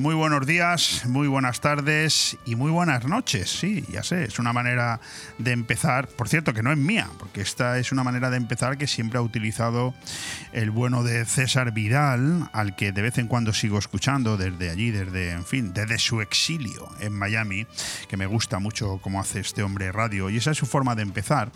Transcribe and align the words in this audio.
Muy 0.00 0.14
buenos 0.14 0.46
días, 0.46 1.02
muy 1.04 1.28
buenas 1.28 1.60
tardes 1.60 2.38
y 2.46 2.56
muy 2.56 2.70
buenas 2.70 3.04
noches. 3.04 3.50
Sí, 3.50 3.84
ya 3.92 4.02
sé, 4.02 4.24
es 4.24 4.38
una 4.38 4.54
manera 4.54 4.98
de 5.36 5.52
empezar, 5.52 6.08
por 6.08 6.26
cierto, 6.26 6.54
que 6.54 6.62
no 6.62 6.72
es 6.72 6.78
mía, 6.78 7.10
porque 7.18 7.42
esta 7.42 7.76
es 7.76 7.92
una 7.92 8.02
manera 8.02 8.30
de 8.30 8.38
empezar 8.38 8.78
que 8.78 8.86
siempre 8.86 9.18
ha 9.18 9.22
utilizado 9.22 9.92
el 10.52 10.70
bueno 10.70 11.02
de 11.02 11.26
César 11.26 11.72
Vidal, 11.72 12.48
al 12.54 12.76
que 12.76 12.92
de 12.92 13.02
vez 13.02 13.18
en 13.18 13.26
cuando 13.26 13.52
sigo 13.52 13.78
escuchando 13.78 14.38
desde 14.38 14.70
allí, 14.70 14.90
desde, 14.90 15.32
en 15.32 15.44
fin, 15.44 15.74
desde 15.74 15.98
su 15.98 16.22
exilio 16.22 16.88
en 17.00 17.12
Miami, 17.12 17.66
que 18.08 18.16
me 18.16 18.24
gusta 18.24 18.58
mucho 18.58 19.00
cómo 19.02 19.20
hace 19.20 19.40
este 19.40 19.62
hombre 19.62 19.92
radio, 19.92 20.30
y 20.30 20.38
esa 20.38 20.52
es 20.52 20.56
su 20.56 20.64
forma 20.64 20.94
de 20.94 21.02
empezar, 21.02 21.52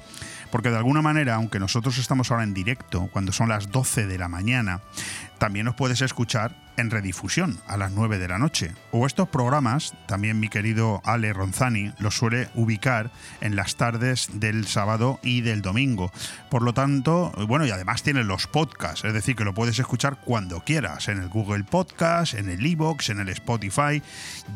porque 0.51 0.69
de 0.69 0.77
alguna 0.77 1.01
manera, 1.01 1.37
aunque 1.37 1.59
nosotros 1.59 1.97
estamos 1.97 2.31
ahora 2.31 2.45
en 2.45 2.53
directo, 2.53 3.09
cuando 3.11 3.33
son 3.33 3.49
las 3.49 3.71
12 3.71 4.07
de 4.07 4.19
la 4.19 4.29
mañana, 4.29 4.83
también 5.39 5.67
nos 5.67 5.75
puedes 5.75 6.01
escuchar 6.01 6.65
en 6.77 6.91
redifusión 6.91 7.61
a 7.67 7.77
las 7.77 7.93
9 7.93 8.19
de 8.19 8.29
la 8.29 8.39
noche. 8.39 8.73
O 8.91 9.07
estos 9.07 9.29
programas, 9.29 9.95
también 10.07 10.41
mi 10.41 10.49
querido 10.49 11.01
Ale 11.05 11.33
Ronzani 11.33 11.93
los 11.99 12.17
suele 12.17 12.49
ubicar 12.55 13.11
en 13.41 13.57
las 13.57 13.77
tardes 13.77 14.29
del 14.35 14.67
sábado 14.67 15.21
y 15.23 15.41
del 15.41 15.63
domingo. 15.63 16.13
Por 16.51 16.63
lo 16.63 16.75
tanto, 16.75 17.33
bueno, 17.47 17.67
y 17.67 17.71
además 17.71 18.03
tiene 18.03 18.25
los 18.25 18.47
podcasts, 18.47 19.05
es 19.05 19.13
decir, 19.13 19.37
que 19.37 19.45
lo 19.45 19.55
puedes 19.55 19.79
escuchar 19.79 20.19
cuando 20.25 20.61
quieras, 20.61 21.09
en 21.09 21.21
el 21.21 21.29
Google 21.29 21.65
Podcast, 21.65 22.35
en 22.35 22.49
el 22.49 22.65
Evox, 22.65 23.11
en 23.11 23.21
el 23.21 23.29
Spotify. 23.29 24.03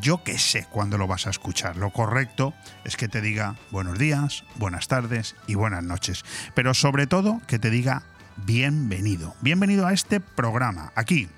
Yo 0.00 0.22
que 0.22 0.38
sé 0.38 0.66
cuándo 0.70 0.98
lo 0.98 1.06
vas 1.06 1.26
a 1.26 1.30
escuchar. 1.30 1.76
Lo 1.76 1.90
correcto 1.90 2.54
es 2.84 2.96
que 2.96 3.08
te 3.08 3.20
diga 3.20 3.56
buenos 3.70 3.98
días, 3.98 4.44
buenas 4.56 4.88
tardes 4.88 5.36
y 5.46 5.54
buenas 5.54 5.84
noches. 5.84 6.24
Pero 6.54 6.74
sobre 6.74 7.06
todo 7.06 7.40
que 7.46 7.58
te 7.58 7.70
diga 7.70 8.02
bienvenido. 8.44 9.34
Bienvenido 9.40 9.86
a 9.86 9.92
este 9.92 10.20
programa, 10.20 10.92
aquí 10.94 11.28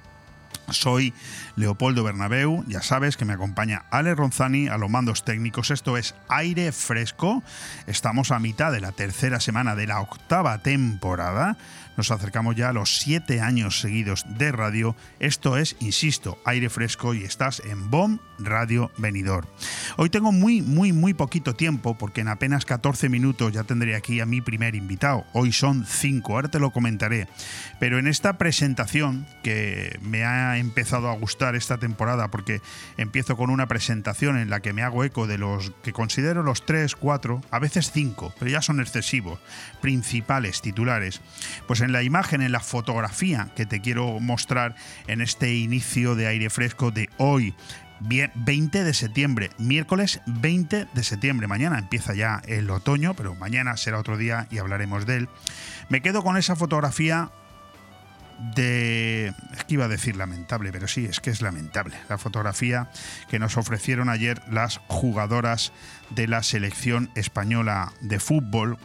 soy 0.72 1.12
Leopoldo 1.56 2.04
Bernabeu, 2.04 2.64
ya 2.66 2.82
sabes 2.82 3.16
que 3.16 3.24
me 3.24 3.32
acompaña 3.32 3.84
Ale 3.90 4.14
Ronzani 4.14 4.68
a 4.68 4.78
los 4.78 4.90
mandos 4.90 5.24
técnicos. 5.24 5.70
Esto 5.70 5.96
es 5.96 6.14
Aire 6.28 6.72
Fresco. 6.72 7.42
Estamos 7.86 8.30
a 8.30 8.38
mitad 8.38 8.72
de 8.72 8.80
la 8.80 8.92
tercera 8.92 9.40
semana 9.40 9.74
de 9.74 9.86
la 9.86 10.00
octava 10.00 10.58
temporada. 10.58 11.56
Nos 12.00 12.10
acercamos 12.10 12.56
ya 12.56 12.70
a 12.70 12.72
los 12.72 12.96
siete 12.96 13.42
años 13.42 13.82
seguidos 13.82 14.24
de 14.26 14.52
radio. 14.52 14.96
Esto 15.18 15.58
es, 15.58 15.76
insisto, 15.80 16.38
Aire 16.46 16.70
Fresco 16.70 17.12
y 17.12 17.24
estás 17.24 17.60
en 17.66 17.90
BOM 17.90 18.20
Radio 18.38 18.90
Venidor. 18.96 19.46
Hoy 19.98 20.08
tengo 20.08 20.32
muy, 20.32 20.62
muy, 20.62 20.94
muy 20.94 21.12
poquito 21.12 21.54
tiempo 21.54 21.98
porque 21.98 22.22
en 22.22 22.28
apenas 22.28 22.64
14 22.64 23.10
minutos 23.10 23.52
ya 23.52 23.64
tendré 23.64 23.96
aquí 23.96 24.18
a 24.20 24.24
mi 24.24 24.40
primer 24.40 24.76
invitado. 24.76 25.26
Hoy 25.34 25.52
son 25.52 25.84
cinco, 25.86 26.36
ahora 26.36 26.48
te 26.48 26.58
lo 26.58 26.70
comentaré. 26.70 27.28
Pero 27.80 27.98
en 27.98 28.06
esta 28.06 28.38
presentación 28.38 29.26
que 29.42 29.98
me 30.02 30.24
ha 30.24 30.58
empezado 30.58 31.08
a 31.08 31.16
gustar 31.16 31.56
esta 31.56 31.78
temporada 31.78 32.30
porque 32.30 32.60
empiezo 32.98 33.36
con 33.38 33.48
una 33.48 33.66
presentación 33.66 34.36
en 34.36 34.50
la 34.50 34.60
que 34.60 34.74
me 34.74 34.82
hago 34.82 35.02
eco 35.02 35.26
de 35.26 35.38
los 35.38 35.72
que 35.82 35.94
considero 35.94 36.42
los 36.42 36.66
tres, 36.66 36.94
cuatro, 36.94 37.40
a 37.50 37.58
veces 37.58 37.90
cinco, 37.90 38.34
pero 38.38 38.50
ya 38.50 38.60
son 38.60 38.80
excesivos, 38.80 39.40
principales 39.80 40.60
titulares. 40.60 41.22
Pues 41.66 41.80
en 41.80 41.92
la 41.92 42.02
imagen, 42.02 42.42
en 42.42 42.52
la 42.52 42.60
fotografía 42.60 43.48
que 43.56 43.64
te 43.64 43.80
quiero 43.80 44.20
mostrar 44.20 44.76
en 45.06 45.22
este 45.22 45.54
inicio 45.54 46.14
de 46.14 46.26
aire 46.26 46.50
fresco 46.50 46.90
de 46.90 47.08
hoy, 47.16 47.54
20 48.00 48.84
de 48.84 48.94
septiembre, 48.94 49.50
miércoles 49.58 50.20
20 50.26 50.86
de 50.92 51.04
septiembre. 51.04 51.46
Mañana 51.46 51.78
empieza 51.78 52.14
ya 52.14 52.42
el 52.46 52.70
otoño, 52.70 53.14
pero 53.14 53.34
mañana 53.34 53.76
será 53.76 53.98
otro 53.98 54.16
día 54.16 54.46
y 54.50 54.58
hablaremos 54.58 55.06
de 55.06 55.16
él. 55.16 55.28
Me 55.88 56.00
quedo 56.00 56.22
con 56.22 56.36
esa 56.36 56.56
fotografía 56.56 57.30
de... 58.54 59.32
Es 59.52 59.64
que 59.64 59.74
iba 59.74 59.84
a 59.84 59.88
decir 59.88 60.16
lamentable, 60.16 60.72
pero 60.72 60.88
sí, 60.88 61.04
es 61.04 61.20
que 61.20 61.30
es 61.30 61.42
lamentable. 61.42 61.96
La 62.08 62.18
fotografía 62.18 62.90
que 63.28 63.38
nos 63.38 63.56
ofrecieron 63.56 64.08
ayer 64.08 64.40
las 64.50 64.80
jugadoras 64.88 65.72
de 66.10 66.26
la 66.26 66.42
selección 66.42 67.10
española 67.14 67.92
de 68.00 68.18
fútbol 68.20 68.78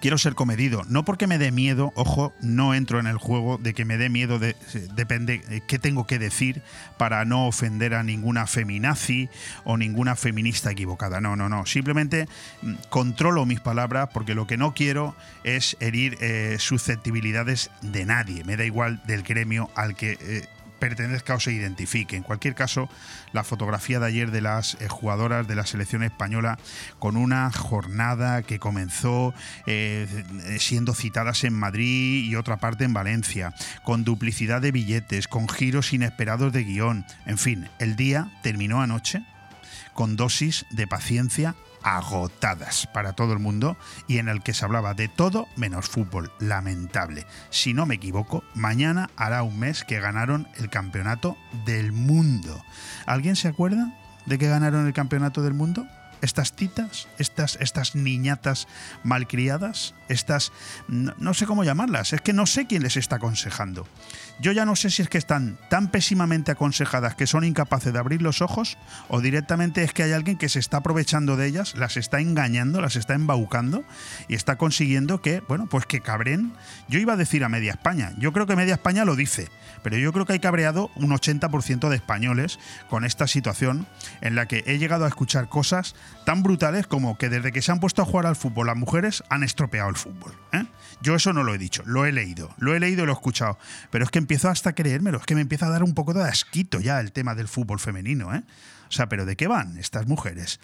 quiero 0.00 0.18
ser 0.18 0.34
comedido. 0.34 0.82
No 0.88 1.04
porque 1.04 1.26
me 1.26 1.38
dé 1.38 1.52
miedo, 1.52 1.92
ojo, 1.94 2.32
no 2.40 2.74
entro 2.74 3.00
en 3.00 3.06
el 3.06 3.18
juego 3.18 3.58
de 3.58 3.74
que 3.74 3.84
me 3.84 3.98
dé 3.98 4.08
miedo, 4.08 4.38
de, 4.38 4.56
depende 4.94 5.42
eh, 5.48 5.60
qué 5.66 5.78
tengo 5.78 6.06
que 6.06 6.18
decir 6.18 6.62
para 6.96 7.24
no 7.24 7.46
ofender 7.46 7.94
a 7.94 8.02
ninguna 8.02 8.46
feminazi 8.46 9.28
o 9.64 9.76
ninguna 9.76 10.16
feminista 10.16 10.70
equivocada. 10.70 11.20
No, 11.20 11.36
no, 11.36 11.48
no. 11.48 11.66
Simplemente 11.66 12.28
mm, 12.62 12.74
controlo 12.88 13.46
mis 13.46 13.60
palabras 13.60 14.08
porque 14.12 14.34
lo 14.34 14.46
que 14.46 14.56
no 14.56 14.74
quiero 14.74 15.16
es 15.44 15.76
herir 15.80 16.16
eh, 16.20 16.56
susceptibilidades 16.58 17.70
de 17.82 18.04
nadie. 18.04 18.44
Me 18.44 18.56
da 18.56 18.64
igual 18.64 19.00
del 19.06 19.22
gremio 19.22 19.70
al 19.74 19.94
que... 19.94 20.18
Eh, 20.20 20.48
pertenezca 20.78 21.34
o 21.34 21.40
se 21.40 21.52
identifique. 21.52 22.16
En 22.16 22.22
cualquier 22.22 22.54
caso, 22.54 22.88
la 23.32 23.44
fotografía 23.44 24.00
de 24.00 24.06
ayer 24.06 24.30
de 24.30 24.40
las 24.40 24.74
eh, 24.80 24.88
jugadoras 24.88 25.46
de 25.46 25.54
la 25.54 25.66
selección 25.66 26.02
española 26.02 26.58
con 26.98 27.16
una 27.16 27.50
jornada 27.50 28.42
que 28.42 28.58
comenzó 28.58 29.34
eh, 29.66 30.06
siendo 30.58 30.94
citadas 30.94 31.44
en 31.44 31.54
Madrid 31.54 32.24
y 32.24 32.36
otra 32.36 32.58
parte 32.58 32.84
en 32.84 32.94
Valencia, 32.94 33.54
con 33.84 34.04
duplicidad 34.04 34.60
de 34.60 34.72
billetes, 34.72 35.28
con 35.28 35.48
giros 35.48 35.92
inesperados 35.92 36.52
de 36.52 36.64
guion. 36.64 37.04
En 37.26 37.38
fin, 37.38 37.68
el 37.78 37.96
día 37.96 38.30
terminó 38.42 38.82
anoche 38.82 39.24
con 39.94 40.16
dosis 40.16 40.64
de 40.70 40.86
paciencia 40.86 41.56
agotadas 41.82 42.88
para 42.92 43.12
todo 43.12 43.32
el 43.32 43.38
mundo 43.38 43.76
y 44.06 44.18
en 44.18 44.28
el 44.28 44.42
que 44.42 44.54
se 44.54 44.64
hablaba 44.64 44.94
de 44.94 45.08
todo 45.08 45.46
menos 45.56 45.88
fútbol. 45.88 46.32
Lamentable. 46.38 47.26
Si 47.50 47.74
no 47.74 47.86
me 47.86 47.96
equivoco, 47.96 48.44
mañana 48.54 49.10
hará 49.16 49.42
un 49.42 49.58
mes 49.58 49.84
que 49.84 50.00
ganaron 50.00 50.48
el 50.56 50.70
campeonato 50.70 51.36
del 51.64 51.92
mundo. 51.92 52.64
¿Alguien 53.06 53.36
se 53.36 53.48
acuerda 53.48 53.92
de 54.26 54.38
que 54.38 54.48
ganaron 54.48 54.86
el 54.86 54.92
campeonato 54.92 55.42
del 55.42 55.54
mundo? 55.54 55.86
estas 56.20 56.52
titas, 56.52 57.08
estas, 57.18 57.56
estas 57.60 57.94
niñatas 57.94 58.66
malcriadas, 59.02 59.94
estas, 60.08 60.52
no, 60.88 61.34
sé 61.34 61.46
cómo 61.46 61.64
llamarlas, 61.64 62.12
es 62.12 62.20
que 62.20 62.32
no 62.32 62.46
sé 62.46 62.66
quién 62.66 62.82
les 62.82 62.96
está 62.96 63.16
aconsejando. 63.16 63.86
Yo 64.40 64.52
ya 64.52 64.64
no 64.64 64.76
sé 64.76 64.90
si 64.90 65.02
es 65.02 65.08
que 65.08 65.18
están 65.18 65.58
tan 65.68 65.90
pésimamente 65.90 66.52
aconsejadas 66.52 67.16
que 67.16 67.26
son 67.26 67.42
incapaces 67.42 67.92
de 67.92 67.98
abrir 67.98 68.22
los 68.22 68.40
ojos 68.40 68.78
o 69.08 69.20
directamente 69.20 69.82
es 69.82 69.92
que 69.92 70.04
hay 70.04 70.12
alguien 70.12 70.38
que 70.38 70.48
se 70.48 70.60
está 70.60 70.76
aprovechando 70.76 71.36
de 71.36 71.48
ellas, 71.48 71.74
las 71.76 71.96
está 71.96 72.20
engañando, 72.20 72.80
las 72.80 72.94
está 72.94 73.14
embaucando 73.14 73.82
y 74.28 74.36
está 74.36 74.56
consiguiendo 74.56 75.20
que, 75.20 75.40
bueno, 75.48 75.66
pues 75.66 75.86
que 75.86 76.00
cabren. 76.00 76.52
Yo 76.88 77.00
iba 77.00 77.14
a 77.14 77.16
decir 77.16 77.42
a 77.42 77.48
media 77.48 77.72
España, 77.72 78.12
yo 78.18 78.32
creo 78.32 78.46
que 78.46 78.54
media 78.54 78.74
España 78.74 79.04
lo 79.04 79.16
dice, 79.16 79.48
pero 79.82 79.96
yo 79.96 80.12
creo 80.12 80.24
que 80.24 80.34
hay 80.34 80.40
cabreado 80.40 80.90
un 80.94 81.10
80% 81.10 81.88
de 81.88 81.96
españoles 81.96 82.60
con 82.88 83.04
esta 83.04 83.26
situación 83.26 83.88
en 84.20 84.36
la 84.36 84.46
que 84.46 84.62
he 84.66 84.78
llegado 84.78 85.04
a 85.04 85.08
escuchar 85.08 85.48
cosas 85.48 85.96
tan 86.24 86.44
brutales 86.44 86.86
como 86.86 87.18
que 87.18 87.28
desde 87.28 87.50
que 87.50 87.62
se 87.62 87.72
han 87.72 87.80
puesto 87.80 88.02
a 88.02 88.04
jugar 88.04 88.26
al 88.26 88.36
fútbol 88.36 88.68
las 88.68 88.76
mujeres 88.76 89.24
han 89.30 89.42
estropeado 89.42 89.88
el 89.88 89.96
fútbol. 89.96 90.32
¿eh? 90.52 90.64
Yo 91.00 91.16
eso 91.16 91.32
no 91.32 91.42
lo 91.42 91.54
he 91.54 91.58
dicho, 91.58 91.82
lo 91.86 92.06
he 92.06 92.12
leído, 92.12 92.54
lo 92.58 92.74
he 92.74 92.80
leído 92.80 93.02
y 93.02 93.06
lo 93.06 93.12
he 93.12 93.14
escuchado, 93.14 93.58
pero 93.90 94.04
es 94.04 94.10
que 94.10 94.18
empiezo 94.28 94.50
hasta 94.50 94.70
a 94.70 94.74
creérmelo, 94.74 95.16
es 95.16 95.24
que 95.24 95.34
me 95.34 95.40
empieza 95.40 95.68
a 95.68 95.70
dar 95.70 95.82
un 95.82 95.94
poco 95.94 96.12
de 96.12 96.22
asquito 96.22 96.80
ya 96.80 97.00
el 97.00 97.12
tema 97.12 97.34
del 97.34 97.48
fútbol 97.48 97.80
femenino. 97.80 98.34
¿eh? 98.34 98.42
O 98.90 98.92
sea, 98.92 99.08
pero 99.08 99.24
¿de 99.24 99.36
qué 99.36 99.48
van 99.48 99.78
estas 99.78 100.06
mujeres? 100.06 100.60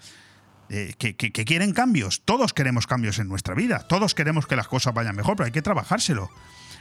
Eh, 0.68 0.92
que, 0.98 1.16
que, 1.16 1.44
quieren 1.46 1.72
cambios. 1.72 2.20
Todos 2.26 2.52
queremos 2.52 2.86
cambios 2.86 3.18
en 3.18 3.26
nuestra 3.26 3.54
vida. 3.54 3.78
Todos 3.88 4.14
queremos 4.14 4.46
que 4.46 4.54
las 4.54 4.68
cosas 4.68 4.92
vayan 4.92 5.16
mejor, 5.16 5.36
pero 5.36 5.46
hay 5.46 5.52
que 5.52 5.62
trabajárselo. 5.62 6.28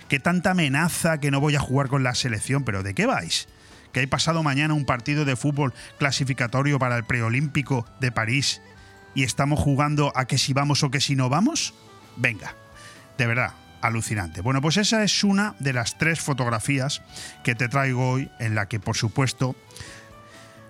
¿Qué 0.10 0.20
tanta 0.20 0.52
amenaza 0.52 1.20
que 1.20 1.32
no 1.32 1.40
voy 1.40 1.56
a 1.56 1.62
jugar 1.62 1.88
con 1.88 2.04
la 2.04 2.16
selección? 2.16 2.66
¿Pero 2.66 2.84
de 2.84 2.94
qué 2.94 3.06
vais? 3.06 3.48
¿Que 3.94 4.02
hay 4.02 4.08
pasado 4.08 4.44
mañana 4.44 4.74
un 4.74 4.86
partido 4.86 5.24
de 5.24 5.38
fútbol 5.38 5.74
clasificatorio 6.00 6.80
para 6.80 6.98
el 6.98 7.06
preolímpico 7.06 7.86
de 8.02 8.12
París 8.12 8.62
y 9.16 9.24
estamos 9.24 9.58
jugando 9.58 10.12
a 10.18 10.26
que 10.26 10.38
si 10.38 10.52
vamos 10.52 10.84
o 10.84 10.92
que 10.92 11.00
si 11.00 11.16
no 11.16 11.30
vamos? 11.30 11.74
Venga, 12.18 12.56
de 13.18 13.26
verdad, 13.26 13.54
alucinante. 13.84 14.42
Bueno, 14.42 14.62
pues 14.62 14.78
esa 14.78 15.04
es 15.04 15.24
una 15.24 15.56
de 15.60 15.74
las 15.74 15.98
tres 15.98 16.22
fotografías 16.22 17.02
que 17.44 17.54
te 17.54 17.68
traigo 17.68 18.10
hoy, 18.10 18.32
en 18.40 18.56
la 18.56 18.68
que, 18.68 18.80
por 18.80 18.96
supuesto, 18.96 19.56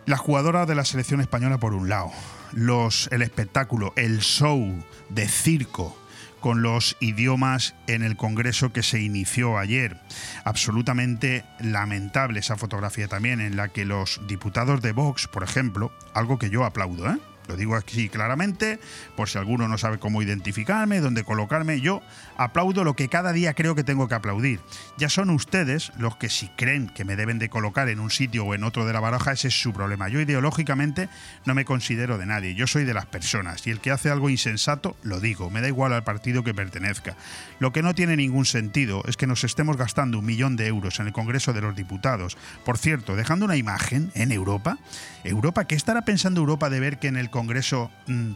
la 0.06 0.18
jugadora 0.18 0.66
de 0.66 0.76
la 0.76 0.84
selección 0.84 1.22
española 1.22 1.60
por 1.60 1.74
un 1.74 1.88
lado, 1.88 2.12
los, 2.52 3.08
el 3.12 3.22
espectáculo, 3.22 3.94
el 3.96 4.20
show 4.20 4.84
de 5.10 5.28
circo 5.28 5.98
con 6.40 6.62
los 6.62 6.98
idiomas 7.00 7.74
en 7.88 8.04
el 8.04 8.18
Congreso 8.18 8.74
que 8.74 8.84
se 8.84 9.00
inició 9.00 9.58
ayer. 9.58 9.98
Absolutamente 10.44 11.46
lamentable 11.60 12.42
esa 12.42 12.58
fotografía 12.58 13.08
también, 13.08 13.40
en 13.40 13.56
la 13.56 13.70
que 13.70 13.86
los 13.86 14.20
diputados 14.28 14.82
de 14.82 14.92
Vox, 14.92 15.30
por 15.30 15.44
ejemplo, 15.44 15.94
algo 16.14 16.38
que 16.38 16.50
yo 16.50 16.66
aplaudo, 16.66 17.10
¿eh? 17.10 17.18
Lo 17.48 17.56
digo 17.56 17.76
aquí 17.76 18.10
claramente, 18.10 18.80
por 19.16 19.30
si 19.30 19.38
alguno 19.38 19.68
no 19.68 19.78
sabe 19.78 20.00
cómo 20.00 20.22
identificarme, 20.22 21.00
dónde 21.00 21.24
colocarme. 21.24 21.82
Yo 21.82 22.02
aplaudo 22.38 22.84
lo 22.84 22.96
que 22.96 23.10
cada 23.10 23.34
día 23.34 23.54
creo 23.54 23.76
que 23.76 23.84
tengo 23.84 24.08
que 24.08 24.16
aplaudir. 24.16 24.60
Ya 24.98 25.10
son 25.10 25.30
ustedes 25.30 25.92
los 25.98 26.18
que 26.18 26.30
si 26.30 26.48
creen 26.50 26.88
que 26.90 27.06
me 27.06 27.16
deben 27.16 27.40
de 27.40 27.50
colocar 27.50 27.90
en 27.90 28.00
un 28.00 28.10
sitio 28.10 28.46
o 28.46 28.54
en 28.54 28.64
otro 28.64 28.86
de 28.86 28.94
la 28.94 29.00
baraja, 29.00 29.32
ese 29.32 29.48
es 29.48 29.60
su 29.60 29.74
problema. 29.74 30.10
Yo 30.10 30.20
ideológicamente 30.20 31.10
no 31.46 31.56
me 31.56 31.66
considero 31.66 32.18
de 32.18 32.26
nadie, 32.26 32.56
yo 32.56 32.68
soy 32.68 32.84
de 32.84 32.94
las 32.94 33.06
personas 33.06 33.66
y 33.68 33.72
el 33.72 33.80
que 33.80 33.92
hace 33.92 34.10
algo 34.10 34.30
insensato, 34.30 34.96
lo 35.04 35.20
digo, 35.20 35.50
me 35.50 35.62
da 35.62 35.68
igual 35.68 35.94
al 35.94 36.04
partido 36.04 36.44
que 36.44 36.54
pertenezca. 36.54 37.16
Lo 37.60 37.72
que 37.72 37.82
no 37.82 37.96
tiene 37.96 38.16
ningún 38.16 38.46
sentido 38.46 39.04
es 39.08 39.18
que 39.18 39.28
nos 39.28 39.44
estemos 39.44 39.78
gastando 39.78 40.20
un 40.20 40.26
millón 40.26 40.56
de 40.56 40.68
euros 40.68 41.00
en 41.00 41.08
el 41.08 41.14
Congreso 41.14 41.54
de 41.54 41.62
los 41.62 41.76
Diputados. 41.76 42.38
Por 42.66 42.78
cierto, 42.78 43.16
dejando 43.16 43.46
una 43.46 43.58
imagen 43.58 44.12
en 44.16 44.32
Europa, 44.32 44.78
Europa, 45.24 45.66
¿qué 45.66 45.76
estará 45.76 46.04
pensando 46.04 46.42
Europa 46.42 46.70
de 46.70 46.80
ver 46.80 47.00
que 47.00 47.08
en 47.08 47.18
el 47.18 47.30
Congreso, 47.30 47.92
mm, 48.08 48.32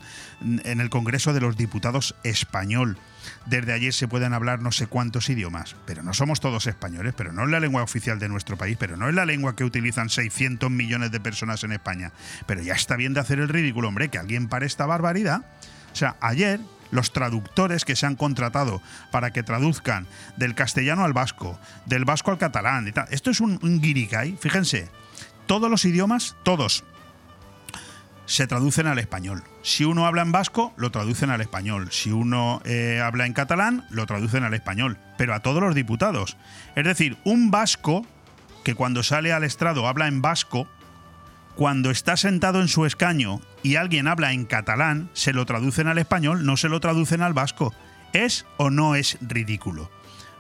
en 0.64 0.82
el 0.82 0.90
Congreso 0.90 1.34
de 1.34 1.42
los 1.42 1.58
Diputados 1.58 2.16
español, 2.24 2.98
desde 3.46 3.74
ayer 3.74 3.94
se 3.94 4.08
pueden 4.08 4.34
hablar 4.34 4.62
no 4.62 4.72
sé 4.72 4.88
cuántos 4.88 5.30
idiomas, 5.30 5.76
pero 5.86 6.04
no 6.04 6.14
somos 6.14 6.40
todos 6.40 6.68
españoles, 6.68 7.14
pero 7.16 7.32
no 7.32 7.44
es 7.44 7.50
la 7.50 7.60
lengua 7.60 7.84
oficial 7.84 8.20
de 8.20 8.30
nuestro 8.30 8.58
país, 8.58 8.78
pero 8.80 8.98
no 8.98 9.10
es 9.10 9.16
la 9.16 9.26
lengua 9.26 9.56
que 9.56 9.64
utilizan 9.64 10.10
600 10.10 10.70
millones 10.70 11.12
de 11.12 11.20
personas 11.20 11.64
en 11.64 11.72
España. 11.72 12.12
Pero 12.46 12.62
ya 12.62 12.74
está 12.74 12.96
bien 12.96 13.14
de 13.14 13.20
hacer 13.20 13.40
el 13.40 13.50
ridículo, 13.50 13.88
hombre, 13.88 14.10
que 14.10 14.18
alguien 14.18 14.48
pare 14.48 14.66
esta 14.66 14.86
barbaridad. 14.86 15.42
O 15.92 15.96
sea, 15.96 16.16
ayer 16.22 16.60
los 16.92 17.12
traductores 17.12 17.86
que 17.86 17.96
se 17.96 18.06
han 18.06 18.16
contratado 18.16 18.82
para 19.12 19.32
que 19.32 19.44
traduzcan 19.44 20.08
del 20.38 20.56
castellano 20.56 21.04
al 21.04 21.14
vasco, 21.14 21.60
del 21.86 22.06
vasco 22.06 22.32
al 22.32 22.38
catalán 22.38 22.88
y. 22.88 23.14
Esto 23.14 23.32
es 23.32 23.40
un, 23.40 23.60
un 23.62 23.82
guiricay, 23.82 24.38
fíjense. 24.40 24.90
Todos 25.46 25.70
los 25.70 25.86
idiomas, 25.86 26.36
todos, 26.44 26.84
se 28.28 28.46
traducen 28.46 28.86
al 28.86 29.00
español. 29.00 29.44
Si 29.64 29.86
uno 29.86 30.06
habla 30.06 30.22
en 30.22 30.32
vasco, 30.32 30.74
lo 30.78 30.92
traducen 30.92 31.32
al 31.32 31.42
español. 31.42 31.88
Si 31.92 32.12
uno 32.12 32.62
eh, 32.66 33.02
habla 33.04 33.26
en 33.26 33.34
catalán, 33.34 33.86
lo 33.90 34.06
traducen 34.06 34.44
al 34.44 34.54
español. 34.54 35.00
Pero 35.18 35.34
a 35.34 35.40
todos 35.40 35.64
los 35.64 35.74
diputados. 35.74 36.38
Es 36.76 36.84
decir, 36.84 37.18
un 37.24 37.50
vasco 37.50 38.06
que 38.64 38.76
cuando 38.76 39.02
sale 39.02 39.32
al 39.32 39.44
estrado 39.44 39.88
habla 39.88 40.08
en 40.08 40.22
vasco, 40.22 40.68
cuando 41.56 41.90
está 41.90 42.18
sentado 42.18 42.62
en 42.62 42.68
su 42.68 42.86
escaño 42.86 43.42
y 43.64 43.78
alguien 43.78 44.08
habla 44.08 44.34
en 44.34 44.46
catalán, 44.46 45.10
se 45.14 45.34
lo 45.34 45.46
traducen 45.46 45.88
al 45.88 45.98
español, 45.98 46.46
no 46.46 46.58
se 46.58 46.70
lo 46.70 46.80
traducen 46.80 47.22
al 47.22 47.34
vasco. 47.34 47.74
¿Es 48.14 48.46
o 48.58 48.70
no 48.70 48.96
es 48.96 49.18
ridículo? 49.22 49.90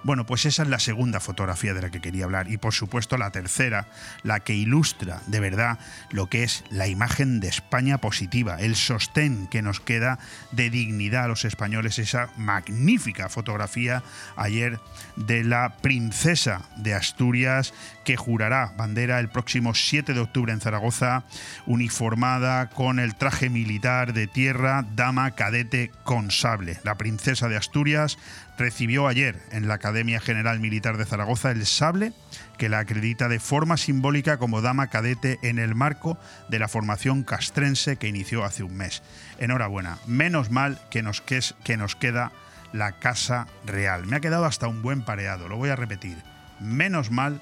Bueno, 0.08 0.26
pues 0.26 0.46
esa 0.46 0.64
es 0.64 0.70
la 0.70 0.80
segunda 0.80 1.20
fotografía 1.20 1.74
de 1.74 1.82
la 1.82 1.90
que 1.90 2.00
quería 2.00 2.24
hablar 2.24 2.50
y 2.50 2.56
por 2.56 2.74
supuesto 2.74 3.18
la 3.18 3.32
tercera, 3.32 3.90
la 4.24 4.40
que 4.40 4.54
ilustra 4.54 5.22
de 5.28 5.42
verdad 5.42 5.80
lo 6.12 6.30
que 6.30 6.44
es 6.44 6.64
la 6.70 6.88
imagen 6.88 7.42
de 7.42 7.50
España 7.50 7.98
positiva, 7.98 8.56
el 8.62 8.78
sostén 8.78 9.48
que 9.48 9.62
nos 9.62 9.82
queda 9.82 10.18
de 10.54 10.70
dignidad 10.70 11.26
a 11.26 11.28
los 11.28 11.44
españoles, 11.44 12.00
esa 12.00 12.30
magnífica 12.38 13.28
fotografía 13.28 14.02
ayer 14.38 14.80
de 15.18 15.44
la 15.44 15.76
princesa 15.82 16.62
de 16.78 16.94
Asturias 16.94 17.74
que 18.06 18.16
jurará 18.16 18.74
bandera 18.78 19.20
el 19.20 19.28
próximo 19.28 19.76
7 19.76 20.14
de 20.14 20.22
octubre 20.22 20.54
en 20.54 20.62
Zaragoza, 20.62 21.26
uniformada 21.66 22.70
con 22.70 23.00
el 23.00 23.16
traje 23.16 23.50
militar 23.50 24.14
de 24.14 24.28
tierra, 24.28 24.86
dama 24.96 25.32
cadete 25.32 25.92
con 26.06 26.32
sable. 26.32 26.80
La 26.86 26.96
princesa 26.96 27.50
de 27.50 27.58
Asturias 27.58 28.18
recibió 28.58 29.08
ayer 29.08 29.40
en 29.52 29.68
la 29.68 29.76
Academia 29.76 30.20
General 30.20 30.60
Militar 30.60 30.98
de 30.98 31.06
Zaragoza 31.06 31.52
el 31.52 31.66
sable 31.66 32.14
que 32.58 32.70
la 32.70 32.80
acredita 32.80 33.28
de 33.28 33.40
forma 33.40 33.78
simbólica 33.78 34.38
como 34.38 34.62
dama 34.62 34.88
cadete 34.88 35.40
en 35.44 35.60
el 35.60 35.76
marco 35.76 36.18
de 36.50 36.60
la 36.60 36.68
formación 36.68 37.24
castrense 37.24 37.98
que 37.98 38.08
inició 38.08 38.44
hace 38.44 38.64
un 38.64 38.76
mes. 38.76 39.04
Enhorabuena, 39.40 40.00
menos 40.08 40.50
mal 40.50 40.80
que 40.90 41.04
nos, 41.04 41.22
que 41.22 41.78
nos 41.78 41.96
queda 41.96 42.32
la 42.74 42.94
Casa 42.94 43.48
Real. 43.66 44.06
Me 44.06 44.18
ha 44.18 44.22
quedado 44.22 44.46
hasta 44.46 44.68
un 44.68 44.82
buen 44.82 45.04
pareado, 45.04 45.48
lo 45.48 45.58
voy 45.58 45.70
a 45.70 45.76
repetir. 45.76 46.18
Menos 46.60 47.12
mal 47.12 47.42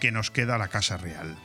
que 0.00 0.10
nos 0.10 0.30
queda 0.30 0.58
la 0.58 0.68
Casa 0.68 0.96
Real. 0.96 1.36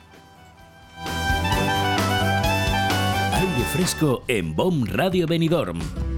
Aire 3.34 3.64
fresco 3.72 4.24
en 4.28 4.54
BOM 4.54 4.84
Radio 4.86 5.26
Benidorm 5.26 5.80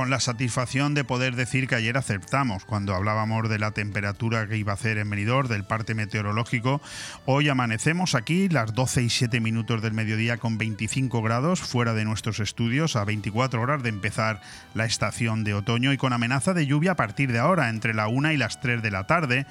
Con 0.00 0.08
la 0.08 0.18
satisfacción 0.18 0.94
de 0.94 1.04
poder 1.04 1.36
decir 1.36 1.68
que 1.68 1.74
ayer 1.74 1.98
aceptamos 1.98 2.64
cuando 2.64 2.94
hablábamos 2.94 3.50
de 3.50 3.58
la 3.58 3.72
temperatura 3.72 4.48
que 4.48 4.56
iba 4.56 4.72
a 4.72 4.76
hacer 4.76 4.96
en 4.96 5.10
Benidorm, 5.10 5.46
del 5.46 5.64
parte 5.64 5.94
meteorológico. 5.94 6.80
Hoy 7.26 7.50
amanecemos 7.50 8.14
aquí 8.14 8.48
las 8.48 8.72
12 8.72 9.02
y 9.02 9.10
7 9.10 9.40
minutos 9.40 9.82
del 9.82 9.92
mediodía 9.92 10.38
con 10.38 10.56
25 10.56 11.20
grados 11.20 11.60
fuera 11.60 11.92
de 11.92 12.06
nuestros 12.06 12.40
estudios 12.40 12.96
a 12.96 13.04
24 13.04 13.60
horas 13.60 13.82
de 13.82 13.90
empezar 13.90 14.40
la 14.72 14.86
estación 14.86 15.44
de 15.44 15.52
otoño 15.52 15.92
y 15.92 15.98
con 15.98 16.14
amenaza 16.14 16.54
de 16.54 16.64
lluvia 16.64 16.92
a 16.92 16.96
partir 16.96 17.30
de 17.30 17.38
ahora, 17.38 17.68
entre 17.68 17.92
la 17.92 18.08
1 18.08 18.32
y 18.32 18.38
las 18.38 18.58
3 18.58 18.80
de 18.80 18.90
la 18.90 19.06
tarde, 19.06 19.44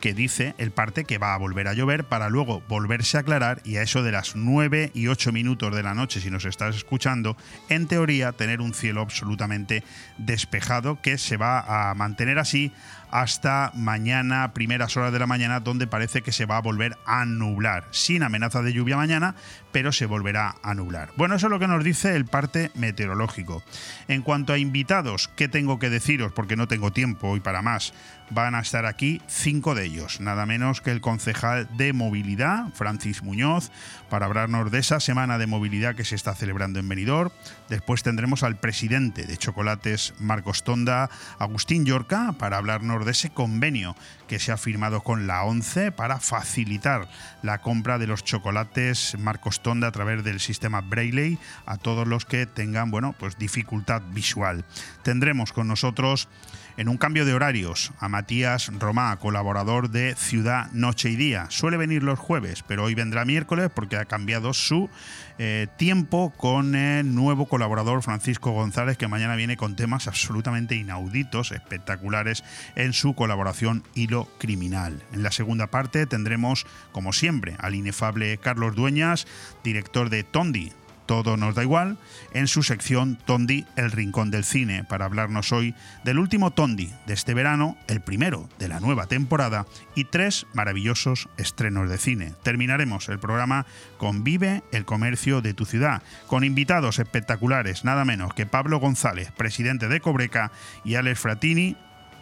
que 0.00 0.14
dice 0.14 0.54
el 0.58 0.70
parte 0.70 1.04
que 1.04 1.18
va 1.18 1.34
a 1.34 1.38
volver 1.38 1.68
a 1.68 1.74
llover 1.74 2.04
para 2.04 2.28
luego 2.28 2.62
volverse 2.68 3.16
a 3.16 3.20
aclarar 3.20 3.60
y 3.64 3.76
a 3.76 3.82
eso 3.82 4.02
de 4.02 4.12
las 4.12 4.36
9 4.36 4.90
y 4.94 5.08
8 5.08 5.32
minutos 5.32 5.74
de 5.74 5.82
la 5.82 5.94
noche, 5.94 6.20
si 6.20 6.30
nos 6.30 6.44
estás 6.44 6.76
escuchando, 6.76 7.36
en 7.68 7.86
teoría 7.86 8.32
tener 8.32 8.60
un 8.60 8.74
cielo 8.74 9.00
absolutamente 9.00 9.82
despejado 10.18 11.00
que 11.00 11.18
se 11.18 11.36
va 11.36 11.90
a 11.90 11.94
mantener 11.94 12.38
así 12.38 12.72
hasta 13.10 13.70
mañana, 13.74 14.52
primeras 14.52 14.96
horas 14.96 15.12
de 15.12 15.18
la 15.18 15.26
mañana, 15.26 15.60
donde 15.60 15.86
parece 15.86 16.22
que 16.22 16.32
se 16.32 16.46
va 16.46 16.56
a 16.56 16.60
volver 16.60 16.96
a 17.06 17.24
nublar, 17.24 17.86
sin 17.90 18.22
amenaza 18.22 18.62
de 18.62 18.72
lluvia 18.72 18.96
mañana, 18.96 19.34
pero 19.76 19.92
se 19.92 20.06
volverá 20.06 20.54
a 20.62 20.72
nublar. 20.72 21.10
Bueno, 21.16 21.34
eso 21.34 21.48
es 21.48 21.50
lo 21.50 21.58
que 21.58 21.68
nos 21.68 21.84
dice 21.84 22.16
el 22.16 22.24
parte 22.24 22.70
meteorológico. 22.76 23.62
En 24.08 24.22
cuanto 24.22 24.54
a 24.54 24.58
invitados, 24.58 25.28
¿qué 25.36 25.48
tengo 25.48 25.78
que 25.78 25.90
deciros? 25.90 26.32
Porque 26.32 26.56
no 26.56 26.66
tengo 26.66 26.94
tiempo 26.94 27.28
hoy 27.28 27.40
para 27.40 27.60
más. 27.60 27.92
Van 28.30 28.54
a 28.54 28.60
estar 28.60 28.86
aquí 28.86 29.20
cinco 29.28 29.74
de 29.74 29.84
ellos, 29.84 30.18
nada 30.20 30.46
menos 30.46 30.80
que 30.80 30.90
el 30.90 31.02
concejal 31.02 31.68
de 31.76 31.92
movilidad, 31.92 32.72
Francis 32.72 33.22
Muñoz, 33.22 33.70
para 34.08 34.26
hablarnos 34.26 34.70
de 34.70 34.78
esa 34.78 34.98
semana 34.98 35.38
de 35.38 35.46
movilidad 35.46 35.94
que 35.94 36.04
se 36.04 36.16
está 36.16 36.34
celebrando 36.34 36.80
en 36.80 36.88
Benidorm. 36.88 37.30
Después 37.68 38.02
tendremos 38.02 38.42
al 38.42 38.58
presidente 38.58 39.26
de 39.26 39.36
Chocolates, 39.36 40.14
Marcos 40.18 40.64
Tonda, 40.64 41.08
Agustín 41.38 41.84
Yorca, 41.84 42.34
para 42.38 42.56
hablarnos 42.56 43.04
de 43.04 43.12
ese 43.12 43.30
convenio 43.30 43.94
que 44.26 44.40
se 44.40 44.50
ha 44.50 44.56
firmado 44.56 45.02
con 45.02 45.28
la 45.28 45.44
ONCE 45.44 45.92
para 45.92 46.18
facilitar 46.18 47.08
la 47.42 47.60
compra 47.60 47.98
de 47.98 48.08
los 48.08 48.24
chocolates 48.24 49.16
Marcos 49.20 49.62
A 49.66 49.90
través 49.90 50.22
del 50.22 50.38
sistema 50.38 50.80
Braille 50.80 51.38
a 51.66 51.76
todos 51.76 52.06
los 52.06 52.24
que 52.24 52.46
tengan, 52.46 52.92
bueno, 52.92 53.16
pues 53.18 53.36
dificultad 53.36 54.00
visual. 54.12 54.64
Tendremos 55.02 55.52
con 55.52 55.66
nosotros 55.66 56.28
en 56.76 56.88
un 56.88 56.98
cambio 56.98 57.24
de 57.24 57.34
horarios 57.34 57.92
a 57.98 58.08
Matías 58.08 58.70
Romá, 58.78 59.16
colaborador 59.18 59.90
de 59.90 60.14
Ciudad 60.14 60.70
Noche 60.72 61.10
y 61.10 61.16
Día. 61.16 61.46
Suele 61.50 61.76
venir 61.76 62.02
los 62.02 62.18
jueves, 62.18 62.62
pero 62.66 62.84
hoy 62.84 62.94
vendrá 62.94 63.24
miércoles 63.24 63.70
porque 63.74 63.96
ha 63.96 64.04
cambiado 64.04 64.52
su 64.52 64.90
eh, 65.38 65.66
tiempo 65.76 66.32
con 66.36 66.74
el 66.74 67.14
nuevo 67.14 67.46
colaborador 67.46 68.02
Francisco 68.02 68.52
González, 68.52 68.96
que 68.96 69.08
mañana 69.08 69.36
viene 69.36 69.56
con 69.56 69.76
temas 69.76 70.06
absolutamente 70.08 70.76
inauditos, 70.76 71.52
espectaculares 71.52 72.44
en 72.74 72.92
su 72.92 73.14
colaboración 73.14 73.82
Hilo 73.94 74.28
Criminal. 74.38 75.02
En 75.12 75.22
la 75.22 75.32
segunda 75.32 75.66
parte 75.68 76.06
tendremos, 76.06 76.66
como 76.92 77.12
siempre, 77.12 77.56
al 77.58 77.74
inefable 77.74 78.38
Carlos 78.38 78.74
Dueñas, 78.74 79.26
director 79.62 80.10
de 80.10 80.24
Tondi, 80.24 80.72
todo 81.06 81.36
nos 81.36 81.54
da 81.54 81.62
igual, 81.62 81.96
en 82.32 82.48
su 82.48 82.62
sección 82.62 83.16
Tondi, 83.24 83.64
el 83.76 83.90
rincón 83.90 84.30
del 84.30 84.44
cine, 84.44 84.84
para 84.84 85.04
hablarnos 85.04 85.52
hoy 85.52 85.74
del 86.04 86.18
último 86.18 86.50
Tondi 86.50 86.92
de 87.06 87.14
este 87.14 87.34
verano, 87.34 87.76
el 87.88 88.00
primero 88.00 88.48
de 88.58 88.68
la 88.68 88.80
nueva 88.80 89.06
temporada 89.06 89.66
y 89.94 90.04
tres 90.04 90.46
maravillosos 90.52 91.28
estrenos 91.36 91.88
de 91.88 91.98
cine. 91.98 92.34
Terminaremos 92.42 93.08
el 93.08 93.18
programa 93.18 93.66
con 93.98 94.24
Vive 94.24 94.62
el 94.72 94.84
comercio 94.84 95.40
de 95.40 95.54
tu 95.54 95.64
ciudad, 95.64 96.02
con 96.26 96.44
invitados 96.44 96.98
espectaculares, 96.98 97.84
nada 97.84 98.04
menos 98.04 98.34
que 98.34 98.46
Pablo 98.46 98.78
González, 98.78 99.30
presidente 99.30 99.88
de 99.88 100.00
Cobreca, 100.00 100.52
y 100.84 100.96
Alex 100.96 101.20
Fratini, 101.20 101.76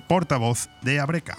portavoz 0.09 0.69
de 0.83 1.00
Abreca. 1.00 1.38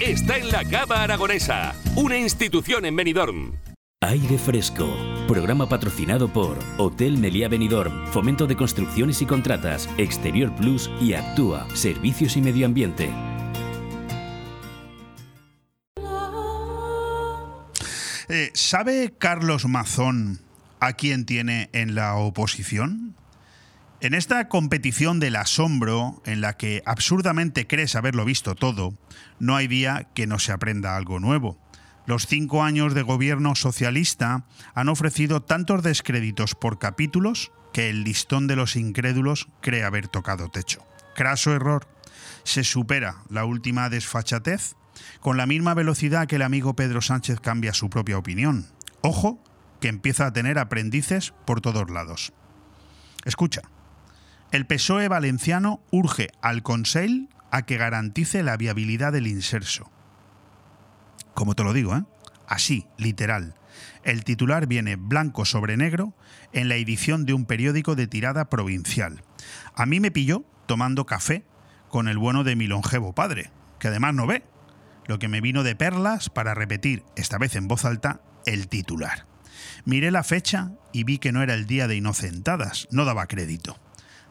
está 0.00 0.36
en 0.36 0.50
la 0.50 0.64
Cava 0.64 1.02
Aragonesa, 1.02 1.74
una 1.94 2.18
institución 2.18 2.84
en 2.84 2.96
Benidorm. 2.96 3.52
Aire 4.02 4.36
Fresco, 4.38 4.94
programa 5.26 5.68
patrocinado 5.68 6.30
por 6.32 6.58
Hotel 6.76 7.16
Meliá 7.16 7.48
Benidorm, 7.48 8.06
Fomento 8.08 8.46
de 8.46 8.54
Construcciones 8.54 9.22
y 9.22 9.26
Contratas, 9.26 9.88
Exterior 9.96 10.54
Plus 10.54 10.90
y 11.00 11.14
Actúa, 11.14 11.66
Servicios 11.74 12.36
y 12.36 12.42
Medio 12.42 12.66
Ambiente. 12.66 13.10
Eh, 18.28 18.50
¿Sabe 18.54 19.14
Carlos 19.16 19.66
Mazón 19.66 20.40
a 20.78 20.92
quién 20.92 21.24
tiene 21.24 21.70
en 21.72 21.94
la 21.94 22.16
oposición? 22.16 23.16
En 24.00 24.12
esta 24.12 24.48
competición 24.48 25.20
del 25.20 25.36
asombro, 25.36 26.22
en 26.26 26.42
la 26.42 26.58
que 26.58 26.82
absurdamente 26.84 27.66
crees 27.66 27.96
haberlo 27.96 28.26
visto 28.26 28.54
todo, 28.54 28.92
no 29.38 29.56
hay 29.56 29.68
día 29.68 30.08
que 30.14 30.26
no 30.26 30.38
se 30.38 30.52
aprenda 30.52 30.96
algo 30.96 31.18
nuevo. 31.18 31.58
Los 32.04 32.26
cinco 32.26 32.62
años 32.62 32.92
de 32.92 33.00
gobierno 33.00 33.54
socialista 33.54 34.44
han 34.74 34.90
ofrecido 34.90 35.42
tantos 35.42 35.82
descréditos 35.82 36.54
por 36.54 36.78
capítulos 36.78 37.52
que 37.72 37.88
el 37.88 38.04
listón 38.04 38.46
de 38.46 38.56
los 38.56 38.76
incrédulos 38.76 39.48
cree 39.62 39.82
haber 39.82 40.08
tocado 40.08 40.50
techo. 40.50 40.84
Craso 41.14 41.54
error. 41.54 41.88
Se 42.44 42.64
supera 42.64 43.16
la 43.30 43.46
última 43.46 43.88
desfachatez 43.88 44.76
con 45.20 45.38
la 45.38 45.46
misma 45.46 45.72
velocidad 45.72 46.28
que 46.28 46.36
el 46.36 46.42
amigo 46.42 46.76
Pedro 46.76 47.00
Sánchez 47.00 47.40
cambia 47.40 47.72
su 47.72 47.88
propia 47.88 48.18
opinión. 48.18 48.66
Ojo, 49.00 49.42
que 49.80 49.88
empieza 49.88 50.26
a 50.26 50.32
tener 50.32 50.58
aprendices 50.58 51.32
por 51.46 51.62
todos 51.62 51.90
lados. 51.90 52.32
Escucha. 53.24 53.62
El 54.52 54.66
PSOE 54.66 55.08
valenciano 55.08 55.80
urge 55.90 56.28
al 56.40 56.62
Consell 56.62 57.28
a 57.50 57.62
que 57.62 57.76
garantice 57.76 58.42
la 58.42 58.56
viabilidad 58.56 59.12
del 59.12 59.26
inserso. 59.26 59.90
Como 61.34 61.54
te 61.54 61.64
lo 61.64 61.72
digo, 61.72 61.96
¿eh? 61.96 62.04
Así, 62.46 62.86
literal. 62.96 63.56
El 64.04 64.24
titular 64.24 64.66
viene 64.66 64.96
blanco 64.96 65.44
sobre 65.44 65.76
negro 65.76 66.14
en 66.52 66.68
la 66.68 66.76
edición 66.76 67.26
de 67.26 67.34
un 67.34 67.44
periódico 67.44 67.96
de 67.96 68.06
tirada 68.06 68.48
provincial. 68.48 69.22
A 69.74 69.84
mí 69.84 70.00
me 70.00 70.12
pilló 70.12 70.44
tomando 70.66 71.06
café 71.06 71.44
con 71.88 72.08
el 72.08 72.16
bueno 72.16 72.44
de 72.44 72.56
mi 72.56 72.66
longevo 72.66 73.14
padre, 73.14 73.50
que 73.78 73.88
además 73.88 74.14
no 74.14 74.26
ve, 74.26 74.44
lo 75.06 75.18
que 75.18 75.28
me 75.28 75.40
vino 75.40 75.62
de 75.62 75.76
perlas 75.76 76.30
para 76.30 76.54
repetir, 76.54 77.04
esta 77.16 77.38
vez 77.38 77.56
en 77.56 77.68
voz 77.68 77.84
alta, 77.84 78.20
el 78.44 78.68
titular. 78.68 79.26
Miré 79.84 80.10
la 80.10 80.24
fecha 80.24 80.72
y 80.92 81.04
vi 81.04 81.18
que 81.18 81.32
no 81.32 81.42
era 81.42 81.54
el 81.54 81.66
día 81.66 81.88
de 81.88 81.96
inocentadas, 81.96 82.88
no 82.90 83.04
daba 83.04 83.26
crédito. 83.26 83.78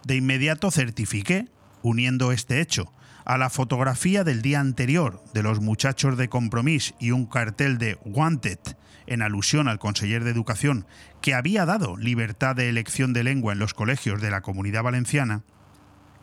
De 0.06 0.16
inmediato 0.16 0.70
certifiqué, 0.70 1.48
uniendo 1.82 2.32
este 2.32 2.62
hecho 2.62 2.94
a 3.26 3.40
la 3.40 3.50
fotografía 3.50 4.24
del 4.24 4.44
día 4.44 4.60
anterior 4.60 5.20
de 5.34 5.42
los 5.42 5.62
muchachos 5.62 6.16
de 6.16 6.30
Compromís 6.30 6.94
y 7.00 7.10
un 7.10 7.26
cartel 7.26 7.80
de 7.80 7.98
Wanted 8.06 8.60
en 9.08 9.24
alusión 9.24 9.68
al 9.68 9.80
conseller 9.80 10.24
de 10.24 10.30
Educación 10.30 10.86
que 11.24 11.34
había 11.34 11.66
dado 11.66 11.98
libertad 11.98 12.56
de 12.56 12.70
elección 12.70 13.14
de 13.14 13.24
lengua 13.24 13.54
en 13.54 13.58
los 13.58 13.74
colegios 13.74 14.22
de 14.22 14.30
la 14.30 14.42
comunidad 14.42 14.84
valenciana, 14.84 15.42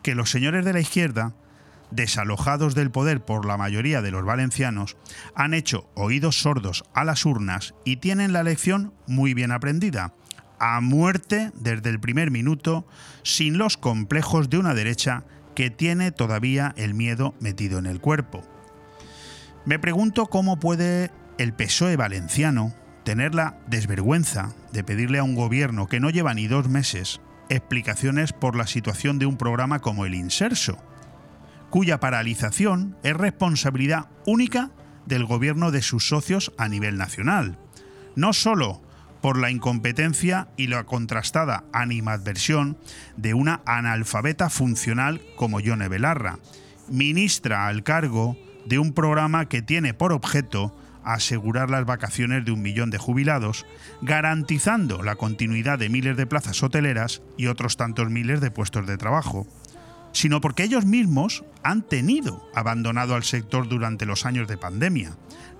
que 0.01 0.15
los 0.15 0.31
señores 0.31 0.63
de 0.63 0.71
la 0.71 0.79
izquierda, 0.79 1.35
desalojados 1.91 2.75
del 2.75 2.89
poder 2.89 3.19
por 3.25 3.45
la 3.45 3.57
mayoría 3.57 4.01
de 4.01 4.11
los 4.11 4.23
valencianos, 4.23 4.95
han 5.35 5.53
hecho 5.53 5.89
oídos 5.93 6.39
sordos 6.39 6.85
a 6.93 7.03
las 7.03 7.25
urnas 7.25 7.73
y 7.83 7.97
tienen 7.97 8.31
la 8.31 8.43
lección 8.43 8.93
muy 9.07 9.33
bien 9.33 9.51
aprendida, 9.51 10.13
a 10.65 10.79
muerte 10.79 11.51
desde 11.55 11.89
el 11.89 11.99
primer 11.99 12.31
minuto, 12.31 12.87
sin 13.21 13.57
los 13.57 13.75
complejos 13.75 14.49
de 14.49 14.57
una 14.57 14.73
derecha 14.73 15.25
que 15.55 15.69
tiene 15.69 16.13
todavía 16.13 16.73
el 16.77 16.93
miedo 16.93 17.35
metido 17.41 17.79
en 17.79 17.85
el 17.85 17.99
cuerpo. 17.99 18.43
Me 19.65 19.77
pregunto 19.77 20.27
cómo 20.27 20.61
puede 20.61 21.11
el 21.37 21.53
PSOE 21.53 21.97
valenciano 21.97 22.73
tener 23.03 23.35
la 23.35 23.59
desvergüenza 23.67 24.55
de 24.71 24.85
pedirle 24.85 25.19
a 25.19 25.23
un 25.23 25.35
gobierno 25.35 25.87
que 25.87 25.99
no 25.99 26.09
lleva 26.09 26.33
ni 26.33 26.47
dos 26.47 26.69
meses 26.69 27.19
explicaciones 27.49 28.31
por 28.31 28.55
la 28.55 28.65
situación 28.65 29.19
de 29.19 29.25
un 29.25 29.35
programa 29.35 29.79
como 29.79 30.05
el 30.05 30.15
Inserso, 30.15 30.77
cuya 31.71 31.99
paralización 31.99 32.95
es 33.03 33.17
responsabilidad 33.17 34.07
única 34.25 34.71
del 35.05 35.25
gobierno 35.25 35.71
de 35.71 35.81
sus 35.81 36.07
socios 36.07 36.53
a 36.57 36.69
nivel 36.69 36.97
nacional. 36.97 37.57
No 38.15 38.31
solo 38.31 38.81
por 39.23 39.37
la 39.37 39.49
incompetencia 39.49 40.49
y 40.57 40.67
la 40.67 40.83
contrastada 40.83 41.63
animadversión 41.71 42.77
de 43.15 43.33
una 43.33 43.61
analfabeta 43.65 44.49
funcional 44.49 45.21
como 45.37 45.61
Yone 45.61 45.87
Belarra, 45.87 46.39
ministra 46.89 47.67
al 47.67 47.83
cargo 47.83 48.35
de 48.65 48.79
un 48.79 48.91
programa 48.91 49.47
que 49.47 49.61
tiene 49.61 49.93
por 49.93 50.11
objeto 50.11 50.75
asegurar 51.05 51.69
las 51.69 51.85
vacaciones 51.85 52.43
de 52.43 52.51
un 52.51 52.61
millón 52.61 52.89
de 52.89 52.97
jubilados, 52.97 53.65
garantizando 54.01 55.03
la 55.03 55.15
continuidad 55.15 55.79
de 55.79 55.87
miles 55.87 56.17
de 56.17 56.27
plazas 56.27 56.61
hoteleras 56.61 57.21
y 57.37 57.47
otros 57.47 57.77
tantos 57.77 58.09
miles 58.09 58.41
de 58.41 58.51
puestos 58.51 58.85
de 58.85 58.97
trabajo, 58.97 59.47
sino 60.11 60.41
porque 60.41 60.63
ellos 60.63 60.85
mismos 60.85 61.45
han 61.63 61.81
tenido 61.81 62.45
abandonado 62.53 63.15
al 63.15 63.23
sector 63.23 63.69
durante 63.69 64.05
los 64.05 64.25
años 64.25 64.49
de 64.49 64.57
pandemia, 64.57 65.15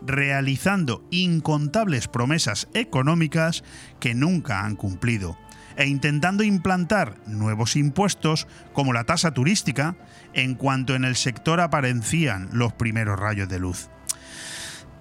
realizando 0.06 1.06
incontables 1.12 2.08
promesas 2.08 2.68
económicas 2.74 3.64
que 4.00 4.14
nunca 4.14 4.66
han 4.66 4.76
cumplido 4.76 5.38
e 5.76 5.88
intentando 5.88 6.44
implantar 6.44 7.18
nuevos 7.26 7.76
impuestos 7.76 8.48
como 8.74 8.94
la 8.94 9.06
tasa 9.06 9.32
turística 9.32 9.96
en 10.34 10.56
cuanto 10.56 10.96
en 10.96 11.04
el 11.04 11.16
sector 11.16 11.60
aparecían 11.60 12.50
los 12.52 12.74
primeros 12.74 13.20
rayos 13.20 13.50
de 13.50 13.60
luz. 13.60 13.90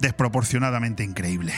Desproporcionadamente 0.00 1.04
increíble. 1.04 1.52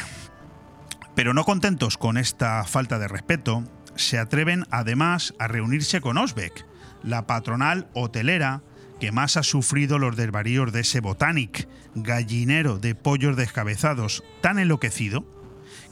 Pero 1.15 1.33
no 1.33 1.45
contentos 1.45 1.97
con 1.97 2.19
esta 2.19 2.65
falta 2.65 2.99
de 2.99 3.09
respeto, 3.09 3.65
se 3.95 4.19
atreven 4.19 4.65
además 4.71 5.35
a 5.39 5.47
reunirse 5.47 6.01
con 6.01 6.19
Osbeck, 6.19 6.67
la 7.03 7.27
patronal 7.27 7.89
hotelera 7.95 8.63
que 9.05 9.13
más 9.13 9.37
ha 9.37 9.43
sufrido 9.43 9.99
los 9.99 10.17
desvaríos 10.17 10.73
de 10.73 10.81
ese 10.81 11.01
Botanic, 11.01 11.69
gallinero 11.95 12.79
de 12.79 12.95
pollos 12.95 13.37
descabezados 13.37 14.25
tan 14.41 14.59
enloquecido, 14.59 15.27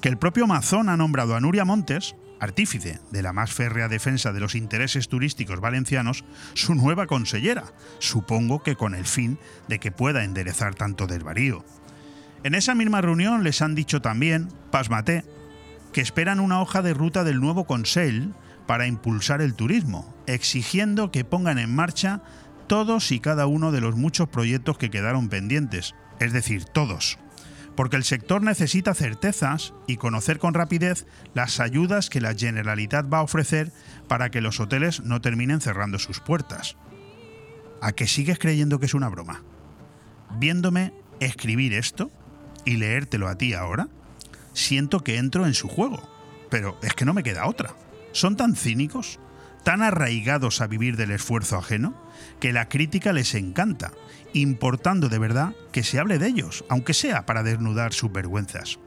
que 0.00 0.08
el 0.08 0.16
propio 0.16 0.46
Mazón 0.46 0.88
ha 0.88 0.96
nombrado 0.96 1.36
a 1.36 1.40
Nuria 1.40 1.66
Montes, 1.66 2.16
artífice 2.40 3.00
de 3.10 3.22
la 3.22 3.34
más 3.34 3.52
férrea 3.52 3.88
defensa 3.88 4.32
de 4.32 4.40
los 4.40 4.54
intereses 4.54 5.10
turísticos 5.10 5.60
valencianos, 5.60 6.24
su 6.54 6.74
nueva 6.74 7.06
consellera, 7.06 7.64
supongo 7.98 8.62
que 8.62 8.76
con 8.76 8.94
el 8.94 9.04
fin 9.04 9.38
de 9.68 9.78
que 9.78 9.92
pueda 9.92 10.24
enderezar 10.24 10.74
tanto 10.74 11.06
desvarío. 11.06 11.66
En 12.44 12.54
esa 12.54 12.74
misma 12.74 13.02
reunión 13.02 13.44
les 13.44 13.60
han 13.60 13.74
dicho 13.74 14.00
también, 14.00 14.48
pasmate, 14.70 15.22
que 15.92 16.00
esperan 16.00 16.40
una 16.40 16.62
hoja 16.62 16.80
de 16.80 16.94
ruta 16.94 17.24
del 17.24 17.40
nuevo 17.40 17.66
Consell 17.66 18.32
para 18.66 18.86
impulsar 18.86 19.42
el 19.42 19.54
turismo, 19.54 20.14
exigiendo 20.26 21.10
que 21.10 21.24
pongan 21.24 21.58
en 21.58 21.74
marcha 21.74 22.22
todos 22.72 23.12
y 23.12 23.20
cada 23.20 23.46
uno 23.46 23.70
de 23.70 23.82
los 23.82 23.96
muchos 23.96 24.30
proyectos 24.30 24.78
que 24.78 24.88
quedaron 24.88 25.28
pendientes, 25.28 25.94
es 26.20 26.32
decir, 26.32 26.64
todos. 26.64 27.18
Porque 27.76 27.96
el 27.96 28.02
sector 28.02 28.42
necesita 28.42 28.94
certezas 28.94 29.74
y 29.86 29.98
conocer 29.98 30.38
con 30.38 30.54
rapidez 30.54 31.06
las 31.34 31.60
ayudas 31.60 32.08
que 32.08 32.22
la 32.22 32.34
Generalitat 32.34 33.12
va 33.12 33.18
a 33.18 33.24
ofrecer 33.24 33.72
para 34.08 34.30
que 34.30 34.40
los 34.40 34.58
hoteles 34.58 35.02
no 35.02 35.20
terminen 35.20 35.60
cerrando 35.60 35.98
sus 35.98 36.20
puertas. 36.20 36.78
¿A 37.82 37.92
que 37.92 38.06
sigues 38.06 38.38
creyendo 38.38 38.78
que 38.80 38.86
es 38.86 38.94
una 38.94 39.10
broma? 39.10 39.42
Viéndome 40.38 40.94
escribir 41.20 41.74
esto 41.74 42.10
y 42.64 42.78
leértelo 42.78 43.28
a 43.28 43.36
ti 43.36 43.52
ahora, 43.52 43.88
siento 44.54 45.00
que 45.00 45.18
entro 45.18 45.44
en 45.44 45.52
su 45.52 45.68
juego. 45.68 46.08
Pero 46.48 46.78
es 46.82 46.94
que 46.94 47.04
no 47.04 47.12
me 47.12 47.22
queda 47.22 47.48
otra. 47.48 47.74
Son 48.12 48.34
tan 48.34 48.56
cínicos, 48.56 49.20
tan 49.64 49.82
arraigados 49.82 50.60
a 50.60 50.66
vivir 50.66 50.96
del 50.96 51.10
esfuerzo 51.10 51.56
ajeno, 51.56 51.94
que 52.40 52.52
la 52.52 52.68
crítica 52.68 53.12
les 53.12 53.34
encanta, 53.34 53.92
importando 54.32 55.08
de 55.08 55.18
verdad 55.18 55.54
que 55.72 55.82
se 55.82 55.98
hable 55.98 56.18
de 56.18 56.28
ellos, 56.28 56.64
aunque 56.68 56.94
sea 56.94 57.26
para 57.26 57.42
desnudar 57.42 57.92
sus 57.92 58.12
vergüenzas. 58.12 58.78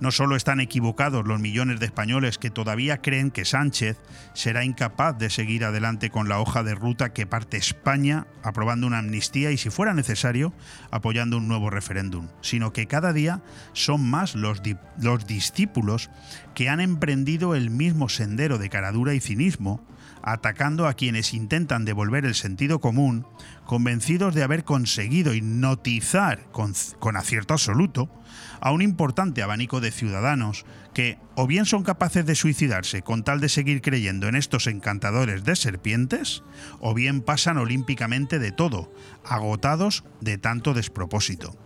No 0.00 0.10
solo 0.10 0.36
están 0.36 0.60
equivocados 0.60 1.26
los 1.26 1.40
millones 1.40 1.78
de 1.80 1.86
españoles 1.86 2.38
que 2.38 2.50
todavía 2.50 2.98
creen 2.98 3.30
que 3.30 3.44
Sánchez 3.44 3.96
será 4.34 4.64
incapaz 4.64 5.16
de 5.16 5.30
seguir 5.30 5.64
adelante 5.64 6.10
con 6.10 6.28
la 6.28 6.40
hoja 6.40 6.62
de 6.62 6.74
ruta 6.74 7.12
que 7.12 7.26
parte 7.26 7.56
España 7.56 8.26
aprobando 8.42 8.86
una 8.86 8.98
amnistía 8.98 9.50
y, 9.52 9.56
si 9.56 9.70
fuera 9.70 9.94
necesario, 9.94 10.52
apoyando 10.90 11.36
un 11.36 11.48
nuevo 11.48 11.70
referéndum, 11.70 12.28
sino 12.40 12.72
que 12.72 12.86
cada 12.86 13.12
día 13.12 13.42
son 13.72 14.08
más 14.08 14.34
los, 14.34 14.60
los 15.00 15.26
discípulos 15.26 16.10
que 16.54 16.68
han 16.68 16.80
emprendido 16.80 17.54
el 17.54 17.70
mismo 17.70 18.08
sendero 18.08 18.58
de 18.58 18.70
caradura 18.70 19.14
y 19.14 19.20
cinismo, 19.20 19.86
atacando 20.22 20.88
a 20.88 20.94
quienes 20.94 21.34
intentan 21.34 21.84
devolver 21.84 22.24
el 22.24 22.34
sentido 22.34 22.80
común, 22.80 23.26
convencidos 23.64 24.34
de 24.34 24.42
haber 24.42 24.64
conseguido 24.64 25.34
hipnotizar 25.34 26.50
con 26.50 27.16
acierto 27.16 27.54
absoluto 27.54 28.10
a 28.60 28.72
un 28.72 28.82
importante 28.82 29.42
abanico 29.42 29.80
de 29.80 29.90
ciudadanos 29.90 30.64
que 30.94 31.18
o 31.34 31.46
bien 31.46 31.66
son 31.66 31.82
capaces 31.82 32.24
de 32.24 32.34
suicidarse 32.34 33.02
con 33.02 33.24
tal 33.24 33.40
de 33.40 33.48
seguir 33.48 33.82
creyendo 33.82 34.28
en 34.28 34.36
estos 34.36 34.66
encantadores 34.66 35.44
de 35.44 35.56
serpientes, 35.56 36.42
o 36.80 36.94
bien 36.94 37.20
pasan 37.20 37.58
olímpicamente 37.58 38.38
de 38.38 38.52
todo, 38.52 38.92
agotados 39.24 40.04
de 40.20 40.38
tanto 40.38 40.74
despropósito. 40.74 41.56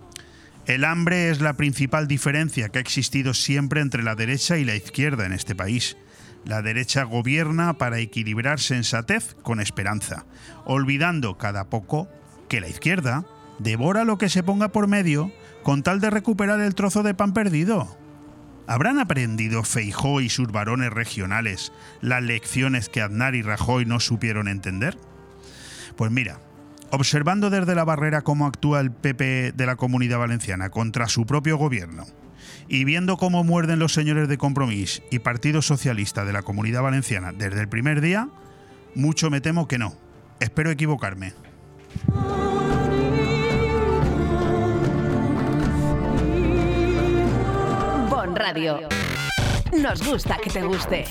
El 0.66 0.84
hambre 0.84 1.30
es 1.30 1.40
la 1.40 1.54
principal 1.54 2.08
diferencia 2.08 2.68
que 2.68 2.78
ha 2.78 2.82
existido 2.82 3.32
siempre 3.32 3.80
entre 3.80 4.02
la 4.02 4.14
derecha 4.14 4.58
y 4.58 4.66
la 4.66 4.74
izquierda 4.74 5.24
en 5.24 5.32
este 5.32 5.54
país. 5.54 5.96
La 6.44 6.60
derecha 6.60 7.04
gobierna 7.04 7.78
para 7.78 7.98
equilibrar 8.00 8.60
sensatez 8.60 9.34
con 9.42 9.60
esperanza, 9.60 10.26
olvidando 10.66 11.38
cada 11.38 11.70
poco 11.70 12.08
que 12.48 12.60
la 12.60 12.68
izquierda 12.68 13.24
devora 13.58 14.04
lo 14.04 14.18
que 14.18 14.28
se 14.28 14.42
ponga 14.42 14.68
por 14.68 14.88
medio 14.88 15.32
con 15.62 15.82
tal 15.82 16.00
de 16.00 16.10
recuperar 16.10 16.60
el 16.60 16.74
trozo 16.74 17.02
de 17.02 17.14
pan 17.14 17.32
perdido. 17.32 17.96
¿Habrán 18.66 18.98
aprendido 18.98 19.64
Feijó 19.64 20.20
y 20.20 20.28
sus 20.28 20.52
varones 20.52 20.92
regionales 20.92 21.72
las 22.00 22.22
lecciones 22.22 22.88
que 22.88 23.00
Aznar 23.00 23.34
y 23.34 23.42
Rajoy 23.42 23.86
no 23.86 23.98
supieron 23.98 24.46
entender? 24.46 24.98
Pues 25.96 26.10
mira, 26.10 26.38
observando 26.90 27.48
desde 27.48 27.74
la 27.74 27.84
barrera 27.84 28.22
cómo 28.22 28.46
actúa 28.46 28.80
el 28.80 28.90
PP 28.90 29.52
de 29.52 29.66
la 29.66 29.76
Comunidad 29.76 30.18
Valenciana 30.18 30.70
contra 30.70 31.08
su 31.08 31.24
propio 31.24 31.56
gobierno 31.56 32.04
y 32.68 32.84
viendo 32.84 33.16
cómo 33.16 33.44
muerden 33.44 33.78
los 33.78 33.94
señores 33.94 34.28
de 34.28 34.38
Compromís 34.38 35.02
y 35.10 35.20
Partido 35.20 35.62
Socialista 35.62 36.24
de 36.24 36.34
la 36.34 36.42
Comunidad 36.42 36.82
Valenciana 36.82 37.32
desde 37.32 37.60
el 37.60 37.68
primer 37.68 38.00
día, 38.00 38.28
mucho 38.94 39.30
me 39.30 39.40
temo 39.40 39.66
que 39.66 39.78
no. 39.78 39.94
Espero 40.40 40.70
equivocarme. 40.70 41.32
Radio. 48.38 48.88
Nos 49.72 50.06
gusta 50.06 50.38
que 50.42 50.48
te 50.48 50.62
guste. 50.62 51.04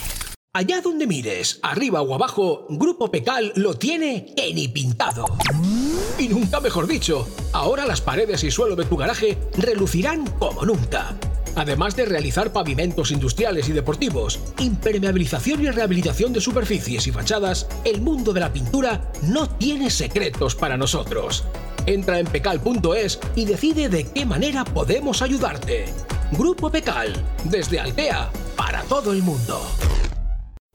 Allá 0.53 0.79
donde 0.81 1.05
mires, 1.05 1.60
arriba 1.62 2.01
o 2.01 2.15
abajo, 2.15 2.65
Grupo 2.69 3.12
Pecal 3.12 3.51
lo 3.55 3.74
tiene 3.74 4.34
que 4.34 4.53
ni 4.53 4.69
pintado. 4.69 5.25
Y 6.17 6.29
nunca 6.29 6.62
mejor 6.62 6.88
dicho, 6.88 7.27
ahora 7.51 7.86
las 7.86 8.00
paredes 8.00 8.43
y 8.46 8.50
suelo 8.50 8.77
de 8.77 8.86
tu 8.86 8.96
garaje 8.96 9.38
relucirán 9.57 10.25
como 10.39 10.65
nunca. 10.65 11.15
Además 11.55 11.98
de 11.98 12.05
realizar 12.05 12.53
pavimentos 12.53 13.12
industriales 13.12 13.67
y 13.67 13.74
deportivos, 13.74 14.39
impermeabilización 14.60 15.63
y 15.63 15.69
rehabilitación 15.69 16.31
de 16.31 16.39
superficies 16.39 17.07
y 17.07 17.12
fachadas, 17.12 17.67
el 17.84 18.01
mundo 18.01 18.31
de 18.31 18.39
la 18.39 18.53
pintura 18.53 19.12
no 19.24 19.50
tiene 19.50 19.89
secretos 19.89 20.55
para 20.55 20.77
nosotros. 20.77 21.43
Entra 21.86 22.19
en 22.19 22.27
pecal.es 22.27 23.19
y 23.36 23.46
decide 23.46 23.89
de 23.89 24.05
qué 24.05 24.25
manera 24.25 24.63
podemos 24.63 25.22
ayudarte. 25.22 25.86
Grupo 26.31 26.69
Pecal, 26.69 27.13
desde 27.46 27.79
Altea, 27.79 28.29
para 28.57 28.81
todo 28.84 29.13
el 29.13 29.24
mundo. 29.24 29.62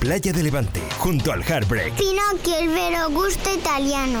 Playa 0.00 0.32
de 0.32 0.42
Levante, 0.42 0.80
junto 0.96 1.30
al 1.30 1.42
Heartbreak. 1.42 1.92
Pinocchio, 1.92 2.58
el 2.58 2.70
vero 2.70 3.10
gusto 3.10 3.54
italiano. 3.54 4.20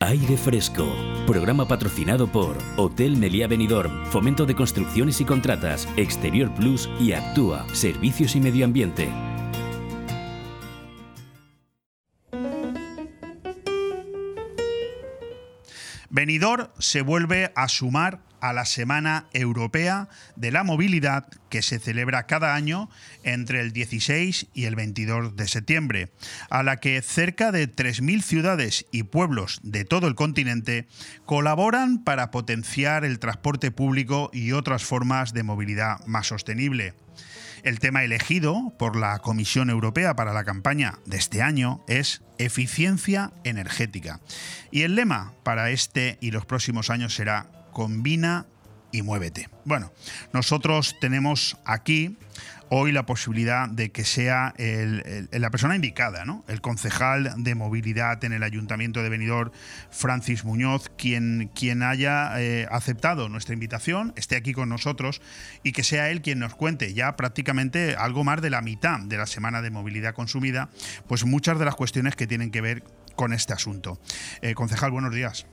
Aire 0.00 0.36
Fresco, 0.36 0.86
programa 1.26 1.66
patrocinado 1.66 2.30
por 2.30 2.58
Hotel 2.76 3.16
Meliá 3.16 3.46
Benidorm, 3.46 4.04
Fomento 4.10 4.44
de 4.44 4.54
Construcciones 4.54 5.22
y 5.22 5.24
Contratas, 5.24 5.88
Exterior 5.96 6.54
Plus 6.54 6.90
y 7.00 7.14
Actúa, 7.14 7.66
Servicios 7.72 8.36
y 8.36 8.40
Medio 8.40 8.66
Ambiente. 8.66 9.10
Benidorm 16.10 16.68
se 16.78 17.00
vuelve 17.00 17.52
a 17.56 17.68
sumar 17.68 18.20
a 18.44 18.52
la 18.52 18.66
Semana 18.66 19.24
Europea 19.32 20.10
de 20.36 20.50
la 20.50 20.64
Movilidad 20.64 21.26
que 21.48 21.62
se 21.62 21.78
celebra 21.78 22.26
cada 22.26 22.54
año 22.54 22.90
entre 23.22 23.60
el 23.60 23.72
16 23.72 24.48
y 24.52 24.66
el 24.66 24.76
22 24.76 25.34
de 25.34 25.48
septiembre, 25.48 26.12
a 26.50 26.62
la 26.62 26.76
que 26.76 27.00
cerca 27.00 27.52
de 27.52 27.74
3.000 27.74 28.20
ciudades 28.20 28.84
y 28.92 29.04
pueblos 29.04 29.60
de 29.62 29.86
todo 29.86 30.08
el 30.08 30.14
continente 30.14 30.86
colaboran 31.24 32.04
para 32.04 32.30
potenciar 32.30 33.06
el 33.06 33.18
transporte 33.18 33.70
público 33.70 34.28
y 34.30 34.52
otras 34.52 34.84
formas 34.84 35.32
de 35.32 35.42
movilidad 35.42 36.04
más 36.04 36.26
sostenible. 36.26 36.92
El 37.62 37.78
tema 37.78 38.04
elegido 38.04 38.74
por 38.78 38.94
la 38.94 39.20
Comisión 39.20 39.70
Europea 39.70 40.14
para 40.16 40.34
la 40.34 40.44
campaña 40.44 40.98
de 41.06 41.16
este 41.16 41.40
año 41.40 41.82
es 41.88 42.20
eficiencia 42.36 43.32
energética. 43.42 44.20
Y 44.70 44.82
el 44.82 44.96
lema 44.96 45.32
para 45.44 45.70
este 45.70 46.18
y 46.20 46.30
los 46.30 46.44
próximos 46.44 46.90
años 46.90 47.14
será 47.14 47.63
combina 47.74 48.46
y 48.92 49.02
muévete. 49.02 49.50
Bueno, 49.66 49.92
nosotros 50.32 50.96
tenemos 51.00 51.58
aquí 51.66 52.16
hoy 52.70 52.92
la 52.92 53.06
posibilidad 53.06 53.68
de 53.68 53.90
que 53.90 54.04
sea 54.04 54.54
la 54.56 55.50
persona 55.50 55.76
indicada, 55.76 56.24
¿no? 56.24 56.44
el 56.48 56.60
concejal 56.60 57.34
de 57.36 57.54
movilidad 57.54 58.22
en 58.24 58.32
el 58.32 58.42
Ayuntamiento 58.42 59.02
de 59.02 59.08
Benidorm, 59.08 59.50
Francis 59.90 60.44
Muñoz, 60.44 60.90
quien, 60.96 61.50
quien 61.54 61.82
haya 61.82 62.40
eh, 62.40 62.66
aceptado 62.70 63.28
nuestra 63.28 63.54
invitación, 63.54 64.12
esté 64.16 64.36
aquí 64.36 64.52
con 64.52 64.68
nosotros 64.68 65.20
y 65.62 65.72
que 65.72 65.82
sea 65.82 66.10
él 66.10 66.22
quien 66.22 66.38
nos 66.38 66.54
cuente 66.54 66.94
ya 66.94 67.16
prácticamente 67.16 67.96
algo 67.96 68.24
más 68.24 68.40
de 68.40 68.50
la 68.50 68.62
mitad 68.62 69.00
de 69.00 69.16
la 69.16 69.26
semana 69.26 69.60
de 69.60 69.70
movilidad 69.70 70.14
consumida, 70.14 70.68
pues 71.08 71.24
muchas 71.24 71.58
de 71.58 71.64
las 71.64 71.74
cuestiones 71.74 72.16
que 72.16 72.26
tienen 72.26 72.50
que 72.50 72.60
ver 72.60 72.84
con 73.16 73.32
este 73.32 73.52
asunto. 73.52 74.00
Eh, 74.40 74.54
concejal, 74.54 74.90
buenos 74.90 75.14
días 75.14 75.46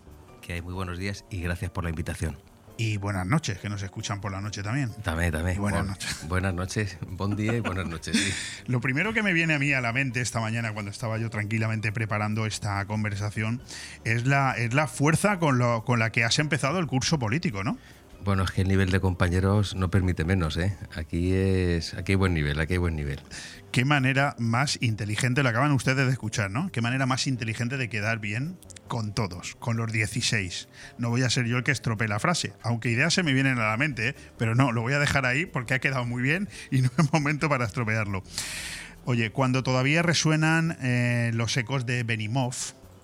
que 0.52 0.56
hay 0.56 0.62
muy 0.62 0.74
buenos 0.74 0.98
días 0.98 1.24
y 1.30 1.40
gracias 1.40 1.72
por 1.72 1.86
la 1.86 1.92
invitación. 1.92 2.38
Y 2.76 2.98
buenas 2.98 3.26
noches, 3.26 3.60
que 3.60 3.70
nos 3.70 3.84
escuchan 3.84 4.20
por 4.20 4.34
la 4.34 4.42
noche 4.42 4.62
también. 4.62 4.92
También, 5.02 5.32
también. 5.32 5.58
buenas 5.58 5.86
noches. 5.86 6.18
Buenas 6.28 6.54
noches, 6.54 6.98
buen 7.08 7.38
día 7.38 7.54
y 7.54 7.62
buenas 7.62 7.88
noches. 7.88 8.18
Lo 8.68 8.82
primero 8.82 9.14
que 9.14 9.24
me 9.24 9.32
viene 9.32 9.54
a 9.54 9.60
mí 9.60 9.72
a 9.72 9.80
la 9.80 9.94
mente 9.94 10.20
esta 10.20 10.42
mañana 10.42 10.74
cuando 10.74 10.92
estaba 10.92 11.18
yo 11.18 11.30
tranquilamente 11.30 11.94
preparando 11.94 12.46
esta 12.46 12.84
conversación 12.86 13.62
es 14.04 14.26
la, 14.26 14.52
es 14.58 14.74
la 14.74 14.88
fuerza 14.88 15.40
con, 15.40 15.58
lo, 15.58 15.86
con 15.86 16.00
la 16.00 16.12
que 16.12 16.26
has 16.26 16.38
empezado 16.38 16.80
el 16.80 16.88
curso 16.88 17.18
político, 17.18 17.64
¿no? 17.64 17.78
Bueno, 18.24 18.44
es 18.44 18.52
que 18.52 18.62
el 18.62 18.68
nivel 18.68 18.92
de 18.92 19.00
compañeros 19.00 19.76
no 19.76 19.90
permite 19.90 20.26
menos, 20.26 20.56
¿eh? 20.56 20.78
Aquí 20.96 21.34
es, 21.34 21.96
aquí 21.96 22.12
hay 22.12 22.16
buen 22.16 22.36
nivel, 22.36 22.60
aquí 22.60 22.74
hay 22.74 22.78
buen 22.78 22.96
nivel. 22.96 23.20
Qué 23.72 23.84
manera 23.84 24.36
más 24.38 24.78
inteligente, 24.80 25.42
lo 25.42 25.50
acaban 25.50 25.72
ustedes 25.72 26.06
de 26.06 26.12
escuchar, 26.12 26.52
¿no? 26.52 26.72
Qué 26.72 26.82
manera 26.82 27.08
más 27.08 27.26
inteligente 27.26 27.78
de 27.78 27.90
quedar 27.90 28.20
bien 28.20 28.60
con 28.88 29.16
todos, 29.16 29.56
con 29.56 29.76
los 29.76 29.92
16. 29.92 30.68
No 31.00 31.10
voy 31.10 31.24
a 31.24 31.32
ser 31.32 31.46
yo 31.46 31.58
el 31.58 31.64
que 31.64 31.72
estropee 31.72 32.08
la 32.08 32.20
frase, 32.20 32.54
aunque 32.62 32.92
ideas 32.92 33.12
se 33.12 33.24
me 33.24 33.34
vienen 33.34 33.58
a 33.58 33.70
la 33.70 33.78
mente, 33.78 34.10
¿eh? 34.10 34.16
pero 34.38 34.54
no, 34.54 34.72
lo 34.72 34.84
voy 34.84 34.94
a 34.94 35.00
dejar 35.00 35.26
ahí 35.26 35.48
porque 35.48 35.74
ha 35.74 35.80
quedado 35.80 36.06
muy 36.06 36.22
bien 36.22 36.48
y 36.70 36.82
no 36.82 36.90
es 36.96 37.12
momento 37.12 37.50
para 37.50 37.66
estropearlo. 37.66 38.22
Oye, 39.06 39.32
cuando 39.32 39.64
todavía 39.64 40.04
resuenan 40.04 40.78
eh, 40.84 41.32
los 41.34 41.58
ecos 41.58 41.88
de 41.88 42.04
Benimov, 42.04 42.54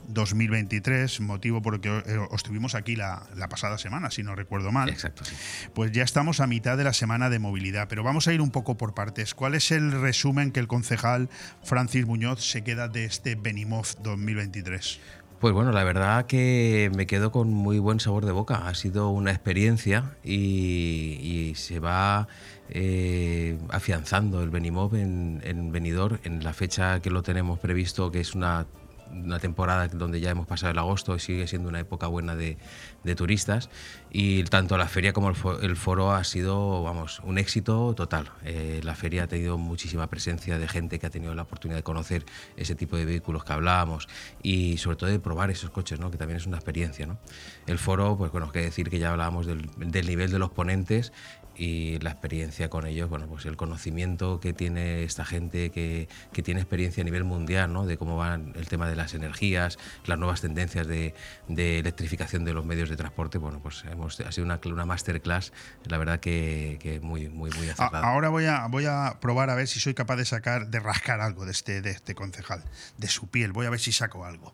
2023, 0.07 1.19
motivo 1.21 1.61
por 1.61 1.75
el 1.75 1.81
que 1.81 1.89
eh, 1.89 2.17
os 2.29 2.43
tuvimos 2.43 2.75
aquí 2.75 2.95
la, 2.95 3.23
la, 3.35 3.49
pasada 3.49 3.77
semana, 3.77 4.11
si 4.11 4.23
no 4.23 4.35
recuerdo 4.35 4.71
mal. 4.71 4.89
Exacto. 4.89 5.25
Sí. 5.25 5.35
Pues 5.73 5.91
ya 5.91 6.03
estamos 6.03 6.39
a 6.39 6.47
mitad 6.47 6.77
de 6.77 6.83
la 6.83 6.93
semana 6.93 7.29
de 7.29 7.39
movilidad, 7.39 7.87
pero 7.87 8.03
vamos 8.03 8.27
a 8.27 8.33
ir 8.33 8.41
un 8.41 8.51
poco 8.51 8.77
por 8.77 8.93
partes. 8.93 9.33
¿Cuál 9.33 9.55
es 9.55 9.71
el 9.71 9.91
resumen 9.91 10.51
que 10.51 10.59
el 10.59 10.67
concejal 10.67 11.29
Francis 11.63 12.05
Muñoz 12.05 12.43
se 12.43 12.63
queda 12.63 12.87
de 12.87 13.05
este 13.05 13.35
Benimov 13.35 13.87
2023? 14.01 14.99
Pues 15.39 15.53
bueno, 15.53 15.71
la 15.71 15.83
verdad 15.83 16.25
que 16.25 16.89
me 16.95 17.05
quedo 17.05 17.31
con 17.31 17.53
muy 17.53 17.77
buen 17.77 17.99
sabor 17.99 18.25
de 18.25 18.31
boca. 18.31 18.67
Ha 18.67 18.73
sido 18.73 19.09
una 19.09 19.29
experiencia 19.29 20.15
y, 20.23 21.19
y 21.21 21.53
se 21.55 21.79
va 21.79 22.27
eh, 22.69 23.59
afianzando 23.69 24.41
el 24.41 24.49
Benimov 24.49 24.95
en, 24.95 25.41
en 25.43 25.71
Benidorm 25.71 26.17
en 26.23 26.43
la 26.43 26.53
fecha 26.53 27.01
que 27.01 27.11
lo 27.11 27.21
tenemos 27.21 27.59
previsto, 27.59 28.11
que 28.11 28.19
es 28.19 28.33
una 28.33 28.65
una 29.11 29.39
temporada 29.39 29.87
donde 29.87 30.19
ya 30.19 30.29
hemos 30.29 30.47
pasado 30.47 30.71
el 30.71 30.77
agosto 30.77 31.15
y 31.15 31.19
sigue 31.19 31.47
siendo 31.47 31.69
una 31.69 31.79
época 31.79 32.07
buena 32.07 32.35
de, 32.35 32.57
de 33.03 33.15
turistas 33.15 33.69
y 34.11 34.43
tanto 34.43 34.77
la 34.77 34.87
feria 34.87 35.13
como 35.13 35.29
el, 35.29 35.75
foro, 35.75 36.11
ha 36.11 36.23
sido 36.23 36.83
vamos 36.83 37.19
un 37.23 37.37
éxito 37.37 37.93
total 37.95 38.31
eh, 38.43 38.81
la 38.83 38.95
feria 38.95 39.23
ha 39.23 39.27
tenido 39.27 39.57
muchísima 39.57 40.07
presencia 40.07 40.57
de 40.57 40.67
gente 40.67 40.99
que 40.99 41.07
ha 41.07 41.09
tenido 41.09 41.35
la 41.35 41.43
oportunidad 41.43 41.77
de 41.77 41.83
conocer 41.83 42.25
ese 42.55 42.75
tipo 42.75 42.97
de 42.97 43.05
vehículos 43.05 43.43
que 43.43 43.53
hablábamos 43.53 44.07
y 44.43 44.77
sobre 44.77 44.97
todo 44.97 45.09
de 45.09 45.19
probar 45.19 45.49
esos 45.49 45.69
coches 45.69 45.99
¿no? 45.99 46.11
que 46.11 46.17
también 46.17 46.37
es 46.37 46.45
una 46.45 46.57
experiencia 46.57 47.05
¿no? 47.05 47.17
el 47.65 47.77
foro 47.77 48.17
pues 48.17 48.31
bueno 48.31 48.51
que 48.51 48.61
decir 48.61 48.89
que 48.89 48.99
ya 48.99 49.11
hablábamos 49.11 49.45
del 49.45 50.07
nivel 50.07 50.31
de 50.31 50.39
los 50.39 50.51
ponentes 50.51 51.11
y 51.57 51.99
la 51.99 52.11
experiencia 52.11 52.69
con 52.69 52.85
ellos, 52.85 53.09
bueno, 53.09 53.27
pues 53.27 53.45
el 53.45 53.57
conocimiento 53.57 54.39
que 54.39 54.53
tiene 54.53 55.03
esta 55.03 55.25
gente 55.25 55.71
que, 55.71 56.07
que, 56.31 56.43
tiene 56.43 56.61
experiencia 56.61 57.01
a 57.01 57.05
nivel 57.05 57.23
mundial, 57.23 57.73
¿no? 57.73 57.85
De 57.85 57.97
cómo 57.97 58.15
va 58.15 58.35
el 58.35 58.67
tema 58.67 58.87
de 58.87 58.95
las 58.95 59.13
energías, 59.13 59.79
las 60.05 60.19
nuevas 60.19 60.41
tendencias 60.41 60.87
de, 60.87 61.15
de 61.47 61.79
electrificación 61.79 62.45
de 62.45 62.53
los 62.53 62.65
medios 62.65 62.89
de 62.89 62.95
transporte, 62.95 63.37
bueno, 63.37 63.59
pues 63.59 63.83
hemos, 63.91 64.19
ha 64.19 64.31
sido 64.31 64.45
una, 64.45 64.59
una 64.65 64.85
masterclass, 64.85 65.51
la 65.85 65.97
verdad 65.97 66.19
que, 66.19 66.77
que, 66.79 66.99
muy, 66.99 67.27
muy, 67.29 67.49
muy 67.51 67.69
acertada. 67.69 68.07
Ahora 68.07 68.29
voy 68.29 68.45
a, 68.45 68.67
voy 68.67 68.85
a 68.85 69.17
probar 69.19 69.49
a 69.49 69.55
ver 69.55 69.67
si 69.67 69.79
soy 69.79 69.93
capaz 69.93 70.17
de 70.17 70.25
sacar, 70.25 70.67
de 70.67 70.79
rascar 70.79 71.21
algo 71.21 71.45
de 71.45 71.51
este, 71.51 71.81
de 71.81 71.89
este 71.91 72.13
concejal, 72.13 72.63
de 72.97 73.07
su 73.07 73.27
piel, 73.27 73.51
voy 73.51 73.65
a 73.65 73.69
ver 73.69 73.79
si 73.79 73.91
saco 73.91 74.25
algo. 74.25 74.53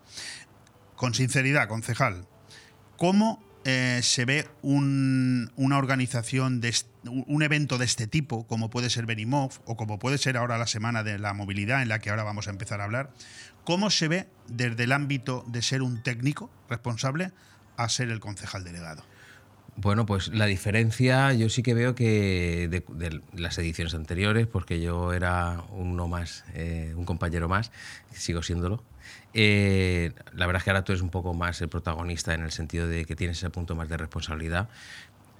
Con 0.95 1.13
sinceridad, 1.13 1.67
concejal, 1.67 2.27
¿cómo 2.97 3.43
eh, 3.65 4.01
se 4.03 4.25
ve 4.25 4.47
un, 4.61 5.51
una 5.55 5.77
organización, 5.77 6.59
de 6.59 6.73
un 7.05 7.43
evento 7.43 7.77
de 7.77 7.85
este 7.85 8.07
tipo, 8.07 8.45
como 8.47 8.69
puede 8.69 8.89
ser 8.89 9.05
Benimov 9.05 9.51
o 9.65 9.77
como 9.77 9.99
puede 9.99 10.17
ser 10.17 10.37
ahora 10.37 10.57
la 10.57 10.67
Semana 10.67 11.03
de 11.03 11.17
la 11.17 11.33
Movilidad, 11.33 11.81
en 11.81 11.89
la 11.89 11.99
que 11.99 12.09
ahora 12.09 12.23
vamos 12.23 12.47
a 12.47 12.51
empezar 12.51 12.81
a 12.81 12.83
hablar, 12.83 13.11
¿cómo 13.63 13.89
se 13.89 14.07
ve 14.07 14.27
desde 14.47 14.83
el 14.83 14.91
ámbito 14.91 15.45
de 15.47 15.61
ser 15.61 15.81
un 15.81 16.03
técnico 16.03 16.49
responsable 16.69 17.31
a 17.77 17.87
ser 17.89 18.09
el 18.09 18.19
concejal 18.19 18.63
delegado? 18.63 19.03
Bueno, 19.75 20.05
pues 20.05 20.27
la 20.27 20.45
diferencia 20.45 21.33
yo 21.33 21.49
sí 21.49 21.63
que 21.63 21.73
veo 21.73 21.95
que 21.95 22.67
de, 22.69 22.83
de 22.95 23.21
las 23.33 23.57
ediciones 23.57 23.95
anteriores, 23.95 24.45
porque 24.45 24.81
yo 24.81 25.13
era 25.13 25.63
uno 25.71 26.07
más, 26.07 26.43
eh, 26.53 26.93
un 26.95 27.05
compañero 27.05 27.49
más, 27.49 27.71
sigo 28.11 28.43
siéndolo, 28.43 28.83
eh, 29.33 30.11
la 30.33 30.45
verdad 30.45 30.59
es 30.59 30.63
que 30.63 30.69
ahora 30.69 30.83
tú 30.83 30.91
eres 30.91 31.01
un 31.01 31.09
poco 31.09 31.33
más 31.33 31.61
el 31.61 31.69
protagonista 31.69 32.33
en 32.33 32.41
el 32.41 32.51
sentido 32.51 32.87
de 32.87 33.05
que 33.05 33.15
tienes 33.15 33.37
ese 33.37 33.49
punto 33.49 33.75
más 33.75 33.89
de 33.89 33.97
responsabilidad, 33.97 34.69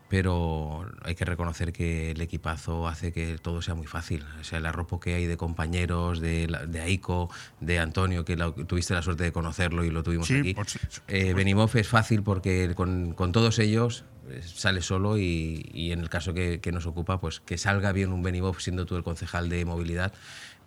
pero 0.10 0.86
hay 1.02 1.16
que 1.16 1.26
reconocer 1.26 1.74
que 1.74 2.12
el 2.12 2.22
equipazo 2.22 2.88
hace 2.88 3.12
que 3.12 3.40
todo 3.42 3.64
sea 3.64 3.74
muy 3.74 3.88
fácil. 3.88 4.24
O 4.40 4.44
sea, 4.44 4.60
el 4.60 4.66
arropo 4.68 5.00
que 5.00 5.16
hay 5.16 5.26
de 5.26 5.38
compañeros, 5.38 6.20
de, 6.20 6.48
de 6.68 6.82
Aiko, 6.82 7.32
de 7.60 7.80
Antonio, 7.80 8.24
que 8.24 8.36
la, 8.36 8.52
tuviste 8.52 8.94
la 8.94 9.02
suerte 9.02 9.24
de 9.24 9.32
conocerlo 9.32 9.84
y 9.84 9.90
lo 9.90 10.04
tuvimos 10.04 10.28
sí, 10.28 10.40
aquí. 10.40 10.54
Por, 10.54 10.68
eh, 11.08 11.34
Benimoff 11.34 11.76
es 11.78 11.88
fácil 11.88 12.22
porque 12.22 12.74
con, 12.76 13.14
con 13.14 13.32
todos 13.32 13.58
ellos 13.58 14.06
sale 14.42 14.82
solo 14.82 15.18
y, 15.18 15.70
y 15.74 15.92
en 15.92 16.00
el 16.00 16.10
caso 16.10 16.34
que, 16.34 16.60
que, 16.60 16.72
nos 16.72 16.86
ocupa, 16.86 17.20
pues 17.20 17.40
que 17.40 17.58
salga 17.58 17.92
bien 17.92 18.12
un 18.14 18.22
Benimoff 18.22 18.62
siendo 18.62 18.86
tú 18.86 18.96
el 18.96 19.04
concejal 19.04 19.50
de 19.50 19.66
movilidad 19.66 20.14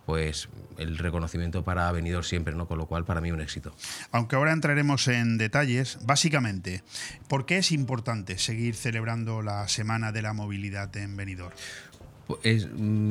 pues 0.07 0.47
el 0.77 0.97
reconocimiento 0.97 1.65
para 1.65 1.91
Benidorm 1.91 2.23
siempre, 2.23 2.55
¿no? 2.55 2.65
Con 2.65 2.77
lo 2.77 2.85
cual, 2.85 3.03
para 3.03 3.19
mí, 3.19 3.29
un 3.33 3.41
éxito. 3.41 3.75
Aunque 4.13 4.37
ahora 4.37 4.53
entraremos 4.53 5.09
en 5.09 5.37
detalles, 5.37 5.99
básicamente, 6.05 6.81
¿por 7.27 7.45
qué 7.45 7.57
es 7.57 7.73
importante 7.73 8.37
seguir 8.37 8.75
celebrando 8.75 9.41
la 9.41 9.67
Semana 9.67 10.13
de 10.13 10.21
la 10.21 10.31
Movilidad 10.31 10.95
en 10.95 11.17
Benidorm? 11.17 11.53
Es, 12.41 12.69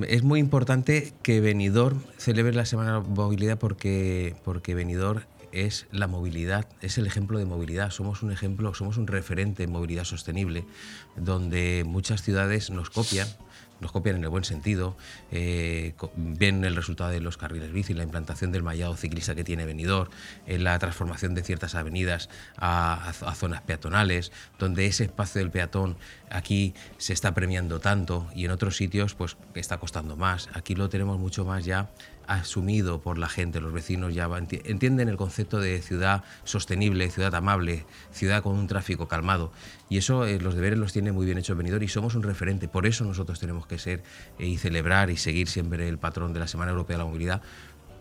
es, 0.09 0.23
muy 0.23 0.41
importante 0.41 1.13
que 1.23 1.43
Benidorm 1.43 2.03
celebre 2.17 2.55
la 2.55 2.65
Semana 2.65 2.93
de 2.93 3.01
la 3.01 3.07
Movilidad 3.07 3.59
porque, 3.59 4.35
porque 4.43 4.75
Benidorm 4.75 5.21
es 5.53 5.87
la 5.91 6.07
movilidad, 6.07 6.67
es 6.81 6.97
el 6.97 7.07
ejemplo 7.07 7.39
de 7.39 7.45
movilidad. 7.45 7.91
Somos 7.91 8.23
un 8.23 8.33
ejemplo, 8.33 8.73
somos 8.75 8.97
un 8.97 9.07
referente 9.07 9.65
en 9.65 9.73
movilidad 9.73 10.05
sostenible, 10.05 10.65
donde 11.17 11.85
muchas 11.87 12.23
ciudades 12.23 12.71
nos 12.71 12.89
copian, 12.89 13.29
nos 13.81 13.93
copian 13.93 14.17
en 14.17 14.25
el 14.25 14.31
buen 14.31 14.45
sentido, 14.45 14.97
eh, 15.31 15.95
ven 16.17 16.65
el 16.65 16.77
resultado 16.77 17.11
de 17.11 17.21
los 17.21 17.37
carriles 17.37 17.73
bici, 17.73 17.95
la 17.95 18.03
implantación 18.03 18.53
del 18.53 18.63
mallado 18.63 18.97
ciclista 18.97 19.35
que 19.35 19.45
tiene 19.45 19.67
Benidorm, 19.67 20.11
en 20.47 20.65
la 20.65 20.79
transformación 20.79 21.35
de 21.35 21.43
ciertas 21.43 21.75
avenidas 21.75 22.29
a, 22.57 22.95
a, 22.95 23.09
a, 23.09 23.35
zonas 23.35 23.63
peatonales, 23.63 24.33
donde 24.59 24.87
ese 24.87 25.05
espacio 25.05 25.41
del 25.41 25.51
peatón 25.51 25.97
aquí 26.31 26.75
se 26.99 27.13
está 27.13 27.35
premiando 27.35 27.81
tanto 27.81 28.27
y 28.35 28.45
en 28.45 28.51
otros 28.51 28.77
sitios 28.77 29.15
pues 29.15 29.37
está 29.55 29.79
costando 29.79 30.17
más. 30.17 30.49
Aquí 30.55 30.75
lo 30.75 30.89
tenemos 30.89 31.19
mucho 31.19 31.45
más 31.45 31.65
ya 31.65 31.91
asumido 32.27 33.01
por 33.01 33.19
la 33.19 33.29
gente, 33.29 33.61
los 33.61 33.73
vecinos 33.73 34.15
ya 34.15 34.29
entienden 34.65 35.09
el 35.09 35.17
concepto 35.17 35.61
de 35.61 35.81
ciudad 35.81 36.25
sostenible, 36.45 37.11
ciudad 37.11 37.35
amable, 37.35 37.87
ciudad 38.13 38.43
con 38.43 38.57
un 38.57 38.67
tráfico 38.67 39.09
calmado. 39.09 39.53
Y 39.89 39.99
eso 39.99 40.27
eh, 40.27 40.41
los 40.41 40.55
deberes 40.55 40.79
los 40.79 40.93
tiene 40.93 41.13
muy 41.13 41.27
bien 41.27 41.39
hecho 41.39 41.55
Benidorm 41.55 41.83
y 41.83 41.89
somos 41.89 42.15
un 42.15 42.23
referente. 42.23 42.69
Por 42.69 42.87
eso 42.87 43.05
nosotros 43.05 43.39
tenemos 43.39 43.67
que 43.67 43.79
ser 43.79 44.03
eh, 44.39 44.47
y 44.47 44.57
celebrar 44.57 45.11
y 45.11 45.17
seguir 45.17 45.49
siempre 45.49 45.89
el 45.89 45.99
patrón 45.99 46.33
de 46.33 46.41
la 46.41 46.49
Semana 46.49 46.73
Europea 46.73 46.97
de 46.97 47.05
la 47.05 47.09
Movilidad, 47.09 47.43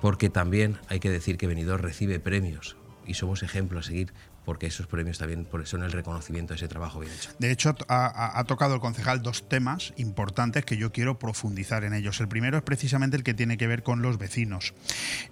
porque 0.01 0.29
también 0.29 0.77
hay 0.89 0.99
que 0.99 1.09
decir 1.09 1.37
que 1.37 1.47
Benidorm 1.47 1.81
recibe 1.81 2.19
premios 2.19 2.75
y 3.05 3.13
somos 3.13 3.43
ejemplo 3.43 3.79
a 3.79 3.83
seguir 3.83 4.13
porque 4.45 4.67
esos 4.67 4.87
premios 4.87 5.17
también 5.17 5.47
son 5.65 5.83
el 5.83 5.91
reconocimiento 5.91 6.53
de 6.53 6.57
ese 6.57 6.67
trabajo 6.67 6.99
bien 6.99 7.11
hecho. 7.11 7.31
De 7.39 7.51
hecho, 7.51 7.75
ha, 7.87 8.39
ha, 8.39 8.43
tocado 8.45 8.75
el 8.75 8.79
concejal 8.79 9.21
dos 9.21 9.49
temas 9.49 9.93
importantes 9.97 10.63
que 10.65 10.77
yo 10.77 10.91
quiero 10.91 11.19
profundizar 11.19 11.83
en 11.83 11.93
ellos. 11.93 12.21
El 12.21 12.27
primero 12.27 12.57
es 12.57 12.63
precisamente 12.63 13.17
el 13.17 13.23
que 13.23 13.33
tiene 13.33 13.57
que 13.57 13.67
ver 13.67 13.83
con 13.83 14.01
los 14.01 14.17
vecinos. 14.17 14.73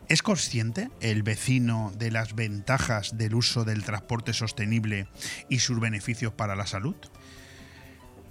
¿Es 0.09 0.23
consciente 0.23 0.89
el 0.99 1.23
vecino 1.23 1.93
de 1.97 2.11
las 2.11 2.35
ventajas 2.35 3.17
del 3.17 3.35
uso 3.35 3.63
del 3.63 3.83
transporte 3.83 4.33
sostenible 4.33 5.07
y 5.49 5.59
sus 5.59 5.79
beneficios 5.79 6.33
para 6.33 6.55
la 6.55 6.65
salud? 6.65 6.95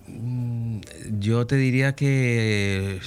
Mm, 0.09 0.81
Yo 1.21 1.47
te 1.47 1.57
diría 1.57 1.95
que 1.95 3.01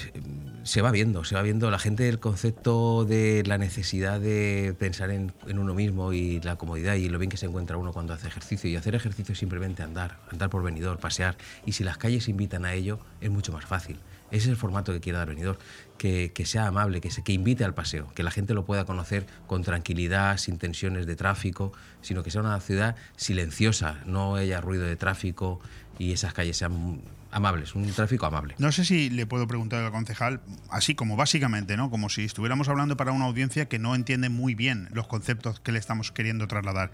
se 0.66 0.82
va 0.82 0.90
viendo, 0.90 1.24
se 1.24 1.36
va 1.36 1.44
viendo 1.44 1.70
la 1.70 1.78
gente 1.78 2.10
el 2.10 2.20
concepto 2.20 3.06
de 3.06 3.44
la 3.46 3.60
necesidad 3.60 4.20
de 4.20 4.76
pensar 4.78 5.12
en, 5.12 5.32
uno 5.48 5.76
mismo 5.76 6.12
y 6.12 6.42
la 6.42 6.56
comodidad 6.56 6.96
y 6.96 7.08
lo 7.08 7.20
bien 7.20 7.30
que 7.30 7.38
se 7.38 7.46
encuentra 7.46 7.78
uno 7.78 7.94
cuando 7.94 8.14
hace 8.14 8.28
ejercicio. 8.28 8.68
Y 8.68 8.76
hacer 8.76 8.96
ejercicio 8.96 9.34
es 9.34 9.40
simplemente 9.40 9.84
andar, 9.84 10.18
andar 10.32 10.50
por 10.50 10.64
venidor, 10.64 10.98
pasear. 10.98 11.38
Y 11.68 11.74
si 11.74 11.84
las 11.84 12.00
calles 12.00 12.28
invitan 12.30 12.66
a 12.66 12.74
ello, 12.74 13.00
es 13.22 13.30
mucho 13.30 13.54
más 13.54 13.64
fácil. 13.64 14.00
Ese 14.32 14.46
es 14.46 14.48
el 14.48 14.56
formato 14.58 14.92
que 14.92 15.00
quiere 15.00 15.20
dar 15.20 15.28
venidor, 15.28 15.60
que, 16.00 16.32
que 16.34 16.48
sea 16.48 16.66
amable, 16.66 17.00
que, 17.00 17.12
se, 17.12 17.24
que 17.24 17.32
invite 17.32 17.64
al 17.64 17.76
paseo, 17.76 18.12
que 18.16 18.24
la 18.24 18.32
gente 18.32 18.56
lo 18.56 18.66
pueda 18.66 18.86
conocer 18.86 19.28
con 19.46 19.62
tranquilidad, 19.62 20.38
sin 20.38 20.58
tensiones 20.58 21.06
de 21.06 21.16
tráfico, 21.16 21.74
sino 22.02 22.24
que 22.24 22.32
sea 22.32 22.42
una 22.42 22.60
ciudad 22.60 22.96
silenciosa, 23.18 24.00
no 24.08 24.36
haya 24.36 24.62
ruido 24.62 24.84
de 24.84 24.96
tráfico 24.96 25.62
y 26.00 26.12
esas 26.12 26.34
calles 26.34 26.58
sean 26.58 27.02
amables, 27.36 27.76
un 27.76 27.86
tráfico 27.92 28.26
amable. 28.26 28.56
No 28.60 28.72
sé 28.72 28.86
si 28.86 29.10
le 29.10 29.26
puedo 29.28 29.46
preguntar 29.46 29.84
al 29.84 29.92
concejal, 29.92 30.40
así 30.70 30.96
como 30.96 31.18
básicamente, 31.18 31.76
¿no? 31.76 31.92
Como 31.92 32.08
si 32.08 32.24
estuviéramos 32.24 32.70
hablando 32.70 32.96
para 32.96 33.12
una 33.12 33.26
audiencia 33.26 33.68
que 33.68 33.78
no 33.78 33.94
entiende 33.94 34.30
muy 34.30 34.56
bien 34.56 34.88
los 34.94 35.08
conceptos 35.08 35.60
que 35.60 35.74
le 35.74 35.80
estamos 35.80 36.14
queriendo 36.14 36.48
trasladar. 36.48 36.92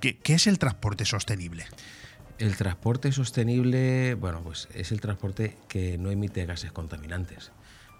¿Qué, 0.00 0.18
qué 0.18 0.34
es 0.34 0.48
el 0.48 0.58
transporte 0.58 1.04
sostenible? 1.04 1.66
El 2.38 2.56
transporte 2.56 3.12
sostenible, 3.12 4.14
bueno, 4.14 4.40
pues 4.42 4.68
es 4.74 4.90
el 4.90 5.00
transporte 5.00 5.56
que 5.68 5.96
no 5.96 6.10
emite 6.10 6.44
gases 6.44 6.72
contaminantes. 6.72 7.52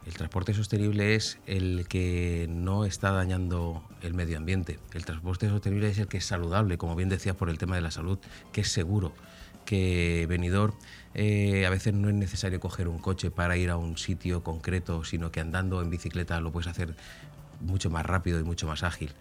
El 0.04 0.14
transporte 0.14 0.52
sostenible 0.52 1.14
es 1.14 1.38
el 1.46 1.86
que 1.88 2.48
no 2.50 2.86
está 2.86 3.12
dañando 3.12 3.88
el 4.02 4.14
medio 4.14 4.36
ambiente. 4.36 4.80
El 4.94 5.04
transporte 5.04 5.48
sostenible 5.48 5.90
es 5.90 5.98
el 5.98 6.08
que 6.08 6.16
es 6.16 6.24
saludable, 6.24 6.76
como 6.76 6.96
bien 6.96 7.08
decías 7.08 7.36
por 7.36 7.50
el 7.50 7.58
tema 7.58 7.76
de 7.76 7.82
la 7.82 7.92
salud, 7.92 8.18
que 8.52 8.62
es 8.62 8.68
seguro 8.72 9.14
que 9.64 10.26
Benidorm 10.28 10.74
eh, 11.14 11.64
a 11.66 11.70
veces 11.70 11.94
no 11.94 12.08
es 12.08 12.14
necesario 12.14 12.60
coger 12.60 12.88
un 12.88 12.98
coche 12.98 13.30
para 13.30 13.56
ir 13.56 13.70
a 13.70 13.76
un 13.76 13.96
sitio 13.96 14.42
concreto, 14.42 15.04
sino 15.04 15.30
que 15.30 15.40
andando 15.40 15.80
en 15.82 15.90
bicicleta 15.90 16.40
lo 16.40 16.52
puedes 16.52 16.68
hacer 16.68 16.94
mucho 17.60 17.88
más 17.90 18.04
rápido 18.04 18.38
y 18.40 18.44
mucho 18.44 18.66
más 18.66 18.82
ágil. 18.82 19.12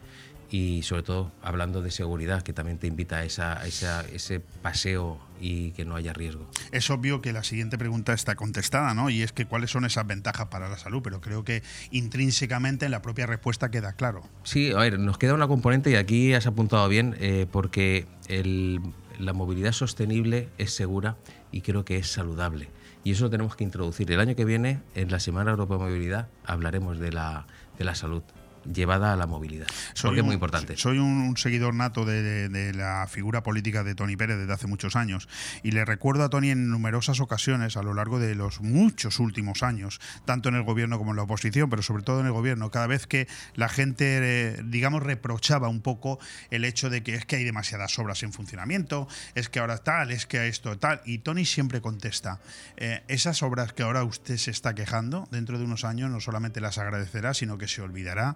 Y 0.49 0.83
sobre 0.83 1.01
todo 1.01 1.31
hablando 1.41 1.81
de 1.81 1.89
seguridad, 1.89 2.43
que 2.43 2.53
también 2.53 2.77
te 2.77 2.85
invita 2.85 3.17
a, 3.17 3.23
esa, 3.23 3.59
a 3.59 3.65
esa- 3.65 4.01
ese 4.13 4.39
paseo 4.39 5.19
y 5.41 5.71
que 5.71 5.83
no 5.83 5.95
haya 5.95 6.13
riesgo. 6.13 6.47
Es 6.71 6.91
obvio 6.91 7.21
que 7.21 7.33
la 7.33 7.43
siguiente 7.43 7.77
pregunta 7.79 8.13
está 8.13 8.35
contestada, 8.35 8.93
¿no? 8.93 9.09
Y 9.09 9.23
es 9.23 9.31
que 9.31 9.45
cuáles 9.45 9.71
son 9.71 9.83
esas 9.83 10.05
ventajas 10.05 10.47
para 10.47 10.69
la 10.69 10.77
salud, 10.77 11.01
pero 11.03 11.21
creo 11.21 11.43
que 11.43 11.63
intrínsecamente 11.91 12.85
en 12.85 12.91
la 12.91 13.01
propia 13.01 13.25
respuesta 13.25 13.71
queda 13.71 13.93
claro. 13.93 14.21
Sí, 14.43 14.71
a 14.71 14.77
ver, 14.77 14.99
nos 14.99 15.17
queda 15.17 15.33
una 15.33 15.47
componente 15.47 15.89
y 15.89 15.95
aquí 15.95 16.33
has 16.33 16.45
apuntado 16.45 16.87
bien, 16.87 17.15
eh, 17.19 17.47
porque 17.51 18.05
el- 18.27 18.79
la 19.17 19.33
movilidad 19.33 19.71
sostenible 19.71 20.49
es 20.59 20.71
segura 20.73 21.17
y 21.53 21.61
creo 21.61 21.85
que 21.85 21.97
es 21.97 22.07
saludable. 22.07 22.69
Y 23.05 23.11
eso 23.11 23.25
lo 23.25 23.29
tenemos 23.29 23.55
que 23.55 23.63
introducir. 23.63 24.11
El 24.11 24.19
año 24.19 24.35
que 24.35 24.43
viene, 24.43 24.81
en 24.95 25.11
la 25.11 25.19
Semana 25.19 25.51
Europea 25.51 25.77
de 25.77 25.83
Movilidad, 25.83 26.27
hablaremos 26.45 26.99
de 26.99 27.11
la, 27.11 27.45
de 27.77 27.85
la 27.85 27.95
salud 27.95 28.23
llevada 28.71 29.13
a 29.13 29.15
la 29.15 29.27
movilidad. 29.27 29.67
porque 30.01 30.17
es 30.17 30.21
un- 30.21 30.25
muy 30.27 30.33
importante. 30.33 30.77
Soy 30.77 30.97
un, 30.97 31.21
un 31.21 31.37
seguidor 31.37 31.73
nato 31.73 32.05
de, 32.05 32.21
de- 32.21 32.49
de 32.49 32.73
la 32.73 33.07
figura 33.09 33.43
política 33.43 33.83
de 33.83 33.95
Tony 33.95 34.15
Pérez 34.15 34.37
desde 34.37 34.53
hace 34.53 34.67
muchos 34.67 34.95
años 34.95 35.27
y 35.63 35.71
le 35.71 35.85
recuerdo 35.85 36.23
a 36.23 36.29
Tony 36.29 36.49
en 36.51 36.69
numerosas 36.69 37.19
ocasiones 37.19 37.77
a 37.77 37.83
lo 37.83 37.93
largo 37.93 38.19
de 38.19 38.35
los 38.35 38.61
muchos 38.61 39.19
últimos 39.19 39.63
años, 39.63 39.99
tanto 40.25 40.49
en 40.49 40.55
el 40.55 40.63
gobierno 40.63 40.97
como 40.97 41.11
en 41.11 41.17
la 41.17 41.23
oposición, 41.23 41.69
pero 41.69 41.81
sobre 41.81 42.03
todo 42.03 42.19
en 42.19 42.25
el 42.27 42.31
gobierno, 42.31 42.69
cada 42.71 42.87
vez 42.87 43.07
que 43.07 43.27
la 43.55 43.69
gente, 43.69 44.19
eh, 44.21 44.61
digamos, 44.65 45.03
reprochaba 45.03 45.67
un 45.69 45.81
poco 45.81 46.19
el 46.51 46.65
hecho 46.65 46.89
de 46.89 47.03
que 47.03 47.15
es 47.15 47.25
que 47.25 47.37
hay 47.37 47.43
demasiadas 47.43 47.97
obras 47.99 48.23
en 48.23 48.33
funcionamiento, 48.33 49.07
es 49.35 49.49
que 49.49 49.59
ahora 49.59 49.77
tal, 49.77 50.11
es 50.11 50.25
que 50.25 50.47
esto 50.47 50.77
tal, 50.77 51.01
y 51.05 51.19
Tony 51.19 51.45
siempre 51.45 51.81
contesta, 51.81 52.39
eh, 52.77 53.03
esas 53.07 53.43
obras 53.43 53.73
que 53.73 53.83
ahora 53.83 54.03
usted 54.03 54.37
se 54.37 54.51
está 54.51 54.73
quejando, 54.75 55.27
dentro 55.31 55.57
de 55.57 55.65
unos 55.65 55.83
años 55.83 56.09
no 56.09 56.19
solamente 56.19 56.61
las 56.61 56.77
agradecerá, 56.77 57.33
sino 57.33 57.57
que 57.57 57.67
se 57.67 57.81
olvidará 57.81 58.35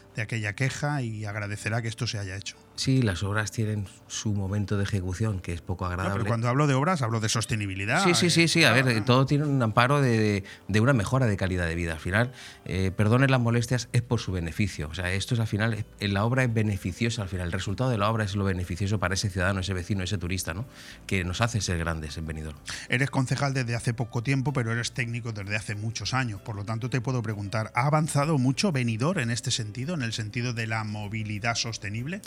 de 0.15 0.21
aquella 0.21 0.53
queja 0.53 1.01
y 1.01 1.25
agradecerá 1.25 1.81
que 1.81 1.87
esto 1.87 2.05
se 2.07 2.19
haya 2.19 2.35
hecho. 2.35 2.55
Sí, 2.75 3.01
las 3.01 3.21
obras 3.21 3.51
tienen 3.51 3.85
su 4.07 4.33
momento 4.33 4.75
de 4.77 4.83
ejecución, 4.83 5.39
que 5.39 5.53
es 5.53 5.61
poco 5.61 5.85
No, 5.85 5.91
agradable. 5.91 6.15
pero 6.19 6.27
cuando 6.27 6.47
hablo 6.49 6.65
de 6.67 6.73
obras, 6.73 7.01
hablo 7.01 7.19
de 7.19 7.29
sostenibilidad. 7.29 8.03
Sí, 8.03 8.15
sí, 8.15 8.29
sí, 8.29 8.47
sí. 8.47 8.63
A 8.63 8.75
eh, 8.77 8.81
ver, 8.81 9.05
todo 9.05 9.25
tiene 9.25 9.45
un 9.45 9.61
amparo 9.61 10.01
de, 10.01 10.43
de- 10.67 10.79
una 10.81 10.93
mejora 10.93 11.27
de 11.27 11.37
calidad 11.37 11.67
de 11.67 11.75
vida. 11.75 11.93
Al 11.93 11.99
final, 11.99 12.31
eh, 12.65 12.91
perdonen 12.95 13.29
las 13.29 13.39
molestias, 13.39 13.87
es 13.93 14.01
por 14.01 14.19
su 14.19 14.31
beneficio. 14.31 14.87
O 14.89 14.93
sea, 14.95 15.11
esto 15.13 15.35
es 15.35 15.39
al 15.39 15.47
final, 15.47 15.85
eh, 15.99 16.07
la 16.07 16.23
obra 16.25 16.43
es 16.43 16.51
beneficiosa 16.53 17.21
al 17.21 17.29
final. 17.29 17.47
El 17.47 17.51
resultado 17.53 17.89
de 17.91 17.97
la 17.99 18.09
obra 18.09 18.23
es 18.23 18.35
lo 18.35 18.43
beneficioso 18.45 18.99
para 18.99 19.13
ese 19.13 19.29
ciudadano, 19.29 19.59
ese 19.59 19.73
vecino, 19.73 20.03
ese 20.03 20.17
turista, 20.17 20.53
¿no? 20.53 20.65
Que 21.05 21.23
nos 21.23 21.41
hace 21.41 21.61
ser 21.61 21.77
grandes 21.77 22.17
en 22.17 22.25
Benidorm. 22.25 22.57
Eres 22.89 23.11
concejal 23.11 23.53
desde 23.53 23.75
hace 23.75 23.93
poco 23.93 24.23
tiempo, 24.23 24.53
pero 24.53 24.71
eres 24.71 24.93
técnico 24.93 25.31
desde 25.33 25.55
hace 25.55 25.75
muchos 25.75 26.13
años. 26.15 26.41
Por 26.41 26.55
lo 26.55 26.63
tanto, 26.65 26.89
te 26.89 26.99
puedo 27.01 27.21
preguntar, 27.21 27.71
¿ha 27.75 27.85
avanzado 27.85 28.37
mucho 28.39 28.71
Benidorm 28.71 29.19
en 29.19 29.29
este 29.29 29.51
sentido, 29.51 29.97
en 30.01 30.05
el 30.05 30.13
sentido 30.13 30.53
de 30.53 30.67
la 30.67 30.83
movilidad 30.83 31.55
sostenible? 31.55 32.21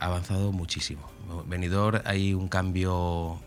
ha 0.00 0.06
avanzado 0.06 0.50
muchísimo. 0.50 1.08
Benidorm 1.46 2.00
hay 2.04 2.34
un 2.34 2.48
cambio 2.48 3.40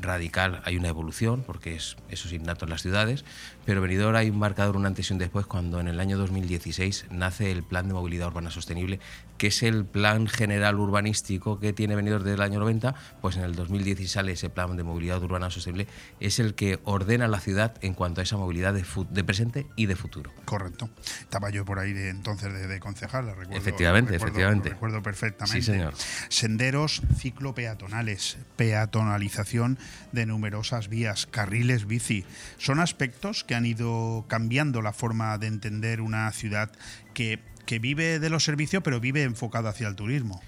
radical, 0.00 0.62
hay 0.64 0.76
una 0.76 0.88
evolución, 0.88 1.42
porque 1.44 1.74
es, 1.74 1.96
eso 2.08 2.28
es 2.28 2.34
innato 2.34 2.64
en 2.64 2.70
las 2.70 2.82
ciudades, 2.82 3.24
pero 3.66 3.82
Benidorm 3.82 4.16
hay 4.16 4.30
un 4.30 4.38
marcador, 4.38 4.76
un 4.76 4.86
antes 4.86 5.10
y 5.10 5.12
un 5.12 5.18
después, 5.18 5.44
cuando 5.44 5.80
en 5.80 5.88
el 5.88 6.00
año 6.00 6.16
2016 6.16 7.06
nace 7.10 7.50
el 7.50 7.64
Plan 7.64 7.88
de 7.88 7.94
Movilidad 7.94 8.28
Urbana 8.28 8.50
Sostenible, 8.50 9.00
que 9.36 9.48
es 9.48 9.62
el 9.62 9.84
plan 9.84 10.28
general 10.28 10.78
urbanístico 10.78 11.60
que 11.60 11.74
tiene 11.74 11.94
Benidorm 11.96 12.24
desde 12.24 12.36
el 12.36 12.42
año 12.42 12.58
90, 12.60 12.94
pues 13.20 13.36
en 13.36 13.42
el 13.42 13.54
2016 13.54 14.10
sale 14.10 14.32
ese 14.32 14.48
Plan 14.48 14.76
de 14.76 14.84
Movilidad 14.84 15.22
Urbana 15.22 15.50
Sostenible, 15.50 15.88
es 16.20 16.38
el 16.38 16.54
que 16.54 16.78
ordena 16.84 17.28
la 17.28 17.40
ciudad 17.40 17.74
en 17.82 17.92
cuanto 17.94 18.20
a 18.20 18.24
esa 18.24 18.36
movilidad 18.36 18.72
de, 18.72 19.24
presente 19.24 19.66
y 19.76 19.86
de 19.86 19.96
futuro. 19.96 20.30
Correcto. 20.44 20.88
Estaba 21.20 21.50
yo 21.50 21.64
por 21.64 21.80
ahí 21.80 21.92
de 21.92 22.08
entonces 22.08 22.52
de, 22.54 22.66
de 22.68 22.78
concejal, 22.80 23.26
la 23.26 23.34
recuerdo. 23.34 23.60
Efectivamente, 23.60 24.12
recuerdo- 24.12 24.26
efectivamente. 24.26 24.68
recuerdo 24.70 25.02
perfectamente. 25.02 25.60
Sí, 25.60 25.66
señor. 25.72 25.92
Senderos 26.28 27.02
ciclopeatonales, 27.18 28.38
peatonalización 28.56 29.78
de 30.12 30.24
numerosas 30.26 30.88
vías, 30.88 31.26
carriles 31.26 31.86
bici. 31.86 32.24
Son 32.58 32.78
aspectos 32.80 33.42
que 33.44 33.55
han 33.56 33.66
ido 33.66 34.24
cambiando 34.28 34.82
la 34.82 34.92
forma 34.92 35.36
de 35.38 35.48
entender 35.48 36.00
una 36.00 36.30
ciudad 36.32 36.70
que, 37.14 37.40
que 37.64 37.78
vive 37.78 38.18
de 38.18 38.30
los 38.30 38.44
servicios, 38.44 38.82
pero 38.82 39.00
vive 39.00 39.22
enfocada 39.22 39.70
hacia 39.70 39.88
el 39.88 39.96
turismo. 39.96 40.40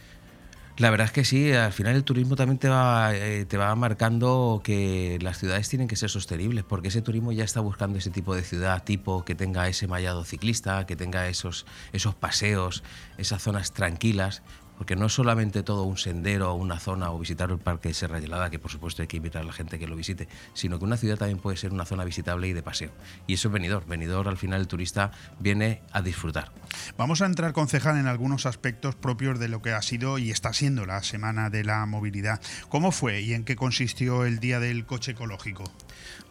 La 0.79 0.91
verdad 0.91 1.07
es 1.07 1.13
que 1.13 1.25
sí, 1.25 1.53
al 1.53 1.73
final 1.73 1.97
el 1.97 2.05
turismo 2.05 2.37
también 2.37 2.59
te 2.59 2.69
va, 2.69 3.13
eh, 3.13 3.45
te 3.47 3.57
va 3.57 3.75
marcando 3.75 4.61
que 4.63 5.19
las 5.21 5.37
ciudades 5.39 5.69
tienen 5.69 5.89
que 5.89 5.97
ser 5.97 6.09
sostenibles, 6.09 6.63
porque 6.63 6.87
ese 6.87 7.03
turismo 7.03 7.33
ya 7.33 7.43
está 7.43 7.59
buscando 7.59 7.99
ese 7.99 8.11
tipo 8.11 8.33
de 8.37 8.45
ciudad, 8.45 8.85
tipo 8.85 9.25
que 9.25 9.35
tenga 9.35 9.67
ese 9.67 9.89
mallado 9.89 10.23
ciclista, 10.25 10.87
que 10.87 10.95
tenga 10.95 11.27
esos, 11.27 11.67
esos 11.93 12.15
paseos, 12.15 12.85
esas 13.17 13.43
zonas 13.43 13.73
tranquilas, 13.73 14.43
porque 14.79 14.97
no 14.97 15.07
es 15.07 15.13
solamente 15.13 15.63
todo 15.63 15.83
un 15.83 15.99
sendero 15.99 16.53
o 16.53 16.55
una 16.55 16.79
zona 16.79 17.11
o 17.11 17.19
visitar 17.19 17.51
el 17.51 17.59
parque 17.59 17.93
Serra 17.93 18.21
Gelada, 18.21 18.49
que 18.49 18.59
por 18.59 18.71
supuesto 18.71 19.03
hay 19.03 19.09
que 19.09 19.17
invitar 19.17 19.43
a 19.43 19.45
la 19.45 19.53
gente 19.53 19.79
que 19.79 19.87
lo 19.87 19.97
visite, 19.97 20.29
sino 20.55 20.79
que 20.79 20.85
una 20.85 20.97
ciudad 20.97 21.19
también 21.19 21.39
puede 21.39 21.57
ser 21.57 21.73
una 21.73 21.85
zona 21.85 22.05
visitable 22.05 22.49
y 22.49 22.53
de 22.53 22.63
paseo. 22.63 22.93
Y 23.27 23.35
eso 23.35 23.49
es 23.49 23.53
venidor. 23.53 23.87
Venidor 23.87 24.29
al 24.29 24.37
final 24.37 24.61
el 24.61 24.69
turista 24.69 25.11
viene 25.41 25.83
a 25.93 26.01
disfrutar. 26.01 26.53
Vamos 26.97 27.21
a 27.21 27.27
entrar, 27.27 27.53
concejal, 27.53 27.99
en 27.99 28.07
algunos 28.07 28.47
aspectos 28.47 28.95
propios 28.95 29.39
de 29.39 29.49
lo 29.49 29.61
que 29.61 29.73
ha 29.73 29.83
sido 29.83 30.19
y 30.19 30.31
está 30.31 30.53
siendo 30.53 30.87
la 30.87 31.03
Semana 31.03 31.51
de 31.51 31.65
la 31.65 31.85
Movilidad. 31.87 32.41
¿Cómo 32.69 32.93
fue 32.93 33.21
y 33.21 33.35
en 33.35 33.45
qué 33.45 33.57
consistió 33.57 34.25
el 34.25 34.39
Día 34.39 34.61
del 34.61 34.87
Coche 34.87 35.13
Ecológico? 35.13 35.65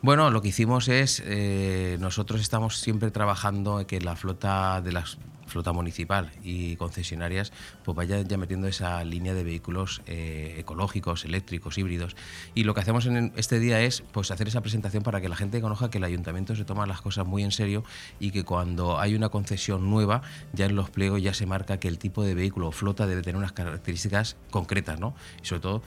Bueno, 0.02 0.30
lo 0.30 0.42
que 0.44 0.50
hicimos 0.50 0.90
es, 0.90 1.24
eh, 1.26 1.98
nosotros 2.00 2.40
estamos 2.40 2.78
siempre 2.78 3.10
trabajando 3.10 3.80
en 3.80 3.88
que 3.88 4.00
la 4.00 4.16
flota 4.16 4.80
de 4.82 4.92
las 4.92 5.18
flota 5.48 5.72
municipal 5.72 6.32
y 6.44 6.76
concesionarias 6.76 7.52
pues 7.84 7.96
vaya 7.96 8.22
ya 8.22 8.38
metiendo 8.38 8.68
esa 8.68 9.04
línea 9.04 9.34
de 9.34 9.44
vehículos 9.44 10.02
eh, 10.06 10.56
ecológicos, 10.60 11.26
eléctricos, 11.26 11.78
híbridos. 11.78 12.16
Y 12.54 12.64
lo 12.64 12.74
que 12.74 12.82
hacemos 12.82 13.06
en 13.06 13.34
este 13.36 13.60
día 13.60 13.82
es 13.82 14.04
pues 14.12 14.30
hacer 14.30 14.48
esa 14.48 14.62
presentación 14.62 15.04
para 15.04 15.22
que 15.22 15.30
la 15.30 15.36
gente 15.36 15.62
conozca 15.62 15.90
que 15.90 15.98
el 15.98 16.04
ayuntamiento 16.04 16.56
se 16.56 16.66
toma 16.66 16.86
las 16.86 17.02
cosas 17.02 17.26
muy 17.26 17.44
en 17.44 17.52
serio 17.52 17.84
y 18.20 18.32
que 18.32 18.44
cuando 18.44 19.00
hay 19.00 19.16
una 19.16 19.30
concesión 19.30 19.90
nueva, 19.90 20.22
ya 20.54 20.66
en 20.66 20.76
los 20.76 20.90
pliegos 20.90 21.22
ya 21.22 21.34
se 21.34 21.46
marca 21.46 21.80
que 21.80 21.88
el 21.88 21.98
tipo 21.98 22.24
de 22.24 22.36
vehículo 22.36 22.68
o 22.68 22.72
flota 22.72 23.08
debe 23.08 23.22
tener 23.22 23.38
unas 23.38 23.54
características 23.54 24.36
concretas, 24.52 25.00
¿no? 25.00 25.16
Y 25.42 25.46
sobre 25.46 25.62
todo 25.62 25.82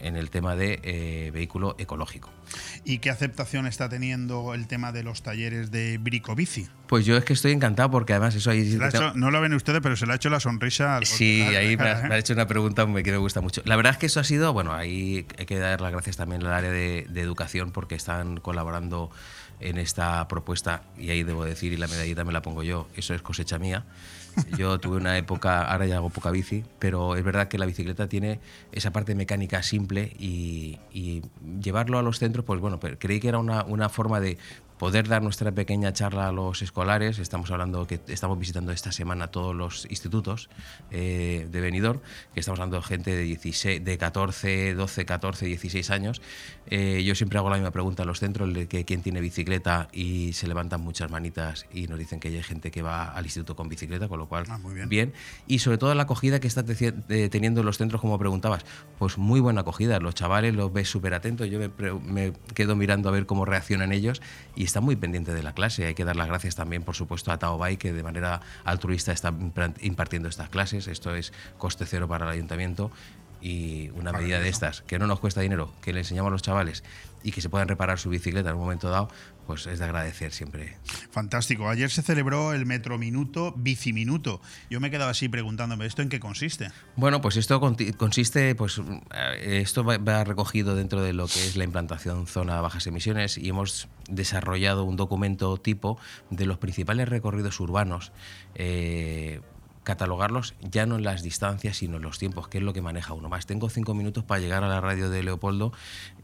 en 0.00 0.16
el 0.16 0.30
tema 0.30 0.56
de 0.56 0.80
eh, 0.82 1.30
vehículo 1.32 1.76
ecológico. 1.78 2.30
¿Y 2.84 2.98
qué 2.98 3.10
aceptación 3.10 3.66
está 3.66 3.88
teniendo 3.88 4.54
el 4.54 4.66
tema 4.66 4.92
de 4.92 5.02
los 5.02 5.22
talleres 5.22 5.70
de 5.70 5.98
bricobici? 5.98 6.68
Pues 6.88 7.06
yo 7.06 7.16
es 7.16 7.24
que 7.24 7.32
estoy 7.34 7.52
encantado 7.52 7.90
porque 7.90 8.12
además 8.14 8.34
eso 8.34 8.50
ahí... 8.50 8.76
Ha 8.80 8.88
hecho- 8.88 9.12
no 9.14 9.30
lo 9.30 9.40
ven 9.40 9.54
ustedes, 9.54 9.80
pero 9.80 9.96
se 9.96 10.06
le 10.06 10.12
ha 10.12 10.16
hecho 10.16 10.30
la 10.30 10.40
sonrisa 10.40 10.96
al 10.96 11.06
Sí, 11.06 11.38
concejal. 11.44 11.56
ahí 11.62 11.76
me 11.76 11.84
has 11.90 12.12
hecho 12.20 12.32
una 12.32 12.46
pregunta 12.46 12.84
que 12.86 13.10
me 13.12 13.16
gusta 13.18 13.40
mucho. 13.40 13.62
La 13.64 13.76
verdad 13.76 13.92
es 13.92 13.98
que 13.98 14.06
eso 14.06 14.18
ha 14.20 14.24
sido, 14.24 14.52
bueno, 14.52 14.72
ahí 14.74 15.26
hay 15.38 15.46
que 15.46 15.58
dar 15.58 15.80
las 15.80 15.92
gracias 15.92 16.16
también 16.16 16.44
al 16.44 16.52
área 16.52 16.70
de, 16.72 17.06
de 17.08 17.20
educación 17.20 17.70
porque 17.70 17.94
están 17.94 18.38
colaborando 18.38 19.10
en 19.60 19.76
esta 19.78 20.26
propuesta 20.26 20.82
y 20.98 21.10
ahí 21.10 21.22
debo 21.22 21.44
decir, 21.44 21.72
y 21.72 21.76
la 21.76 21.86
medallita 21.86 22.24
me 22.24 22.32
la 22.32 22.40
pongo 22.42 22.62
yo, 22.62 22.88
eso 22.96 23.14
es 23.14 23.20
cosecha 23.22 23.58
mía. 23.58 23.84
Yo 24.56 24.78
tuve 24.78 24.96
una 24.96 25.16
época, 25.16 25.64
ahora 25.64 25.86
ya 25.86 25.96
hago 25.96 26.10
poca 26.10 26.30
bici, 26.30 26.64
pero 26.78 27.16
es 27.16 27.24
verdad 27.24 27.48
que 27.48 27.58
la 27.58 27.66
bicicleta 27.66 28.08
tiene 28.08 28.40
esa 28.72 28.92
parte 28.92 29.14
mecánica 29.14 29.62
simple 29.62 30.12
y, 30.18 30.78
llevarlo 31.60 31.98
a 31.98 32.02
los 32.02 32.18
centros, 32.18 32.44
pues 32.44 32.60
bueno, 32.60 32.80
creí 32.80 33.20
que 33.20 33.28
era 33.28 33.38
una, 33.38 33.64
una 33.64 33.88
forma 33.88 34.20
de 34.20 34.38
poder 34.80 35.08
dar 35.08 35.22
nuestra 35.22 35.52
pequeña 35.52 35.92
charla 35.92 36.28
a 36.28 36.32
los 36.32 36.62
escolares. 36.62 37.18
Estamos 37.18 37.50
hablando 37.50 37.86
que 37.86 38.00
estamos 38.08 38.38
visitando 38.38 38.72
esta 38.72 38.92
semana 38.92 39.26
todos 39.26 39.54
los 39.54 39.86
institutos 39.90 40.48
eh, 40.90 41.46
de 41.50 41.60
Benidorm, 41.60 42.00
que 42.32 42.40
estamos 42.40 42.58
hablando 42.58 42.78
de 42.78 42.82
gente 42.84 43.14
de, 43.14 43.24
16, 43.24 43.84
de 43.84 43.98
14, 43.98 44.72
12, 44.72 45.04
14, 45.04 45.44
16 45.44 45.90
años. 45.90 46.22
Eh, 46.66 47.02
yo 47.04 47.14
siempre 47.14 47.38
hago 47.38 47.50
la 47.50 47.56
misma 47.56 47.72
pregunta 47.72 48.04
a 48.04 48.06
los 48.06 48.20
centros, 48.20 48.54
de 48.54 48.68
que 48.68 48.86
quién 48.86 49.02
tiene 49.02 49.20
bicicleta 49.20 49.88
y 49.92 50.32
se 50.32 50.48
levantan 50.48 50.80
muchas 50.80 51.10
manitas 51.10 51.66
y 51.70 51.86
nos 51.86 51.98
dicen 51.98 52.18
que 52.18 52.28
hay 52.28 52.42
gente 52.42 52.70
que 52.70 52.80
va 52.80 53.10
al 53.10 53.26
instituto 53.26 53.54
con 53.56 53.68
bicicleta, 53.68 54.08
con 54.08 54.18
lo 54.18 54.28
cual 54.30 54.46
Ah, 54.48 54.56
muy 54.56 54.72
bien. 54.72 54.88
bien. 54.88 55.12
Y 55.46 55.58
sobre 55.58 55.76
todo 55.76 55.94
la 55.94 56.04
acogida 56.04 56.40
que 56.40 56.48
está 56.48 56.64
eh, 56.66 57.28
teniendo 57.30 57.62
los 57.62 57.76
centros, 57.76 58.00
como 58.00 58.18
preguntabas, 58.18 58.64
pues 58.98 59.18
muy 59.18 59.40
buena 59.40 59.60
acogida. 59.60 60.00
Los 60.00 60.14
chavales 60.14 60.54
los 60.54 60.72
ves 60.72 60.88
súper 60.88 61.12
atentos, 61.12 61.50
yo 61.50 61.58
me, 61.58 61.68
me 62.00 62.32
quedo 62.54 62.76
mirando 62.76 63.10
a 63.10 63.12
ver 63.12 63.26
cómo 63.26 63.44
reaccionan 63.44 63.92
ellos 63.92 64.22
y 64.56 64.69
está 64.70 64.80
muy 64.80 64.94
pendiente 64.94 65.34
de 65.34 65.42
la 65.42 65.52
clase. 65.52 65.84
Hay 65.84 65.94
que 65.94 66.04
dar 66.04 66.14
las 66.14 66.28
gracias 66.28 66.54
también, 66.54 66.84
por 66.84 66.94
supuesto, 66.94 67.32
a 67.32 67.38
Taobay, 67.38 67.76
que 67.76 67.92
de 67.92 68.02
manera 68.04 68.40
altruista 68.64 69.10
está 69.12 69.34
impartiendo 69.80 70.28
estas 70.28 70.48
clases. 70.48 70.86
Esto 70.86 71.14
es 71.14 71.32
coste 71.58 71.86
cero 71.86 72.06
para 72.08 72.26
el 72.26 72.30
ayuntamiento. 72.32 72.90
y 73.42 73.88
una 73.94 74.12
medida 74.12 74.38
de 74.38 74.50
estas, 74.50 74.82
que 74.82 74.98
no 74.98 75.06
nos 75.06 75.18
cuesta 75.18 75.40
dinero, 75.40 75.72
que 75.80 75.94
le 75.94 76.00
enseñamos 76.00 76.28
a 76.28 76.32
los 76.32 76.42
chavales 76.42 76.84
y 77.22 77.32
que 77.32 77.40
se 77.40 77.48
puedan 77.48 77.68
reparar 77.68 77.98
su 77.98 78.10
bicicleta 78.10 78.50
en 78.50 78.56
un 78.56 78.60
momento 78.60 78.90
dado, 78.90 79.08
pues 79.50 79.66
es 79.66 79.80
de 79.80 79.84
agradecer 79.84 80.30
siempre. 80.30 80.76
Fantástico. 81.10 81.68
Ayer 81.68 81.90
se 81.90 82.02
celebró 82.02 82.52
el 82.52 82.66
Metro 82.66 82.98
Minuto 82.98 83.52
Biciminuto. 83.56 84.40
Yo 84.70 84.78
me 84.78 84.86
he 84.86 84.90
quedado 84.92 85.10
así 85.10 85.28
preguntándome, 85.28 85.86
¿esto 85.86 86.02
en 86.02 86.08
qué 86.08 86.20
consiste? 86.20 86.70
Bueno, 86.94 87.20
pues 87.20 87.36
esto 87.36 87.60
consiste, 87.60 88.54
pues 88.54 88.80
eh, 89.12 89.58
esto 89.60 89.82
va 89.82 90.22
recogido 90.22 90.76
dentro 90.76 91.02
de 91.02 91.14
lo 91.14 91.26
que 91.26 91.44
es 91.44 91.56
la 91.56 91.64
implantación 91.64 92.28
zona 92.28 92.60
bajas 92.60 92.86
emisiones 92.86 93.38
y 93.38 93.48
hemos 93.48 93.88
desarrollado 94.08 94.84
un 94.84 94.94
documento 94.94 95.56
tipo 95.56 95.98
de 96.30 96.46
los 96.46 96.58
principales 96.58 97.08
recorridos 97.08 97.58
urbanos. 97.58 98.12
Eh, 98.54 99.40
catalogarlos 99.82 100.54
ya 100.60 100.86
no 100.86 100.96
en 100.96 101.04
las 101.04 101.22
distancias, 101.22 101.78
sino 101.78 101.96
en 101.96 102.02
los 102.02 102.18
tiempos, 102.18 102.48
que 102.48 102.58
es 102.58 102.64
lo 102.64 102.72
que 102.72 102.82
maneja 102.82 103.14
uno 103.14 103.28
más. 103.28 103.46
Tengo 103.46 103.68
cinco 103.68 103.94
minutos 103.94 104.24
para 104.24 104.40
llegar 104.40 104.62
a 104.62 104.68
la 104.68 104.80
radio 104.80 105.10
de 105.10 105.22
Leopoldo 105.22 105.72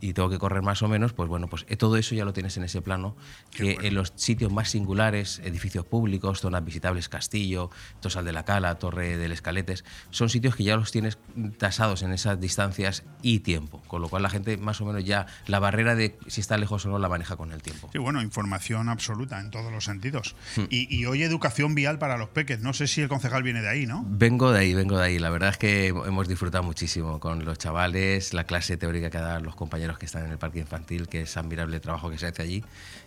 y 0.01 0.13
tengo 0.13 0.29
que 0.31 0.39
correr 0.39 0.63
más 0.63 0.83
o 0.83 0.89
menos, 0.89 1.13
pues 1.13 1.29
bueno, 1.29 1.49
pues 1.49 1.65
eh, 1.69 1.77
todo 1.77 1.97
eso 1.97 2.15
ya 2.15 2.25
lo 2.25 2.33
tienes 2.33 2.57
en 2.57 2.65
ese 2.65 2.83
plano, 2.83 3.17
que 3.51 3.79
en 3.83 3.95
los 3.95 4.13
sitios 4.17 4.53
más 4.53 4.71
singulares, 4.71 5.41
edificios 5.45 5.85
públicos, 5.85 6.41
zonas 6.41 6.65
visitables, 6.65 7.09
Castillo, 7.09 7.71
Tosal 8.01 8.25
de 8.25 8.33
la 8.33 8.45
Cala, 8.45 8.75
Torre 8.77 9.17
del 9.17 9.33
Escaletes, 9.33 9.85
son 10.11 10.29
sitios 10.29 10.57
que 10.57 10.65
ya 10.65 10.77
los 10.77 10.93
tienes 10.93 11.19
tasados 11.59 12.03
en 12.03 12.13
esas 12.13 12.41
distancias 12.41 13.05
y 13.23 13.41
tiempo, 13.41 13.83
con 13.87 14.03
lo 14.03 14.09
cual 14.09 14.23
la 14.23 14.31
gente 14.31 14.57
más 14.57 14.81
o 14.81 14.85
menos 14.85 15.05
ya 15.05 15.27
la 15.47 15.59
barrera 15.59 15.95
de 15.95 16.19
si 16.27 16.41
está 16.41 16.57
lejos 16.57 16.85
o 16.87 16.89
no 16.89 16.99
la 16.99 17.09
maneja 17.09 17.37
con 17.37 17.53
el 17.53 17.63
tiempo. 17.63 17.89
Sí, 17.93 17.99
bueno, 17.99 18.23
información 18.23 18.89
absoluta 18.89 19.41
en 19.41 19.51
todos 19.51 19.73
los 19.73 19.85
sentidos. 19.85 20.37
Hmm. 20.57 20.65
Y, 20.71 20.95
y 20.95 21.07
hoy 21.07 21.23
educación 21.23 21.75
vial 21.75 21.99
para 21.99 22.17
los 22.17 22.29
peques. 22.29 22.61
No 22.61 22.73
sé 22.73 22.87
si 22.87 23.01
el 23.01 23.09
concejal 23.09 23.43
viene 23.43 23.63
de 23.63 23.69
ahí, 23.69 23.87
¿no? 23.87 24.05
Vengo 24.09 24.53
de 24.53 24.61
ahí, 24.61 24.75
vengo 24.75 24.99
de 24.99 25.05
ahí. 25.05 25.19
La 25.19 25.31
verdad 25.31 25.51
es 25.51 25.59
que 25.59 25.89
hemos 25.89 26.29
disfrutado 26.29 26.65
muchísimo 26.65 27.21
con 27.21 27.45
los 27.45 27.59
chavales, 27.59 28.35
la 28.35 28.45
clase 28.45 28.77
teórica 28.77 29.11
que 29.11 29.19
dan 29.19 29.43
los 29.43 29.55
compañeros 29.87 29.99
que 29.99 30.07
están 30.07 30.25
en 30.25 30.33
el 30.33 30.39
parque 30.39 30.59
infantil, 30.59 31.09
que 31.09 31.23
es 31.23 31.37
admirable 31.37 31.77
el 31.77 31.83
trabajo 31.83 32.11
que 32.11 32.19
se 32.19 32.27
hace 32.27 32.43
allí. 32.43 32.65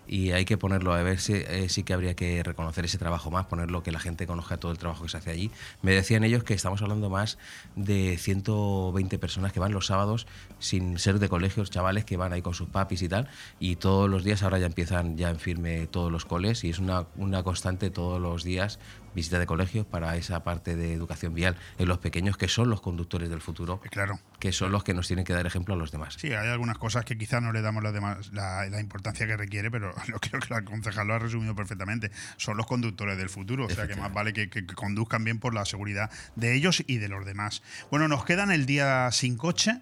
Y 0.08 0.32
hay 0.32 0.46
que 0.46 0.58
ponerlo, 0.58 0.94
a 0.94 1.04
ver 1.04 1.20
si 1.20 1.34
eh, 1.34 1.68
sí 1.70 1.84
que 1.84 1.94
habría 1.94 2.16
que 2.16 2.42
reconocer 2.42 2.86
ese 2.86 2.98
trabajo 2.98 3.30
más, 3.30 3.46
ponerlo, 3.46 3.84
que 3.84 3.92
la 3.92 4.00
gente 4.00 4.26
conozca 4.26 4.58
todo 4.58 4.72
el 4.72 4.78
trabajo 4.78 5.04
que 5.04 5.10
se 5.10 5.18
hace 5.18 5.30
allí. 5.30 5.52
Me 5.82 5.92
decían 5.92 6.24
ellos 6.24 6.44
que 6.44 6.54
estamos 6.54 6.82
hablando 6.82 7.10
más 7.10 7.38
de 7.76 8.18
120 8.18 9.20
personas 9.20 9.52
que 9.54 9.60
van 9.60 9.72
los 9.72 9.88
sábados 9.88 10.26
sin 10.60 10.98
ser 10.98 11.20
de 11.20 11.30
colegios, 11.30 11.70
chavales 11.70 12.06
que 12.06 12.18
van 12.18 12.34
ahí 12.34 12.42
con 12.42 12.54
sus 12.54 12.70
papis 12.70 13.02
y 13.02 13.10
tal. 13.10 13.28
Y 13.60 13.76
todos 13.76 14.10
los 14.10 14.24
días 14.24 14.42
ahora 14.42 14.58
ya 14.58 14.66
empiezan 14.66 15.18
ya 15.18 15.30
en 15.30 15.40
firme 15.40 15.88
todos 15.88 16.12
los 16.12 16.26
coles 16.26 16.64
y 16.64 16.70
es 16.70 16.80
una, 16.80 17.06
una 17.18 17.44
constante 17.44 17.92
todos 17.92 18.20
los 18.20 18.44
días 18.44 18.80
visita 19.14 19.40
de 19.40 19.46
colegios 19.46 19.86
para 19.86 20.16
esa 20.16 20.44
parte 20.44 20.76
de 20.76 20.94
educación 20.94 21.34
vial 21.34 21.58
en 21.78 21.88
los 21.88 22.00
pequeños 22.00 22.38
que 22.38 22.48
son 22.48 22.70
los 22.70 22.82
conductores 22.82 23.30
del 23.30 23.42
futuro, 23.42 23.82
eh, 23.84 23.90
claro. 23.90 24.20
que 24.40 24.52
son 24.52 24.72
los 24.72 24.84
que 24.84 24.94
nos 24.94 25.08
tienen 25.08 25.26
que 25.26 25.34
dar 25.34 25.46
ejemplo 25.46 25.74
a 25.74 25.78
los 25.78 25.92
demás. 25.92 26.16
Sí, 26.20 26.34
hay 26.34 26.48
algunas 26.48 26.78
cosas 26.78 27.06
que 27.06 27.18
quizás 27.18 27.42
no 27.42 27.52
le 27.52 27.62
damos 27.62 27.84
la, 27.84 27.92
demás, 27.92 28.32
la, 28.34 28.80
importancia 28.80 29.28
que 29.28 29.38
requiere, 29.38 29.70
pero 29.72 29.94
lo 30.08 30.20
creo 30.20 30.40
que 30.40 30.54
la 30.54 30.64
concejal 30.64 31.08
lo 31.08 31.16
ha 31.16 31.20
resumido 31.20 31.56
perfectamente. 31.56 32.12
Son 32.38 32.58
los 32.58 32.66
conductores 32.66 33.18
del 33.18 33.30
futuro, 33.30 33.66
o 33.66 33.70
sea 33.70 33.88
que 33.88 33.96
más 33.96 34.14
vale 34.14 34.34
que, 34.34 34.50
conduzcan 34.68 35.24
bien 35.24 35.40
por 35.40 35.54
la 35.54 35.66
seguridad 35.66 36.10
de 36.36 36.56
ellos 36.56 36.84
y 36.88 36.98
de 36.98 37.10
los 37.10 37.26
demás. 37.26 37.62
Bueno, 37.92 38.08
nos 38.08 38.26
quedan 38.26 38.52
el 38.52 38.66
día 38.66 39.10
sin 39.12 39.38
coche 39.38 39.82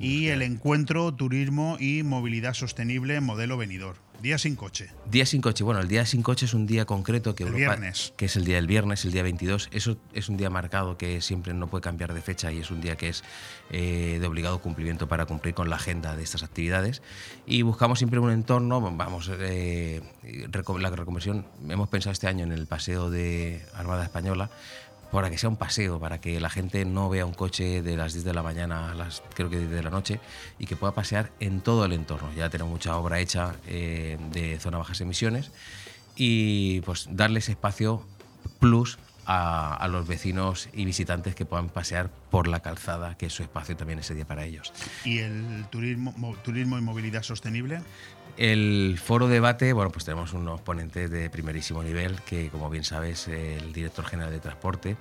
y 0.00 0.28
el 0.28 0.40
encuentro 0.40 1.12
turismo 1.14 1.76
y 1.78 2.02
movilidad 2.02 2.54
sostenible 2.54 3.20
modelo 3.20 3.58
venidor. 3.58 3.96
Día 4.22 4.36
sin 4.36 4.54
coche. 4.54 4.90
Día 5.10 5.24
sin 5.24 5.40
coche. 5.40 5.64
Bueno, 5.64 5.80
el 5.80 5.88
día 5.88 6.04
sin 6.04 6.22
coche 6.22 6.44
es 6.44 6.52
un 6.52 6.66
día 6.66 6.84
concreto 6.84 7.34
que, 7.34 7.44
viernes. 7.44 8.12
que 8.18 8.26
es 8.26 8.36
el 8.36 8.44
día 8.44 8.56
del 8.56 8.66
viernes, 8.66 9.04
el 9.06 9.12
día 9.12 9.22
22. 9.22 9.70
Eso 9.72 9.96
es 10.12 10.28
un 10.28 10.36
día 10.36 10.50
marcado 10.50 10.98
que 10.98 11.22
siempre 11.22 11.54
no 11.54 11.68
puede 11.68 11.82
cambiar 11.82 12.12
de 12.12 12.20
fecha 12.20 12.52
y 12.52 12.58
es 12.58 12.70
un 12.70 12.82
día 12.82 12.96
que 12.96 13.08
es 13.08 13.24
eh, 13.70 14.18
de 14.20 14.26
obligado 14.26 14.60
cumplimiento 14.60 15.08
para 15.08 15.24
cumplir 15.24 15.54
con 15.54 15.70
la 15.70 15.76
agenda 15.76 16.16
de 16.16 16.22
estas 16.22 16.42
actividades. 16.42 17.02
Y 17.46 17.62
buscamos 17.62 17.98
siempre 17.98 18.20
un 18.20 18.30
entorno, 18.30 18.80
vamos, 18.80 19.30
eh, 19.32 20.02
la 20.22 20.90
reconversión, 20.90 21.46
hemos 21.68 21.88
pensado 21.88 22.12
este 22.12 22.26
año 22.26 22.44
en 22.44 22.52
el 22.52 22.66
paseo 22.66 23.10
de 23.10 23.62
Armada 23.74 24.04
Española, 24.04 24.50
para 25.10 25.30
que 25.30 25.38
sea 25.38 25.48
un 25.48 25.56
paseo, 25.56 25.98
para 25.98 26.20
que 26.20 26.40
la 26.40 26.50
gente 26.50 26.84
no 26.84 27.08
vea 27.08 27.26
un 27.26 27.34
coche 27.34 27.82
de 27.82 27.96
las 27.96 28.12
10 28.12 28.24
de 28.24 28.34
la 28.34 28.42
mañana 28.42 28.92
a 28.92 28.94
las 28.94 29.22
creo 29.34 29.50
que 29.50 29.58
10 29.58 29.70
de 29.70 29.82
la 29.82 29.90
noche 29.90 30.20
y 30.58 30.66
que 30.66 30.76
pueda 30.76 30.92
pasear 30.94 31.30
en 31.40 31.60
todo 31.60 31.84
el 31.84 31.92
entorno. 31.92 32.32
Ya 32.36 32.48
tenemos 32.50 32.72
mucha 32.72 32.96
obra 32.96 33.20
hecha 33.20 33.56
eh, 33.66 34.18
de 34.32 34.58
zona 34.60 34.78
bajas 34.78 35.00
emisiones 35.00 35.50
y 36.16 36.80
pues 36.82 37.08
darles 37.10 37.48
espacio 37.48 38.04
plus 38.58 38.98
a, 39.32 39.86
los 39.88 40.08
vecinos 40.08 40.68
y 40.72 40.84
visitantes 40.84 41.36
que 41.36 41.44
puedan 41.44 41.68
pasear 41.68 42.10
por 42.30 42.48
la 42.48 42.60
calzada, 42.60 43.16
que 43.16 43.26
es 43.26 43.32
su 43.32 43.44
espacio 43.44 43.76
también 43.76 44.00
ese 44.00 44.14
día 44.14 44.24
para 44.24 44.44
ellos. 44.44 44.72
¿Y 45.04 45.18
el 45.18 45.66
turismo, 45.70 46.36
turismo 46.42 46.76
y 46.78 46.80
movilidad 46.80 47.22
sostenible? 47.22 47.80
El 48.36 48.98
foro 49.02 49.28
debate, 49.28 49.72
bueno, 49.72 49.90
pues 49.92 50.04
tenemos 50.04 50.32
unos 50.32 50.60
ponentes 50.60 51.10
de 51.10 51.30
primerísimo 51.30 51.82
nivel, 51.82 52.20
que 52.22 52.48
como 52.48 52.70
bien 52.70 52.82
sabes, 52.82 53.28
el 53.28 53.72
director 53.72 54.04
general 54.04 54.32
de 54.32 54.40
Transporte 54.40 54.96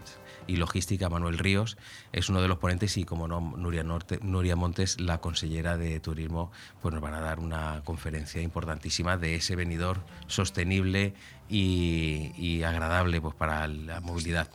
y 0.45 0.57
Logística, 0.57 1.09
Manuel 1.09 1.37
Ríos, 1.37 1.77
es 2.11 2.29
uno 2.29 2.41
de 2.41 2.47
los 2.47 2.57
ponentes 2.57 2.97
y 2.97 3.05
como 3.05 3.27
no, 3.27 3.39
Nuria, 3.39 3.83
Norte, 3.83 4.19
Nuria 4.21 4.55
Montes, 4.55 4.99
la 4.99 5.19
consellera 5.19 5.77
de 5.77 5.99
Turismo, 5.99 6.51
pues 6.81 6.93
nos 6.93 7.01
van 7.01 7.13
a 7.13 7.21
dar 7.21 7.39
una 7.39 7.81
conferencia 7.83 8.41
importantísima 8.41 9.17
de 9.17 9.35
ese 9.35 9.55
venidor 9.55 9.99
sostenible 10.27 11.13
y, 11.49 12.62
agradable 12.63 13.21
pues, 13.21 13.35
para 13.35 13.67
la 13.67 13.99
movilidad. 14.01 14.47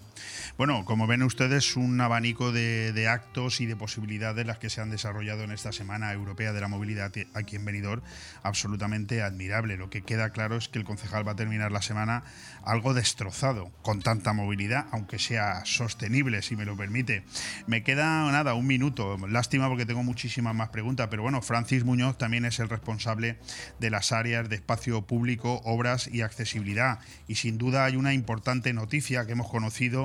Bueno, 0.56 0.84
como 0.84 1.06
ven 1.06 1.22
ustedes, 1.22 1.76
un 1.76 2.00
abanico 2.00 2.52
de, 2.52 3.08
actos 3.08 3.60
y 3.60 3.66
de 3.66 3.76
posibilidades 3.76 4.46
las 4.46 4.58
que 4.58 4.70
se 4.70 4.80
han 4.80 4.90
desarrollado 4.90 5.42
en 5.44 5.50
esta 5.50 5.72
Semana 5.72 6.12
Europea 6.12 6.52
de 6.52 6.60
la 6.60 6.68
Movilidad 6.68 7.12
aquí 7.34 7.56
en 7.56 7.64
Benidorm, 7.64 8.02
absolutamente 8.42 9.22
admirable. 9.22 9.76
Lo 9.76 9.90
que 9.90 10.02
queda 10.02 10.30
claro 10.30 10.56
es 10.56 10.68
que 10.68 10.78
el 10.78 10.84
concejal 10.84 11.26
va 11.26 11.32
a 11.32 11.36
terminar 11.36 11.72
la 11.72 11.82
semana 11.82 12.24
algo 12.64 12.94
destrozado 12.94 13.70
con 13.82 14.00
tanta 14.00 14.32
movilidad, 14.32 14.86
aunque 14.92 15.18
sea 15.18 15.64
sostenible, 15.64 16.42
si 16.42 16.56
me 16.56 16.64
lo 16.64 16.76
permite. 16.76 17.24
Me 17.66 17.82
queda 17.82 18.30
nada, 18.30 18.54
un 18.54 18.66
minuto. 18.66 19.16
Lástima 19.28 19.68
porque 19.68 19.86
tengo 19.86 20.02
muchísimas 20.02 20.54
más 20.54 20.70
preguntas, 20.70 21.08
pero 21.10 21.22
bueno, 21.22 21.42
Francis 21.42 21.84
Muñoz 21.84 22.18
también 22.18 22.44
es 22.44 22.58
el 22.58 22.68
responsable 22.68 23.38
de 23.80 23.90
las 23.90 24.12
áreas 24.12 24.48
de 24.48 24.56
espacio 24.56 25.02
público, 25.02 25.60
obras 25.64 26.08
y 26.08 26.22
accesibilidad. 26.22 26.98
Y 27.28 27.36
sin 27.36 27.58
duda 27.58 27.84
hay 27.84 27.96
una 27.96 28.14
importante 28.14 28.72
noticia 28.72 29.26
que 29.26 29.32
hemos 29.32 29.48
conocido 29.48 30.03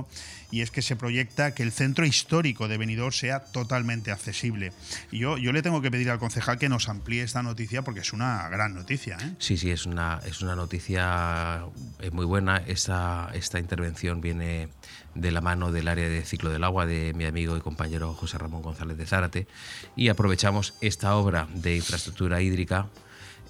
y 0.52 0.62
es 0.62 0.72
que 0.72 0.82
se 0.82 0.96
proyecta 0.96 1.54
que 1.54 1.64
el 1.64 1.72
centro 1.72 2.06
histórico 2.06 2.68
de 2.68 2.78
Benidorm 2.78 3.12
sea 3.12 3.44
totalmente 3.44 4.12
accesible. 4.12 4.74
Yo, 5.12 5.38
yo 5.38 5.52
le 5.52 5.62
tengo 5.62 5.82
que 5.82 5.92
pedir 5.92 6.10
al 6.10 6.20
concejal 6.20 6.58
que 6.58 6.70
nos 6.70 6.90
amplíe 6.90 7.24
esta 7.24 7.44
noticia 7.44 7.82
porque 7.84 8.02
es 8.02 8.14
una 8.14 8.50
gran 8.50 8.74
noticia. 8.74 9.18
¿eh? 9.22 9.36
Sí, 9.40 9.58
sí, 9.58 9.72
es 9.72 9.86
una, 9.86 10.20
es 10.26 10.42
una 10.42 10.56
noticia 10.56 11.66
eh, 12.00 12.12
muy 12.12 12.26
buena. 12.26 12.58
Esta, 12.58 13.30
esta 13.34 13.60
intervención 13.60 14.22
viene 14.22 14.70
de 15.16 15.32
la 15.32 15.42
mano 15.42 15.72
del 15.72 15.88
área 15.88 16.08
de 16.10 16.24
ciclo 16.24 16.50
del 16.50 16.64
agua 16.64 16.86
de 16.86 17.14
mi 17.14 17.26
amigo 17.26 17.58
y 17.58 17.62
compañero 17.62 18.14
José 18.14 18.38
Ramón 18.38 18.62
González 18.62 18.98
de 18.98 19.06
Zárate 19.06 19.48
y 19.96 20.10
aprovechamos 20.10 20.76
esta 20.82 21.16
obra 21.16 21.48
de 21.54 21.76
infraestructura 21.76 22.42
hídrica 22.42 22.88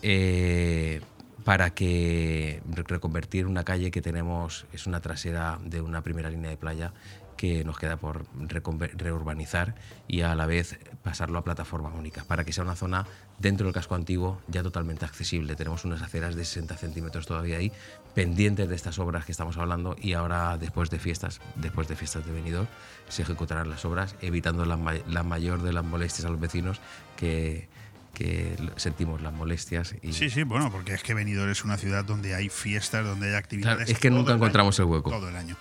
eh, 0.02 1.02
para 1.44 1.72
que 1.72 2.62
reconvertir 2.68 3.46
una 3.46 3.64
calle 3.64 3.92
que 3.92 4.02
tenemos, 4.02 4.66
es 4.74 4.88
una 4.88 5.02
trasera 5.02 5.60
de 5.64 5.82
una 5.82 6.02
primera 6.02 6.30
línea 6.30 6.50
de 6.50 6.58
playa 6.58 6.94
que 7.40 7.64
nos 7.64 7.80
queda 7.80 7.96
por 7.96 8.26
reurbanizar 8.98 9.74
y 10.10 10.22
a 10.22 10.36
la 10.36 10.46
vez 10.46 10.78
pasarlo 11.04 11.40
a 11.40 11.44
plataforma 11.46 11.88
única, 11.88 12.26
para 12.26 12.44
que 12.44 12.52
sea 12.52 12.66
una 12.66 12.76
zona 12.76 13.06
dentro 13.38 13.66
del 13.66 13.74
casco 13.74 13.96
antiguo 13.96 14.42
ya 14.50 14.62
totalmente 14.62 15.06
accesible. 15.06 15.56
Tenemos 15.56 15.86
unas 15.86 16.02
aceras 16.02 16.36
de 16.36 16.44
60 16.44 16.76
centímetros 16.76 17.26
todavía 17.26 17.56
ahí, 17.56 17.72
pendientes 18.14 18.68
de 18.68 18.76
estas 18.76 19.00
obras 19.00 19.24
que 19.24 19.32
estamos 19.32 19.56
hablando 19.56 19.96
y 20.02 20.14
ahora 20.14 20.58
después 20.58 20.90
de 20.90 21.00
fiestas, 21.00 21.40
después 21.56 21.88
de 21.88 21.96
fiestas 21.96 22.26
de 22.26 22.34
venidor, 22.34 22.68
se 23.08 23.22
ejecutarán 23.22 23.70
las 23.70 23.86
obras, 23.86 24.18
evitando 24.20 24.66
la, 24.66 24.78
la 25.08 25.24
mayor 25.24 25.62
de 25.62 25.72
las 25.72 25.86
molestias 25.86 26.26
a 26.26 26.30
los 26.32 26.42
vecinos 26.42 26.82
que 27.16 27.70
que 28.20 28.54
sentimos 28.76 29.22
las 29.22 29.32
molestias. 29.32 29.96
Y... 30.02 30.12
Sí, 30.12 30.30
sí, 30.30 30.44
bueno, 30.44 30.70
porque 30.70 30.94
es 30.94 31.04
que 31.04 31.14
Benidorm 31.14 31.50
es 31.52 31.64
una 31.64 31.78
ciudad 31.78 32.04
donde 32.04 32.36
hay 32.36 32.50
fiestas, 32.50 33.06
donde 33.06 33.30
hay 33.30 33.36
actividades. 33.36 33.90
es 33.90 33.98
que 33.98 34.10
nunca 34.10 34.34
encontramos 34.34 34.78
el 34.80 34.86
hueco. 34.86 35.10
Todo 35.10 35.30
el 35.30 35.38
año. 35.38 35.56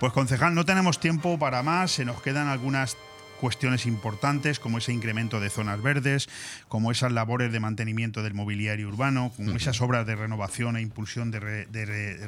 Pues 0.00 0.14
concejal, 0.14 0.54
no 0.54 0.64
tenemos 0.64 1.00
tiempo 1.00 1.38
para 1.38 1.62
más, 1.62 1.90
se 1.90 2.06
nos 2.06 2.22
quedan 2.22 2.48
algunas 2.48 2.96
cuestiones 3.38 3.86
importantes 3.86 4.58
como 4.60 4.78
ese 4.78 4.92
incremento 4.92 5.40
de 5.40 5.50
zonas 5.50 5.82
verdes, 5.82 6.28
como 6.68 6.90
esas 6.90 7.12
labores 7.12 7.52
de 7.52 7.60
mantenimiento 7.60 8.22
del 8.22 8.34
mobiliario 8.34 8.88
urbano, 8.88 9.32
como 9.36 9.52
esas 9.52 9.80
obras 9.80 10.06
de 10.06 10.16
renovación 10.16 10.76
e 10.76 10.82
impulsión 10.82 11.30
de, 11.30 11.40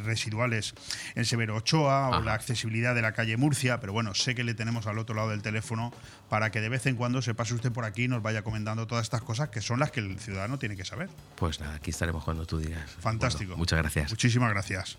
residuales 0.05 0.75
en 1.15 1.25
Severo 1.25 1.57
Ochoa 1.57 2.09
o 2.11 2.23
la 2.23 2.35
accesibilidad 2.35 2.95
de 2.95 3.03
la 3.03 3.13
calle 3.13 3.37
Murcia, 3.37 3.81
pero 3.81 3.93
bueno, 3.93 4.15
sé 4.15 4.35
que 4.35 4.45
le 4.45 4.55
tenemos 4.55 4.87
al 4.87 4.99
otro 4.99 5.15
lado 5.15 5.31
del 5.31 5.43
teléfono 5.43 5.93
para 6.29 6.51
que 6.51 6.61
de 6.61 6.69
vez 6.69 6.87
en 6.87 6.97
cuando 6.97 7.23
se 7.23 7.35
pase 7.35 7.55
usted 7.55 7.73
por 7.73 7.85
aquí 7.85 8.05
y 8.05 8.09
nos 8.09 8.23
vaya 8.23 8.43
comentando 8.43 8.87
todas 8.87 9.05
estas 9.05 9.23
cosas 9.23 9.51
que 9.51 9.61
son 9.61 9.81
las 9.81 9.91
que 9.91 10.01
el 10.01 10.19
ciudadano 10.19 10.59
tiene 10.59 10.77
que 10.77 10.85
saber. 10.85 11.09
Pues 11.37 11.61
nada, 11.61 11.75
aquí 11.75 11.91
estaremos 11.91 12.25
cuando 12.25 12.47
tú 12.47 12.59
digas. 12.59 12.91
Fantástico. 13.01 13.57
muchas 13.57 13.79
gracias. 13.79 14.11
Muchísimas 14.11 14.51
gracias. 14.51 14.99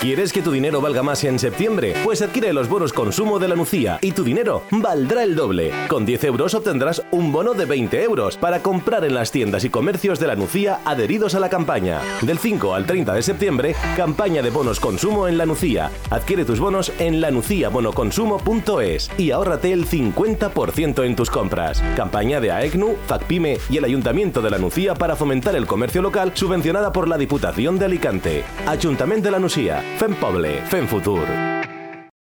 ¿Quieres 0.00 0.32
que 0.32 0.40
tu 0.40 0.50
dinero 0.50 0.80
valga 0.80 1.02
más 1.02 1.22
en 1.24 1.38
septiembre? 1.38 1.92
Pues 2.02 2.22
adquiere 2.22 2.54
los 2.54 2.70
bonos 2.70 2.94
consumo 2.94 3.38
de 3.38 3.48
la 3.48 3.54
Nucía 3.54 3.98
y 4.00 4.12
tu 4.12 4.24
dinero 4.24 4.62
valdrá 4.70 5.24
el 5.24 5.36
doble. 5.36 5.72
Con 5.88 6.06
10 6.06 6.24
euros 6.24 6.54
obtendrás 6.54 7.02
un 7.10 7.30
bono 7.30 7.52
de 7.52 7.66
20 7.66 8.02
euros 8.02 8.38
para 8.38 8.62
comprar 8.62 9.04
en 9.04 9.12
las 9.12 9.30
tiendas 9.30 9.62
y 9.62 9.68
comercios 9.68 10.18
de 10.18 10.26
la 10.26 10.36
Nucía 10.36 10.80
adheridos 10.86 11.34
a 11.34 11.38
la 11.38 11.50
campaña. 11.50 12.00
Del 12.22 12.38
5 12.38 12.74
al 12.74 12.86
30 12.86 13.12
de 13.12 13.20
septiembre, 13.20 13.76
campaña 13.94 14.40
de 14.40 14.48
bonos 14.48 14.80
consumo 14.80 15.28
en 15.28 15.36
la 15.36 15.44
Nucía. 15.44 15.90
Adquiere 16.08 16.46
tus 16.46 16.60
bonos 16.60 16.90
en 16.98 17.20
lanuciabonoconsumo.es 17.20 19.10
y 19.18 19.32
ahórrate 19.32 19.70
el 19.70 19.86
50% 19.86 21.04
en 21.04 21.14
tus 21.14 21.28
compras. 21.28 21.84
Campaña 21.94 22.40
de 22.40 22.52
AECNU, 22.52 22.96
FACPIME 23.06 23.58
y 23.68 23.76
el 23.76 23.84
Ayuntamiento 23.84 24.40
de 24.40 24.48
la 24.48 24.56
Nucía 24.56 24.94
para 24.94 25.14
fomentar 25.14 25.54
el 25.56 25.66
comercio 25.66 26.00
local 26.00 26.32
subvencionada 26.32 26.90
por 26.90 27.06
la 27.06 27.18
Diputación 27.18 27.78
de 27.78 27.84
Alicante. 27.84 28.44
Ayuntamiento 28.66 29.26
de 29.26 29.32
la 29.32 29.38
Nucía. 29.38 29.89
Fem 29.98 30.14
Poble, 30.14 30.62
Fem 30.70 30.86
Futur. 30.86 31.26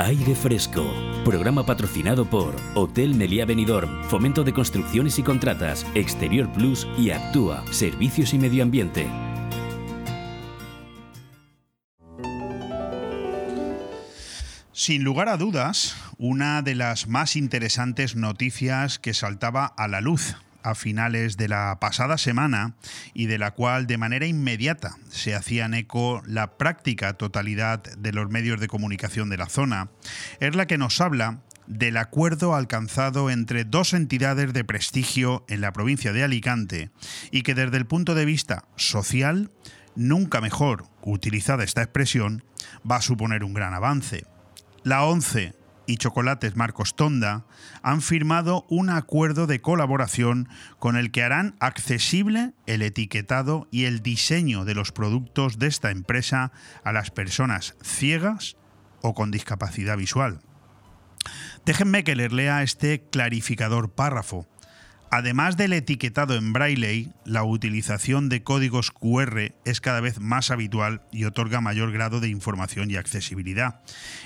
Aire 0.00 0.36
Fresco, 0.36 0.94
programa 1.24 1.66
patrocinado 1.66 2.24
por 2.24 2.54
Hotel 2.76 3.16
Meliá 3.16 3.44
Benidorm, 3.44 4.04
Fomento 4.04 4.44
de 4.44 4.52
Construcciones 4.52 5.18
y 5.18 5.24
Contratas, 5.24 5.84
Exterior 5.96 6.48
Plus 6.52 6.86
y 6.96 7.10
Actúa, 7.10 7.64
Servicios 7.72 8.32
y 8.32 8.38
Medio 8.38 8.62
Ambiente. 8.62 9.10
Sin 14.70 15.02
lugar 15.02 15.28
a 15.28 15.36
dudas, 15.36 15.96
una 16.16 16.62
de 16.62 16.76
las 16.76 17.08
más 17.08 17.34
interesantes 17.34 18.14
noticias 18.14 19.00
que 19.00 19.12
saltaba 19.12 19.66
a 19.66 19.88
la 19.88 20.00
luz 20.00 20.36
a 20.68 20.74
finales 20.74 21.36
de 21.36 21.48
la 21.48 21.78
pasada 21.80 22.18
semana 22.18 22.74
y 23.14 23.26
de 23.26 23.38
la 23.38 23.52
cual 23.52 23.86
de 23.86 23.98
manera 23.98 24.26
inmediata 24.26 24.96
se 25.08 25.34
hacían 25.34 25.74
eco 25.74 26.22
la 26.26 26.58
práctica 26.58 27.14
totalidad 27.14 27.82
de 27.82 28.12
los 28.12 28.28
medios 28.30 28.60
de 28.60 28.68
comunicación 28.68 29.30
de 29.30 29.38
la 29.38 29.48
zona, 29.48 29.90
es 30.40 30.54
la 30.54 30.66
que 30.66 30.78
nos 30.78 31.00
habla 31.00 31.40
del 31.66 31.96
acuerdo 31.96 32.54
alcanzado 32.54 33.30
entre 33.30 33.64
dos 33.64 33.92
entidades 33.92 34.52
de 34.52 34.64
prestigio 34.64 35.44
en 35.48 35.60
la 35.60 35.72
provincia 35.72 36.12
de 36.12 36.24
Alicante 36.24 36.90
y 37.30 37.42
que 37.42 37.54
desde 37.54 37.76
el 37.76 37.86
punto 37.86 38.14
de 38.14 38.24
vista 38.24 38.64
social, 38.76 39.50
nunca 39.94 40.40
mejor 40.40 40.86
utilizada 41.02 41.64
esta 41.64 41.82
expresión, 41.82 42.42
va 42.90 42.96
a 42.96 43.02
suponer 43.02 43.44
un 43.44 43.54
gran 43.54 43.74
avance. 43.74 44.24
La 44.82 45.04
ONCE 45.04 45.57
y 45.88 45.96
Chocolates 45.96 46.54
Marcos 46.54 46.94
Tonda 46.94 47.46
han 47.82 48.02
firmado 48.02 48.66
un 48.68 48.90
acuerdo 48.90 49.46
de 49.46 49.60
colaboración 49.60 50.48
con 50.78 50.96
el 50.96 51.10
que 51.10 51.22
harán 51.22 51.56
accesible 51.58 52.52
el 52.66 52.82
etiquetado 52.82 53.66
y 53.70 53.86
el 53.86 54.02
diseño 54.02 54.66
de 54.66 54.74
los 54.74 54.92
productos 54.92 55.58
de 55.58 55.66
esta 55.66 55.90
empresa 55.90 56.52
a 56.84 56.92
las 56.92 57.10
personas 57.10 57.74
ciegas 57.82 58.58
o 59.00 59.14
con 59.14 59.30
discapacidad 59.30 59.96
visual. 59.96 60.40
Déjenme 61.64 62.04
que 62.04 62.16
les 62.16 62.32
lea 62.32 62.62
este 62.62 63.00
clarificador 63.10 63.90
párrafo. 63.90 64.46
Además 65.10 65.56
del 65.56 65.72
etiquetado 65.72 66.34
en 66.34 66.52
braille, 66.52 67.12
la 67.24 67.42
utilización 67.42 68.28
de 68.28 68.42
códigos 68.42 68.90
QR 68.90 69.54
es 69.64 69.80
cada 69.80 70.00
vez 70.00 70.20
más 70.20 70.50
habitual 70.50 71.02
y 71.10 71.24
otorga 71.24 71.62
mayor 71.62 71.92
grado 71.92 72.20
de 72.20 72.28
información 72.28 72.90
y 72.90 72.96
accesibilidad. 72.96 73.80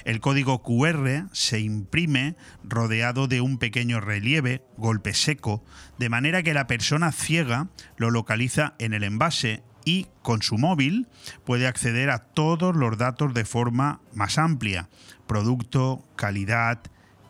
El 0.05 0.21
código 0.21 0.63
QR 0.63 1.29
se 1.33 1.61
imprime 1.61 2.37
rodeado 2.65 3.29
de 3.29 3.41
un 3.41 3.59
pequeño 3.59 4.01
relieve, 4.01 4.65
golpe 4.77 5.15
seco, 5.15 5.65
de 5.99 6.09
manera 6.09 6.43
que 6.43 6.55
la 6.55 6.67
persona 6.67 7.13
ciega 7.13 7.69
lo 7.97 8.11
localiza 8.11 8.75
en 8.79 8.93
el 8.93 9.05
envase 9.05 9.63
y 9.85 10.09
con 10.23 10.43
su 10.43 10.59
móvil 10.59 11.09
puede 11.45 11.67
acceder 11.67 12.11
a 12.11 12.19
todos 12.19 12.75
los 12.75 12.99
datos 12.99 13.35
de 13.35 13.45
forma 13.45 14.01
más 14.15 14.39
amplia, 14.39 14.89
producto, 15.27 16.05
calidad, 16.17 16.83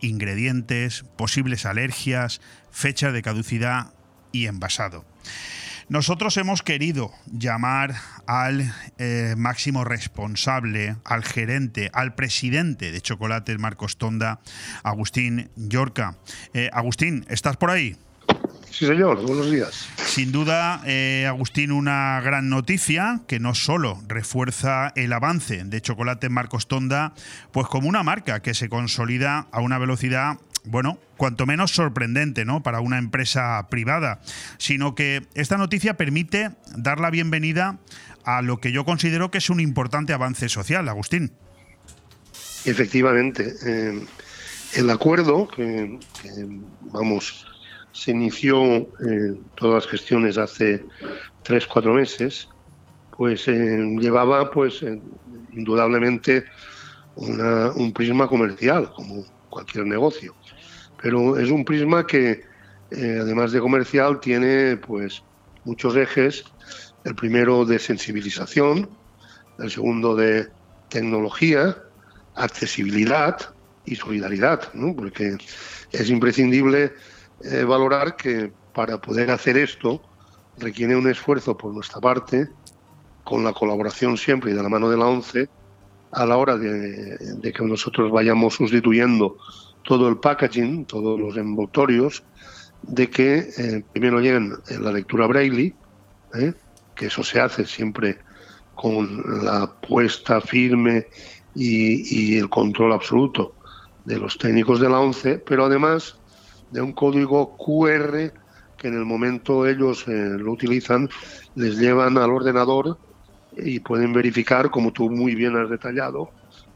ingredientes, 0.02 1.04
posibles 1.16 1.64
alergias, 1.64 2.40
fecha 2.70 3.12
de 3.12 3.22
caducidad 3.22 3.94
y 4.32 4.46
envasado. 4.46 5.04
Nosotros 5.88 6.36
hemos 6.36 6.62
querido 6.62 7.12
llamar 7.26 7.94
al 8.26 8.72
eh, 8.98 9.34
máximo 9.36 9.84
responsable, 9.84 10.96
al 11.04 11.24
gerente, 11.24 11.90
al 11.92 12.14
presidente 12.14 12.92
de 12.92 13.00
Chocolates 13.00 13.58
Marcos 13.58 13.98
Tonda, 13.98 14.40
Agustín 14.82 15.50
Yorca. 15.56 16.16
Eh, 16.54 16.70
Agustín, 16.72 17.26
¿estás 17.28 17.56
por 17.56 17.70
ahí? 17.70 17.96
Sí, 18.72 18.86
señor, 18.86 19.20
buenos 19.26 19.50
días. 19.50 19.86
Sin 19.98 20.32
duda, 20.32 20.80
eh, 20.86 21.26
Agustín, 21.28 21.72
una 21.72 22.18
gran 22.22 22.48
noticia 22.48 23.20
que 23.28 23.38
no 23.38 23.54
solo 23.54 24.00
refuerza 24.08 24.92
el 24.96 25.12
avance 25.12 25.64
de 25.64 25.80
Chocolate 25.82 26.30
Marcos 26.30 26.68
Tonda, 26.68 27.12
pues 27.52 27.66
como 27.66 27.86
una 27.86 28.02
marca 28.02 28.40
que 28.40 28.54
se 28.54 28.70
consolida 28.70 29.46
a 29.52 29.60
una 29.60 29.76
velocidad 29.76 30.38
bueno, 30.64 30.98
cuanto 31.16 31.44
menos 31.44 31.72
sorprendente, 31.72 32.44
¿no? 32.44 32.62
Para 32.62 32.80
una 32.80 32.96
empresa 32.96 33.66
privada, 33.68 34.20
sino 34.58 34.94
que 34.94 35.26
esta 35.34 35.58
noticia 35.58 35.96
permite 35.96 36.52
dar 36.76 36.98
la 36.98 37.10
bienvenida 37.10 37.78
a 38.24 38.40
lo 38.40 38.58
que 38.58 38.72
yo 38.72 38.84
considero 38.84 39.30
que 39.30 39.38
es 39.38 39.50
un 39.50 39.60
importante 39.60 40.12
avance 40.12 40.48
social, 40.48 40.88
Agustín. 40.88 41.32
Efectivamente, 42.64 43.54
eh, 43.66 44.06
el 44.74 44.88
acuerdo 44.88 45.48
que, 45.48 45.98
vamos 46.92 47.51
se 47.92 48.10
inició 48.10 48.62
eh, 48.64 49.38
todas 49.54 49.84
las 49.84 49.90
gestiones 49.90 50.38
hace 50.38 50.84
tres 51.42 51.66
cuatro 51.66 51.94
meses, 51.94 52.48
pues 53.16 53.46
eh, 53.48 53.96
llevaba 53.98 54.50
pues 54.50 54.84
indudablemente 55.52 56.44
un 57.14 57.92
prisma 57.92 58.26
comercial 58.26 58.90
como 58.94 59.22
cualquier 59.50 59.84
negocio 59.84 60.34
pero 61.02 61.36
es 61.36 61.50
un 61.50 61.64
prisma 61.64 62.06
que, 62.06 62.44
eh, 62.92 63.18
además 63.20 63.52
de 63.52 63.60
comercial, 63.60 64.20
tiene 64.20 64.76
pues 64.76 65.22
muchos 65.64 65.96
ejes. 65.96 66.44
El 67.04 67.16
primero 67.16 67.64
de 67.64 67.80
sensibilización, 67.80 68.88
el 69.58 69.70
segundo 69.70 70.14
de 70.14 70.48
tecnología, 70.88 71.76
accesibilidad 72.36 73.36
y 73.84 73.96
solidaridad, 73.96 74.70
porque 74.96 75.36
es 75.90 76.10
imprescindible 76.10 76.92
eh, 77.44 77.64
valorar 77.64 78.16
que 78.16 78.52
para 78.74 79.00
poder 79.00 79.30
hacer 79.30 79.56
esto 79.56 80.02
requiere 80.58 80.96
un 80.96 81.08
esfuerzo 81.08 81.56
por 81.56 81.72
nuestra 81.72 82.00
parte, 82.00 82.48
con 83.24 83.44
la 83.44 83.52
colaboración 83.52 84.16
siempre 84.16 84.50
y 84.50 84.54
de 84.54 84.62
la 84.62 84.68
mano 84.68 84.88
de 84.90 84.96
la 84.96 85.06
ONCE, 85.06 85.48
a 86.12 86.26
la 86.26 86.36
hora 86.36 86.56
de, 86.56 87.16
de 87.18 87.52
que 87.52 87.64
nosotros 87.64 88.10
vayamos 88.10 88.54
sustituyendo 88.54 89.38
todo 89.82 90.08
el 90.08 90.18
packaging, 90.18 90.84
todos 90.84 91.18
los 91.18 91.36
envoltorios, 91.36 92.22
de 92.82 93.08
que 93.08 93.50
eh, 93.56 93.84
primero 93.92 94.20
lleguen 94.20 94.54
en 94.68 94.84
la 94.84 94.92
lectura 94.92 95.26
braille, 95.26 95.74
¿eh? 96.34 96.52
que 96.94 97.06
eso 97.06 97.22
se 97.22 97.40
hace 97.40 97.64
siempre 97.64 98.18
con 98.74 99.44
la 99.44 99.72
puesta 99.80 100.40
firme 100.40 101.06
y, 101.54 102.36
el 102.38 102.48
control 102.48 102.92
absoluto 102.92 103.54
de 104.04 104.18
los 104.18 104.38
técnicos 104.38 104.80
de 104.80 104.88
la 104.88 104.98
ONCE, 104.98 105.38
pero 105.38 105.66
además 105.66 106.18
de 106.72 106.80
un 106.80 106.92
código 106.92 107.56
QR 107.56 108.32
que 108.76 108.88
en 108.88 108.94
el 108.94 109.04
momento 109.04 109.66
ellos 109.66 110.06
eh, 110.08 110.36
lo 110.38 110.52
utilizan, 110.52 111.08
les 111.54 111.78
llevan 111.78 112.18
al 112.18 112.30
ordenador 112.30 112.98
y 113.56 113.78
pueden 113.80 114.12
verificar, 114.12 114.70
como 114.70 114.92
tú 114.92 115.08
muy 115.10 115.34
bien 115.34 115.56
has 115.56 115.70
detallado, 115.70 116.30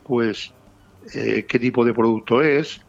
pues 0.05 0.53
qué 1.13 1.59
tipo 1.61 1.85
de 1.85 1.95
producto 1.95 2.43
es, 2.43 2.81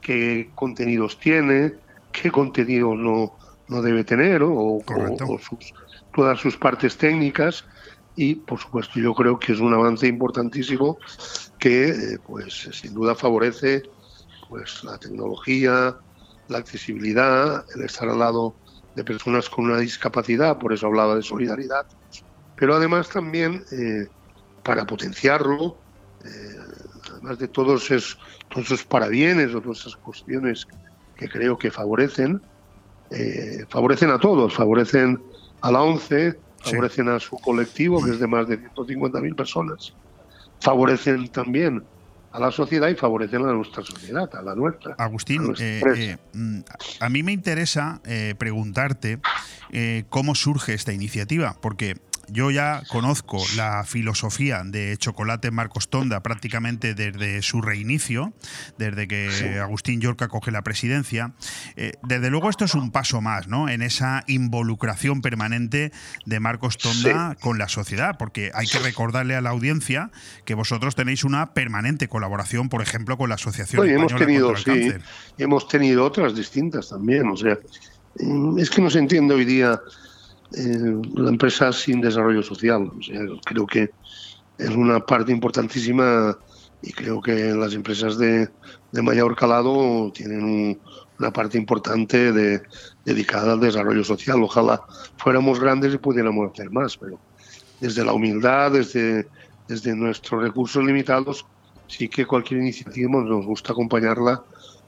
qué 0.00 0.50
contenidos 0.54 1.18
tiene, 1.18 1.74
qué 2.12 2.30
contenidos 2.30 2.96
no, 2.96 3.36
no 3.68 3.82
debe 3.82 4.04
tener 4.04 4.42
o, 4.42 4.82
todas 6.14 6.40
sus 6.40 6.56
partes 6.56 6.96
técnicas. 6.96 7.64
Y 8.14 8.36
por 8.36 8.58
supuesto 8.58 8.98
yo 8.98 9.14
creo 9.14 9.38
que 9.38 9.52
es 9.52 9.60
un 9.60 9.74
avance 9.74 10.06
importantísimo 10.06 10.96
que 11.58 11.88
eh, 11.88 12.18
pues 12.26 12.68
sin 12.72 12.94
duda 12.94 13.14
favorece 13.14 13.82
pues 14.48 14.82
la 14.84 14.96
tecnología, 14.96 15.96
la 16.48 16.58
accesibilidad, 16.58 17.64
el 17.74 17.82
estar 17.82 18.08
al 18.08 18.18
lado 18.18 18.54
de 18.94 19.04
personas 19.04 19.48
con 19.48 19.66
una 19.66 19.78
discapacidad, 19.78 20.58
por 20.58 20.72
eso 20.72 20.86
hablaba 20.86 21.16
de 21.16 21.22
solidaridad, 21.22 21.86
pero 22.56 22.74
además 22.74 23.08
también 23.08 23.64
eh, 23.72 24.06
para 24.62 24.86
potenciarlo, 24.86 25.76
eh, 26.24 26.56
además 27.12 27.38
de 27.38 27.48
todos 27.48 27.90
esos 27.90 28.18
todos 28.48 28.66
esos 28.66 28.84
parabienes 28.84 29.54
o 29.54 29.60
todas 29.60 29.80
esas 29.80 29.96
cuestiones 29.96 30.66
que 31.16 31.28
creo 31.28 31.58
que 31.58 31.70
favorecen, 31.70 32.40
eh, 33.10 33.64
favorecen 33.68 34.10
a 34.10 34.18
todos, 34.18 34.54
favorecen 34.54 35.22
a 35.62 35.72
la 35.72 35.82
ONCE, 35.82 36.38
favorecen 36.58 37.08
a 37.08 37.20
su 37.20 37.36
colectivo, 37.38 38.02
que 38.02 38.10
es 38.10 38.20
de 38.20 38.26
más 38.26 38.48
de 38.48 38.60
150.000 38.60 39.34
personas, 39.34 39.94
favorecen 40.60 41.28
también 41.28 41.84
a 42.36 42.40
la 42.40 42.50
sociedad 42.50 42.88
y 42.88 42.94
favorecen 42.94 43.46
a 43.46 43.52
nuestra 43.52 43.82
sociedad, 43.82 44.28
a 44.34 44.42
la 44.42 44.54
nuestra. 44.54 44.94
Agustín, 44.98 45.54
eh, 45.58 45.82
eh, 45.96 46.16
mm, 46.34 46.60
a 47.00 47.08
mí 47.08 47.22
me 47.22 47.32
interesa 47.32 48.00
preguntarte 48.36 49.18
cómo 50.10 50.34
surge 50.34 50.74
esta 50.74 50.92
iniciativa, 50.92 51.56
porque 51.60 51.96
yo 52.28 52.50
ya 52.50 52.82
conozco 52.88 53.42
la 53.56 53.84
filosofía 53.84 54.62
de 54.64 54.96
Chocolate 54.98 55.50
Marcos 55.50 55.88
Tonda 55.88 56.22
prácticamente 56.22 56.94
desde 56.94 57.42
su 57.42 57.62
reinicio, 57.62 58.32
desde 58.78 59.08
que 59.08 59.58
Agustín 59.60 60.00
Yorca 60.00 60.28
coge 60.28 60.50
la 60.50 60.62
presidencia. 60.62 61.34
Eh, 61.76 61.92
desde 62.02 62.30
luego 62.30 62.50
esto 62.50 62.64
es 62.64 62.74
un 62.74 62.90
paso 62.90 63.20
más, 63.20 63.48
¿no? 63.48 63.68
En 63.68 63.82
esa 63.82 64.24
involucración 64.26 65.22
permanente 65.22 65.92
de 66.24 66.40
Marcos 66.40 66.78
Tonda 66.78 67.36
con 67.40 67.58
la 67.58 67.68
sociedad, 67.68 68.16
porque 68.18 68.50
hay 68.54 68.66
que 68.66 68.78
recordarle 68.78 69.36
a 69.36 69.40
la 69.40 69.50
audiencia 69.50 70.10
que 70.44 70.54
vosotros 70.54 70.94
tenéis 70.94 71.24
una 71.24 71.54
permanente 71.54 72.08
colaboración, 72.08 72.68
por 72.68 72.82
ejemplo, 72.82 73.16
con 73.16 73.28
la 73.28 73.36
Asociación 73.36 73.86
hemos 73.88 74.14
tenido, 74.14 74.52
contra 74.52 74.72
el 74.72 74.80
Cáncer. 74.80 75.02
Hemos 75.38 75.68
tenido 75.68 76.04
otras 76.04 76.34
distintas 76.34 76.88
también, 76.88 77.28
o 77.28 77.36
sea, 77.36 77.58
mm, 78.20 78.58
es 78.58 78.70
que 78.70 78.80
no 78.80 78.90
se 78.90 78.98
entiende 78.98 79.34
hoy 79.34 79.44
día 79.44 79.80
eh, 80.52 81.00
la 81.14 81.30
empresa 81.30 81.72
sin 81.72 82.00
desarrollo 82.00 82.42
social. 82.42 82.90
creo 83.44 83.66
que 83.66 83.90
es 84.58 84.70
una 84.70 85.00
parte 85.00 85.32
importantísima 85.32 86.38
y 86.82 86.92
creo 86.92 87.20
que 87.20 87.52
las 87.52 87.74
empresas 87.74 88.16
de, 88.18 88.48
mayor 88.92 89.36
calado 89.36 90.10
tienen 90.12 90.80
una 91.18 91.32
parte 91.32 91.58
importante 91.58 92.32
de, 92.32 92.62
dedicada 93.04 93.54
al 93.54 93.60
desarrollo 93.60 94.04
social. 94.04 94.42
Ojalá 94.42 94.80
fuéramos 95.16 95.60
grandes 95.60 95.94
y 95.94 95.98
pudiéramos 95.98 96.52
hacer 96.52 96.70
más, 96.70 96.96
pero 96.96 97.18
desde 97.80 98.04
la 98.04 98.12
humildad, 98.12 98.72
desde, 98.72 99.26
desde 99.68 99.94
nuestros 99.94 100.42
recursos 100.42 100.84
limitados, 100.84 101.44
sí 101.88 102.08
que 102.08 102.24
cualquier 102.24 102.60
iniciativa 102.60 103.20
nos 103.22 103.44
gusta 103.44 103.72
acompañarla 103.72 104.42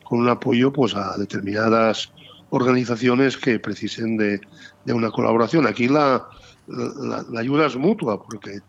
con 0.04 0.20
un 0.20 0.28
apoyo 0.28 0.72
pues 0.72 0.94
a 0.94 1.16
determinadas 1.18 2.10
organizaciones 2.50 3.36
que 3.36 3.58
precisen 3.58 4.16
de, 4.16 4.40
una 4.86 5.10
colaboración. 5.10 5.66
Aquí 5.66 5.88
la, 5.88 6.26
la, 6.66 7.40
ayuda 7.40 7.66
es 7.66 7.76
mutua, 7.76 8.22
porque 8.22 8.60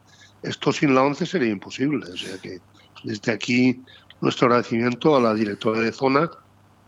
esto 0.43 0.71
sin 0.71 0.93
la 0.95 1.03
ONCE 1.03 1.25
sería 1.25 1.49
imposible. 1.49 2.05
O 2.11 2.17
sea 2.17 2.37
que 2.37 2.59
desde 3.03 3.31
aquí 3.31 3.81
nuestro 4.21 4.47
agradecimiento 4.47 5.15
a 5.15 5.21
la 5.21 5.33
directora 5.33 5.79
de 5.79 5.91
zona, 5.91 6.29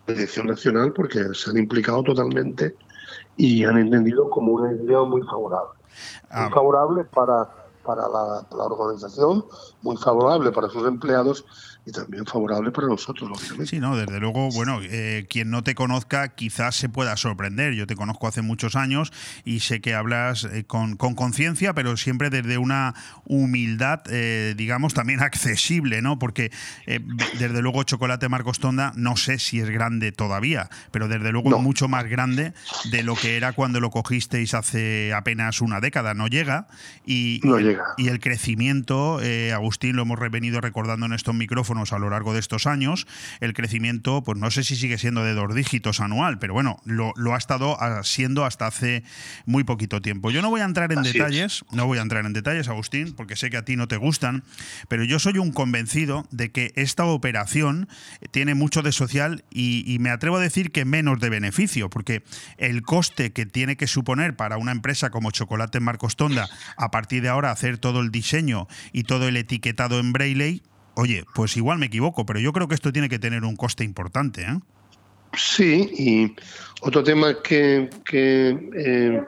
de 0.07 0.13
Dirección 0.13 0.47
Nacional, 0.47 0.93
porque 0.93 1.23
se 1.33 1.49
han 1.49 1.57
implicado 1.57 2.03
totalmente 2.03 2.75
y 3.37 3.63
han 3.63 3.77
entendido 3.77 4.29
como 4.29 4.53
una 4.53 4.73
idea 4.73 5.01
muy 5.03 5.21
favorable. 5.23 5.79
Muy 6.33 6.45
ah. 6.45 6.49
favorable 6.53 7.03
para, 7.05 7.49
para 7.83 8.01
la, 8.07 8.45
la 8.51 8.63
organización, 8.63 9.45
muy 9.81 9.97
favorable 9.97 10.51
para 10.51 10.69
sus 10.69 10.85
empleados 10.87 11.45
y 11.91 11.93
también 11.93 12.25
favorable 12.25 12.71
para 12.71 12.87
nosotros, 12.87 13.29
lógicamente. 13.29 13.67
Sí, 13.67 13.79
no, 13.79 13.95
desde 13.95 14.19
luego, 14.19 14.49
bueno, 14.51 14.79
eh, 14.81 15.25
quien 15.29 15.49
no 15.49 15.63
te 15.63 15.75
conozca 15.75 16.29
quizás 16.29 16.75
se 16.75 16.89
pueda 16.89 17.17
sorprender. 17.17 17.73
Yo 17.73 17.85
te 17.85 17.95
conozco 17.95 18.27
hace 18.27 18.41
muchos 18.41 18.75
años 18.75 19.11
y 19.43 19.59
sé 19.59 19.81
que 19.81 19.93
hablas 19.93 20.45
eh, 20.45 20.63
con 20.65 20.95
conciencia, 20.95 21.73
pero 21.73 21.97
siempre 21.97 22.29
desde 22.29 22.57
una 22.57 22.95
humildad, 23.25 24.01
eh, 24.09 24.53
digamos, 24.57 24.93
también 24.93 25.19
accesible, 25.21 26.01
¿no? 26.01 26.17
Porque 26.17 26.51
desde 26.85 27.61
luego 27.61 27.83
Chocolate 27.83 28.29
Marcos 28.29 28.59
Tonda 28.59 28.93
no 28.95 29.17
sé 29.17 29.39
si 29.39 29.59
es 29.59 29.69
grande 29.69 30.11
todavía, 30.11 30.69
pero 30.91 31.07
desde 31.07 31.31
luego 31.31 31.55
es 31.55 31.61
mucho 31.61 31.87
más 31.87 32.05
grande 32.05 32.53
de 32.91 33.03
lo 33.03 33.15
que 33.15 33.37
era 33.37 33.53
cuando 33.53 33.79
lo 33.79 33.89
cogisteis 33.89 34.53
hace 34.53 35.13
apenas 35.13 35.61
una 35.61 35.79
década. 35.79 36.13
No 36.13 36.27
llega 36.27 36.67
y, 37.05 37.41
no 37.43 37.59
llega. 37.59 37.83
y 37.97 38.07
el 38.07 38.19
crecimiento, 38.19 39.19
Agustín, 39.53 39.95
lo 39.95 40.03
hemos 40.03 40.19
venido 40.31 40.61
recordando 40.61 41.05
en 41.05 41.13
estos 41.13 41.35
micrófonos, 41.35 41.80
a 41.91 41.99
lo 41.99 42.09
largo 42.09 42.34
de 42.34 42.39
estos 42.39 42.67
años. 42.67 43.07
El 43.39 43.53
crecimiento, 43.53 44.23
pues 44.23 44.38
no 44.38 44.51
sé 44.51 44.63
si 44.63 44.75
sigue 44.75 44.97
siendo 44.97 45.23
de 45.23 45.34
dos 45.34 45.53
dígitos 45.53 45.99
anual, 45.99 46.39
pero 46.39 46.53
bueno, 46.53 46.79
lo, 46.86 47.13
ha 47.34 47.38
estado 47.38 47.77
siendo 48.03 48.45
hasta 48.45 48.67
hace 48.67 49.03
muy 49.45 49.63
poquito 49.63 50.01
tiempo. 50.01 50.32
Yo 50.32 50.41
no 50.41 50.49
voy 50.49 50.61
a 50.61 50.65
entrar 50.65 50.91
en 50.91 51.01
detalles, 51.01 51.65
no 51.71 51.88
voy 51.88 51.97
a 51.97 52.01
entrar 52.01 52.25
en 52.25 52.34
detalles, 52.34 52.67
Agustín, 52.67 53.13
porque 53.13 53.36
sé 53.36 53.49
que 53.49 53.57
a 53.57 53.65
ti 53.65 53.75
no 53.75 53.88
te 53.88 53.97
gustan, 53.97 54.43
pero 54.88 55.03
yo 55.03 55.17
soy 55.19 55.38
un 55.38 55.51
convencido 55.51 56.27
de 56.32 56.51
que 56.51 56.71
esta 56.75 57.05
operación 57.05 57.88
tiene 58.32 58.53
mucho 58.53 58.82
de 58.82 58.91
social 58.91 59.43
y, 59.49 59.84
y 59.91 59.99
me 59.99 60.11
atrevo 60.11 60.38
a 60.38 60.39
decir 60.39 60.71
que 60.71 60.86
menos 60.86 61.19
de 61.19 61.29
beneficio, 61.29 61.89
porque 61.89 62.23
el 62.57 62.84
coste 62.84 63.32
que 63.32 63.45
tiene 63.45 63.77
que 63.77 63.88
suponer 63.88 64.36
para 64.36 64.57
una 64.57 64.71
empresa 64.71 65.09
como 65.09 65.32
Chocolate 65.32 65.79
Marcos 65.79 66.15
Tonda 66.15 66.49
a 66.77 66.91
partir 66.91 67.21
de 67.21 67.29
ahora 67.29 67.51
hacer 67.51 67.77
todo 67.77 68.01
el 68.01 68.11
diseño 68.11 68.67
y 68.91 69.03
todo 69.03 69.27
el 69.27 69.38
etiquetado 69.38 69.99
en 69.99 70.13
Braille 70.13 70.61
Oye, 71.02 71.26
pues 71.34 71.58
igual 71.58 71.80
me 71.80 71.88
equivoco, 71.88 72.28
pero 72.28 72.39
yo 72.39 72.54
creo 72.54 72.68
que 72.68 72.76
esto 72.76 72.93
tiene 72.93 73.10
que 73.10 73.18
tener 73.18 73.43
un 73.43 73.56
coste 73.56 73.84
importante, 73.84 74.43
¿eh? 74.43 74.60
Sí, 75.36 75.89
y 75.97 76.36
otro 76.82 77.04
tema 77.04 77.41
que, 77.41 77.89
eh, 78.14 79.24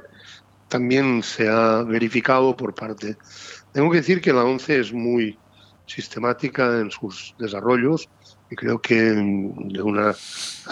también 0.68 1.24
se 1.24 1.50
ha 1.50 1.82
verificado 1.82 2.56
por 2.56 2.76
parte. 2.76 3.18
Tengo 3.72 3.90
que 3.90 3.98
decir 3.98 4.22
que 4.22 4.32
la 4.32 4.44
ONCE 4.44 4.82
es 4.82 4.94
muy 4.94 5.36
sistemática 5.88 6.80
en 6.80 6.92
sus 6.92 7.34
desarrollos 7.40 8.08
y 8.52 8.56
creo 8.56 8.80
que 8.80 8.94
de 8.94 9.82
una 9.82 10.14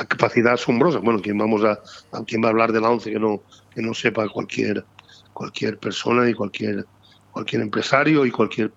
capacidad 0.08 0.54
asombrosa. 0.54 1.00
Bueno, 1.00 1.20
quien 1.20 1.40
vamos 1.40 1.64
a, 1.64 1.80
a 2.12 2.24
quien 2.24 2.44
va 2.44 2.50
a 2.50 2.52
hablar 2.52 2.72
de 2.72 2.80
la 2.80 2.92
ONCE 2.92 3.12
que 3.12 3.20
no 3.20 3.42
que 3.74 3.82
no 3.82 3.96
sepa 3.96 4.30
cualquier 4.30 4.86
cualquier 5.34 5.80
persona 5.80 6.30
y 6.30 6.36
cualquier 6.36 6.86
cualquier 7.32 7.64
empresario 7.64 8.24
y 8.24 8.32
cualquier 8.32 8.72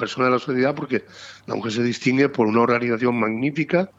persona 0.00 0.26
de 0.26 0.32
la 0.32 0.38
sociedad 0.38 0.74
porque 0.74 1.04
la 1.46 1.54
ONCE 1.54 1.70
se 1.70 1.82
distingue 1.82 2.28
por 2.28 2.46
una 2.46 2.62
organización 2.62 3.20
magnífica, 3.20 3.90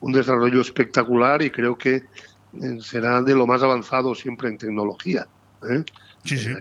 un 0.00 0.12
desarrollo 0.12 0.60
espectacular 0.60 1.42
y 1.42 1.50
creo 1.50 1.76
que 1.76 1.96
eh, 1.96 2.78
será 2.80 3.22
de 3.22 3.34
lo 3.34 3.46
más 3.46 3.62
avanzado 3.62 4.14
siempre 4.14 4.48
en 4.48 4.58
tecnología. 4.58 5.28
¿eh? 5.68 5.84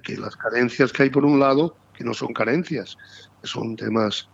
Que 0.03 0.17
las 0.17 0.35
carencias 0.35 0.91
que 0.91 1.03
hay 1.03 1.09
por 1.09 1.25
un 1.25 1.39
lado, 1.39 1.75
que 1.93 2.03
no 2.03 2.13
son 2.13 2.33
carencias, 2.33 2.97
son 3.43 3.75
temas 3.75 4.29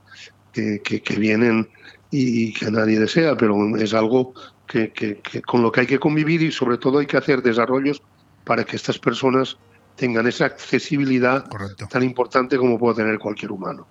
que, 0.51 0.81
que, 0.81 1.15
vienen 1.15 1.69
y, 2.11 2.53
que 2.53 2.71
nadie 2.71 2.99
desea, 2.99 3.35
pero 3.35 3.75
es 3.77 3.93
algo 3.93 4.33
que, 4.67 4.91
que, 4.91 5.41
con 5.41 5.61
lo 5.61 5.71
que 5.71 5.81
hay 5.81 5.87
que 5.87 5.99
convivir 5.99 6.41
y 6.41 6.51
sobre 6.51 6.77
todo 6.77 6.99
hay 6.99 7.05
que 7.05 7.17
hacer 7.17 7.41
desarrollos 7.41 8.01
para 8.45 8.63
que 8.63 8.75
estas 8.75 8.97
personas 8.97 9.57
tengan 9.95 10.27
esa 10.27 10.45
accesibilidad 10.45 11.45
tan 11.89 12.03
importante 12.03 12.57
como 12.57 12.77
puede 12.77 12.95
tener 12.95 13.17
cualquier 13.17 13.51
humano. 13.51 13.87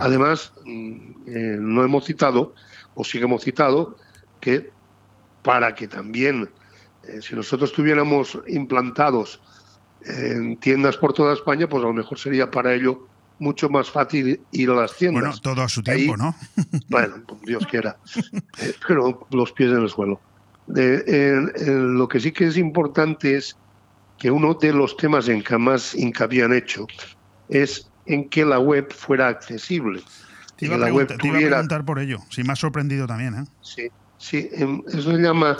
Además, 0.00 0.52
mm, 0.64 1.12
eh, 1.26 1.56
no 1.60 1.84
hemos 1.84 2.04
citado, 2.06 2.54
o 2.94 3.04
sí 3.04 3.18
que 3.18 3.24
hemos 3.24 3.42
citado, 3.42 3.96
que 4.40 4.70
para 5.42 5.74
que 5.74 5.88
también, 5.88 6.50
eh, 7.04 7.20
si 7.20 7.34
nosotros 7.34 7.72
tuviéramos 7.72 8.38
implantados 8.48 9.40
en 10.04 10.56
tiendas 10.56 10.96
por 10.96 11.12
toda 11.12 11.34
España, 11.34 11.68
pues 11.68 11.82
a 11.84 11.86
lo 11.86 11.92
mejor 11.92 12.18
sería 12.18 12.50
para 12.50 12.74
ello 12.74 13.06
mucho 13.38 13.68
más 13.68 13.90
fácil 13.90 14.40
ir 14.52 14.70
a 14.70 14.74
las 14.74 14.96
tiendas. 14.96 15.22
Bueno, 15.22 15.40
todo 15.40 15.62
a 15.62 15.68
su 15.68 15.82
tiempo, 15.82 16.16
¿no? 16.16 16.34
bueno, 16.88 17.22
Dios 17.42 17.66
quiera. 17.66 17.98
Eh, 18.58 18.74
pero 18.86 19.26
los 19.30 19.52
pies 19.52 19.70
en 19.70 19.82
el 19.82 19.88
suelo. 19.88 20.20
lo 20.66 22.08
que 22.08 22.20
sí 22.20 22.32
que 22.32 22.46
es 22.46 22.56
importante 22.56 23.36
es 23.36 23.56
que 24.22 24.30
uno 24.30 24.54
de 24.54 24.72
los 24.72 24.96
temas 24.96 25.26
en 25.26 25.42
que 25.42 25.58
más 25.58 25.96
hincapié 25.96 26.44
han 26.44 26.52
hecho 26.52 26.86
es 27.48 27.90
en 28.06 28.28
que 28.28 28.44
la 28.44 28.60
web 28.60 28.88
fuera 28.92 29.26
accesible. 29.26 30.00
Te 30.54 30.66
iba, 30.66 30.76
a, 30.76 30.78
la 30.78 30.92
web 30.92 31.08
preguntar 31.18 31.84
por 31.84 31.98
ello, 31.98 32.18
si 32.30 32.44
me 32.44 32.52
ha 32.52 32.54
sorprendido 32.54 33.08
también. 33.08 33.34
¿eh? 33.34 33.44
Sí, 33.62 33.88
sí, 34.18 34.48
eso 34.86 35.10
se 35.10 35.18
llama, 35.18 35.56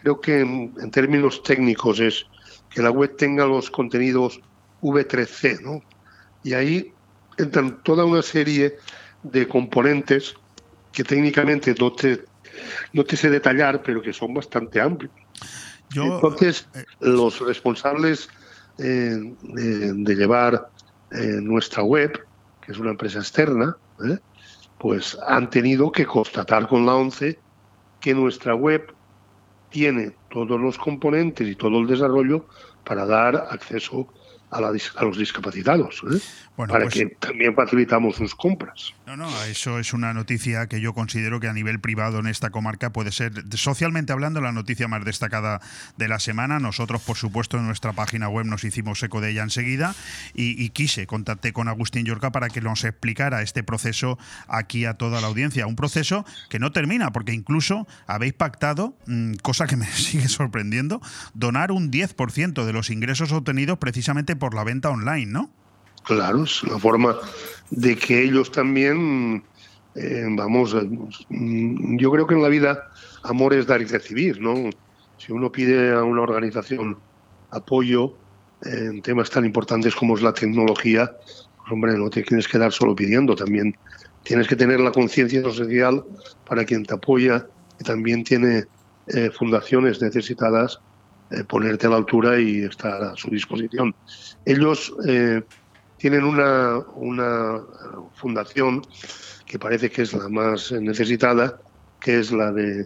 creo 0.00 0.18
que 0.18 0.40
en, 0.40 0.90
términos 0.92 1.42
técnicos 1.42 2.00
es 2.00 2.24
que 2.70 2.80
la 2.80 2.90
web 2.90 3.14
tenga 3.18 3.44
los 3.44 3.70
contenidos 3.70 4.40
V3C, 4.80 5.60
¿no? 5.60 5.82
Y 6.42 6.54
ahí 6.54 6.94
entran 7.36 7.82
toda 7.82 8.06
una 8.06 8.22
serie 8.22 8.78
de 9.24 9.46
componentes 9.46 10.34
que 10.90 11.04
técnicamente 11.04 11.74
no 11.78 11.92
te, 11.92 12.24
no 12.94 13.04
te 13.04 13.14
sé 13.14 13.28
detallar, 13.28 13.82
pero 13.82 14.00
que 14.00 14.14
son 14.14 14.32
bastante 14.32 14.80
amplios. 14.80 15.12
Entonces, 15.94 16.68
eh, 16.74 16.84
los 17.00 17.40
responsables 17.40 18.28
eh, 18.78 19.34
de, 19.42 20.14
llevar 20.14 20.68
eh, 21.12 21.38
nuestra 21.40 21.82
web, 21.82 22.20
que 22.60 22.72
es 22.72 22.78
una 22.78 22.90
empresa 22.90 23.20
externa, 23.20 23.76
pues 24.78 25.16
han 25.26 25.48
tenido 25.48 25.90
que 25.90 26.04
constatar 26.04 26.68
con 26.68 26.84
la 26.84 26.94
ONCE 26.94 27.38
que 28.00 28.14
nuestra 28.14 28.54
web 28.54 28.92
tiene 29.70 30.14
todos 30.30 30.60
los 30.60 30.76
componentes 30.78 31.48
y 31.48 31.54
todo 31.56 31.78
el 31.80 31.86
desarrollo 31.86 32.46
para 32.84 33.06
dar 33.06 33.48
acceso 33.50 34.06
a, 34.64 35.04
los 35.04 35.18
discapacitados, 35.18 36.02
¿eh? 36.10 36.20
para 36.56 36.84
pues 36.84 36.94
que 36.94 37.06
también 37.20 37.54
facilitamos 37.54 38.16
sus 38.16 38.34
compras. 38.34 38.94
No, 39.06 39.16
no, 39.16 39.28
eso 39.44 39.78
es 39.78 39.92
una 39.92 40.14
noticia 40.14 40.66
que 40.68 40.80
yo 40.80 40.94
considero 40.94 41.38
que 41.38 41.48
a 41.48 41.52
nivel 41.52 41.80
privado 41.80 42.18
en 42.18 42.26
esta 42.26 42.50
comarca 42.50 42.92
puede 42.92 43.12
ser, 43.12 43.44
socialmente 43.52 44.12
hablando, 44.12 44.40
la 44.40 44.52
noticia 44.52 44.88
más 44.88 45.04
destacada 45.04 45.60
de 45.96 46.08
la 46.08 46.18
semana. 46.18 46.58
Nosotros, 46.58 47.02
por 47.02 47.16
supuesto, 47.16 47.58
en 47.58 47.66
nuestra 47.66 47.92
página 47.92 48.28
web 48.28 48.46
nos 48.46 48.64
hicimos 48.64 49.02
eco 49.02 49.20
de 49.20 49.30
ella 49.30 49.42
enseguida 49.42 49.94
y, 50.34 50.70
quise, 50.70 51.06
contacté 51.06 51.52
con 51.52 51.68
Agustín 51.68 52.06
Yorca 52.06 52.32
para 52.32 52.48
que 52.48 52.60
nos 52.60 52.84
explicara 52.84 53.42
este 53.42 53.62
proceso 53.62 54.18
aquí 54.48 54.86
a 54.86 54.94
toda 54.94 55.20
la 55.20 55.26
audiencia. 55.26 55.66
Un 55.66 55.76
proceso 55.76 56.24
que 56.48 56.58
no 56.58 56.72
termina, 56.72 57.12
porque 57.12 57.32
incluso 57.32 57.86
habéis 58.06 58.32
pactado, 58.32 58.96
mm, 59.06 59.34
cosa 59.42 59.66
que 59.66 59.76
me 59.76 59.86
sigue 59.92 60.28
sorprendiendo, 60.28 61.00
donar 61.34 61.70
un 61.70 61.90
10% 61.90 62.64
de 62.64 62.72
los 62.72 62.90
ingresos 62.90 63.32
obtenidos 63.32 63.78
precisamente 63.78 64.36
por 64.36 64.45
la 64.54 64.64
venta 64.64 64.90
online, 64.90 65.26
¿no? 65.26 65.50
Claro, 66.04 66.44
es 66.44 66.62
una 66.62 66.78
forma 66.78 67.16
de 67.70 67.96
que 67.96 68.22
ellos 68.22 68.52
también, 68.52 69.42
eh, 69.94 70.24
vamos, 70.30 70.74
eh, 70.74 70.88
yo 71.28 72.10
creo 72.12 72.26
que 72.26 72.34
en 72.34 72.42
la 72.42 72.48
vida 72.48 72.90
amor 73.24 73.54
es 73.54 73.66
dar 73.66 73.80
y 73.80 73.86
recibir, 73.86 74.40
¿no? 74.40 74.70
Si 75.18 75.32
uno 75.32 75.50
pide 75.50 75.92
a 75.92 76.04
una 76.04 76.22
organización 76.22 76.98
apoyo 77.50 78.14
en 78.62 79.02
temas 79.02 79.30
tan 79.30 79.44
importantes 79.44 79.94
como 79.94 80.16
es 80.16 80.22
la 80.22 80.32
tecnología, 80.32 81.16
pues, 81.16 81.48
hombre, 81.70 81.96
no 81.98 82.08
te 82.10 82.22
tienes 82.22 82.46
que 82.46 82.58
dar 82.58 82.72
solo 82.72 82.94
pidiendo, 82.94 83.34
también 83.34 83.76
tienes 84.22 84.48
que 84.48 84.56
tener 84.56 84.80
la 84.80 84.92
conciencia 84.92 85.42
social 85.42 86.04
para 86.46 86.64
quien 86.64 86.84
te 86.84 86.94
apoya, 86.94 87.46
que 87.78 87.84
también 87.84 88.24
tiene 88.24 88.64
eh, 89.08 89.30
fundaciones 89.30 90.00
necesitadas 90.00 90.80
eh, 91.30 91.44
ponerte 91.44 91.86
a 91.86 91.90
la 91.90 91.96
altura 91.96 92.38
y 92.40 92.62
estar 92.62 93.02
a 93.02 93.16
su 93.16 93.30
disposición. 93.30 93.94
Ellos 94.44 94.94
eh, 95.06 95.42
tienen 95.98 96.24
una, 96.24 96.78
una 96.94 97.60
fundación 98.14 98.82
que 99.46 99.58
parece 99.58 99.90
que 99.90 100.02
es 100.02 100.12
la 100.12 100.28
más 100.28 100.72
necesitada, 100.72 101.58
que 102.00 102.18
es 102.20 102.32
la 102.32 102.52
de 102.52 102.84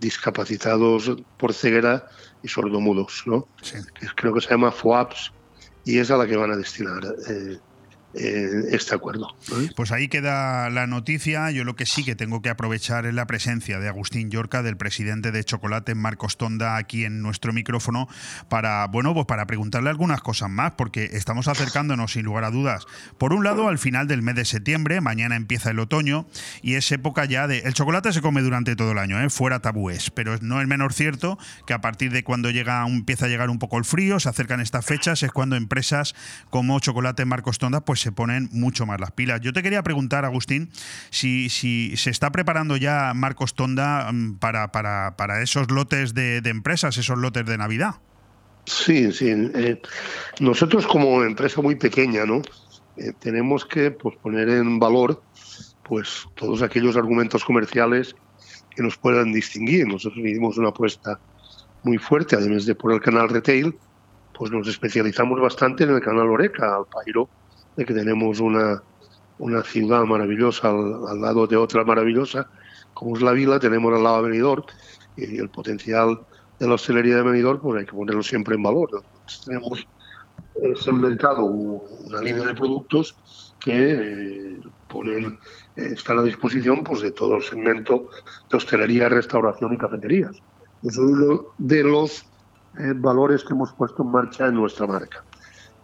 discapacitados 0.00 1.16
por 1.38 1.54
ceguera 1.54 2.06
y 2.42 2.48
sordomudos, 2.48 3.22
¿no? 3.26 3.46
creo 4.16 4.34
que 4.34 4.40
se 4.40 4.50
llama 4.50 4.72
FOAPS 4.72 5.32
y 5.84 5.98
es 5.98 6.10
a 6.10 6.16
la 6.16 6.26
que 6.26 6.36
van 6.36 6.50
a 6.50 6.56
destinar 6.56 7.02
eh, 7.28 7.58
este 8.14 8.94
acuerdo. 8.94 9.34
Pues 9.76 9.92
ahí 9.92 10.08
queda 10.08 10.68
la 10.70 10.86
noticia. 10.86 11.50
Yo 11.50 11.64
lo 11.64 11.76
que 11.76 11.86
sí 11.86 12.04
que 12.04 12.14
tengo 12.14 12.42
que 12.42 12.50
aprovechar 12.50 13.06
es 13.06 13.14
la 13.14 13.26
presencia 13.26 13.78
de 13.78 13.88
Agustín 13.88 14.30
Yorca, 14.30 14.62
del 14.62 14.76
presidente 14.76 15.32
de 15.32 15.44
Chocolate, 15.44 15.94
Marcos 15.94 16.36
Tonda, 16.36 16.76
aquí 16.76 17.04
en 17.04 17.22
nuestro 17.22 17.52
micrófono, 17.52 18.08
para, 18.48 18.86
bueno, 18.86 19.14
pues 19.14 19.26
para 19.26 19.46
preguntarle 19.46 19.90
algunas 19.90 20.20
cosas 20.20 20.50
más, 20.50 20.72
porque 20.72 21.10
estamos 21.12 21.48
acercándonos 21.48 22.12
sin 22.12 22.24
lugar 22.24 22.44
a 22.44 22.50
dudas. 22.50 22.86
Por 23.18 23.32
un 23.32 23.44
lado, 23.44 23.68
al 23.68 23.78
final 23.78 24.08
del 24.08 24.22
mes 24.22 24.34
de 24.34 24.44
septiembre, 24.44 25.00
mañana 25.00 25.36
empieza 25.36 25.70
el 25.70 25.78
otoño 25.78 26.26
y 26.62 26.74
es 26.74 26.90
época 26.92 27.24
ya 27.24 27.46
de. 27.46 27.60
El 27.60 27.74
chocolate 27.74 28.12
se 28.12 28.20
come 28.20 28.42
durante 28.42 28.76
todo 28.76 28.92
el 28.92 28.98
año, 28.98 29.20
¿eh? 29.20 29.30
fuera 29.30 29.60
tabúes, 29.60 30.10
pero 30.10 30.36
no 30.40 30.60
es 30.60 30.68
menor 30.68 30.92
cierto 30.92 31.38
que 31.66 31.74
a 31.74 31.80
partir 31.80 32.12
de 32.12 32.24
cuando 32.24 32.50
llega, 32.50 32.86
empieza 32.86 33.26
a 33.26 33.28
llegar 33.28 33.50
un 33.50 33.58
poco 33.58 33.78
el 33.78 33.84
frío, 33.84 34.20
se 34.20 34.28
acercan 34.28 34.60
estas 34.60 34.84
fechas, 34.84 35.22
es 35.22 35.32
cuando 35.32 35.56
empresas 35.56 36.14
como 36.50 36.78
Chocolate 36.80 37.24
Marcos 37.24 37.58
Tonda, 37.58 37.80
pues 37.84 38.01
se 38.02 38.12
ponen 38.12 38.48
mucho 38.52 38.84
más 38.84 39.00
las 39.00 39.12
pilas. 39.12 39.40
Yo 39.40 39.52
te 39.52 39.62
quería 39.62 39.82
preguntar, 39.82 40.24
Agustín, 40.24 40.70
si, 41.10 41.48
si 41.48 41.96
se 41.96 42.10
está 42.10 42.30
preparando 42.30 42.76
ya 42.76 43.12
Marcos 43.14 43.54
Tonda 43.54 44.10
mm, 44.12 44.38
para, 44.38 44.72
para, 44.72 45.16
para 45.16 45.42
esos 45.42 45.70
lotes 45.70 46.14
de, 46.14 46.42
empresas, 46.44 46.98
esos 46.98 47.18
lotes 47.18 47.46
de 47.46 47.56
Navidad. 47.56 47.94
Sí, 48.66 49.12
sí. 49.12 49.30
Eh, 49.30 49.80
nosotros 50.40 50.86
como 50.86 51.22
empresa 51.22 51.62
muy 51.62 51.76
pequeña, 51.76 52.26
¿no? 52.26 52.42
Eh, 52.96 53.12
tenemos 53.18 53.64
que 53.64 53.90
pues, 53.90 54.16
poner 54.16 54.48
en 54.48 54.78
valor 54.78 55.22
pues 55.84 56.26
todos 56.34 56.62
aquellos 56.62 56.96
argumentos 56.96 57.44
comerciales 57.44 58.14
que 58.74 58.82
nos 58.82 58.96
puedan 58.96 59.32
distinguir. 59.32 59.86
Nosotros 59.86 60.24
hicimos 60.24 60.58
una 60.58 60.68
apuesta 60.68 61.18
muy 61.82 61.98
fuerte, 61.98 62.36
además 62.36 62.66
de 62.66 62.74
por 62.74 62.92
el 62.92 63.00
canal 63.00 63.28
retail, 63.28 63.74
pues 64.32 64.50
nos 64.50 64.68
especializamos 64.68 65.40
bastante 65.40 65.84
en 65.84 65.90
el 65.90 66.00
canal 66.00 66.28
Oreca, 66.28 66.76
al 66.76 66.86
Pairo, 66.86 67.28
de 67.76 67.84
que 67.84 67.94
tenemos 67.94 68.40
una, 68.40 68.82
una 69.38 69.62
ciudad 69.62 70.04
maravillosa 70.04 70.70
al, 70.70 71.20
lado 71.20 71.46
de 71.46 71.56
otra 71.56 71.84
maravillosa, 71.84 72.48
como 72.94 73.16
es 73.16 73.22
la 73.22 73.32
Vila, 73.32 73.58
tenemos 73.58 73.92
al 73.94 74.02
lado 74.02 74.22
de 74.22 74.30
Benidorm, 74.30 74.64
y 75.16 75.38
el 75.38 75.48
potencial 75.48 76.20
de 76.58 76.66
la 76.68 76.74
hostelería 76.74 77.16
de 77.16 77.22
Benidorm, 77.22 77.60
pues 77.60 77.80
hay 77.80 77.86
que 77.86 77.92
ponerlo 77.92 78.22
siempre 78.22 78.54
en 78.54 78.62
valor. 78.62 79.02
tenemos 79.44 79.86
en 80.56 80.74
el 80.94 81.00
mercado 81.00 81.44
una 81.44 82.20
línea 82.20 82.44
de 82.44 82.54
productos 82.54 83.16
que 83.58 83.92
eh, 83.92 84.60
ponen, 84.88 85.38
eh, 85.76 85.92
están 85.92 86.18
a 86.18 86.22
disposición 86.22 86.84
pues, 86.84 87.00
de 87.00 87.12
todo 87.12 87.36
el 87.36 87.42
segmento 87.42 88.08
de 88.50 88.56
hostelería, 88.56 89.08
restauración 89.08 89.72
y 89.72 89.78
cafeterías. 89.78 90.36
Es 90.82 90.98
uno 90.98 91.46
de 91.58 91.84
los 91.84 92.26
eh, 92.78 92.92
valores 92.94 93.44
que 93.44 93.54
hemos 93.54 93.72
puesto 93.72 94.02
en 94.02 94.10
marcha 94.10 94.46
en 94.46 94.54
nuestra 94.54 94.86
marca. 94.86 95.24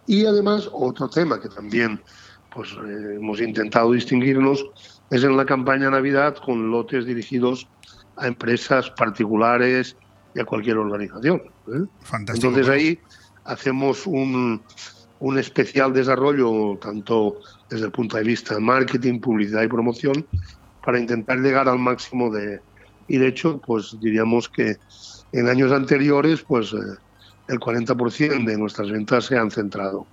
Y 0.09 0.25
además, 0.25 0.67
otro 0.73 1.07
tema 1.07 1.39
que 1.39 1.49
también 1.49 2.01
pues, 2.51 2.71
eh, 2.71 3.17
hemos 3.17 3.39
intentado 3.39 3.91
distinguirnos 3.91 4.65
es 5.11 5.23
en 5.23 5.37
la 5.37 5.45
campaña 5.45 5.91
Navidad 5.91 6.35
con 6.43 6.71
lotes 6.71 7.05
dirigidos 7.05 7.67
a 8.17 8.25
empresas 8.25 8.89
particulares 8.89 9.95
y 10.33 10.39
a 10.39 10.45
cualquier 10.45 10.77
organización. 10.77 11.43
¿eh? 11.67 11.85
Fantástico. 12.01 12.47
Entonces 12.47 12.73
ahí 12.73 12.99
hacemos 13.45 14.07
un, 14.07 14.63
un 15.19 15.37
especial 15.37 15.93
desarrollo, 15.93 16.75
tanto 16.81 17.35
desde 17.69 17.85
el 17.85 17.91
punto 17.91 18.17
de 18.17 18.23
vista 18.23 18.55
de 18.55 18.61
marketing, 18.61 19.19
publicidad 19.19 19.61
y 19.61 19.67
promoción, 19.67 20.25
para 20.83 20.97
intentar 20.99 21.37
llegar 21.37 21.69
al 21.69 21.77
máximo 21.77 22.31
de... 22.31 22.59
Y 23.07 23.19
de 23.19 23.27
hecho, 23.27 23.61
pues 23.63 23.95
diríamos 24.01 24.49
que 24.49 24.75
en 25.33 25.47
años 25.47 25.71
anteriores, 25.71 26.41
pues 26.41 26.73
eh, 26.73 26.97
el 27.49 27.59
40% 27.59 28.45
de 28.45 28.57
nuestras 28.57 28.89
ventas 28.89 29.25
se 29.25 29.37
han 29.37 29.51
centrado 29.51 30.07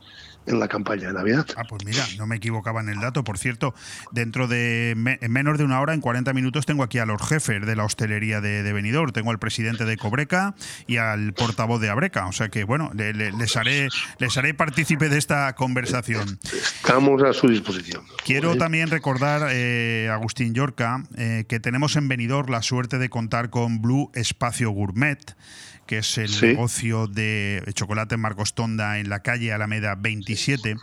en 0.48 0.60
la 0.60 0.68
campaña 0.68 1.08
de 1.08 1.12
Navidad. 1.14 1.44
Ah, 1.56 1.64
pues 1.68 1.84
mira, 1.84 2.04
no 2.18 2.26
me 2.28 2.36
equivocaba 2.36 2.80
en 2.80 2.88
el 2.88 3.00
dato. 3.00 3.24
Por 3.24 3.36
cierto, 3.36 3.74
dentro 4.12 4.46
de 4.46 4.94
me- 4.96 5.18
en 5.20 5.32
menos 5.32 5.58
de 5.58 5.64
una 5.64 5.80
hora, 5.80 5.92
en 5.92 6.00
40 6.00 6.32
minutos, 6.34 6.64
tengo 6.66 6.84
aquí 6.84 7.00
a 7.00 7.04
los 7.04 7.20
jefes 7.20 7.66
de 7.66 7.74
la 7.74 7.82
hostelería 7.82 8.40
de, 8.40 8.62
de 8.62 8.72
Benidorm. 8.72 9.10
Tengo 9.10 9.32
al 9.32 9.40
presidente 9.40 9.84
de 9.84 9.96
Cobreca 9.96 10.54
y 10.86 10.98
al 10.98 11.32
portavoz 11.32 11.80
de 11.80 11.90
Abreca. 11.90 12.28
O 12.28 12.32
sea 12.32 12.48
que, 12.48 12.62
bueno, 12.62 12.92
le- 12.94 13.12
le- 13.12 13.32
les, 13.32 13.56
haré, 13.56 13.88
les 14.20 14.36
haré 14.38 14.54
partícipe 14.54 15.08
de 15.08 15.18
esta 15.18 15.52
conversación. 15.56 16.38
Estamos 16.44 17.24
a 17.24 17.32
su 17.32 17.48
disposición. 17.48 18.04
Quiero 18.24 18.56
también 18.56 18.88
recordar, 18.88 19.48
eh, 19.50 20.08
Agustín 20.12 20.54
Yorca, 20.54 21.02
eh, 21.16 21.44
que 21.48 21.58
tenemos 21.58 21.96
en 21.96 22.06
Benidorm 22.06 22.52
la 22.52 22.62
suerte 22.62 22.98
de 22.98 23.08
contar 23.10 23.50
con 23.50 23.82
Blue 23.82 24.12
Espacio 24.14 24.70
Gourmet, 24.70 25.18
que 25.86 25.98
es 25.98 26.18
el 26.18 26.28
Sí. 26.28 26.46
negocio 26.46 27.06
de 27.06 27.62
chocolate 27.74 28.16
Marcos 28.16 28.54
Tonda 28.54 28.98
en 28.98 29.08
la 29.08 29.20
calle 29.20 29.52
Alameda 29.52 29.94
27. 29.94 30.76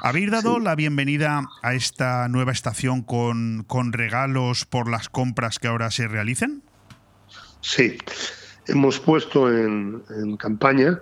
¿Habéis 0.00 0.30
dado 0.30 0.58
la 0.58 0.74
bienvenida 0.74 1.44
a 1.62 1.74
esta 1.74 2.28
nueva 2.28 2.52
estación 2.52 3.02
con, 3.02 3.64
con 3.66 3.92
regalos 3.92 4.64
por 4.64 4.90
las 4.90 5.08
compras 5.08 5.58
que 5.58 5.68
ahora 5.68 5.90
se 5.90 6.08
realicen? 6.08 6.62
Sí, 7.60 7.98
hemos 8.66 8.98
puesto 9.00 9.50
en, 9.50 10.02
en 10.10 10.36
campaña 10.36 10.98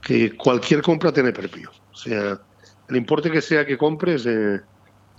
que 0.00 0.34
cualquier 0.36 0.82
compra 0.82 1.12
tiene 1.12 1.32
premio. 1.32 1.70
O 1.92 1.96
sea, 1.96 2.40
el 2.88 2.96
importe 2.96 3.30
que 3.30 3.42
sea 3.42 3.66
que 3.66 3.76
compres 3.76 4.24
eh, 4.26 4.60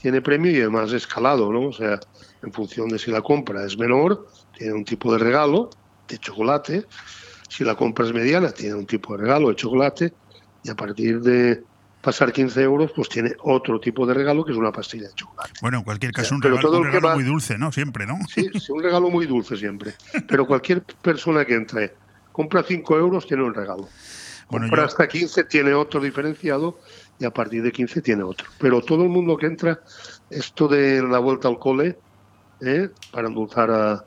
tiene 0.01 0.21
premio 0.21 0.51
y 0.51 0.61
además 0.61 0.91
escalado, 0.93 1.51
¿no? 1.51 1.67
O 1.67 1.73
sea, 1.73 1.99
en 2.41 2.53
función 2.53 2.87
de 2.89 2.97
si 2.97 3.11
la 3.11 3.21
compra 3.21 3.65
es 3.65 3.77
menor, 3.77 4.27
tiene 4.57 4.73
un 4.73 4.85
tipo 4.85 5.11
de 5.11 5.19
regalo 5.19 5.69
de 6.07 6.17
chocolate. 6.17 6.85
Si 7.49 7.63
la 7.63 7.75
compra 7.75 8.05
es 8.05 8.13
mediana, 8.13 8.51
tiene 8.51 8.75
un 8.75 8.85
tipo 8.85 9.15
de 9.17 9.23
regalo 9.23 9.49
de 9.49 9.55
chocolate. 9.55 10.13
Y 10.63 10.69
a 10.69 10.75
partir 10.75 11.19
de 11.21 11.63
pasar 12.01 12.31
15 12.31 12.61
euros, 12.61 12.91
pues 12.95 13.09
tiene 13.09 13.33
otro 13.43 13.79
tipo 13.79 14.05
de 14.05 14.13
regalo 14.13 14.45
que 14.45 14.51
es 14.51 14.57
una 14.57 14.71
pastilla 14.71 15.07
de 15.07 15.13
chocolate. 15.15 15.51
Bueno, 15.61 15.79
en 15.79 15.83
cualquier 15.83 16.11
caso, 16.11 16.35
un 16.35 16.41
Pero 16.41 16.55
regalo, 16.55 16.69
todo 16.69 16.79
un 16.79 16.85
regalo 16.85 17.07
va- 17.07 17.15
muy 17.15 17.23
dulce, 17.23 17.57
¿no? 17.57 17.71
Siempre, 17.71 18.05
¿no? 18.05 18.17
Sí, 18.33 18.49
sí, 18.59 18.71
un 18.71 18.83
regalo 18.83 19.09
muy 19.09 19.25
dulce 19.25 19.57
siempre. 19.57 19.93
Pero 20.27 20.45
cualquier 20.45 20.83
persona 21.01 21.43
que 21.45 21.55
entre, 21.55 21.93
compra 22.31 22.63
5 22.63 22.97
euros, 22.97 23.25
tiene 23.25 23.43
un 23.43 23.53
regalo. 23.53 23.87
Bueno, 24.49 24.65
compra 24.67 24.83
yo- 24.83 24.87
hasta 24.87 25.07
15, 25.07 25.43
tiene 25.45 25.73
otro 25.73 25.99
diferenciado 25.99 26.79
y 27.17 27.25
a 27.25 27.31
partir 27.31 27.63
de 27.63 27.71
15 27.71 28.01
tiene 28.01 28.23
otro. 28.23 28.47
Pero 28.59 28.81
todo 28.81 29.03
el 29.03 29.09
mundo 29.09 29.37
que 29.37 29.47
entra, 29.47 29.79
esto 30.29 30.67
de 30.67 31.01
la 31.03 31.19
vuelta 31.19 31.47
al 31.47 31.57
cole, 31.59 31.99
¿eh? 32.61 32.89
para 33.11 33.27
endulzar 33.27 33.71
a, 33.71 34.05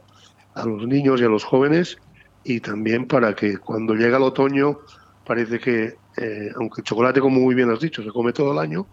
a 0.54 0.66
los 0.66 0.86
niños 0.86 1.20
y 1.20 1.24
a 1.24 1.28
los 1.28 1.44
jóvenes 1.44 1.96
y 2.44 2.60
también 2.60 3.06
para 3.06 3.34
que 3.34 3.58
cuando 3.58 3.94
llega 3.94 4.16
el 4.16 4.22
otoño 4.22 4.78
parece 5.24 5.58
que, 5.58 5.96
eh, 6.16 6.50
aunque 6.56 6.80
el 6.80 6.84
chocolate, 6.84 7.20
como 7.20 7.40
muy 7.40 7.54
bien 7.54 7.70
has 7.70 7.80
dicho, 7.80 8.02
se 8.02 8.10
come 8.10 8.32
todo 8.32 8.52
el 8.52 8.58
año, 8.58 8.86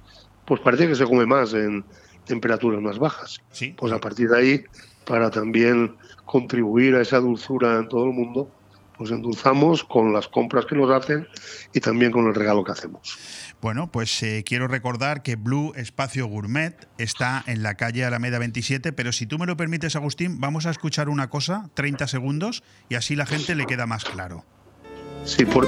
pues 0.46 0.62
parece 0.62 0.88
que 0.88 0.96
se 0.96 1.06
come 1.06 1.26
más 1.26 1.54
en 1.54 1.84
temperaturas 2.26 2.82
más 2.82 3.00
bajas. 3.00 3.40
Sí. 3.52 3.74
Pues 3.78 3.92
a 3.92 4.00
partir 4.00 4.30
de 4.30 4.38
ahí, 4.38 4.64
para 5.06 5.32
también 5.32 5.96
contribuir 6.26 6.96
a 6.96 7.02
esa 7.02 7.20
dulzura 7.20 7.78
en 7.78 7.90
todo 7.90 8.06
el 8.06 8.14
mundo, 8.14 8.52
pues 8.98 9.12
endulzamos 9.12 9.84
con 9.84 10.14
las 10.14 10.28
compras 10.28 10.66
que 10.66 10.76
nos 10.76 10.92
hacen 10.92 11.28
y 11.74 11.80
también 11.80 12.12
con 12.12 12.28
el 12.28 12.36
regalo 12.36 12.64
que 12.64 12.74
hacemos. 12.74 13.18
Bueno, 13.62 13.92
pues 13.92 14.24
eh, 14.24 14.44
quiero 14.46 14.70
recordar 14.70 15.22
que 15.22 15.36
Blue 15.36 15.74
Espacio 15.76 16.28
Gourmet 16.28 16.88
está 16.98 17.44
en 17.46 17.62
la 17.62 17.76
calle 17.76 18.06
Alameda 18.06 18.40
27, 18.40 18.94
pero 18.94 19.12
si 19.12 19.26
tú 19.26 19.38
me 19.38 19.46
lo 19.46 19.58
permites, 19.58 19.98
Agustín, 19.98 20.40
vamos 20.40 20.66
a 20.66 20.70
escuchar 20.70 21.10
una 21.10 21.30
cosa, 21.30 21.70
30 21.74 22.08
segundos, 22.08 22.64
y 22.88 22.96
así 22.96 23.18
la 23.18 23.26
gente 23.26 23.56
le 23.56 23.66
queda 23.66 23.86
más 23.86 24.06
claro. 24.06 24.46
Sí, 25.26 25.44
por... 25.44 25.68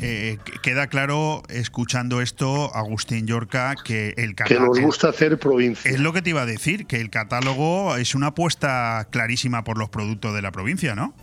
Eh, 0.00 0.38
qu- 0.44 0.60
queda 0.60 0.86
claro, 0.86 1.42
escuchando 1.48 2.20
esto, 2.20 2.74
Agustín 2.74 3.26
Yorca, 3.26 3.74
que 3.82 4.14
el 4.16 4.34
que 4.34 4.44
nos 4.44 4.50
catálogo... 4.50 4.80
gusta 4.80 5.08
hacer 5.08 5.38
provincia. 5.38 5.90
Es 5.90 6.00
lo 6.00 6.12
que 6.12 6.22
te 6.22 6.30
iba 6.30 6.42
a 6.42 6.46
decir, 6.46 6.86
que 6.86 7.00
el 7.00 7.10
catálogo 7.10 7.96
es 7.96 8.14
una 8.14 8.28
apuesta 8.28 9.08
clarísima 9.10 9.64
por 9.64 9.78
los 9.78 9.88
productos 9.90 10.34
de 10.34 10.42
la 10.42 10.52
provincia, 10.52 10.94
¿no? 10.94 11.14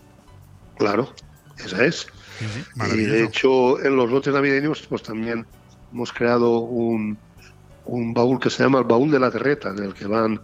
Claro, 0.78 1.14
esa 1.58 1.86
es. 1.86 2.08
Sí, 2.40 2.46
sí, 2.48 2.92
Y 2.94 3.02
de 3.06 3.24
hecho, 3.24 3.84
en 3.84 3.96
los 3.96 4.10
lotes 4.10 4.34
navideños, 4.34 4.86
pues 4.88 5.04
también 5.04 5.46
hemos 5.92 6.12
creado 6.12 6.60
un, 6.60 7.20
un 7.86 8.14
baúl 8.14 8.40
que 8.40 8.50
se 8.50 8.64
llama 8.64 8.80
el 8.80 8.86
baúl 8.86 9.12
de 9.12 9.20
la 9.20 9.30
terreta, 9.30 9.70
en 9.70 9.84
el 9.84 9.94
que 9.94 10.08
van 10.08 10.40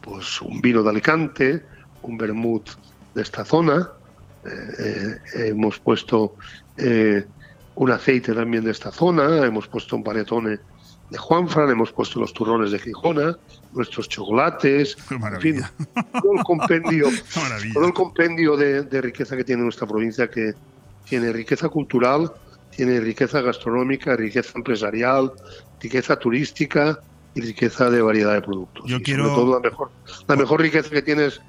pues 0.00 0.40
un 0.42 0.60
vino 0.60 0.82
de 0.82 0.90
Alicante, 0.90 1.64
un 2.02 2.16
vermut 2.16 2.68
de 3.14 3.22
esta 3.22 3.44
zona, 3.44 3.88
eh, 4.44 5.16
eh, 5.36 5.48
hemos 5.48 5.78
puesto 5.80 6.36
eh, 6.76 7.24
un 7.74 7.90
aceite 7.90 8.32
también 8.34 8.64
de 8.64 8.70
esta 8.70 8.90
zona, 8.90 9.44
hemos 9.46 9.66
puesto 9.68 9.96
un 9.96 10.04
panetone 10.04 10.58
de 11.10 11.18
Juanfran, 11.18 11.70
hemos 11.70 11.92
puesto 11.92 12.20
los 12.20 12.32
turrones 12.32 12.70
de 12.70 12.78
Gijona, 12.78 13.36
nuestros 13.72 14.08
chocolates, 14.08 14.96
en 15.10 15.40
fin, 15.40 15.62
todo 16.22 16.32
el 16.36 16.42
compendio 16.44 17.08
todo 17.74 17.86
el 17.86 17.92
compendio 17.92 18.56
de, 18.56 18.82
de 18.82 19.00
riqueza 19.00 19.36
que 19.36 19.44
tiene 19.44 19.62
nuestra 19.62 19.86
provincia, 19.86 20.28
que 20.28 20.54
tiene 21.04 21.32
riqueza 21.32 21.68
cultural, 21.68 22.32
tiene 22.74 23.00
riqueza 23.00 23.40
gastronómica, 23.42 24.16
riqueza 24.16 24.52
empresarial, 24.56 25.32
riqueza 25.80 26.16
turística 26.18 26.98
y 27.34 27.40
riqueza 27.42 27.90
de 27.90 28.00
variedad 28.02 28.34
de 28.34 28.42
productos. 28.42 28.84
Yo 28.86 28.96
Y 28.98 29.02
quiero- 29.02 29.24
sobre 29.24 29.34
todo 29.36 29.54
la 29.54 29.60
mejor, 29.60 29.90
la 30.28 30.36
mejor 30.36 30.60
riqueza 30.62 30.88
que 30.90 31.02
tiene 31.02 31.26
es 31.26 31.40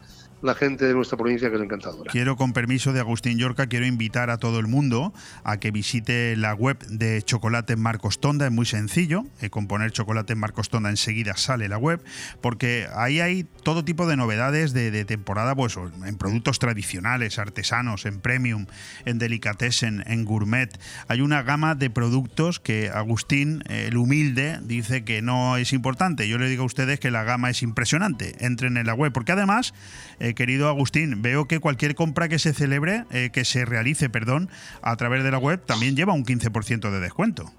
la 0.44 0.56
gente 0.56 0.86
de 0.86 0.94
nuestra 0.94 1.18
provincia, 1.18 1.50
que 1.50 1.56
es 1.56 1.62
encantadora. 1.62 2.12
Quiero, 2.12 2.36
con 2.36 2.54
permiso 2.54 2.94
de 2.94 3.00
Agustín 3.00 3.38
Yorca, 3.38 3.68
quiero 3.68 3.86
invitar 3.86 4.30
a 4.30 4.38
todo 4.38 4.60
el 4.60 4.68
mundo 4.68 5.14
a 5.44 5.58
que 5.58 5.72
visite 5.72 6.36
la 6.36 6.54
web 6.54 6.78
de 6.88 7.22
Chocolate 7.22 7.76
Marcos 7.76 8.20
Tonda. 8.20 8.46
Es 8.46 8.52
muy 8.52 8.66
sencillo. 8.66 9.26
eh, 9.42 9.50
con 9.50 9.68
poner 9.68 9.92
Chocolate 9.92 10.36
Marcos 10.36 10.70
Tonda 10.70 10.90
enseguida 10.90 11.36
sale 11.38 11.68
la 11.68 11.78
web, 11.78 12.04
porque 12.42 12.88
ahí 12.96 13.20
hay 13.20 13.46
todo 13.64 13.86
tipo 13.86 14.08
de 14.08 14.16
novedades 14.16 14.74
de, 14.74 14.92
de 14.92 15.06
temporada, 15.06 15.56
pues 15.56 15.78
en 16.06 16.18
productos 16.18 16.60
tradicionales, 16.60 17.40
artesanos, 17.40 18.06
en 18.06 18.20
premium, 18.20 18.66
en 19.06 19.20
delicatessen, 19.20 20.04
en 20.08 20.26
gourmet. 20.26 20.70
Hay 21.08 21.22
una 21.22 21.44
gama 21.44 21.76
de 21.76 21.90
productos 21.90 22.60
que 22.60 22.90
Agustín, 22.90 23.64
eh, 23.70 23.86
el 23.88 23.98
humilde, 23.98 24.60
dice 24.64 25.04
que 25.04 25.22
no 25.22 25.58
es 25.58 25.74
importante. 25.74 26.28
Yo 26.28 26.38
le 26.38 26.50
digo 26.50 26.64
a 26.64 26.66
ustedes 26.66 27.00
que 27.00 27.12
la 27.12 27.24
gama 27.24 27.50
es 27.50 27.62
impresionante. 27.64 28.46
Entren 28.46 28.78
en 28.78 28.88
la 28.88 28.94
web, 28.94 29.12
porque 29.12 29.32
además, 29.32 29.74
eh, 30.20 30.33
querido 30.36 30.68
Agustín, 30.68 31.22
veo 31.22 31.48
que 31.48 31.60
cualquier 31.60 31.96
compra 31.96 32.28
que 32.30 32.40
se 32.40 32.54
celebre, 32.54 33.06
eh, 33.12 33.30
que 33.34 33.46
se 33.46 33.66
realice, 33.66 34.10
perdón, 34.10 34.50
a 34.82 34.96
través 34.96 35.24
de 35.24 35.32
la 35.32 35.38
web, 35.38 35.62
también 35.66 35.96
lleva 35.96 36.14
un 36.14 36.26
15% 36.26 36.92
de 36.92 37.00
descuento. 37.00 37.52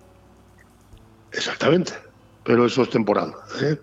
Exactamente. 1.32 1.92
Pero 2.44 2.66
eso 2.66 2.82
es 2.82 2.90
temporal. 2.90 3.32
¿eh? 3.62 3.78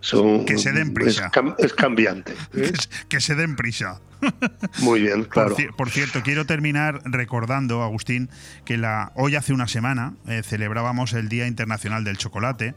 Son- 0.00 0.44
Que 0.44 0.58
se 0.58 0.72
den 0.72 0.94
prisa. 0.94 1.26
Es, 1.26 1.32
cam- 1.32 1.54
es 1.58 1.72
cambiante. 1.72 2.32
¿eh? 2.54 2.72
que 3.08 3.20
se 3.20 3.34
den 3.34 3.56
prisa. 3.56 4.00
Muy 4.80 5.00
bien, 5.02 5.24
claro. 5.24 5.54
Por, 5.54 5.58
ci- 5.64 5.74
por 5.76 5.90
cierto, 5.90 6.22
quiero 6.22 6.44
terminar 6.44 7.00
recordando, 7.04 7.82
Agustín, 7.82 8.28
que 8.64 8.76
la, 8.76 9.10
hoy 9.14 9.36
hace 9.36 9.52
una 9.52 9.66
semana 9.68 10.14
eh, 10.28 10.42
celebrábamos 10.44 11.14
el 11.14 11.28
Día 11.28 11.46
Internacional 11.46 12.04
del 12.04 12.18
Chocolate 12.18 12.74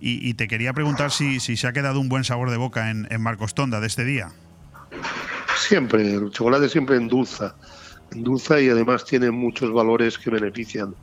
y, 0.00 0.26
y 0.28 0.34
te 0.34 0.48
quería 0.48 0.72
preguntar 0.72 1.10
si, 1.12 1.40
si 1.40 1.56
se 1.56 1.66
ha 1.68 1.72
quedado 1.72 2.00
un 2.00 2.08
buen 2.08 2.24
sabor 2.24 2.50
de 2.50 2.56
boca 2.56 2.90
en, 2.90 3.06
en 3.10 3.20
Marcos 3.20 3.54
Tonda 3.54 3.80
de 3.80 3.86
este 3.86 4.04
día. 4.04 4.30
Siempre, 5.56 6.14
el 6.14 6.30
chocolate 6.30 6.68
siempre 6.68 6.96
endulza. 6.96 7.56
Endulza 8.10 8.60
y 8.60 8.68
además 8.68 9.04
tiene 9.04 9.30
muchos 9.30 9.72
valores 9.72 10.18
que 10.18 10.30
benefician 10.30 10.94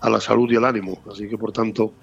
a 0.00 0.10
la 0.10 0.20
salud 0.20 0.50
y 0.50 0.56
al 0.56 0.64
ánimo. 0.64 1.02
Así 1.10 1.28
que, 1.28 1.38
por 1.38 1.52
tanto, 1.52 1.96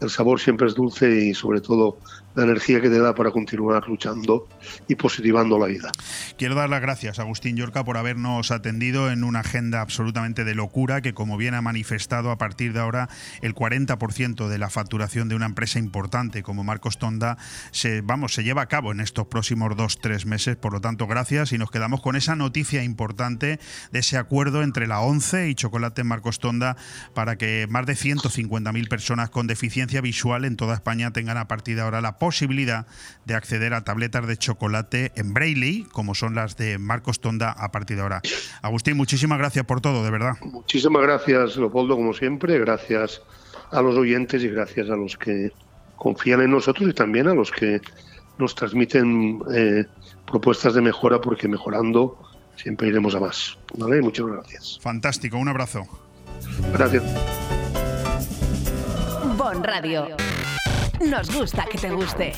el 0.00 0.10
sabor 0.10 0.40
siempre 0.40 0.66
es 0.66 0.74
dulce 0.74 1.08
y 1.08 1.34
sobre 1.34 1.60
todo 1.60 2.00
la 2.34 2.44
energía 2.44 2.80
que 2.80 2.88
te 2.88 2.98
da 2.98 3.14
para 3.14 3.30
continuar 3.30 3.88
luchando 3.88 4.48
y 4.88 4.94
positivando 4.94 5.58
la 5.58 5.66
vida. 5.66 5.90
Quiero 6.38 6.54
dar 6.54 6.70
las 6.70 6.80
gracias 6.80 7.18
a 7.18 7.22
Agustín 7.22 7.56
Yorca 7.56 7.84
por 7.84 7.96
habernos 7.96 8.50
atendido 8.50 9.10
en 9.10 9.24
una 9.24 9.40
agenda 9.40 9.80
absolutamente 9.80 10.44
de 10.44 10.54
locura 10.54 11.00
que, 11.00 11.14
como 11.14 11.36
bien 11.36 11.54
ha 11.54 11.62
manifestado, 11.62 12.30
a 12.30 12.38
partir 12.38 12.72
de 12.72 12.80
ahora 12.80 13.08
el 13.42 13.54
40% 13.54 14.48
de 14.48 14.58
la 14.58 14.70
facturación 14.70 15.28
de 15.28 15.34
una 15.34 15.46
empresa 15.46 15.78
importante 15.78 16.42
como 16.42 16.64
Marcos 16.64 16.98
Tonda 16.98 17.36
se, 17.70 18.00
vamos, 18.00 18.34
se 18.34 18.44
lleva 18.44 18.62
a 18.62 18.66
cabo 18.66 18.92
en 18.92 19.00
estos 19.00 19.26
próximos 19.26 19.76
dos, 19.76 19.98
tres 19.98 20.26
meses. 20.26 20.56
Por 20.56 20.72
lo 20.72 20.80
tanto, 20.80 21.06
gracias 21.06 21.52
y 21.52 21.58
nos 21.58 21.70
quedamos 21.70 22.00
con 22.00 22.16
esa 22.16 22.36
noticia 22.36 22.82
importante 22.82 23.58
de 23.90 23.98
ese 23.98 24.16
acuerdo 24.16 24.62
entre 24.62 24.86
la 24.86 25.00
ONCE 25.00 25.48
y 25.48 25.54
Chocolate 25.54 26.04
Marcos 26.04 26.38
Tonda 26.38 26.76
para 27.14 27.36
que 27.36 27.66
más 27.68 27.86
de 27.86 27.94
150.000 27.94 28.88
personas 28.88 29.30
con 29.30 29.46
deficiencia 29.46 30.00
visual 30.00 30.44
en 30.44 30.56
toda 30.56 30.74
España 30.74 31.12
tengan 31.12 31.36
a 31.36 31.48
partir 31.48 31.76
de 31.76 31.82
ahora 31.82 32.00
la 32.00 32.18
posibilidad 32.22 32.86
de 33.24 33.34
acceder 33.34 33.74
a 33.74 33.82
tabletas 33.82 34.28
de 34.28 34.36
chocolate 34.36 35.10
en 35.16 35.34
Braille, 35.34 35.86
como 35.90 36.14
son 36.14 36.36
las 36.36 36.56
de 36.56 36.78
Marcos 36.78 37.20
Tonda 37.20 37.50
a 37.50 37.72
partir 37.72 37.96
de 37.96 38.04
ahora. 38.04 38.22
Agustín, 38.62 38.96
muchísimas 38.96 39.38
gracias 39.38 39.64
por 39.64 39.80
todo, 39.80 40.04
de 40.04 40.10
verdad. 40.12 40.34
Muchísimas 40.42 41.02
gracias, 41.02 41.56
Leopoldo, 41.56 41.96
como 41.96 42.14
siempre. 42.14 42.60
Gracias 42.60 43.22
a 43.72 43.82
los 43.82 43.96
oyentes 43.96 44.44
y 44.44 44.48
gracias 44.50 44.88
a 44.88 44.94
los 44.94 45.18
que 45.18 45.50
confían 45.96 46.42
en 46.42 46.52
nosotros 46.52 46.88
y 46.88 46.92
también 46.92 47.26
a 47.26 47.34
los 47.34 47.50
que 47.50 47.80
nos 48.38 48.54
transmiten 48.54 49.40
eh, 49.52 49.84
propuestas 50.24 50.74
de 50.74 50.80
mejora, 50.80 51.20
porque 51.20 51.48
mejorando 51.48 52.22
siempre 52.54 52.86
iremos 52.86 53.16
a 53.16 53.20
más. 53.20 53.58
¿vale? 53.76 54.00
Muchas 54.00 54.26
gracias. 54.26 54.78
Fantástico, 54.80 55.38
un 55.38 55.48
abrazo. 55.48 55.88
Gracias. 56.72 57.02
Bon 59.36 59.64
Radio. 59.64 60.16
Nos 61.04 61.34
gusta 61.34 61.64
que 61.64 61.78
te 61.78 61.90
guste. 61.90 62.32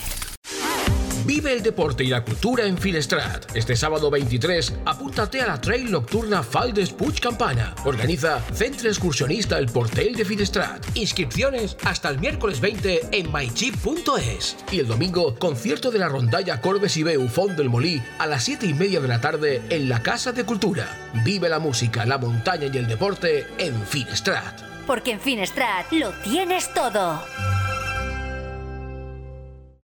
Vive 1.26 1.52
el 1.52 1.62
deporte 1.62 2.04
y 2.04 2.08
la 2.08 2.24
cultura 2.24 2.64
en 2.64 2.78
Finestrat. 2.78 3.54
Este 3.56 3.76
sábado 3.76 4.10
23, 4.10 4.74
apúntate 4.84 5.40
a 5.40 5.46
la 5.46 5.60
trail 5.60 5.90
nocturna 5.90 6.42
Faldes 6.42 6.90
Puig 6.90 7.20
Campana. 7.20 7.74
Organiza 7.84 8.40
Centro 8.52 8.88
Excursionista 8.88 9.58
El 9.58 9.66
Portel 9.66 10.14
de 10.14 10.24
Finestrat. 10.24 10.84
Inscripciones 10.94 11.76
hasta 11.84 12.08
el 12.08 12.18
miércoles 12.18 12.60
20 12.60 13.08
en 13.12 13.32
mychip.es. 13.32 14.56
Y 14.70 14.80
el 14.80 14.86
domingo, 14.86 15.34
concierto 15.38 15.90
de 15.90 15.98
la 15.98 16.08
rondalla 16.08 16.60
Corbes 16.60 16.96
y 16.96 17.02
Beu 17.02 17.28
Font 17.28 17.56
del 17.56 17.70
Molí 17.70 18.02
a 18.18 18.26
las 18.26 18.44
7 18.44 18.66
y 18.66 18.74
media 18.74 19.00
de 19.00 19.08
la 19.08 19.20
tarde 19.20 19.62
en 19.70 19.88
la 19.88 20.02
Casa 20.02 20.32
de 20.32 20.44
Cultura. 20.44 20.86
Vive 21.24 21.48
la 21.48 21.58
música, 21.58 22.06
la 22.06 22.18
montaña 22.18 22.68
y 22.72 22.78
el 22.78 22.86
deporte 22.86 23.46
en 23.58 23.74
Finestrat. 23.86 24.60
Porque 24.86 25.12
en 25.12 25.20
Finestrat 25.20 25.90
lo 25.92 26.12
tienes 26.22 26.72
todo. 26.74 27.22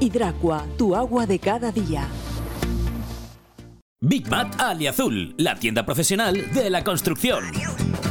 Hidracua, 0.00 0.66
tu 0.78 0.96
agua 0.96 1.26
de 1.26 1.38
cada 1.38 1.70
día. 1.70 2.08
Big 4.00 4.30
Mat 4.30 4.58
Aliazul, 4.58 5.34
la 5.36 5.56
tienda 5.56 5.84
profesional 5.84 6.50
de 6.54 6.70
la 6.70 6.82
construcción. 6.82 7.44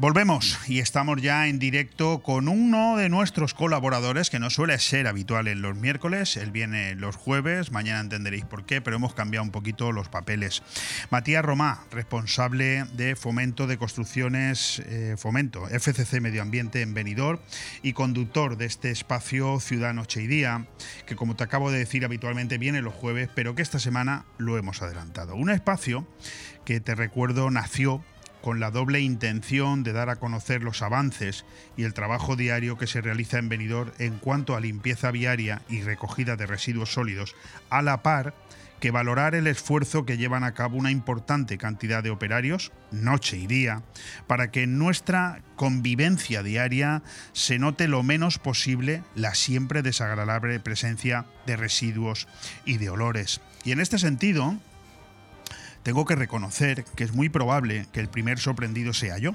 Volvemos 0.00 0.58
y 0.66 0.78
estamos 0.78 1.20
ya 1.20 1.46
en 1.46 1.58
directo 1.58 2.22
con 2.22 2.48
uno 2.48 2.96
de 2.96 3.10
nuestros 3.10 3.52
colaboradores 3.52 4.30
que 4.30 4.38
no 4.38 4.48
suele 4.48 4.78
ser 4.78 5.06
habitual 5.06 5.46
en 5.46 5.60
los 5.60 5.76
miércoles, 5.76 6.38
él 6.38 6.52
viene 6.52 6.94
los 6.94 7.16
jueves, 7.16 7.70
mañana 7.70 8.00
entenderéis 8.00 8.46
por 8.46 8.64
qué, 8.64 8.80
pero 8.80 8.96
hemos 8.96 9.12
cambiado 9.12 9.44
un 9.44 9.50
poquito 9.50 9.92
los 9.92 10.08
papeles. 10.08 10.62
Matías 11.10 11.44
Romá, 11.44 11.84
responsable 11.90 12.86
de 12.94 13.14
Fomento 13.14 13.66
de 13.66 13.76
Construcciones, 13.76 14.78
eh, 14.86 15.16
Fomento, 15.18 15.68
FCC 15.68 16.22
Medio 16.22 16.40
Ambiente 16.40 16.80
en 16.80 16.94
Benidorm 16.94 17.38
y 17.82 17.92
conductor 17.92 18.56
de 18.56 18.64
este 18.64 18.90
espacio 18.90 19.60
Ciudad 19.60 19.92
Noche 19.92 20.22
y 20.22 20.26
Día, 20.26 20.64
que 21.04 21.14
como 21.14 21.36
te 21.36 21.44
acabo 21.44 21.70
de 21.70 21.78
decir 21.78 22.06
habitualmente 22.06 22.56
viene 22.56 22.80
los 22.80 22.94
jueves, 22.94 23.28
pero 23.34 23.54
que 23.54 23.60
esta 23.60 23.78
semana 23.78 24.24
lo 24.38 24.56
hemos 24.56 24.80
adelantado. 24.80 25.34
Un 25.34 25.50
espacio 25.50 26.08
que 26.64 26.80
te 26.80 26.94
recuerdo 26.94 27.50
nació 27.50 28.02
con 28.42 28.60
la 28.60 28.70
doble 28.70 29.00
intención 29.00 29.82
de 29.82 29.92
dar 29.92 30.10
a 30.10 30.16
conocer 30.16 30.62
los 30.62 30.82
avances 30.82 31.44
y 31.76 31.84
el 31.84 31.94
trabajo 31.94 32.36
diario 32.36 32.78
que 32.78 32.86
se 32.86 33.00
realiza 33.00 33.38
en 33.38 33.48
Benidorm 33.48 33.92
en 33.98 34.18
cuanto 34.18 34.56
a 34.56 34.60
limpieza 34.60 35.10
viaria 35.10 35.62
y 35.68 35.82
recogida 35.82 36.36
de 36.36 36.46
residuos 36.46 36.92
sólidos, 36.92 37.34
a 37.68 37.82
la 37.82 38.02
par 38.02 38.34
que 38.80 38.90
valorar 38.90 39.34
el 39.34 39.46
esfuerzo 39.46 40.06
que 40.06 40.16
llevan 40.16 40.42
a 40.42 40.54
cabo 40.54 40.78
una 40.78 40.90
importante 40.90 41.58
cantidad 41.58 42.02
de 42.02 42.10
operarios, 42.10 42.72
noche 42.90 43.36
y 43.36 43.46
día, 43.46 43.82
para 44.26 44.50
que 44.50 44.62
en 44.62 44.78
nuestra 44.78 45.42
convivencia 45.54 46.42
diaria 46.42 47.02
se 47.32 47.58
note 47.58 47.86
lo 47.86 48.02
menos 48.02 48.38
posible 48.38 49.04
la 49.14 49.34
siempre 49.34 49.82
desagradable 49.82 50.58
presencia 50.60 51.26
de 51.46 51.56
residuos 51.56 52.26
y 52.64 52.78
de 52.78 52.88
olores. 52.88 53.42
Y 53.64 53.72
en 53.72 53.80
este 53.80 53.98
sentido, 53.98 54.56
tengo 55.82 56.04
que 56.04 56.16
reconocer 56.16 56.84
que 56.96 57.04
es 57.04 57.12
muy 57.12 57.28
probable 57.28 57.86
que 57.92 58.00
el 58.00 58.08
primer 58.08 58.38
sorprendido 58.38 58.92
sea 58.92 59.18
yo. 59.18 59.34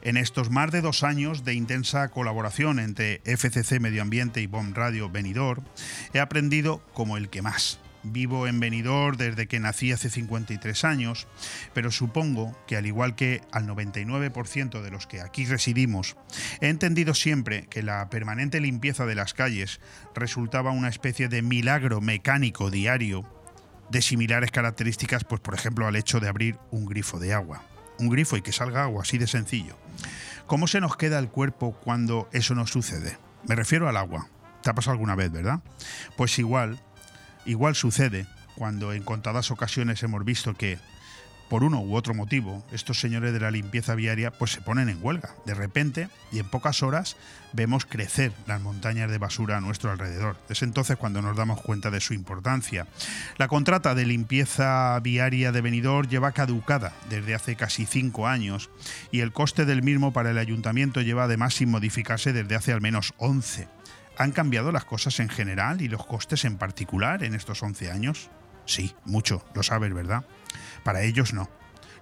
En 0.00 0.16
estos 0.16 0.50
más 0.50 0.70
de 0.70 0.80
dos 0.80 1.02
años 1.02 1.44
de 1.44 1.54
intensa 1.54 2.08
colaboración 2.08 2.78
entre 2.78 3.20
FCC 3.24 3.80
Medio 3.80 4.02
Ambiente 4.02 4.40
y 4.40 4.46
BOM 4.46 4.74
Radio 4.74 5.10
Benidorm, 5.10 5.64
he 6.12 6.20
aprendido 6.20 6.82
como 6.94 7.16
el 7.16 7.28
que 7.28 7.42
más. 7.42 7.80
Vivo 8.04 8.46
en 8.46 8.60
Benidorm 8.60 9.16
desde 9.16 9.48
que 9.48 9.58
nací 9.58 9.90
hace 9.90 10.08
53 10.08 10.84
años, 10.84 11.26
pero 11.74 11.90
supongo 11.90 12.56
que 12.68 12.76
al 12.76 12.86
igual 12.86 13.16
que 13.16 13.42
al 13.50 13.66
99% 13.66 14.82
de 14.82 14.90
los 14.90 15.08
que 15.08 15.20
aquí 15.20 15.44
residimos, 15.46 16.16
he 16.60 16.68
entendido 16.68 17.12
siempre 17.12 17.66
que 17.66 17.82
la 17.82 18.08
permanente 18.08 18.60
limpieza 18.60 19.04
de 19.04 19.16
las 19.16 19.34
calles 19.34 19.80
resultaba 20.14 20.70
una 20.70 20.88
especie 20.88 21.28
de 21.28 21.42
milagro 21.42 22.00
mecánico 22.00 22.70
diario 22.70 23.26
de 23.90 24.02
similares 24.02 24.50
características, 24.50 25.24
pues 25.24 25.40
por 25.40 25.54
ejemplo 25.54 25.86
al 25.86 25.96
hecho 25.96 26.20
de 26.20 26.28
abrir 26.28 26.58
un 26.70 26.86
grifo 26.86 27.18
de 27.18 27.32
agua. 27.32 27.62
Un 27.98 28.08
grifo 28.08 28.36
y 28.36 28.42
que 28.42 28.52
salga 28.52 28.84
agua, 28.84 29.02
así 29.02 29.18
de 29.18 29.26
sencillo. 29.26 29.76
¿Cómo 30.46 30.66
se 30.66 30.80
nos 30.80 30.96
queda 30.96 31.18
el 31.18 31.28
cuerpo 31.28 31.72
cuando 31.72 32.28
eso 32.32 32.54
no 32.54 32.66
sucede? 32.66 33.18
Me 33.46 33.54
refiero 33.54 33.88
al 33.88 33.96
agua. 33.96 34.28
¿Te 34.62 34.70
ha 34.70 34.74
pasado 34.74 34.92
alguna 34.92 35.14
vez, 35.14 35.30
verdad? 35.30 35.60
Pues 36.16 36.38
igual, 36.38 36.80
igual 37.44 37.74
sucede 37.74 38.26
cuando 38.56 38.92
en 38.92 39.02
contadas 39.02 39.50
ocasiones 39.50 40.02
hemos 40.02 40.24
visto 40.24 40.54
que 40.54 40.78
por 41.48 41.64
uno 41.64 41.80
u 41.80 41.94
otro 41.94 42.14
motivo, 42.14 42.64
estos 42.72 43.00
señores 43.00 43.32
de 43.32 43.40
la 43.40 43.50
limpieza 43.50 43.94
viaria 43.94 44.30
pues 44.30 44.52
se 44.52 44.60
ponen 44.60 44.88
en 44.88 44.98
huelga. 45.02 45.30
De 45.46 45.54
repente, 45.54 46.08
y 46.30 46.38
en 46.38 46.48
pocas 46.48 46.82
horas, 46.82 47.16
vemos 47.52 47.86
crecer 47.86 48.32
las 48.46 48.60
montañas 48.60 49.10
de 49.10 49.18
basura 49.18 49.56
a 49.56 49.60
nuestro 49.60 49.90
alrededor. 49.90 50.36
Es 50.48 50.62
entonces 50.62 50.96
cuando 50.96 51.22
nos 51.22 51.36
damos 51.36 51.60
cuenta 51.60 51.90
de 51.90 52.00
su 52.00 52.14
importancia. 52.14 52.86
La 53.38 53.48
contrata 53.48 53.94
de 53.94 54.06
limpieza 54.06 54.98
viaria 55.00 55.52
de 55.52 55.60
Benidorm 55.60 56.08
lleva 56.08 56.32
caducada 56.32 56.92
desde 57.08 57.34
hace 57.34 57.56
casi 57.56 57.86
cinco 57.86 58.26
años 58.26 58.70
y 59.10 59.20
el 59.20 59.32
coste 59.32 59.64
del 59.64 59.82
mismo 59.82 60.12
para 60.12 60.30
el 60.30 60.38
ayuntamiento 60.38 61.00
lleva 61.00 61.24
además 61.24 61.54
sin 61.54 61.70
modificarse 61.70 62.32
desde 62.32 62.56
hace 62.56 62.72
al 62.72 62.80
menos 62.80 63.14
11. 63.18 63.68
¿Han 64.18 64.32
cambiado 64.32 64.72
las 64.72 64.84
cosas 64.84 65.20
en 65.20 65.28
general 65.28 65.80
y 65.80 65.88
los 65.88 66.04
costes 66.04 66.44
en 66.44 66.58
particular 66.58 67.22
en 67.22 67.34
estos 67.34 67.62
11 67.62 67.90
años? 67.90 68.30
Sí, 68.66 68.94
mucho, 69.04 69.44
lo 69.54 69.62
sabes, 69.62 69.94
¿verdad? 69.94 70.24
Para 70.88 71.02
ellos 71.02 71.34
no. 71.34 71.50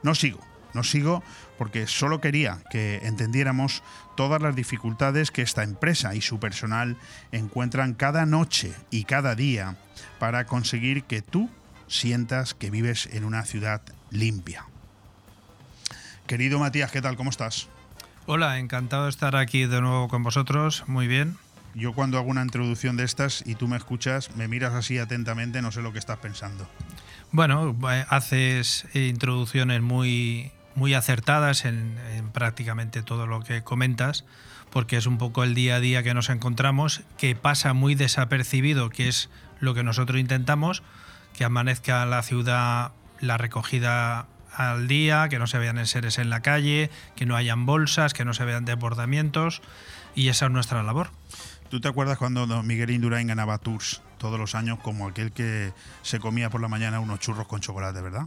No 0.05 0.15
sigo, 0.15 0.39
no 0.73 0.85
sigo 0.85 1.25
porque 1.59 1.89
solo 1.89 2.21
quería 2.21 2.61
que 2.71 3.01
entendiéramos 3.03 3.83
todas 4.17 4.41
las 4.41 4.55
dificultades 4.55 5.33
que 5.33 5.43
esta 5.43 5.65
empresa 5.65 6.15
y 6.15 6.21
su 6.21 6.39
personal 6.39 6.97
encuentran 7.33 7.95
cada 7.95 8.27
noche 8.27 8.73
y 8.93 9.03
cada 9.03 9.35
día 9.35 9.75
para 10.21 10.47
conseguir 10.47 11.03
que 11.03 11.21
tú 11.21 11.51
sientas 11.89 12.55
que 12.55 12.71
vives 12.71 13.09
en 13.11 13.25
una 13.25 13.45
ciudad 13.45 13.83
limpia. 14.13 14.67
Querido 16.29 16.61
Matías, 16.61 16.93
¿qué 16.93 17.03
tal? 17.03 17.17
¿Cómo 17.17 17.31
estás? 17.31 17.67
Hola, 18.27 18.61
encantado 18.61 19.07
de 19.07 19.11
estar 19.11 19.35
aquí 19.35 19.67
de 19.67 19.81
nuevo 19.81 20.07
con 20.07 20.23
vosotros. 20.23 20.85
Muy 20.87 21.09
bien. 21.09 21.37
Yo 21.75 21.93
cuando 21.93 22.19
hago 22.19 22.31
una 22.31 22.43
introducción 22.43 22.97
de 22.97 23.03
estas 23.03 23.43
y 23.45 23.57
tú 23.57 23.67
me 23.67 23.79
escuchas, 23.79 24.37
me 24.37 24.47
miras 24.47 24.75
así 24.75 24.97
atentamente, 24.99 25.61
no 25.61 25.73
sé 25.73 25.83
lo 25.83 25.93
que 25.93 25.99
estás 25.99 26.19
pensando. 26.19 26.69
Bueno, 27.33 27.77
haces 28.09 28.87
introducciones 28.95 29.83
muy, 29.83 30.53
muy 30.75 30.95
acertadas 30.95 31.65
en, 31.65 31.97
prácticamente 32.33 33.03
todo 33.03 33.27
lo 33.27 33.41
que 33.41 33.63
comentas, 33.63 34.25
porque 34.71 34.97
es 34.97 35.07
un 35.07 35.19
poco 35.19 35.43
el 35.43 35.55
día 35.55 35.77
a 35.77 35.81
día 35.81 36.03
que 36.03 36.15
nos 36.15 36.31
encontramos, 36.31 37.03
que 37.19 37.35
pasa 37.35 37.73
muy 37.73 37.95
desapercibido, 37.95 38.91
que 38.91 39.09
es 39.09 39.29
lo 39.59 39.75
que 39.75 39.83
nosotros 39.83 40.21
intentamos, 40.21 40.83
que 41.37 41.45
amanezca 41.45 42.07
la 42.07 42.23
ciudad 42.23 42.93
la 43.21 43.39
recogida 43.39 44.27
al 44.55 44.89
día, 44.89 45.29
que 45.29 45.39
no 45.39 45.47
se 45.47 45.59
vean 45.59 45.85
seres 45.87 46.19
en 46.19 46.31
la 46.31 46.41
calle, 46.41 46.91
que 47.15 47.27
no 47.27 47.37
hayan 47.37 47.67
bolsas, 47.67 48.15
que 48.15 48.25
no 48.25 48.35
se 48.35 48.45
vean 48.45 48.65
desbordamientos, 48.65 49.63
y 50.15 50.29
esa 50.29 50.47
es 50.47 50.53
nuestra 50.53 50.83
labor. 50.83 51.11
¿Tú 51.69 51.81
te 51.81 51.89
acuerdas 51.89 52.19
cuando 52.19 52.47
Miguel 52.63 52.91
Indurain 52.91 53.27
ganaba 53.27 53.59
tours 53.59 54.01
todos 54.19 54.39
los 54.39 54.55
años 54.55 54.79
como 54.83 55.09
aquel 55.09 55.33
que 55.33 55.73
se 56.03 56.19
comía 56.19 56.51
por 56.51 56.61
la 56.61 56.69
mañana 56.69 57.01
unos 57.01 57.21
churros 57.21 57.47
con 57.47 57.61
chocolate, 57.61 58.01
verdad? 58.01 58.27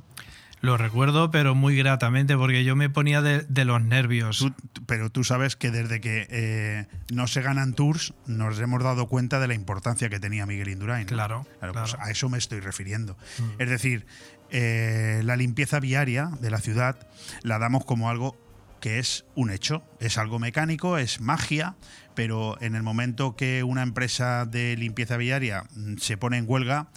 Lo 0.62 0.76
recuerdo, 0.76 1.32
pero 1.32 1.56
muy 1.56 1.78
gratamente, 1.78 2.36
porque 2.36 2.66
yo 2.66 2.76
me 2.76 2.90
ponía 2.90 3.22
de, 3.22 3.66
los 3.66 3.82
nervios. 3.82 4.46
pero 4.88 5.10
tú 5.10 5.24
sabes 5.24 5.56
que 5.56 5.72
desde 5.72 6.02
que 6.02 6.28
eh, 6.30 6.86
no 7.14 7.28
se 7.28 7.42
ganan 7.42 7.74
tours, 7.74 8.14
nos 8.26 8.60
hemos 8.60 8.84
dado 8.84 9.08
cuenta 9.08 9.40
de 9.40 9.48
la 9.48 9.54
importancia 9.54 10.10
que 10.10 10.20
tenía 10.20 10.46
Miguel 10.46 10.70
Indurain. 10.70 11.06
Claro, 11.08 11.46
Pues 11.60 11.96
a 11.98 12.12
eso 12.12 12.28
me 12.28 12.38
estoy 12.38 12.60
refiriendo. 12.60 13.16
Mm. 13.38 13.62
Es 13.62 13.70
decir, 13.70 14.06
eh, 14.52 15.22
la 15.24 15.38
limpieza 15.38 15.80
viaria 15.80 16.30
de 16.42 16.52
la 16.52 16.60
ciudad 16.60 17.08
la 17.42 17.58
damos 17.58 17.86
como 17.86 18.10
algo 18.10 18.36
que 18.80 19.00
es 19.00 19.26
un 19.36 19.52
hecho, 19.52 19.84
es 20.00 20.18
algo 20.18 20.40
mecánico, 20.40 20.98
es 20.98 21.22
magia, 21.22 21.76
pero 22.16 22.58
en 22.62 22.76
el 22.76 22.84
momento 22.84 23.36
que 23.36 23.64
una 23.64 23.84
empresa 23.84 24.46
de 24.46 24.76
limpieza 24.78 25.18
viaria 25.18 25.66
mm, 25.76 25.98
se 25.98 26.18
pone 26.18 26.38
en 26.38 26.46
huelga, 26.48 26.88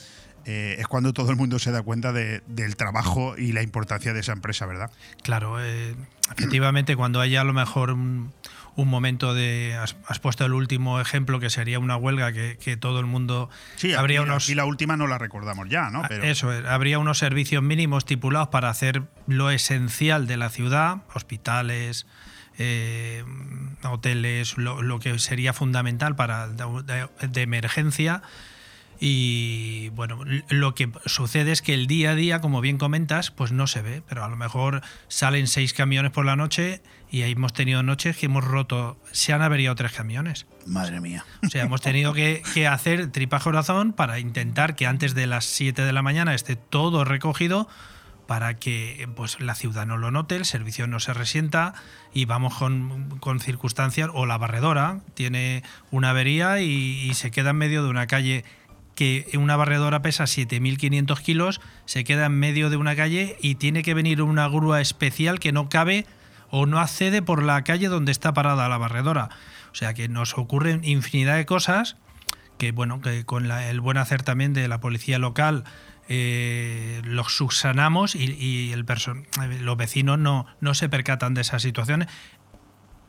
eh, 0.44 0.76
es 0.78 0.88
cuando 0.88 1.12
todo 1.12 1.30
el 1.30 1.36
mundo 1.36 1.58
se 1.58 1.70
da 1.70 1.82
cuenta 1.82 2.12
del 2.12 2.76
trabajo 2.76 3.36
y 3.38 3.52
la 3.52 3.62
importancia 3.62 4.12
de 4.12 4.20
esa 4.20 4.32
empresa, 4.32 4.66
¿verdad? 4.66 4.90
Claro, 5.22 5.62
eh, 5.62 5.94
efectivamente, 6.32 6.96
cuando 6.96 7.20
haya 7.20 7.42
a 7.42 7.44
lo 7.44 7.52
mejor 7.52 7.90
un, 7.92 8.32
momento 8.76 9.34
de. 9.34 9.76
Has, 9.76 10.18
puesto 10.20 10.44
el 10.44 10.52
último 10.52 11.00
ejemplo 11.00 11.40
que 11.40 11.50
sería 11.50 11.78
una 11.78 11.96
huelga 11.96 12.32
que, 12.32 12.76
todo 12.76 13.00
el 13.00 13.06
mundo. 13.06 13.50
Sí, 13.76 13.92
habría 13.94 14.22
unos. 14.22 14.48
Y 14.48 14.54
la 14.54 14.64
última 14.64 14.96
no 14.96 15.06
la 15.06 15.18
recordamos 15.18 15.68
ya, 15.68 15.90
¿no? 15.90 16.02
Ah, 16.02 16.08
eso, 16.22 16.50
habría 16.68 16.98
unos 16.98 17.18
servicios 17.18 17.62
mínimos 17.62 18.04
estipulados 18.04 18.48
para 18.48 18.70
hacer 18.70 19.02
lo 19.26 19.50
esencial 19.50 20.26
de 20.26 20.36
la 20.36 20.48
ciudad, 20.48 20.98
hospitales, 21.14 22.06
eh, 22.58 23.24
hoteles, 23.84 24.56
lo, 24.58 25.00
que 25.00 25.18
sería 25.18 25.52
fundamental 25.52 26.16
para 26.16 26.48
de, 26.48 27.42
emergencia. 27.42 28.22
Y 29.00 29.88
bueno, 29.90 30.20
lo 30.48 30.74
que 30.74 30.90
sucede 31.06 31.50
es 31.50 31.60
que 31.60 31.74
el 31.74 31.88
día 31.88 32.12
a 32.12 32.14
día, 32.14 32.40
como 32.40 32.60
bien 32.60 32.78
comentas, 32.78 33.32
pues 33.32 33.50
no 33.50 33.66
se 33.66 33.82
ve, 33.82 34.02
pero 34.08 34.22
a 34.24 34.28
lo 34.28 34.36
mejor 34.36 34.82
salen 35.08 35.48
seis 35.48 35.74
camiones 35.74 36.12
por 36.12 36.24
la 36.24 36.36
noche 36.36 36.82
y 37.12 37.22
hemos 37.22 37.52
tenido 37.52 37.82
noches 37.82 38.16
que 38.16 38.26
hemos 38.26 38.42
roto, 38.42 38.96
se 39.12 39.34
han 39.34 39.42
averiado 39.42 39.76
tres 39.76 39.92
camiones. 39.92 40.46
Madre 40.66 41.00
mía. 41.00 41.24
O 41.46 41.50
sea, 41.50 41.62
hemos 41.62 41.82
tenido 41.82 42.14
que, 42.14 42.42
que 42.54 42.66
hacer 42.66 43.12
tripa 43.12 43.38
corazón 43.38 43.92
para 43.92 44.18
intentar 44.18 44.74
que 44.74 44.86
antes 44.86 45.14
de 45.14 45.26
las 45.26 45.44
7 45.44 45.82
de 45.82 45.92
la 45.92 46.00
mañana 46.02 46.34
esté 46.34 46.56
todo 46.56 47.04
recogido 47.04 47.68
para 48.26 48.54
que 48.54 49.06
pues, 49.14 49.40
la 49.40 49.54
ciudad 49.54 49.84
no 49.84 49.98
lo 49.98 50.10
note, 50.10 50.36
el 50.36 50.46
servicio 50.46 50.86
no 50.86 51.00
se 51.00 51.12
resienta 51.12 51.74
y 52.14 52.24
vamos 52.24 52.54
con, 52.54 53.40
circunstancias, 53.40 54.08
o 54.14 54.24
la 54.24 54.38
barredora 54.38 55.00
tiene 55.12 55.62
una 55.90 56.10
avería 56.10 56.62
y, 56.62 57.12
se 57.12 57.30
queda 57.30 57.50
en 57.50 57.56
medio 57.56 57.82
de 57.82 57.90
una 57.90 58.06
calle 58.06 58.46
que 58.94 59.26
una 59.34 59.56
barredora 59.56 60.00
pesa 60.00 60.24
7.500 60.24 61.20
kilos, 61.20 61.60
se 61.84 62.04
queda 62.04 62.24
en 62.24 62.38
medio 62.38 62.70
de 62.70 62.78
una 62.78 62.96
calle 62.96 63.36
y 63.42 63.56
tiene 63.56 63.82
que 63.82 63.92
venir 63.92 64.22
una 64.22 64.48
grúa 64.48 64.80
especial 64.80 65.38
que 65.38 65.52
no 65.52 65.68
cabe 65.68 66.06
o 66.54 66.66
no 66.66 66.78
accede 66.78 67.22
por 67.22 67.42
la 67.42 67.64
calle 67.64 67.88
donde 67.88 68.12
está 68.12 68.34
parada 68.34 68.68
la 68.68 68.76
barredora. 68.76 69.30
O 69.72 69.74
sea 69.74 69.94
que 69.94 70.08
nos 70.08 70.36
ocurren 70.36 70.84
infinidad 70.84 71.36
de 71.36 71.46
cosas 71.46 71.96
que, 72.58 72.72
bueno, 72.72 73.00
que 73.00 73.24
con 73.24 73.50
el 73.50 73.80
buen 73.80 73.96
hacer 73.96 74.22
también 74.22 74.52
de 74.52 74.68
la 74.68 74.78
policía 74.78 75.18
local 75.18 75.64
eh, 76.08 77.00
los 77.04 77.34
subsanamos 77.34 78.14
y, 78.14 78.70
el 78.70 78.84
los 79.60 79.76
vecinos 79.78 80.18
no, 80.18 80.44
no 80.60 80.74
se 80.74 80.90
percatan 80.90 81.32
de 81.32 81.40
esas 81.40 81.62
situaciones. 81.62 82.08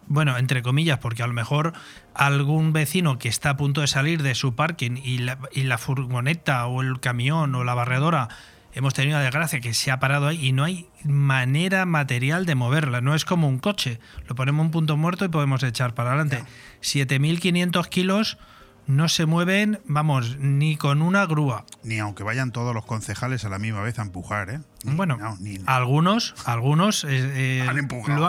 Bueno, 0.08 0.38
entre 0.38 0.62
comillas, 0.62 1.00
porque 1.00 1.22
a 1.22 1.28
lo 1.28 1.34
mejor 1.34 1.74
algún 2.14 2.72
vecino 2.72 3.20
que 3.20 3.28
está 3.28 3.52
a 3.52 3.58
punto 3.58 3.82
de 3.82 3.88
salir 3.88 4.24
de 4.24 4.36
su 4.36 4.56
parking 4.56 4.96
y 5.04 5.18
la, 5.18 5.38
y 5.52 5.64
la 5.64 5.78
furgoneta 5.78 6.66
o 6.68 6.82
el 6.82 7.02
camión 7.02 7.56
o 7.56 7.66
la 7.66 7.74
barredora 7.74 8.30
hemos 8.74 8.94
tenido 8.94 9.18
la 9.18 9.24
desgracia 9.24 9.60
que 9.60 9.74
se 9.74 9.92
ha 9.92 10.00
parado 10.00 10.28
ahí 10.28 10.48
y 10.48 10.52
no 10.52 10.64
hay 10.64 10.88
manera 11.04 11.86
material 11.86 12.46
de 12.46 12.56
moverla. 12.56 13.02
No 13.02 13.16
es 13.16 13.26
como 13.26 13.48
un 13.48 13.60
coche. 13.60 14.00
Lo 14.28 14.36
ponemos 14.36 14.62
en 14.62 14.66
un 14.68 14.72
punto 14.72 14.98
muerto 14.98 15.26
y 15.26 15.30
podemos 15.30 15.64
echar 15.64 15.94
para 15.94 16.10
adelante. 16.10 16.44
7.500 16.82 17.88
kilos 17.88 18.38
no 18.86 19.08
se 19.08 19.26
mueven, 19.26 19.80
vamos, 19.86 20.38
ni 20.40 20.76
con 20.76 21.02
una 21.02 21.26
grúa. 21.26 21.66
Ni 21.84 22.00
aunque 22.00 22.24
vayan 22.24 22.52
todos 22.52 22.74
los 22.74 22.86
concejales 22.86 23.46
a 23.46 23.50
la 23.50 23.60
misma 23.60 23.82
vez 23.82 24.00
a 24.00 24.02
empujar, 24.02 24.50
¿eh? 24.50 24.60
bueno, 24.84 25.18
algunos, 25.66 26.36
algunos 26.46 27.04
eh, 27.06 27.62
eh, 27.64 27.88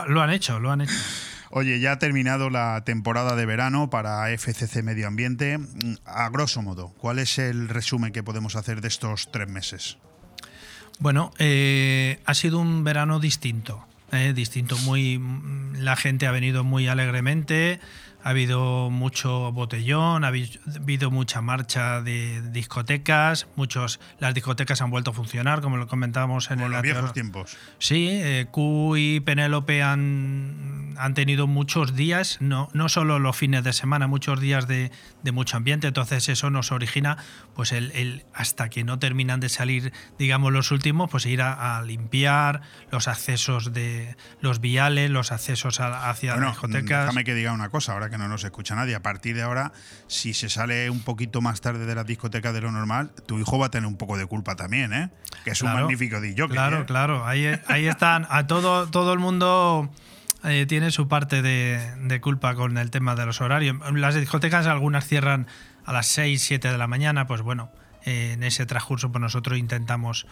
Lo, 0.08 0.22
han 0.22 0.30
hecho, 0.30 0.60
lo 0.60 0.70
han 0.70 0.82
hecho. 0.82 0.94
Oye, 1.50 1.78
ya 1.78 1.92
ha 1.92 1.98
terminado 1.98 2.50
la 2.50 2.82
temporada 2.84 3.36
de 3.36 3.46
verano 3.46 3.88
para 3.88 4.26
FCC 4.36 4.82
Medio 4.82 5.06
Ambiente. 5.06 5.60
A 6.04 6.28
grosso 6.28 6.62
modo, 6.62 6.88
¿cuál 6.98 7.20
es 7.20 7.38
el 7.38 7.68
resumen 7.68 8.12
que 8.12 8.24
podemos 8.24 8.56
hacer 8.56 8.80
de 8.80 8.88
estos 8.88 9.30
tres 9.30 9.48
meses? 9.48 9.98
Bueno, 10.98 11.32
eh, 11.38 12.20
ha 12.24 12.34
sido 12.34 12.58
un 12.58 12.84
verano 12.84 13.20
distinto. 13.20 13.84
distinto, 14.34 14.76
muy. 14.78 15.20
La 15.74 15.96
gente 15.96 16.26
ha 16.26 16.30
venido 16.30 16.62
muy 16.64 16.86
alegremente 16.88 17.80
ha 18.26 18.30
habido 18.30 18.88
mucho 18.88 19.52
botellón, 19.52 20.24
ha 20.24 20.28
habido 20.28 21.10
mucha 21.10 21.42
marcha 21.42 22.00
de 22.00 22.40
discotecas, 22.52 23.46
muchos 23.54 24.00
las 24.18 24.32
discotecas 24.32 24.80
han 24.80 24.90
vuelto 24.90 25.10
a 25.10 25.12
funcionar, 25.14 25.60
como 25.60 25.76
lo 25.76 25.86
comentábamos 25.88 26.50
en 26.50 26.54
Como 26.56 26.66
el 26.68 26.72
los 26.72 26.78
anterior- 26.78 26.94
viejos 26.96 27.12
tiempos. 27.12 27.56
Sí, 27.78 28.08
eh, 28.10 28.46
Q 28.50 28.96
y 28.96 29.20
Penélope 29.20 29.82
han, 29.82 30.94
han 30.96 31.12
tenido 31.12 31.46
muchos 31.46 31.94
días, 31.94 32.38
no, 32.40 32.70
no 32.72 32.88
solo 32.88 33.18
los 33.18 33.36
fines 33.36 33.62
de 33.62 33.74
semana, 33.74 34.06
muchos 34.06 34.40
días 34.40 34.66
de, 34.66 34.90
de 35.22 35.32
mucho 35.32 35.58
ambiente, 35.58 35.86
entonces 35.88 36.26
eso 36.30 36.48
nos 36.48 36.72
origina, 36.72 37.18
pues 37.54 37.72
el, 37.72 37.92
el- 37.92 38.24
hasta 38.34 38.68
que 38.68 38.84
no 38.84 38.98
terminan 38.98 39.40
de 39.40 39.48
salir, 39.48 39.92
digamos, 40.18 40.52
los 40.52 40.70
últimos, 40.70 41.10
pues 41.10 41.24
ir 41.26 41.40
a, 41.42 41.76
a 41.78 41.82
limpiar 41.82 42.62
los 42.90 43.08
accesos 43.08 43.72
de 43.72 44.16
los 44.40 44.60
viales, 44.60 45.10
los 45.10 45.32
accesos 45.32 45.80
a- 45.80 46.10
hacia 46.10 46.32
Bueno, 46.32 46.46
las 46.48 46.56
discotecas. 46.56 47.02
déjame 47.06 47.24
que 47.24 47.34
diga 47.34 47.52
una 47.52 47.68
cosa, 47.68 47.92
ahora 47.92 48.10
que 48.10 48.18
no 48.18 48.28
nos 48.28 48.44
escucha 48.44 48.74
nadie. 48.74 48.94
A 48.94 49.02
partir 49.02 49.36
de 49.36 49.42
ahora, 49.42 49.72
si 50.06 50.34
se 50.34 50.48
sale 50.48 50.90
un 50.90 51.00
poquito 51.02 51.40
más 51.40 51.60
tarde 51.60 51.86
de 51.86 51.94
la 51.94 52.04
discoteca 52.04 52.52
de 52.52 52.60
lo 52.60 52.70
normal, 52.72 53.12
tu 53.26 53.38
hijo 53.38 53.58
va 53.58 53.66
a 53.66 53.70
tener 53.70 53.86
un 53.86 53.96
poco 53.96 54.16
de 54.18 54.26
culpa 54.26 54.56
también, 54.56 54.92
¿eh? 54.92 55.10
Que 55.44 55.50
es 55.50 55.62
un 55.62 55.72
magnífico 55.72 56.20
DJ. 56.20 56.48
Claro, 56.48 56.86
claro. 56.86 57.26
Ahí, 57.26 57.46
ahí 57.68 57.86
están. 57.86 58.26
A 58.30 58.46
todo, 58.46 58.88
todo 58.90 59.12
el 59.12 59.18
mundo 59.18 59.90
eh, 60.42 60.66
tiene 60.68 60.90
su 60.90 61.08
parte 61.08 61.42
de, 61.42 61.80
de 62.00 62.20
culpa 62.20 62.54
con 62.54 62.76
el 62.78 62.90
tema 62.90 63.14
de 63.14 63.26
los 63.26 63.40
horarios. 63.40 63.76
Las 63.94 64.14
discotecas, 64.14 64.66
algunas 64.66 65.06
cierran 65.06 65.46
a 65.84 65.92
las 65.92 66.06
6, 66.06 66.40
7 66.42 66.70
de 66.70 66.78
la 66.78 66.86
mañana. 66.86 67.26
Pues 67.26 67.42
bueno, 67.42 67.70
eh, 68.04 68.32
en 68.34 68.42
ese 68.42 68.66
transcurso 68.66 69.10
pues 69.12 69.20
nosotros 69.20 69.58
intentamos 69.58 70.26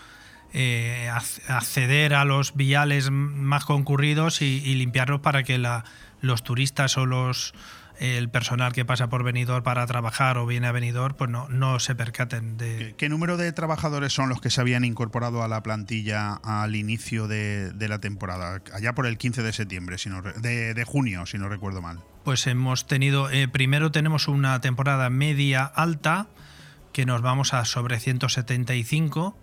eh, 0.53 1.09
ac- 1.13 1.49
acceder 1.49 2.15
a 2.15 2.25
los 2.25 2.55
viales 2.57 3.11
más 3.11 3.65
concurridos 3.65 4.43
y, 4.43 4.63
y 4.65 4.75
limpiarlos 4.75 5.21
para 5.21 5.43
que 5.45 5.59
la- 5.59 5.85
los 6.21 6.43
turistas 6.45 6.97
o 6.99 7.07
los 7.07 7.55
el 8.03 8.29
personal 8.29 8.73
que 8.73 8.85
pasa 8.85 9.09
por 9.09 9.23
venidor 9.23 9.63
para 9.63 9.87
trabajar 9.87 10.37
o 10.37 10.47
viene 10.47 10.67
a 10.67 10.73
venidor 10.73 11.17
pues 11.17 11.31
no, 11.31 11.49
no 11.49 11.79
se 11.79 11.95
percaten 11.95 12.57
de, 12.57 12.95
¿Qué 12.99 13.09
número 13.09 13.37
de 13.37 13.53
trabajadores 13.53 14.13
son 14.13 14.29
los 14.29 14.41
que 14.41 14.51
se 14.51 14.61
habían 14.61 14.85
incorporado 14.85 15.43
a 15.43 15.49
la 15.49 15.63
plantilla 15.63 16.35
al 16.35 16.75
inicio 16.75 17.29
de, 17.29 17.73
de 17.73 17.89
la 17.89 18.01
temporada? 18.01 18.61
Allá 18.73 18.95
por 18.95 19.07
el 19.07 19.19
15 19.19 19.43
de 19.43 19.53
septiembre, 19.53 19.99
si 19.99 20.09
no 20.09 20.23
de 20.23 20.85
junio, 20.87 21.27
si 21.27 21.39
no 21.39 21.49
recuerdo 21.49 21.81
mal. 21.81 22.01
Pues 22.25 22.47
hemos 22.47 22.87
tenido, 22.87 23.31
eh, 23.31 23.49
primero 23.49 23.91
tenemos 23.91 24.29
una 24.29 24.61
temporada 24.61 25.11
media 25.11 25.65
alta, 25.65 26.29
que 26.93 27.05
nos 27.05 27.21
vamos 27.21 27.53
a 27.53 27.65
sobre 27.65 27.99
175, 27.99 29.37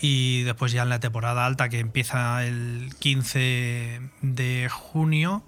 y 0.00 0.42
después 0.42 0.72
ya 0.72 0.82
en 0.82 0.88
la 0.88 0.98
temporada 0.98 1.46
alta, 1.46 1.68
que 1.68 1.78
empieza 1.78 2.44
el 2.44 2.92
15 2.98 4.00
de 4.20 4.68
junio, 4.68 5.44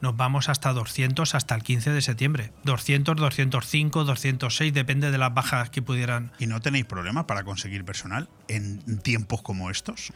nos 0.00 0.16
vamos 0.16 0.48
hasta 0.48 0.72
200 0.72 1.34
hasta 1.34 1.54
el 1.54 1.62
15 1.62 1.90
de 1.90 2.02
septiembre. 2.02 2.52
200, 2.64 3.16
205, 3.16 4.04
206, 4.04 4.72
depende 4.72 5.10
de 5.10 5.18
las 5.18 5.34
bajas 5.34 5.70
que 5.70 5.82
pudieran. 5.82 6.30
¿Y 6.38 6.46
no 6.46 6.60
tenéis 6.60 6.84
problemas 6.84 7.24
para 7.24 7.42
conseguir 7.44 7.84
personal 7.84 8.28
en 8.48 8.98
tiempos 9.00 9.42
como 9.42 9.70
estos? 9.70 10.12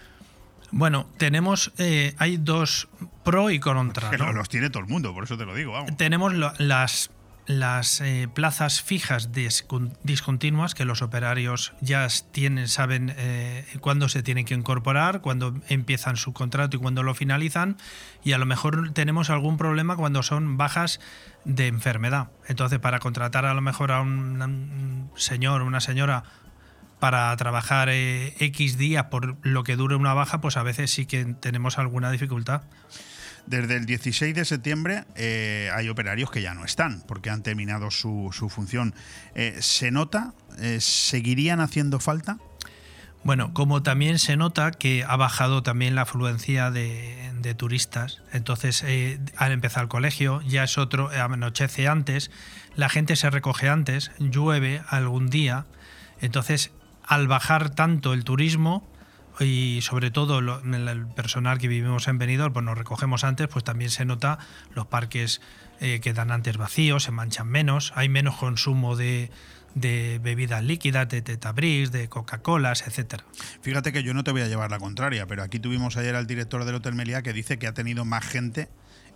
Bueno, 0.71 1.07
tenemos, 1.19 1.73
eh, 1.79 2.15
hay 2.19 2.39
dos 2.39 2.89
pro 3.25 3.51
y 3.51 3.59
contra. 3.61 4.11
¿no? 4.17 4.27
lo- 4.27 4.33
los 4.33 4.49
tiene 4.49 4.71
todo 4.71 4.83
el 4.83 4.89
mundo, 4.89 5.13
por 5.13 5.25
eso 5.25 5.37
te 5.37 5.45
lo 5.45 5.55
digo, 5.55 5.73
vamos. 5.73 5.97
Tenemos 5.97 6.33
lo- 6.33 6.55
las, 6.59 7.11
las 7.47 8.01
eh, 8.01 8.29
plazas 8.33 8.83
fijas 8.83 9.33
discon- 9.33 9.97
discontinuas 10.05 10.75
que 10.75 10.85
los 10.85 11.03
operarios 11.03 11.73
ya 11.81 12.07
tienen, 12.31 12.69
saben 12.69 13.13
eh, 13.17 13.67
cuándo 13.81 14.09
se 14.09 14.23
tienen 14.23 14.45
que 14.45 14.55
incorporar, 14.55 15.21
cuándo 15.21 15.55
empiezan 15.69 16.17
su 16.17 16.33
contrato 16.33 16.77
y 16.77 16.81
cuándo 16.81 17.03
lo 17.03 17.15
finalizan. 17.15 17.77
Y 18.23 18.33
a 18.33 18.39
lo 18.39 18.47
mejor 18.47 18.93
tenemos 18.93 19.29
algún 19.29 19.57
problema 19.57 19.97
cuando 19.97 20.23
son 20.23 20.57
bajas 20.57 21.01
de 21.45 21.67
enfermedad. 21.67 22.29
Entonces, 22.47 22.79
para 22.79 23.01
contratar 23.01 23.45
a 23.45 23.55
lo 23.55 23.61
mejor 23.61 23.91
a 23.91 24.01
un, 24.01 24.41
un 24.41 25.11
señor 25.17 25.63
o 25.63 25.67
una 25.67 25.81
señora 25.81 26.23
para 27.01 27.37
trabajar 27.37 27.89
eh, 27.91 28.37
X 28.39 28.79
días 28.79 29.07
por 29.07 29.37
lo 29.45 29.65
que 29.65 29.75
dure 29.75 29.97
una 29.97 30.15
baja, 30.15 30.41
pues 30.41 30.57
a 30.57 30.63
veces 30.63 30.93
sí 30.93 31.07
que 31.07 31.25
tenemos 31.25 31.77
alguna 31.79 32.13
dificultad. 32.13 32.63
Desde 33.47 33.77
el 33.77 33.87
16 33.87 34.35
de 34.35 34.45
septiembre 34.45 35.05
eh, 35.17 35.71
hay 35.75 35.89
operarios 35.89 36.31
que 36.31 36.43
ya 36.43 36.55
no 36.55 36.65
están 36.65 37.03
porque 37.07 37.31
han 37.31 37.43
terminado 37.43 37.91
su, 37.91 38.31
su 38.33 38.49
función. 38.49 38.95
Eh, 39.35 39.57
¿Se 39.61 39.91
nota? 39.91 40.35
Eh, 40.59 40.79
¿Seguirían 40.81 41.61
haciendo 41.61 41.99
falta? 41.99 42.39
Bueno, 43.25 43.55
como 43.55 43.83
también 43.83 44.19
se 44.19 44.37
nota 44.37 44.73
que 44.73 45.05
ha 45.07 45.17
bajado 45.17 45.63
también 45.63 45.95
la 45.95 46.03
afluencia 46.03 46.71
de, 46.73 47.55
turistas, 47.57 48.23
entonces 48.33 48.85
al 49.37 49.53
empezar 49.53 49.85
el 49.85 49.89
colegio 49.89 50.41
ya 50.43 50.65
es 50.65 50.79
otro, 50.79 51.11
anochece 51.11 51.87
antes, 51.87 52.31
la 52.77 52.89
gente 52.89 53.15
se 53.15 53.31
recoge 53.31 53.69
antes, 53.69 54.11
llueve 54.19 54.83
algún 54.89 55.29
día, 55.29 55.67
entonces 56.21 56.73
al 57.05 57.29
bajar 57.29 57.71
tanto 57.71 58.13
el 58.13 58.25
turismo 58.25 58.89
y 59.41 59.81
sobre 59.83 60.11
todo 60.11 60.41
lo- 60.41 60.61
el 60.61 61.07
personal 61.07 61.59
que 61.59 61.69
vivimos 61.69 62.09
en 62.09 62.19
Benidorm, 62.19 62.53
pues 62.53 62.65
nos 62.65 62.77
recogemos 62.79 63.25
antes, 63.25 63.49
pues 63.49 63.65
también 63.65 63.91
se 63.91 64.05
nota 64.05 64.39
los 64.75 64.87
parques 64.87 65.41
eh, 65.81 66.01
quedan 66.01 66.31
antes 66.31 66.57
vacíos, 66.57 67.03
se 67.05 67.11
manchan 67.11 67.49
menos, 67.49 67.93
hay 67.97 68.09
menos 68.09 68.37
consumo 68.37 68.95
de, 68.95 69.31
de 69.75 70.21
bebidas 70.23 70.63
líquidas, 70.63 71.09
de 71.09 71.23
tetabrix, 71.23 71.91
de 71.91 72.09
Coca-Colas, 72.09 72.85
etcétera. 72.87 73.25
Fíjate 73.63 73.93
que 73.93 74.03
yo 74.03 74.15
no 74.15 74.23
te 74.23 74.31
voy 74.31 74.43
a 74.43 74.47
llevar 74.49 74.71
la 74.71 74.79
contraria, 74.79 75.27
pero 75.27 75.43
aquí 75.43 75.59
tuvimos 75.59 75.97
ayer 75.97 76.15
al 76.15 76.27
director 76.27 76.65
del 76.65 76.77
Hotel 76.77 76.95
Meliá 76.95 77.23
que 77.23 77.33
dice 77.33 77.59
que 77.59 77.67
ha 77.67 77.75
tenido 77.75 78.05
más 78.05 78.25
gente 78.25 78.69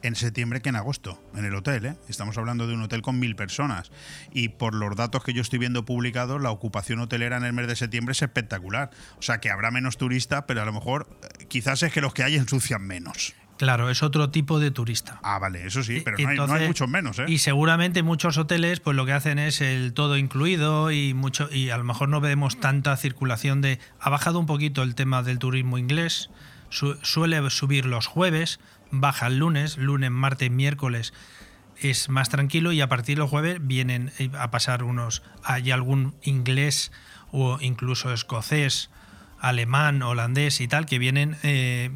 en 0.06 0.16
septiembre 0.16 0.60
que 0.62 0.68
en 0.70 0.76
agosto 0.76 1.22
en 1.34 1.44
el 1.44 1.54
hotel. 1.54 1.86
¿eh? 1.86 1.96
Estamos 2.08 2.36
hablando 2.38 2.66
de 2.66 2.74
un 2.74 2.82
hotel 2.82 3.02
con 3.02 3.18
mil 3.18 3.36
personas. 3.36 3.90
Y 4.32 4.48
por 4.50 4.74
los 4.74 4.94
datos 4.96 5.22
que 5.24 5.32
yo 5.32 5.42
estoy 5.42 5.58
viendo 5.58 5.84
publicados, 5.84 6.40
la 6.40 6.50
ocupación 6.50 7.00
hotelera 7.00 7.36
en 7.36 7.44
el 7.44 7.52
mes 7.52 7.66
de 7.68 7.76
septiembre 7.76 8.12
es 8.12 8.22
espectacular. 8.22 8.90
O 9.18 9.22
sea 9.22 9.38
que 9.38 9.50
habrá 9.50 9.70
menos 9.70 9.96
turistas, 9.96 10.44
pero 10.46 10.62
a 10.62 10.64
lo 10.64 10.72
mejor 10.72 11.08
eh, 11.40 11.44
quizás 11.48 11.82
es 11.82 11.92
que 11.92 12.00
los 12.00 12.14
que 12.14 12.22
hay 12.22 12.34
ensucian 12.36 12.82
menos. 12.82 13.34
Claro, 13.58 13.88
es 13.88 14.02
otro 14.02 14.28
tipo 14.30 14.60
de 14.60 14.70
turista. 14.70 15.18
Ah, 15.22 15.38
vale, 15.38 15.66
eso 15.66 15.82
sí, 15.82 16.02
pero 16.04 16.18
no, 16.18 16.28
hay, 16.28 16.36
no 16.36 16.42
Entonces- 16.42 16.60
hay 16.60 16.66
muchos 16.68 16.88
menos. 16.90 17.18
¿eh? 17.20 17.24
Y 17.26 17.38
seguramente 17.38 18.02
muchos 18.02 18.36
hoteles, 18.36 18.80
pues 18.80 18.94
lo 18.94 19.06
que 19.06 19.12
hacen 19.12 19.38
es 19.38 19.62
el 19.62 19.94
todo 19.94 20.18
incluido 20.18 20.90
y 20.90 21.14
mucho 21.14 21.48
y 21.50 21.70
a 21.70 21.78
lo 21.78 21.84
mejor 21.84 22.10
no 22.10 22.20
vemos 22.20 22.60
tanta 22.60 22.94
circulación 22.98 23.62
de. 23.62 23.78
Ha 23.98 24.10
bajado 24.10 24.38
un 24.40 24.44
poquito 24.46 24.82
el 24.82 24.94
tema 24.94 25.22
del 25.22 25.38
turismo 25.38 25.78
inglés. 25.78 26.28
su- 26.68 26.98
suele 27.02 27.48
subir 27.48 27.86
los 27.86 28.06
jueves, 28.08 28.60
baja 28.90 29.26
el 29.26 29.38
lunes, 29.38 29.76
lunes, 29.78 30.10
martes, 30.10 30.50
miércoles 30.50 31.12
es 31.78 32.08
más 32.08 32.28
tranquilo 32.28 32.72
y 32.72 32.80
a 32.80 32.88
partir 32.88 33.18
del 33.18 33.26
jueves 33.26 33.58
vienen 33.60 34.12
eh, 34.18 34.30
a 34.38 34.50
pasar 34.50 34.82
unos. 34.82 35.22
Hay 35.42 35.70
algún 35.70 36.14
inglés 36.22 36.92
o 37.32 37.58
incluso 37.60 38.12
escocés 38.12 38.90
alemán, 39.38 40.02
holandés 40.02 40.60
y 40.60 40.68
tal, 40.68 40.86
que 40.86 40.98
vienen 40.98 41.36
eh, 41.42 41.90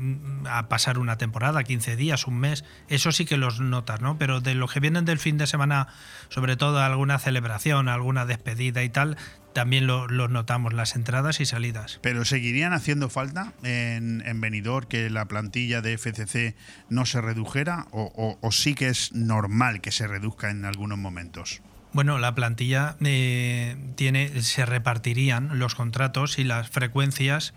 a 0.49 0.69
pasar 0.69 0.99
una 0.99 1.17
temporada, 1.17 1.65
15 1.65 1.97
días, 1.97 2.27
un 2.27 2.39
mes, 2.39 2.65
eso 2.89 3.13
sí 3.13 3.25
que 3.25 3.39
los 3.39 3.61
notas, 3.61 4.01
¿no? 4.03 4.19
Pero 4.19 4.41
de 4.41 4.55
los 4.55 4.73
que 4.73 4.81
vienen 4.81 5.07
del 5.07 5.19
fin 5.19 5.39
de 5.39 5.47
semana, 5.47 5.89
sobre 6.29 6.57
todo 6.57 6.81
alguna 6.81 7.19
celebración, 7.19 7.89
alguna 7.89 8.27
despedida 8.27 8.83
y 8.83 8.91
tal, 8.91 9.17
también 9.53 9.87
lo- 9.87 10.09
notamos, 10.09 10.73
las 10.73 10.97
entradas 10.97 11.41
y 11.41 11.47
salidas. 11.47 11.99
Pero 12.03 12.25
seguirían 12.25 12.73
haciendo 12.73 13.09
falta 13.09 13.53
en, 13.63 14.23
en 14.27 14.41
Benidorm 14.41 14.87
que 14.89 15.11
la 15.11 15.27
plantilla 15.27 15.81
de 15.81 15.95
FCC 15.99 16.55
no 16.89 17.07
se 17.07 17.21
redujera 17.21 17.87
o, 17.91 18.13
o- 18.15 18.39
o 18.41 18.53
sí 18.53 18.75
que 18.75 18.89
es 18.89 19.13
normal 19.13 19.81
que 19.81 19.93
se 19.93 20.07
reduzca 20.07 20.51
en 20.51 20.65
algunos 20.65 20.99
momentos. 20.99 21.63
Bueno, 21.93 22.19
la 22.19 22.35
plantilla 22.37 22.97
eh, 23.05 23.77
tiene, 23.97 24.43
se 24.43 24.65
repartirían 24.65 25.59
los 25.59 25.75
contratos 25.75 26.39
y 26.39 26.45
las 26.45 26.71
frecuencias 26.71 27.53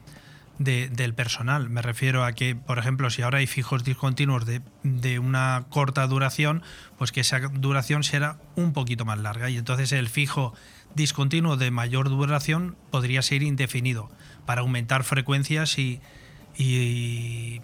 de- 0.59 0.89
del 0.89 1.13
personal. 1.13 1.69
Me 1.69 1.81
refiero 1.81 2.23
a 2.23 2.33
que, 2.33 2.55
por 2.55 2.77
ejemplo, 2.79 3.09
si 3.09 3.21
ahora 3.21 3.39
hay 3.39 3.47
fijos 3.47 3.83
discontinuos 3.83 4.45
de, 4.45 4.61
de 4.83 5.19
una 5.19 5.65
corta 5.69 6.05
duración, 6.07 6.61
pues 6.97 7.11
que 7.11 7.21
esa 7.21 7.39
duración 7.39 8.03
será 8.03 8.37
un 8.55 8.73
poquito 8.73 9.05
más 9.05 9.17
larga. 9.19 9.49
Y 9.49 9.57
entonces 9.57 9.91
el 9.91 10.09
fijo 10.09 10.53
discontinuo 10.95 11.57
de 11.57 11.71
mayor 11.71 12.09
duración 12.09 12.75
podría 12.91 13.21
ser 13.23 13.41
indefinido 13.43 14.11
para 14.45 14.61
aumentar 14.61 15.03
frecuencias 15.03 15.79
y, 15.79 15.99
y 16.55 17.61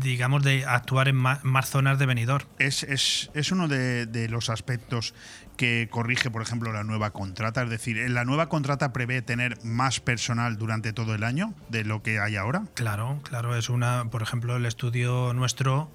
digamos, 0.00 0.42
de 0.42 0.64
actuar 0.66 1.08
en 1.08 1.16
ma- 1.16 1.40
más, 1.42 1.70
zonas 1.70 1.98
de 1.98 2.06
venidor. 2.06 2.46
Es, 2.58 2.82
es- 2.82 3.30
es 3.34 3.50
uno 3.52 3.68
de, 3.68 4.06
de 4.06 4.28
los 4.28 4.50
aspectos 4.50 5.14
que 5.58 5.88
corrige, 5.90 6.30
por 6.30 6.40
ejemplo, 6.40 6.72
la 6.72 6.84
nueva 6.84 7.10
contrata. 7.10 7.62
Es 7.62 7.68
decir, 7.68 7.98
¿la 8.08 8.24
nueva 8.24 8.48
contrata 8.48 8.94
prevé 8.94 9.20
tener 9.20 9.62
más 9.64 10.00
personal 10.00 10.56
durante 10.56 10.94
todo 10.94 11.14
el 11.14 11.24
año 11.24 11.52
de 11.68 11.84
lo 11.84 12.02
que 12.02 12.20
hay 12.20 12.36
ahora? 12.36 12.62
Claro, 12.72 13.20
claro, 13.24 13.54
es 13.56 13.68
una, 13.68 14.06
por 14.10 14.22
ejemplo, 14.22 14.56
el 14.56 14.64
estudio 14.64 15.34
nuestro, 15.34 15.90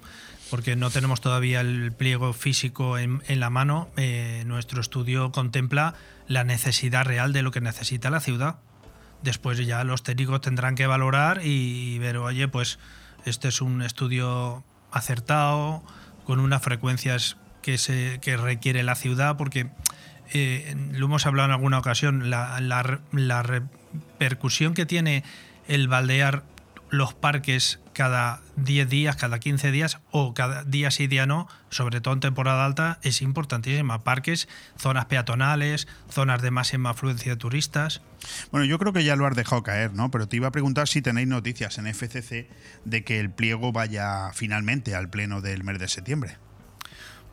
porque 0.50 0.76
no 0.76 0.90
tenemos 0.90 1.20
todavía 1.20 1.62
el 1.62 1.92
pliego 1.92 2.32
físico 2.34 2.98
en, 2.98 3.22
la 3.26 3.50
mano, 3.50 3.88
eh, 3.96 4.44
nuestro 4.46 4.80
estudio 4.80 5.32
contempla 5.32 5.94
la 6.28 6.44
necesidad 6.44 7.04
real 7.04 7.32
de 7.32 7.42
lo 7.42 7.50
que 7.50 7.60
necesita 7.60 8.10
la 8.10 8.20
ciudad. 8.20 8.58
Después 9.22 9.58
ya 9.66 9.82
los 9.82 10.02
técnicos 10.02 10.42
tendrán 10.42 10.74
que 10.74 10.86
valorar 10.86 11.40
y 11.42 11.98
ver, 11.98 12.18
oye, 12.18 12.46
pues 12.46 12.78
este 13.24 13.48
es 13.48 13.62
un 13.62 13.80
estudio 13.80 14.62
acertado, 14.92 15.82
con 16.24 16.40
unas 16.40 16.62
frecuencias 16.62 17.36
que, 17.64 17.78
se, 17.78 18.20
requiere 18.36 18.82
la 18.82 18.94
ciudad, 18.94 19.38
porque 19.38 19.68
eh, 20.34 20.76
lo 20.92 21.06
hemos 21.06 21.24
hablado 21.24 21.46
en 21.46 21.52
alguna 21.52 21.78
ocasión, 21.78 22.28
la 22.28 23.42
repercusión 23.42 24.74
que 24.74 24.84
tiene 24.84 25.24
el 25.66 25.88
baldear 25.88 26.44
los 26.90 27.14
parques 27.14 27.80
cada 27.92 28.40
10 28.56 28.88
días, 28.88 29.16
cada 29.16 29.38
15 29.38 29.70
días 29.70 29.98
o 30.10 30.34
cada 30.34 30.64
día 30.64 30.90
sí, 30.90 31.06
día 31.06 31.26
no, 31.26 31.48
sobre 31.70 32.00
todo 32.00 32.14
en 32.14 32.20
temporada 32.20 32.64
alta, 32.64 32.98
es 33.02 33.22
importantísima. 33.22 34.04
Parques, 34.04 34.48
zonas 34.78 35.06
peatonales, 35.06 35.88
zonas 36.10 36.42
de 36.42 36.50
máxima 36.50 36.90
afluencia 36.90 37.32
de 37.32 37.36
turistas. 37.36 38.02
Bueno, 38.50 38.64
yo 38.66 38.78
creo 38.78 38.92
que 38.92 39.04
ya 39.04 39.16
lo 39.16 39.26
has 39.26 39.36
dejado 39.36 39.62
caer, 39.62 39.92
¿no? 39.92 40.10
Pero 40.10 40.28
te 40.28 40.36
iba 40.36 40.48
a 40.48 40.52
preguntar 40.52 40.88
si 40.88 41.02
tenéis 41.02 41.28
noticias 41.28 41.78
en 41.78 41.86
FCC 41.86 42.48
de 42.84 43.04
que 43.04 43.20
el 43.20 43.30
pliego 43.30 43.72
vaya 43.72 44.30
finalmente 44.34 44.94
al 44.94 45.08
pleno 45.08 45.40
del 45.40 45.64
mes 45.64 45.78
de 45.78 45.88
septiembre. 45.88 46.38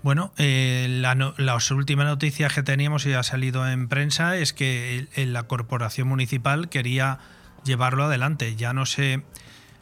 Bueno, 0.04 0.34
eh, 0.38 0.88
la, 0.90 1.16
no, 1.16 1.34
las 1.38 1.70
últimas 1.72 2.06
noticias 2.06 2.54
que 2.54 2.64
teníamos 2.64 3.06
y 3.06 3.14
ha 3.14 3.24
salido 3.24 3.70
en 3.70 3.88
prensa 3.88 4.38
es 4.38 4.54
que 4.54 5.08
la 5.16 5.44
corporación 5.44 6.08
municipal 6.08 6.70
quería 6.70 7.20
llevarlo 7.64 8.06
adelante. 8.06 8.56
Ya 8.56 8.74
no 8.74 8.86
sé 8.86 9.24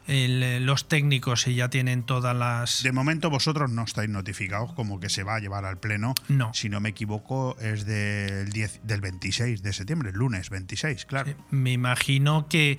el, 0.06 0.66
los 0.66 0.88
técnicos 0.88 1.42
si 1.42 1.54
ya 1.54 1.70
tienen 1.70 2.02
todas 2.02 2.36
las... 2.36 2.82
De 2.82 2.92
momento 2.92 3.30
vosotros 3.30 3.70
no 3.70 3.84
estáis 3.84 4.10
notificados 4.10 4.72
como 4.72 5.00
que 5.00 5.08
se 5.08 5.22
va 5.22 5.36
a 5.36 5.38
llevar 5.38 5.64
al 5.64 5.78
pleno. 5.78 6.14
No. 6.28 6.52
Si 6.52 6.68
no 6.68 6.80
me 6.80 6.90
equivoco 6.90 7.56
es 7.60 7.86
del, 7.86 8.50
10, 8.50 8.80
del 8.82 9.00
26 9.00 9.62
de 9.62 9.72
septiembre, 9.72 10.10
el 10.10 10.16
lunes 10.16 10.50
26, 10.50 11.06
claro. 11.06 11.32
me 11.50 11.72
imagino 11.72 12.48
que 12.48 12.78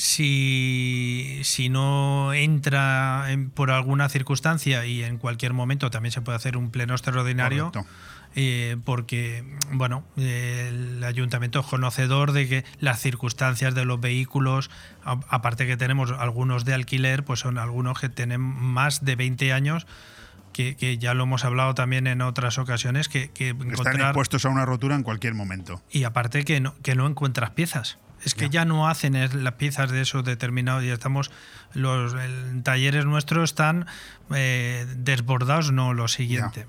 si, 0.00 1.40
si 1.42 1.68
no 1.68 2.32
entra 2.32 3.30
en, 3.30 3.50
por 3.50 3.70
alguna 3.70 4.08
circunstancia 4.08 4.86
y 4.86 5.04
en 5.04 5.18
cualquier 5.18 5.52
momento 5.52 5.90
también 5.90 6.10
se 6.10 6.22
puede 6.22 6.36
hacer 6.36 6.56
un 6.56 6.70
pleno 6.70 6.94
extraordinario. 6.94 7.70
Eh, 8.36 8.76
porque 8.84 9.44
bueno 9.72 10.04
el 10.16 11.02
ayuntamiento 11.02 11.58
es 11.58 11.66
conocedor 11.66 12.30
de 12.30 12.46
que 12.46 12.64
las 12.78 13.00
circunstancias 13.00 13.74
de 13.74 13.84
los 13.84 14.00
vehículos 14.00 14.70
a, 15.04 15.18
aparte 15.28 15.66
que 15.66 15.76
tenemos 15.76 16.12
algunos 16.12 16.64
de 16.64 16.74
alquiler 16.74 17.24
pues 17.24 17.40
son 17.40 17.58
algunos 17.58 17.98
que 17.98 18.08
tienen 18.08 18.40
más 18.40 19.04
de 19.04 19.16
20 19.16 19.52
años 19.52 19.88
que, 20.52 20.76
que 20.76 20.96
ya 20.96 21.12
lo 21.12 21.24
hemos 21.24 21.44
hablado 21.44 21.74
también 21.74 22.06
en 22.06 22.22
otras 22.22 22.58
ocasiones 22.58 23.08
que, 23.08 23.30
que 23.30 23.48
Están 23.48 24.00
expuestos 24.00 24.44
a 24.44 24.48
una 24.48 24.64
rotura 24.64 24.94
en 24.94 25.02
cualquier 25.02 25.34
momento 25.34 25.82
y 25.90 26.04
aparte 26.04 26.44
que 26.44 26.60
no, 26.60 26.76
que 26.84 26.94
no 26.94 27.08
encuentras 27.08 27.50
piezas 27.50 27.98
es 28.24 28.34
que 28.34 28.46
ya, 28.46 28.60
ya 28.60 28.64
no 28.64 28.88
hacen 28.88 29.14
las 29.44 29.54
piezas 29.54 29.90
de 29.90 30.02
esos 30.02 30.24
determinados, 30.24 30.84
ya 30.84 30.94
estamos, 30.94 31.30
los 31.74 32.14
el, 32.14 32.62
talleres 32.62 33.06
nuestros 33.06 33.50
están 33.50 33.86
eh, 34.34 34.86
desbordados, 34.96 35.72
no 35.72 35.94
lo 35.94 36.08
siguiente. 36.08 36.66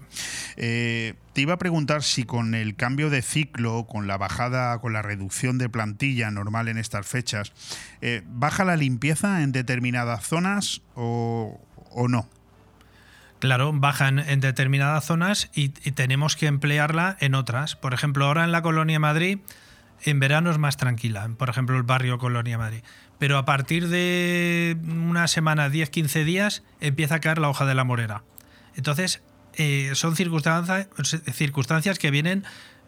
Eh, 0.57 1.15
te 1.33 1.41
iba 1.41 1.53
a 1.53 1.57
preguntar 1.57 2.03
si 2.03 2.23
con 2.23 2.55
el 2.55 2.75
cambio 2.75 3.09
de 3.09 3.21
ciclo, 3.21 3.85
con 3.87 4.07
la 4.07 4.17
bajada, 4.17 4.79
con 4.79 4.93
la 4.93 5.01
reducción 5.01 5.57
de 5.57 5.69
plantilla 5.69 6.31
normal 6.31 6.67
en 6.67 6.77
estas 6.77 7.07
fechas, 7.07 7.51
eh, 8.01 8.23
¿baja 8.25 8.65
la 8.65 8.75
limpieza 8.75 9.43
en 9.43 9.51
determinadas 9.51 10.25
zonas 10.25 10.81
o, 10.95 11.59
o 11.91 12.07
no? 12.07 12.29
Claro, 13.39 13.73
bajan 13.73 14.19
en 14.19 14.39
determinadas 14.39 15.03
zonas 15.03 15.49
y, 15.55 15.73
y 15.83 15.93
tenemos 15.93 16.35
que 16.35 16.45
emplearla 16.45 17.17
en 17.19 17.33
otras. 17.33 17.75
Por 17.75 17.95
ejemplo, 17.95 18.25
ahora 18.25 18.43
en 18.43 18.51
la 18.51 18.61
Colonia 18.61 18.99
Madrid 18.99 19.39
en 20.03 20.19
verano 20.19 20.51
es 20.51 20.57
más 20.57 20.77
tranquila, 20.77 21.29
por 21.37 21.49
ejemplo 21.49 21.77
el 21.77 21.83
barrio 21.83 22.17
Colonia 22.17 22.57
Madrid. 22.57 22.81
Pero 23.19 23.37
a 23.37 23.45
partir 23.45 23.87
de 23.87 24.77
una 24.83 25.27
semana, 25.27 25.69
10, 25.69 25.89
15 25.89 26.25
días, 26.25 26.63
empieza 26.79 27.15
a 27.15 27.19
caer 27.19 27.37
la 27.37 27.49
hoja 27.49 27.65
de 27.65 27.75
la 27.75 27.83
morera. 27.83 28.23
Entonces, 28.75 29.21
eh, 29.55 29.91
son 29.93 30.15
circunstancias, 30.15 30.87
circunstancias 31.33 31.99
que 31.99 32.09
vienen 32.09 32.43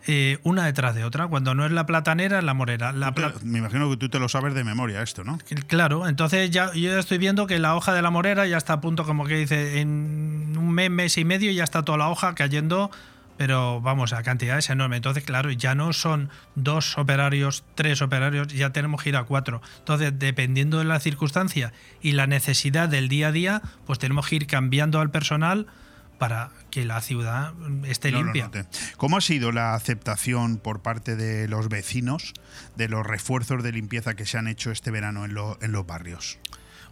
eh, 0.06 0.40
una 0.44 0.66
detrás 0.66 0.96
de 0.96 1.06
otra. 1.06 1.28
Cuando 1.28 1.56
no 1.56 1.66
es 1.66 1.72
la 1.72 1.86
platanera, 1.86 2.40
es 2.40 2.44
la 2.44 2.54
morera. 2.54 2.92
La 2.92 3.14
pla 3.14 3.34
Me 3.44 3.60
imagino 3.60 3.90
que 3.90 3.98
tú 3.98 4.10
te 4.10 4.20
lo 4.20 4.28
sabes 4.28 4.54
de 4.54 4.64
memoria 4.64 5.02
esto, 5.02 5.24
¿no? 5.24 5.38
Claro, 5.68 6.08
entonces 6.08 6.50
ya 6.52 6.74
yo 6.74 6.92
ya 6.92 7.00
estoy 7.00 7.20
viendo 7.20 7.48
que 7.48 7.60
la 7.60 7.76
hoja 7.76 7.94
de 7.94 8.02
la 8.02 8.10
morera 8.10 8.46
ya 8.46 8.58
está 8.58 8.74
a 8.74 8.82
punto, 8.82 9.06
como 9.06 9.26
que 9.26 9.38
dice, 9.38 9.80
en 9.80 10.56
un 10.58 10.72
mes, 10.72 10.90
mes 10.90 11.18
y 11.18 11.26
medio 11.26 11.52
ya 11.52 11.64
está 11.64 11.84
toda 11.84 11.98
la 11.98 12.10
hoja 12.10 12.36
cayendo 12.36 12.92
pero 13.38 13.82
vamos, 13.82 14.14
a 14.14 14.24
cantidades 14.24 14.70
enormes. 14.70 14.98
Entonces, 14.98 15.24
claro, 15.24 15.52
ya 15.52 15.76
no 15.76 15.92
son 15.94 16.30
dos 16.56 16.98
operarios, 16.98 17.64
tres 17.76 18.02
operarios, 18.02 18.48
ya 18.50 18.72
tenemos 18.72 19.02
que 19.04 19.10
ir 19.10 19.18
a 19.18 19.24
cuatro. 19.24 19.62
Entonces, 19.80 20.14
dependiendo 20.18 20.80
de 20.80 20.86
la 20.86 21.00
circunstancia 21.00 21.74
y 22.02 22.12
la 22.14 22.28
necesidad 22.28 22.90
del 22.90 23.10
día 23.10 23.28
a 23.28 23.32
día, 23.32 23.62
pues 23.86 24.00
tenemos 24.00 24.28
que 24.28 24.36
ir 24.38 24.48
cambiando 24.48 25.00
al 25.00 25.10
personal 25.12 25.68
para 26.20 26.52
que 26.70 26.86
la 26.86 27.02
ciudad 27.02 27.54
esté 27.86 28.12
No 28.12 28.24
limpia. 28.24 28.50
¿Cómo 28.98 29.18
ha 29.18 29.22
sido 29.22 29.52
la 29.52 29.74
aceptación 29.74 30.58
por 30.58 30.82
parte 30.82 31.16
de 31.16 31.48
los 31.48 31.68
vecinos 31.70 32.34
de 32.78 32.88
los 32.88 33.06
refuerzos 33.06 33.62
de 33.64 33.72
limpieza 33.74 34.14
que 34.14 34.26
se 34.26 34.38
han 34.38 34.48
hecho 34.48 34.72
este 34.72 34.90
verano 34.92 35.26
en, 35.26 35.34
lo- 35.34 35.58
en 35.62 35.72
los 35.74 35.86
barrios? 35.86 36.38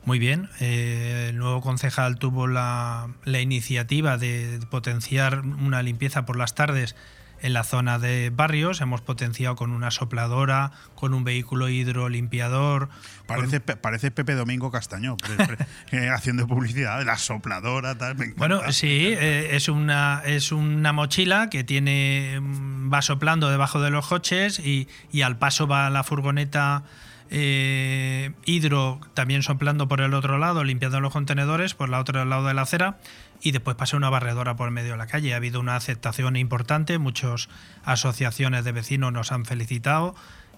Muy 0.03 0.18
bien, 0.18 0.49
eh, 0.60 1.28
el 1.30 1.38
nuevo 1.38 1.61
concejal 1.61 2.18
tuvo 2.18 2.48
la, 2.48 3.10
la 3.23 3.40
iniciativa 3.40 4.18
de 4.18 4.60
potenciar 4.69 5.41
una 5.41 5.84
limpieza 5.84 6.26
por 6.26 6.38
las 6.38 6.56
tardes 6.56 6.95
en 7.41 7.53
la 7.53 7.64
zona 7.64 7.99
de 7.99 8.30
barrios. 8.30 8.82
Hemos 8.82 9.02
potenciado 9.02 9.56
con 9.56 9.72
una 9.72 9.91
sopladora, 9.91 10.72
con 10.95 11.14
un 11.14 11.23
vehículo 11.23 11.69
hidrolimpiador. 11.69 12.90
Parece, 13.26 13.60
parece 13.60 14.11
Pepe 14.11 14.34
Domingo 14.34 14.72
Castaño 14.72 15.18
eh, 15.91 16.10
haciendo 16.10 16.48
publicidad 16.48 16.99
de 16.99 17.06
la 17.06 17.18
sopladora, 17.18 17.95
tal. 17.95 18.15
me. 18.15 18.34
Bueno, 18.34 18.72
sí, 18.72 19.14
eh, 19.18 19.49
es, 19.56 19.69
una, 19.69 20.22
es 20.26 20.52
una 20.52 20.94
mochila 20.94 21.49
que 21.49 21.64
tiene 21.64 22.40
mm, 22.40 22.94
va 22.94 23.02
soplando 23.02 23.49
debajo 23.49 23.82
de 23.82 23.90
los 23.90 24.07
coches 24.07 24.60
y, 24.60 24.88
y 25.11 25.22
al 25.22 25.38
paso 25.38 25.68
va 25.68 25.90
la 25.90 26.03
furgoneta 26.03 26.84
eh, 27.32 28.34
hidro 28.45 28.99
también 29.14 29.41
soplando 29.41 29.88
por 29.88 30.02
el 30.02 30.14
otro 30.14 30.38
lado, 30.38 30.64
limpiando 30.64 30.99
los 30.99 31.14
contenedores 31.14 31.74
por 31.74 31.88
el 31.88 31.95
otro 31.95 32.24
lado 32.26 32.45
de 32.48 32.53
la 32.53 32.64
acera 32.64 32.99
y 33.41 33.52
después 33.52 33.76
pasa 33.78 33.98
una 33.98 34.10
barredora 34.10 34.56
por 34.56 34.70
medio 34.70 34.91
de 34.91 34.98
la 34.98 35.08
calle. 35.08 35.34
Ha 35.34 35.38
habido 35.38 35.60
una 35.60 35.76
aceptación 35.76 36.36
importante, 36.36 36.98
muchas 36.98 37.48
asociaciones 37.86 38.64
de 38.66 38.72
vecinos 38.72 39.12
nos 39.14 39.32
han 39.32 39.45
felicitado. 39.45 40.14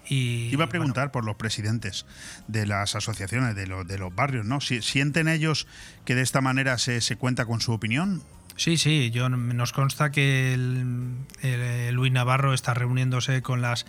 Y, 0.06 0.50
Iba 0.52 0.66
a 0.66 0.68
preguntar 0.68 1.10
por 1.12 1.24
los 1.24 1.36
presidentes 1.36 2.04
de 2.46 2.66
las 2.66 2.94
asociaciones, 2.94 3.54
de, 3.54 3.66
los 3.66 3.86
de 3.86 3.96
los 3.96 4.14
barrios, 4.14 4.44
¿no? 4.44 4.60
Si- 4.60 4.82
¿Sienten 4.82 5.28
ellos 5.28 5.66
que 6.04 6.14
de 6.14 6.20
esta 6.20 6.42
manera 6.42 6.76
se, 6.76 7.00
se 7.00 7.16
cuenta 7.16 7.46
con 7.46 7.62
su 7.62 7.72
opinión? 7.72 8.22
Sí, 8.56 8.76
sí, 8.76 9.10
yo, 9.10 9.28
nos 9.30 9.72
consta 9.72 10.12
que 10.12 10.52
el, 10.54 11.14
el 11.42 11.94
Luis 11.94 12.12
Navarro 12.12 12.52
está 12.54 12.72
reuniéndose 12.74 13.40
con 13.42 13.62
las 13.62 13.84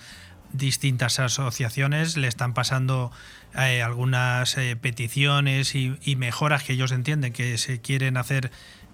distintas 0.57 1.19
asociaciones, 1.19 2.17
le 2.17 2.27
están 2.27 2.53
pasando 2.53 3.11
eh, 3.57 3.81
algunas 3.81 4.57
eh, 4.57 4.75
peticiones 4.75 5.75
y, 5.75 5.97
y 6.03 6.15
mejoras 6.15 6.63
que 6.63 6.73
ellos 6.73 6.91
entienden 6.91 7.33
que 7.33 7.57
se 7.57 7.81
quieren 7.81 8.17
hacer 8.17 8.51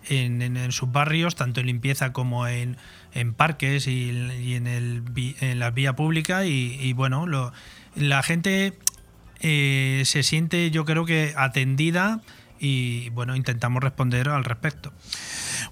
en, 0.09 0.71
sus 0.71 0.91
barrios, 0.91 1.35
tanto 1.35 1.59
en 1.59 1.67
limpieza 1.67 2.13
como 2.13 2.47
en, 2.47 2.77
en 3.13 3.33
parques 3.33 3.87
y, 3.87 4.09
en, 4.55 4.67
el, 4.67 5.03
en 5.39 5.59
la 5.59 5.71
vía 5.71 5.95
pública. 5.95 6.45
Y, 6.45 6.93
bueno, 6.93 7.51
la 7.95 8.23
gente 8.23 8.77
eh, 9.39 10.03
se 10.05 10.23
siente, 10.23 10.71
yo 10.71 10.85
creo 10.85 11.05
que 11.05 11.33
atendida 11.37 12.21
y 12.63 13.09
bueno, 13.09 13.35
intentamos 13.35 13.81
responder 13.81 14.29
al 14.29 14.45
respecto. 14.45 14.93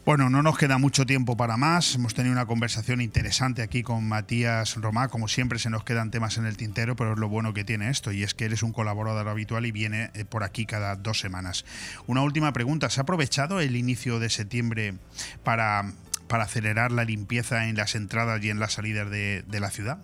Bueno, 0.06 0.32
no 0.32 0.42
nos 0.42 0.58
queda 0.58 0.80
mucho 0.80 1.06
tiempo 1.06 1.38
para 1.38 1.56
más. 1.56 1.94
Hemos 1.94 2.16
tenido 2.16 2.34
una 2.34 2.48
conversación 2.48 3.00
interesante 3.00 3.62
aquí 3.62 3.84
con 3.84 4.08
Matías 4.08 4.76
Romá. 4.76 5.08
Como 5.08 5.28
siempre, 5.28 5.60
se 5.60 5.70
nos 5.70 5.84
quedan 5.84 6.10
temas 6.10 6.40
en 6.40 6.48
el 6.48 6.58
tintero, 6.58 6.96
pero 6.96 7.14
es 7.14 7.20
lo 7.20 7.30
bueno 7.30 7.54
que 7.54 7.64
tiene 7.64 7.92
esto, 7.92 8.12
y 8.12 8.24
es 8.24 8.34
que 8.34 8.46
eres 8.46 8.64
un 8.64 8.74
colaborador 8.74 9.30
habitual 9.30 9.68
y 9.68 9.72
viene 9.72 10.10
eh, 10.16 10.26
por 10.26 10.44
aquí 10.44 10.66
cada 10.66 10.96
dos 10.96 11.20
semanas. 11.20 11.64
Una 12.08 12.24
última 12.24 12.54
pregunta. 12.54 12.90
¿Se 12.90 13.00
ha 13.00 13.04
aprovechado 13.04 13.60
el 13.60 13.76
inicio 13.76 14.20
de 14.20 14.32
septiembre 14.32 14.96
para, 15.44 15.94
para 16.28 16.46
acelerar 16.46 16.92
la 16.92 17.04
limpieza 17.04 17.68
en 17.68 17.76
las 17.76 17.94
entradas 17.94 18.44
y 18.44 18.50
en 18.50 18.60
las 18.60 18.74
salidas 18.74 19.12
de, 19.12 19.44
de 19.48 19.60
la 19.60 19.70
ciudad? 19.70 20.00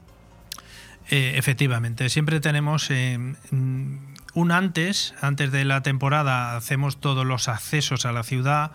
Eh, 1.10 1.34
efectivamente, 1.36 2.10
siempre 2.10 2.40
tenemos 2.40 2.90
eh, 2.90 3.18
mm, 3.18 4.15
un 4.36 4.52
antes, 4.52 5.16
antes 5.22 5.52
de 5.52 5.66
la 5.66 5.82
temporada, 5.82 6.56
hacemos 6.56 6.98
todos 6.99 7.26
los 7.26 7.48
accesos 7.48 8.06
a 8.06 8.12
la 8.12 8.22
ciudad, 8.22 8.72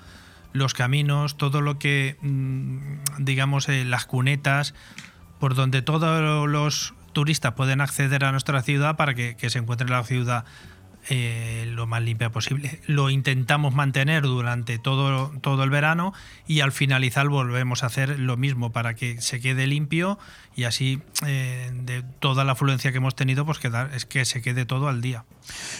los 0.52 0.74
caminos, 0.74 1.36
todo 1.36 1.60
lo 1.60 1.78
que, 1.78 2.16
mm, 2.22 2.78
digamos, 3.18 3.68
eh, 3.68 3.84
las 3.84 4.06
cunetas, 4.06 4.74
por 5.38 5.54
donde 5.54 5.82
todos 5.82 6.48
los 6.48 6.94
turistas 7.12 7.52
pueden 7.52 7.80
acceder 7.80 8.24
a 8.24 8.32
nuestra 8.32 8.62
ciudad 8.62 8.96
para 8.96 9.14
que, 9.14 9.36
que 9.36 9.50
se 9.50 9.58
encuentre 9.58 9.88
la 9.88 10.02
ciudad 10.02 10.44
eh, 11.08 11.64
lo 11.68 11.86
más 11.86 12.02
limpia 12.02 12.30
posible. 12.30 12.80
Lo 12.86 13.10
intentamos 13.10 13.74
mantener 13.74 14.22
durante 14.22 14.78
todo, 14.78 15.30
todo 15.40 15.64
el 15.64 15.70
verano 15.70 16.12
y 16.46 16.60
al 16.60 16.72
finalizar 16.72 17.28
volvemos 17.28 17.82
a 17.82 17.86
hacer 17.86 18.18
lo 18.18 18.36
mismo 18.36 18.70
para 18.70 18.94
que 18.94 19.20
se 19.20 19.40
quede 19.40 19.66
limpio 19.66 20.18
y 20.54 20.64
así 20.64 21.00
eh, 21.26 21.70
de 21.72 22.02
toda 22.20 22.44
la 22.44 22.52
afluencia 22.52 22.92
que 22.92 22.98
hemos 22.98 23.16
tenido, 23.16 23.46
pues 23.46 23.58
quedar, 23.58 23.90
es 23.94 24.04
que 24.04 24.24
se 24.24 24.42
quede 24.42 24.66
todo 24.66 24.88
al 24.88 25.00
día. 25.00 25.24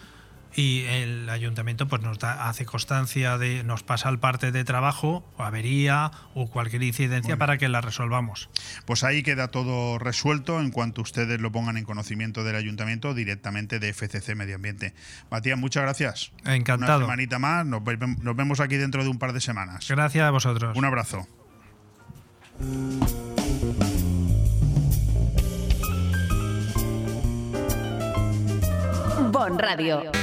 y 0.56 0.84
el 0.86 1.30
ayuntamiento 1.30 1.88
pues 1.88 2.02
nos 2.02 2.20
da, 2.20 2.48
hace 2.48 2.66
constancia 2.66 3.38
de 3.38 3.64
nos 3.64 3.84
pasa 3.84 4.10
el 4.10 4.20
parte 4.20 4.52
de 4.52 4.64
trabajo 4.64 5.24
o 5.38 5.44
avería 5.44 6.12
o 6.34 6.48
cualquier 6.50 6.84
incidencia 6.84 7.38
para 7.38 7.58
que 7.58 7.70
la 7.70 7.82
resolvamos. 7.82 8.50
Pues 8.86 9.04
ahí 9.04 9.24
queda 9.24 9.50
todo 9.50 10.00
resuelto. 10.00 10.60
En 10.60 10.72
cuanto 10.72 11.02
ustedes 11.02 11.42
lo 11.42 11.52
pongan 11.52 11.78
en 11.78 11.86
conocimiento 11.86 12.44
del 12.44 12.56
ayuntamiento 12.56 13.14
directamente 13.14 13.80
de 13.80 13.94
FCC 13.94 14.36
Medio 14.36 14.56
Ambiente. 14.56 14.94
Matías 15.30 15.58
muchas 15.58 15.84
gracias. 15.84 16.32
Encantado. 16.46 17.00
Una 17.00 17.06
semanita 17.08 17.40
más. 17.40 17.66
Nos, 17.66 17.82
nos 17.84 18.36
vemos 18.36 18.60
aquí 18.60 18.78
dentro 18.78 19.04
de 19.04 19.10
un 19.10 19.20
par 19.20 19.34
de 19.34 19.42
semanas. 19.42 19.88
Gracias 19.90 20.26
a 20.26 20.32
vosotros. 20.32 20.78
Un 20.78 20.86
abrazo. 20.86 21.28
Bon 29.32 29.58
Radio. 29.58 30.23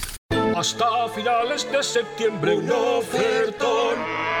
Hasta 0.55 1.07
finales 1.15 1.71
de 1.71 1.81
septiembre 1.81 2.55
un 2.55 2.69
ofertón. 2.69 3.95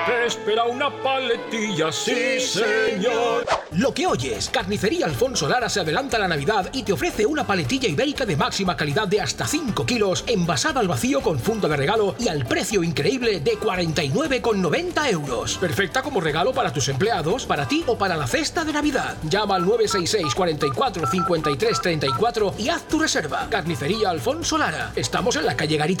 Te 0.05 0.25
espera 0.25 0.65
una 0.65 0.89
paletilla, 1.01 1.91
sí 1.91 2.39
señor. 2.39 3.45
Lo 3.71 3.93
que 3.93 4.05
oyes, 4.05 4.49
Carnicería 4.49 5.05
Alfonso 5.05 5.47
Lara 5.47 5.69
se 5.69 5.79
adelanta 5.79 6.17
a 6.17 6.21
la 6.21 6.27
Navidad 6.27 6.69
y 6.73 6.83
te 6.83 6.91
ofrece 6.91 7.25
una 7.25 7.47
paletilla 7.47 7.87
ibérica 7.87 8.25
de 8.25 8.35
máxima 8.35 8.75
calidad 8.75 9.07
de 9.07 9.21
hasta 9.21 9.47
5 9.47 9.85
kilos, 9.85 10.25
envasada 10.27 10.81
al 10.81 10.87
vacío 10.87 11.21
con 11.21 11.39
funda 11.39 11.69
de 11.69 11.77
regalo 11.77 12.15
y 12.19 12.27
al 12.27 12.45
precio 12.45 12.83
increíble 12.83 13.39
de 13.39 13.53
49,90 13.53 15.11
euros. 15.11 15.57
Perfecta 15.57 16.01
como 16.01 16.19
regalo 16.19 16.51
para 16.51 16.73
tus 16.73 16.89
empleados, 16.89 17.45
para 17.45 17.67
ti 17.67 17.83
o 17.87 17.97
para 17.97 18.17
la 18.17 18.27
cesta 18.27 18.65
de 18.65 18.73
Navidad. 18.73 19.15
Llama 19.29 19.55
al 19.55 19.65
966 19.65 20.35
44 20.35 21.07
53 21.07 21.81
34 21.81 22.55
y 22.57 22.69
haz 22.69 22.87
tu 22.87 22.99
reserva. 22.99 23.47
Carnicería 23.49 24.09
Alfonso 24.09 24.57
Lara. 24.57 24.91
Estamos 24.95 25.35
en 25.35 25.45
la 25.45 25.55
calle 25.55 25.77
Garita 25.77 26.00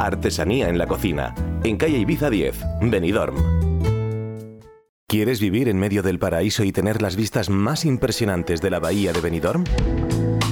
Artesanía 0.00 0.70
en 0.70 0.78
la 0.78 0.86
cocina. 0.86 1.34
En 1.62 1.76
calle 1.76 1.98
Ibiza 1.98 2.30
10, 2.30 2.64
Benidorm. 2.80 3.36
¿Quieres 5.06 5.40
vivir 5.40 5.68
en 5.68 5.78
medio 5.78 6.02
del 6.02 6.18
paraíso 6.18 6.64
y 6.64 6.72
tener 6.72 7.02
las 7.02 7.16
vistas 7.16 7.50
más 7.50 7.84
impresionantes 7.84 8.62
de 8.62 8.70
la 8.70 8.78
bahía 8.78 9.12
de 9.12 9.20
Benidorm? 9.20 9.64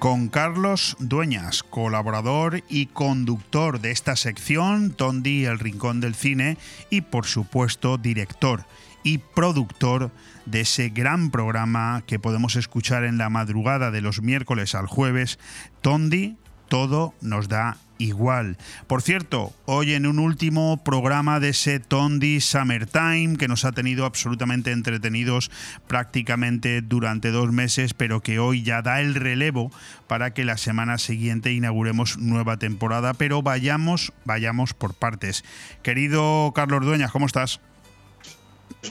Con 0.00 0.28
Carlos 0.28 0.96
Dueñas, 0.98 1.62
colaborador 1.62 2.64
y 2.70 2.86
conductor 2.86 3.80
de 3.80 3.90
esta 3.90 4.16
sección, 4.16 4.92
Tondi, 4.92 5.44
el 5.44 5.58
Rincón 5.58 6.00
del 6.00 6.14
Cine, 6.14 6.56
y 6.88 7.02
por 7.02 7.26
supuesto 7.26 7.98
director 7.98 8.64
y 9.02 9.18
productor 9.18 10.10
de 10.46 10.62
ese 10.62 10.88
gran 10.88 11.30
programa 11.30 12.02
que 12.06 12.18
podemos 12.18 12.56
escuchar 12.56 13.04
en 13.04 13.18
la 13.18 13.28
madrugada 13.28 13.90
de 13.90 14.00
los 14.00 14.22
miércoles 14.22 14.74
al 14.74 14.86
jueves, 14.86 15.38
Tondi, 15.82 16.38
todo 16.68 17.12
nos 17.20 17.48
da 17.48 17.76
igual. 18.00 18.56
Por 18.86 19.02
cierto, 19.02 19.52
hoy 19.66 19.92
en 19.92 20.06
un 20.06 20.18
último 20.18 20.82
programa 20.82 21.38
de 21.38 21.50
ese 21.50 21.78
Tondi 21.78 22.40
Summertime 22.40 23.36
que 23.36 23.46
nos 23.46 23.64
ha 23.64 23.72
tenido 23.72 24.06
absolutamente 24.06 24.72
entretenidos 24.72 25.50
prácticamente 25.86 26.80
durante 26.80 27.30
dos 27.30 27.52
meses, 27.52 27.94
pero 27.94 28.20
que 28.20 28.38
hoy 28.38 28.62
ya 28.62 28.82
da 28.82 29.00
el 29.00 29.14
relevo 29.14 29.70
para 30.08 30.32
que 30.32 30.44
la 30.44 30.56
semana 30.56 30.98
siguiente 30.98 31.52
inauguremos 31.52 32.18
nueva 32.18 32.56
temporada. 32.56 33.14
Pero 33.14 33.42
vayamos, 33.42 34.12
vayamos 34.24 34.74
por 34.74 34.94
partes. 34.94 35.44
Querido 35.82 36.52
Carlos 36.54 36.84
Dueñas, 36.84 37.12
¿cómo 37.12 37.26
estás? 37.26 37.60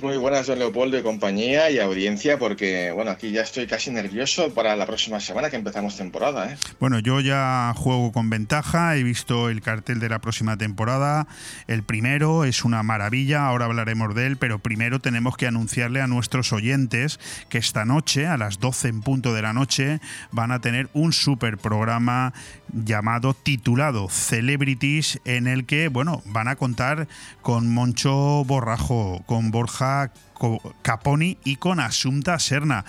Muy 0.02 0.18
buenas, 0.18 0.45
don 0.48 0.60
Leopoldo 0.60 0.98
y 0.98 1.03
compañía 1.03 1.72
y 1.72 1.80
audiencia, 1.80 2.38
porque 2.38 2.91
bueno, 2.91 3.11
aquí 3.11 3.32
ya 3.32 3.41
estoy 3.41 3.66
casi 3.68 3.90
nervioso 3.90 4.53
para 4.53 4.76
la 4.76 4.86
próxima 4.86 5.20
semana 5.20 5.49
que 5.49 5.57
empezamos 5.57 5.98
temporada. 5.98 6.53
¿eh? 6.53 6.57
Bueno, 6.80 6.99
yo 6.99 7.20
ya 7.20 7.74
juego 7.76 8.11
con 8.11 8.30
ventaja, 8.30 8.95
he 8.95 9.03
visto 9.03 9.49
el 9.49 9.61
cartel 9.61 9.99
de 9.99 10.07
la 10.07 10.20
próxima 10.20 10.56
temporada. 10.57 11.28
El 11.68 11.84
primero 11.84 12.45
es 12.45 12.64
una 12.64 12.84
maravilla, 12.84 13.48
ahora 13.48 13.66
hablaremos 13.66 14.14
de 14.16 14.28
él, 14.28 14.38
pero 14.38 14.60
primero 14.60 14.99
tenemos 14.99 15.36
que 15.36 15.48
anunciarle 15.48 16.02
a 16.02 16.07
nuestros 16.07 16.53
oyentes 16.53 17.20
que 17.49 17.57
esta 17.57 17.84
noche, 17.84 18.28
a 18.28 18.38
las 18.38 18.60
12 18.60 18.88
en 18.90 19.02
punto 19.02 19.34
de 19.34 19.41
la 19.41 19.53
noche, 19.53 19.99
van 20.32 20.52
a 20.52 20.61
tener 20.61 20.88
un 20.94 21.11
super 21.11 21.57
programa 21.57 22.34
llamado, 22.72 23.34
titulado 23.34 24.07
Celebrities, 24.07 25.20
en 25.26 25.48
el 25.48 25.66
que, 25.66 25.90
bueno, 25.90 26.22
van 26.26 26.48
a 26.48 26.56
contar 26.56 27.07
con 27.41 27.74
Moncho 27.74 28.45
Borrajo, 28.45 29.24
con 29.26 29.49
Borja 29.49 29.78
Caponi 30.81 31.38
y 31.43 31.57
con 31.57 31.80
Asunta 31.80 32.39
Serna. 32.39 32.85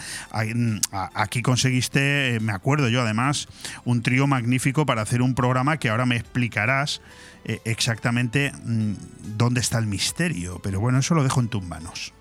Aquí 1.14 1.42
conseguiste, 1.42 2.34
eh, 2.34 2.40
me 2.40 2.52
acuerdo 2.52 2.88
yo 2.88 3.02
además, 3.02 3.48
un 3.84 4.02
trío 4.02 4.26
magnífico 4.26 4.86
para 4.86 5.02
hacer 5.02 5.22
un 5.22 5.34
programa 5.34 5.78
que 5.78 5.88
ahora 5.88 6.06
me 6.06 6.16
explicarás 6.16 7.00
eh, 7.44 7.60
exactamente 7.64 8.52
mm, 8.52 8.92
dónde 9.36 9.60
está 9.60 9.78
el 9.78 9.86
misterio. 9.86 10.60
Pero 10.62 10.80
bueno, 10.80 10.98
eso 10.98 11.14
lo 11.14 11.22
dejo 11.22 11.40
en 11.40 11.48
tus 11.48 11.64
manos. 11.64 12.12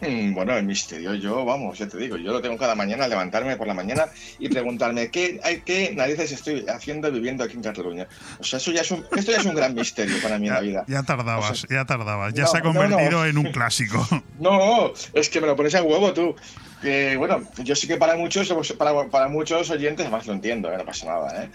Mm, 0.00 0.34
Bueno, 0.34 0.56
el 0.56 0.64
misterio, 0.64 1.14
yo, 1.14 1.44
vamos, 1.44 1.78
ya 1.78 1.86
te 1.86 1.98
digo, 1.98 2.16
yo 2.16 2.32
lo 2.32 2.40
tengo 2.40 2.56
cada 2.56 2.74
mañana, 2.74 3.06
levantarme 3.06 3.56
por 3.56 3.66
la 3.66 3.74
mañana 3.74 4.06
y 4.38 4.48
preguntarme 4.48 5.10
qué, 5.10 5.38
hay- 5.44 5.60
qué 5.60 5.92
narices 5.94 6.32
estoy 6.32 6.64
haciendo 6.68 7.10
viviendo 7.12 7.44
aquí 7.44 7.54
en 7.56 7.62
Cataluña. 7.62 8.06
O 8.38 8.44
sea, 8.44 8.58
eso 8.58 8.72
ya 8.72 8.80
es 8.80 8.90
un, 8.90 9.04
esto 9.16 9.32
ya 9.32 9.38
es 9.38 9.44
un 9.46 9.54
gran 9.54 9.74
misterio 9.74 10.16
para 10.22 10.38
mí 10.38 10.48
en 10.48 10.54
la 10.54 10.60
vida. 10.60 10.84
Ya 10.88 11.02
tardabas, 11.02 11.66
ya 11.68 11.84
tardabas. 11.84 12.32
Ya 12.34 12.44
no, 12.44 12.48
se 12.48 12.56
ha 12.58 12.60
no, 12.60 12.72
no. 12.72 12.80
convertido 12.80 13.26
en 13.26 13.38
un 13.38 13.52
clásico. 13.52 14.06
No, 14.40 14.92
es 15.12 15.28
que 15.28 15.38
me 15.40 15.46
lo 15.46 15.54
pones 15.54 15.74
a 15.74 15.82
huevo 15.82 16.14
tú. 16.14 16.34
Que 16.80 17.14
bueno, 17.18 17.42
yo 17.62 17.76
sé 17.76 17.86
que 17.86 17.98
para 17.98 18.16
muchos, 18.16 18.50
para, 18.78 19.06
para 19.10 19.28
muchos 19.28 19.68
oyentes, 19.68 20.06
además 20.06 20.26
lo 20.26 20.32
entiendo, 20.32 20.72
¿eh? 20.72 20.78
no 20.78 20.84
pasa 20.86 21.04
nada, 21.06 21.44
¿eh? 21.44 21.50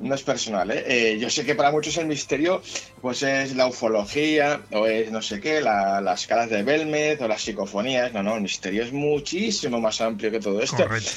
No 0.00 0.14
es 0.14 0.22
personal, 0.22 0.70
¿eh? 0.72 0.84
Eh, 0.86 1.18
Yo 1.20 1.30
sé 1.30 1.44
que 1.46 1.54
para 1.54 1.70
muchos 1.70 1.96
el 1.98 2.06
misterio, 2.06 2.62
pues 3.00 3.22
es 3.22 3.54
la 3.54 3.66
ufología, 3.68 4.60
o 4.72 4.86
es 4.86 5.10
no 5.12 5.22
sé 5.22 5.40
qué, 5.40 5.60
la- 5.60 6.00
las 6.00 6.26
caras 6.26 6.50
de 6.50 6.62
Belmez, 6.62 7.20
o 7.20 7.28
las 7.28 7.42
psicofonías. 7.42 8.12
No, 8.12 8.22
no, 8.22 8.34
el 8.34 8.42
misterio 8.42 8.82
es 8.82 8.92
muchísimo 8.92 9.80
más 9.80 10.00
amplio 10.00 10.30
que 10.30 10.40
todo 10.40 10.60
esto. 10.60 10.76
Correcto. 10.76 11.12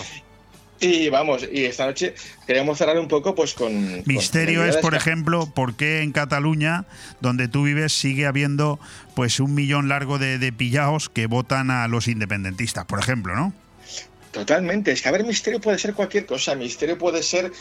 Y 0.79 1.09
vamos, 1.09 1.43
y 1.51 1.65
esta 1.65 1.87
noche 1.87 2.13
queremos 2.45 2.77
cerrar 2.77 2.99
un 2.99 3.07
poco, 3.07 3.33
pues 3.33 3.55
con. 3.55 3.73
con 3.73 4.03
Misterio 4.05 4.63
es, 4.63 4.77
por 4.77 4.93
ejemplo, 4.93 5.51
por 5.55 5.75
qué 5.75 6.01
en 6.03 6.11
Cataluña, 6.11 6.85
donde 7.19 7.47
tú 7.47 7.63
vives, 7.63 7.93
sigue 7.93 8.27
habiendo 8.27 8.79
pues 9.15 9.39
un 9.39 9.55
millón 9.55 9.89
largo 9.89 10.19
de, 10.19 10.37
de 10.37 10.53
pillaos 10.53 11.09
que 11.09 11.25
votan 11.25 11.71
a 11.71 11.87
los 11.87 12.07
independentistas, 12.07 12.85
por 12.85 12.99
ejemplo, 12.99 13.35
¿no? 13.35 13.53
Totalmente, 14.31 14.91
es 14.91 15.01
que 15.01 15.09
a 15.09 15.11
ver, 15.11 15.23
misterio 15.23 15.59
puede 15.59 15.79
ser 15.79 15.93
cualquier 15.93 16.25
cosa. 16.25 16.53
Misterio 16.55 16.97
puede 16.97 17.23
ser 17.23 17.51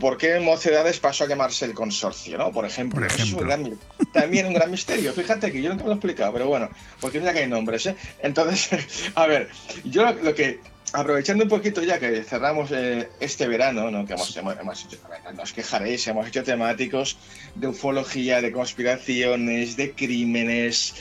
por 0.00 0.16
qué 0.18 0.36
en 0.36 0.44
Mocedades 0.44 0.98
pasó 0.98 1.24
a 1.24 1.28
quemarse 1.28 1.64
el 1.66 1.74
consorcio, 1.74 2.38
¿no? 2.38 2.50
Por 2.52 2.64
ejemplo. 2.66 3.00
Por 3.00 3.06
Eso 3.06 3.22
es 3.22 3.32
un 3.32 3.40
gran 3.46 3.78
también 4.12 4.46
un 4.46 4.54
gran 4.54 4.70
misterio. 4.70 5.12
Fíjate 5.12 5.52
que 5.52 5.62
yo 5.62 5.70
nunca 5.70 5.84
lo 5.84 5.90
he 5.90 5.94
explicado, 5.94 6.32
pero 6.32 6.48
bueno, 6.48 6.68
porque 7.00 7.20
mira 7.20 7.32
que 7.32 7.40
hay 7.40 7.48
nombres, 7.48 7.86
¿eh? 7.86 7.96
Entonces, 8.22 8.68
a 9.14 9.26
ver, 9.26 9.48
yo 9.84 10.04
lo, 10.04 10.12
lo 10.22 10.34
que. 10.34 10.60
Aprovechando 10.92 11.42
un 11.42 11.50
poquito 11.50 11.82
ya 11.82 11.98
que 11.98 12.22
cerramos 12.22 12.70
eh, 12.72 13.08
este 13.18 13.48
verano, 13.48 13.90
¿no? 13.90 14.06
que 14.06 14.12
hemos, 14.14 14.34
hemos- 14.36 14.56
hemos 14.58 14.84
hecho, 14.84 14.96
a 15.04 15.08
ver, 15.08 15.34
no 15.34 15.42
os 15.42 15.52
quejaréis, 15.52 16.06
hemos 16.06 16.28
hecho 16.28 16.44
temáticos 16.44 17.18
de 17.56 17.66
ufología, 17.66 18.40
de 18.40 18.52
conspiraciones, 18.52 19.76
de 19.76 19.92
crímenes, 19.92 20.94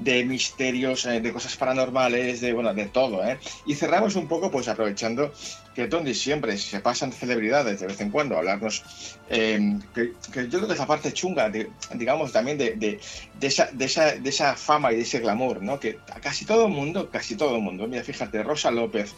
de 0.00 0.24
misterios, 0.24 1.04
eh, 1.06 1.20
de 1.20 1.32
cosas 1.32 1.56
paranormales, 1.56 2.40
de 2.40 2.52
bueno, 2.52 2.74
de 2.74 2.86
todo, 2.86 3.24
¿eh? 3.24 3.38
Y 3.66 3.74
cerramos 3.74 4.16
un 4.16 4.26
poco, 4.28 4.50
pues 4.50 4.68
aprovechando 4.68 5.32
que 5.74 5.88
Tondi 5.88 6.14
siempre 6.14 6.56
se 6.58 6.80
pasan 6.80 7.12
celebridades 7.12 7.80
de 7.80 7.86
vez 7.86 8.00
en 8.00 8.10
cuando 8.10 8.34
a 8.34 8.38
hablarnos, 8.38 8.82
eh, 9.28 9.78
que, 9.94 10.12
yo 10.48 10.48
creo 10.58 10.66
que 10.66 10.72
es 10.72 10.78
la 10.78 10.86
parte 10.86 11.12
chunga, 11.12 11.50
digamos, 11.94 12.32
también 12.32 12.58
de, 12.58 12.76
de- 12.76 13.00
esa, 13.46 13.68
de, 13.72 13.84
esa, 13.84 14.12
de 14.16 14.28
esa 14.30 14.56
fama 14.56 14.92
y 14.92 14.96
de 14.96 15.02
ese 15.02 15.20
glamour, 15.20 15.62
¿no? 15.62 15.78
Que 15.78 15.98
a 16.12 16.20
casi 16.20 16.44
todo 16.44 16.66
el 16.66 16.72
mundo, 16.72 17.10
casi 17.10 17.36
todo 17.36 17.56
el 17.56 17.62
mundo, 17.62 17.86
mira, 17.86 18.02
fíjate, 18.02 18.42
Rosa 18.42 18.70
López, 18.70 19.14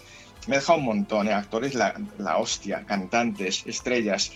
me 0.49 0.57
ha 0.57 0.59
dejado 0.59 0.79
un 0.79 0.85
montón, 0.87 1.29
¿eh? 1.29 1.33
actores 1.33 1.75
la, 1.75 1.95
la 2.19 2.39
hostia, 2.39 2.85
cantantes, 2.87 3.63
estrellas. 3.67 4.33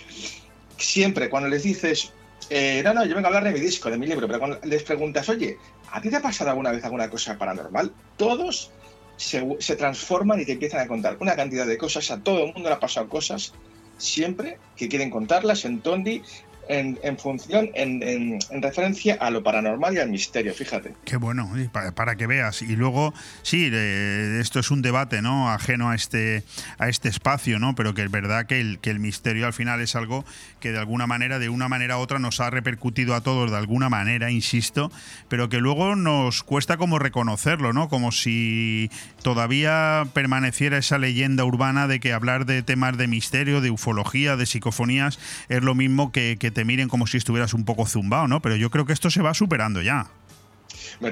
Siempre 0.78 1.30
cuando 1.30 1.48
les 1.48 1.62
dices, 1.62 2.12
eh, 2.50 2.82
no, 2.84 2.92
no, 2.94 3.04
yo 3.04 3.14
vengo 3.14 3.26
a 3.26 3.28
hablar 3.28 3.44
de 3.44 3.52
mi 3.52 3.60
disco, 3.60 3.90
de 3.90 3.98
mi 3.98 4.06
libro, 4.06 4.26
pero 4.26 4.38
cuando 4.38 4.58
les 4.64 4.82
preguntas, 4.82 5.28
oye, 5.28 5.58
¿a 5.90 6.00
ti 6.00 6.10
te 6.10 6.16
ha 6.16 6.22
pasado 6.22 6.50
alguna 6.50 6.72
vez 6.72 6.84
alguna 6.84 7.10
cosa 7.10 7.38
paranormal? 7.38 7.92
Todos 8.16 8.70
se, 9.16 9.76
transforman 9.76 10.40
y 10.40 10.44
te 10.44 10.52
empiezan 10.52 10.80
a 10.80 10.86
contar 10.86 11.16
una 11.20 11.36
cantidad 11.36 11.66
de 11.66 11.78
cosas, 11.78 12.10
a 12.10 12.20
todo 12.20 12.44
el 12.44 12.52
mundo 12.52 12.68
le 12.68 12.74
ha 12.74 12.80
pasado 12.80 13.08
cosas, 13.08 13.52
siempre 13.98 14.58
que 14.76 14.88
quieren 14.88 15.10
contarlas 15.10 15.64
en 15.64 15.80
Tondi, 15.80 16.22
en, 16.68 16.98
en 17.02 17.18
función, 17.18 17.70
en, 17.74 18.02
en- 18.02 18.38
en 18.50 18.62
referencia 18.62 19.16
a 19.20 19.30
lo 19.30 19.42
paranormal 19.42 19.94
y 19.94 19.98
al 19.98 20.10
misterio, 20.10 20.54
fíjate. 20.54 20.94
Qué 21.04 21.16
bueno, 21.16 21.50
para, 21.94 22.16
que 22.16 22.26
veas. 22.26 22.62
Y 22.62 22.76
luego, 22.76 23.12
sí, 23.42 23.70
esto 23.72 24.60
es 24.60 24.70
un 24.70 24.82
debate, 24.82 25.22
¿no? 25.22 25.50
Ajeno 25.50 25.90
a 25.90 25.94
este, 25.94 26.42
a 26.78 26.88
este 26.88 27.08
espacio, 27.08 27.58
¿no? 27.58 27.74
Pero 27.74 27.94
que 27.94 28.02
es 28.02 28.10
verdad 28.10 28.46
que 28.46 28.60
el, 28.60 28.78
que 28.78 28.90
el 28.90 28.98
misterio 29.00 29.46
al 29.46 29.52
final 29.52 29.80
es 29.80 29.94
algo 29.96 30.24
que 30.60 30.72
de 30.72 30.78
alguna 30.78 31.06
manera, 31.06 31.38
de 31.38 31.48
una 31.48 31.68
manera 31.68 31.98
u 31.98 32.00
otra, 32.00 32.18
nos 32.18 32.40
ha 32.40 32.50
repercutido 32.50 33.14
a 33.14 33.20
todos 33.20 33.50
de 33.50 33.56
alguna 33.56 33.88
manera, 33.88 34.30
insisto, 34.30 34.90
pero 35.28 35.48
que 35.48 35.58
luego 35.58 35.96
nos 35.96 36.42
cuesta 36.42 36.76
como 36.76 36.98
reconocerlo, 36.98 37.72
¿no? 37.72 37.88
Como 37.88 38.10
si 38.12 38.90
todavía 39.22 40.04
permaneciera 40.12 40.78
esa 40.78 40.98
leyenda 40.98 41.44
urbana 41.44 41.86
de 41.88 42.00
que 42.00 42.12
hablar 42.12 42.46
de 42.46 42.62
temas 42.62 42.96
de 42.96 43.06
misterio, 43.08 43.60
de 43.60 43.70
ufología, 43.70 44.36
de 44.36 44.46
psicofonías, 44.46 45.18
es 45.48 45.62
lo 45.62 45.74
mismo 45.74 46.12
que 46.12 46.36
te 46.56 46.64
miren 46.64 46.88
como 46.88 47.06
si 47.06 47.18
estuvieras 47.18 47.52
un 47.52 47.66
poco 47.66 47.84
zumbado, 47.84 48.28
¿no? 48.28 48.40
Pero 48.40 48.56
yo 48.56 48.70
creo 48.70 48.86
que 48.86 48.94
esto 48.94 49.10
se 49.10 49.20
va 49.20 49.34
superando 49.34 49.82
ya. 49.82 50.08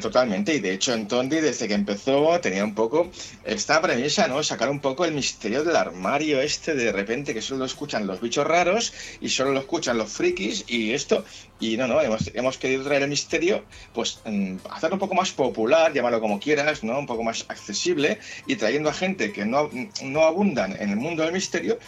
Totalmente, 0.01 0.55
y 0.55 0.61
de 0.61 0.73
hecho 0.73 0.95
en 0.95 1.07
Tondi 1.07 1.37
desde 1.41 1.69
que 1.69 1.75
empezó 1.75 2.41
tenía 2.41 2.65
un 2.65 2.75
poco 2.75 3.11
esta 3.45 3.83
premisa, 3.83 4.27
¿no? 4.27 4.43
Sacar 4.43 4.71
un 4.71 4.81
poco 4.81 5.05
el 5.05 5.13
misterio 5.13 5.63
del 5.63 5.77
armario 5.77 6.41
este 6.41 6.75
de 6.75 6.91
repente 6.93 7.35
que 7.35 7.43
solo 7.43 7.59
lo 7.59 7.65
escuchan 7.67 8.07
los 8.07 8.23
bichos 8.23 8.47
raros 8.47 8.95
y 9.21 9.29
solo 9.29 9.53
lo 9.53 9.61
escuchan 9.61 9.99
los 9.99 10.11
frikis 10.11 10.65
y 10.67 10.93
esto, 10.95 11.27
y 11.61 11.77
no, 11.77 11.87
no, 11.87 12.01
hemos, 12.01 12.31
hemos 12.33 12.57
querido 12.57 12.83
traer 12.85 13.03
el 13.03 13.11
misterio, 13.11 13.65
pues 13.93 14.21
mm, 14.25 14.57
hacerlo 14.71 14.95
un 14.95 15.01
poco 15.01 15.15
más 15.15 15.31
popular, 15.33 15.93
llamarlo 15.93 16.23
como 16.23 16.41
quieras, 16.41 16.83
¿no? 16.83 16.99
Un 16.99 17.07
poco 17.07 17.23
más 17.23 17.45
accesible 17.49 18.19
y 18.47 18.57
trayendo 18.57 18.89
a 18.89 18.95
gente 18.95 19.31
que 19.31 19.45
no, 19.45 19.69
no 20.03 20.23
abundan 20.23 20.75
en 20.81 20.89
el 20.89 20.97
mundo 20.97 21.23
del 21.23 21.35
misterio 21.35 21.79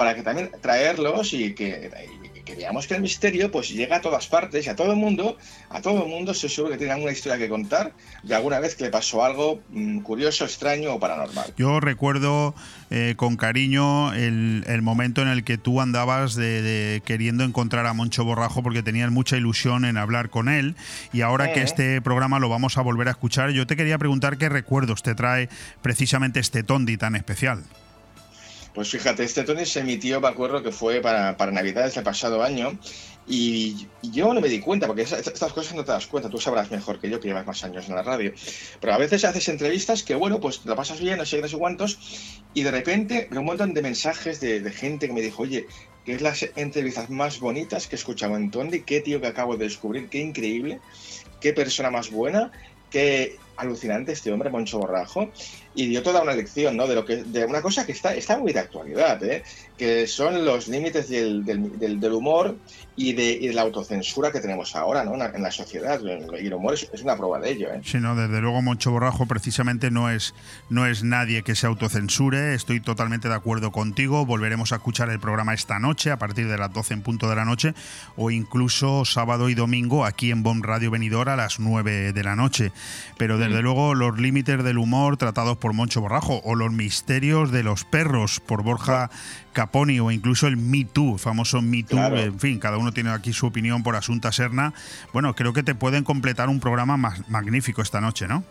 para 0.00 0.14
que 0.14 0.22
también 0.22 0.50
traerlos 0.62 1.34
y 1.34 1.54
que, 1.54 1.90
y 2.29 2.29
que 2.50 2.56
veamos 2.56 2.86
que 2.86 2.94
el 2.94 3.02
misterio 3.02 3.50
pues 3.50 3.70
llega 3.70 3.96
a 3.96 4.00
todas 4.00 4.26
partes 4.26 4.66
y 4.66 4.68
a 4.68 4.76
todo 4.76 4.90
el 4.92 4.96
mundo, 4.98 5.36
a 5.68 5.80
todo 5.80 6.04
el 6.04 6.08
mundo 6.10 6.34
se 6.34 6.48
seguro 6.48 6.72
que 6.72 6.78
tiene 6.78 6.92
alguna 6.92 7.12
historia 7.12 7.38
que 7.38 7.48
contar 7.48 7.92
de 8.22 8.34
alguna 8.34 8.58
vez 8.60 8.74
que 8.74 8.84
le 8.84 8.90
pasó 8.90 9.24
algo 9.24 9.60
mm, 9.70 10.00
curioso, 10.00 10.44
extraño 10.44 10.94
o 10.94 11.00
paranormal. 11.00 11.54
Yo 11.56 11.80
recuerdo 11.80 12.54
eh, 12.90 13.14
con 13.16 13.36
cariño 13.36 14.12
el, 14.14 14.64
el 14.66 14.82
momento 14.82 15.22
en 15.22 15.28
el 15.28 15.44
que 15.44 15.58
tú 15.58 15.80
andabas 15.80 16.34
de, 16.34 16.62
de 16.62 17.02
queriendo 17.04 17.44
encontrar 17.44 17.86
a 17.86 17.92
Moncho 17.92 18.24
Borrajo 18.24 18.62
porque 18.62 18.82
tenías 18.82 19.10
mucha 19.10 19.36
ilusión 19.36 19.84
en 19.84 19.96
hablar 19.96 20.30
con 20.30 20.48
él 20.48 20.74
y 21.12 21.20
ahora 21.22 21.52
que 21.52 21.60
Eh. 21.60 21.64
este 21.64 22.00
programa 22.02 22.38
lo 22.38 22.48
vamos 22.48 22.78
a 22.78 22.82
volver 22.82 23.08
a 23.08 23.12
escuchar, 23.12 23.50
yo 23.50 23.66
te 23.66 23.76
quería 23.76 23.98
preguntar 23.98 24.38
qué 24.38 24.48
recuerdos 24.48 25.02
te 25.02 25.14
trae 25.14 25.48
precisamente 25.82 26.40
este 26.40 26.62
Tondi 26.62 26.96
tan 26.96 27.14
especial. 27.16 27.62
Pues 28.72 28.88
fíjate, 28.90 29.24
este 29.24 29.42
Tony 29.42 29.66
se 29.66 29.80
emitió, 29.80 30.20
me 30.20 30.28
acuerdo 30.28 30.62
que 30.62 30.70
fue 30.70 31.00
para, 31.00 31.36
para 31.36 31.50
Navidades 31.50 31.94
del 31.96 32.04
pasado 32.04 32.40
año 32.42 32.78
y 33.24 33.90
yo 34.00 34.32
no 34.32 34.40
me 34.40 34.48
di 34.48 34.60
cuenta, 34.60 34.86
porque 34.86 35.02
esas- 35.02 35.26
estas 35.26 35.52
cosas 35.52 35.74
no 35.74 35.84
te 35.84 35.90
das 35.90 36.06
cuenta, 36.06 36.28
tú 36.30 36.38
sabrás 36.38 36.70
mejor 36.70 37.00
que 37.00 37.10
yo 37.10 37.18
que 37.18 37.26
llevas 37.28 37.46
más 37.46 37.64
años 37.64 37.88
en 37.88 37.96
la 37.96 38.02
radio. 38.04 38.32
Pero 38.80 38.94
a 38.94 38.98
veces 38.98 39.24
haces 39.24 39.48
entrevistas 39.48 40.04
que, 40.04 40.14
bueno, 40.14 40.38
pues 40.40 40.64
lo 40.64 40.76
pasas 40.76 41.00
bien, 41.00 41.18
no 41.18 41.26
sé 41.26 41.36
qué, 41.36 41.42
no 41.42 41.48
sé 41.48 41.58
cuántos, 41.58 41.98
y 42.52 42.62
de 42.62 42.70
repente 42.70 43.26
veo 43.30 43.40
un 43.40 43.46
montón 43.46 43.74
de 43.74 43.82
mensajes 43.82 44.38
de, 44.40 44.60
de 44.60 44.70
gente 44.70 45.08
que 45.08 45.12
me 45.14 45.20
dijo, 45.20 45.42
oye, 45.42 45.66
que 46.04 46.14
es 46.14 46.22
las 46.22 46.42
entrevistas 46.54 47.10
más 47.10 47.40
bonitas 47.40 47.88
que 47.88 47.96
he 47.96 47.98
escuchado 47.98 48.36
en 48.36 48.50
Tondi, 48.52 48.84
qué 48.84 49.00
tío 49.00 49.20
que 49.20 49.26
acabo 49.26 49.56
de 49.56 49.64
descubrir, 49.64 50.08
qué 50.08 50.18
increíble, 50.18 50.80
qué 51.40 51.52
persona 51.52 51.90
más 51.90 52.10
buena, 52.10 52.52
qué 52.88 53.42
alucinante 53.56 54.12
este 54.12 54.32
hombre, 54.32 54.50
Moncho 54.50 54.78
Borrajo, 54.78 55.32
y 55.72 55.86
dio 55.88 56.02
toda 56.02 56.22
una 56.22 56.34
lección, 56.34 56.76
¿no? 56.76 56.86
De 56.86 56.94
lo 56.94 57.04
que, 57.04 57.24
de 57.24 57.44
una 57.44 57.62
cosa 57.62 57.86
que 57.86 57.92
está, 57.92 58.14
está 58.14 58.38
muy 58.38 58.52
de 58.52 58.60
actualidad, 58.60 59.22
¿eh? 59.24 59.42
Que 59.76 60.06
son 60.06 60.44
los 60.44 60.68
límites 60.68 61.08
del, 61.08 61.44
del- 61.44 61.78
del- 61.78 62.00
del 62.00 62.12
humor 62.12 62.60
y 63.00 63.14
de, 63.14 63.32
y 63.32 63.48
de 63.48 63.54
la 63.54 63.62
autocensura 63.62 64.30
que 64.30 64.40
tenemos 64.40 64.76
ahora, 64.76 65.04
¿no? 65.04 65.14
En 65.14 65.42
la, 65.42 65.50
sociedad. 65.50 65.98
Y 66.38 66.46
el 66.46 66.52
humor 66.52 66.74
es, 66.74 66.86
es 66.92 67.00
una 67.00 67.16
prueba 67.16 67.40
de 67.40 67.50
ello, 67.50 67.72
¿eh? 67.72 67.80
Sí, 67.82 67.96
no, 67.98 68.14
desde 68.14 68.42
luego 68.42 68.60
Moncho 68.60 68.90
Borrajo 68.90 69.24
precisamente 69.24 69.90
no 69.90 70.10
es, 70.10 70.34
no 70.68 70.86
es 70.86 71.02
nadie 71.02 71.42
que 71.42 71.54
se 71.54 71.66
autocensure, 71.66 72.54
estoy 72.54 72.80
totalmente 72.80 73.28
de 73.28 73.34
acuerdo 73.34 73.72
contigo, 73.72 74.26
volveremos 74.26 74.72
a 74.72 74.76
escuchar 74.76 75.08
el 75.08 75.18
programa 75.18 75.54
esta 75.54 75.78
noche 75.78 76.10
a 76.10 76.18
partir 76.18 76.46
de 76.46 76.58
las 76.58 76.74
12 76.74 76.92
en 76.92 77.02
punto 77.02 77.30
de 77.30 77.36
la 77.36 77.46
noche 77.46 77.72
o 78.16 78.30
incluso 78.30 79.06
sábado 79.06 79.48
y 79.48 79.54
domingo 79.54 80.04
aquí 80.04 80.30
en 80.30 80.42
Bomb 80.42 80.62
Radio 80.62 80.90
Venidor 80.90 81.30
a 81.30 81.36
las 81.36 81.58
9 81.58 82.12
de 82.12 82.22
la 82.22 82.36
noche. 82.36 82.70
Pero 83.16 83.38
desde 83.38 83.62
luego 83.62 83.94
los 83.94 84.18
límites 84.18 84.62
del 84.62 84.76
humor 84.76 85.16
tratados 85.16 85.56
por 85.56 85.72
Moncho 85.72 86.02
Borrajo 86.02 86.42
o 86.44 86.54
los 86.54 86.70
misterios 86.70 87.50
de 87.50 87.62
los 87.62 87.84
perros 87.84 88.40
por 88.40 88.62
Borja 88.62 89.10
Caponi 89.52 89.98
o 90.00 90.10
incluso 90.10 90.46
el 90.46 90.56
Me 90.56 90.84
Too, 90.84 91.18
famoso 91.18 91.60
Me 91.62 91.82
Too, 91.82 91.96
Claro. 91.96 92.18
en 92.18 92.38
fin, 92.38 92.58
cada 92.58 92.78
uno 92.78 92.92
tiene 92.92 93.10
aquí 93.10 93.32
su 93.32 93.46
opinión 93.46 93.82
por 93.82 93.96
Asunta 93.96 94.32
Serna. 94.32 94.72
Bueno, 95.12 95.34
creo 95.34 95.52
que 95.52 95.62
te 95.62 95.74
pueden 95.74 96.04
completar 96.04 96.48
un 96.48 96.60
programa 96.60 96.96
más 96.96 97.28
magnífico 97.28 97.82
esta 97.82 98.00
noche, 98.00 98.28
¿no? 98.28 98.44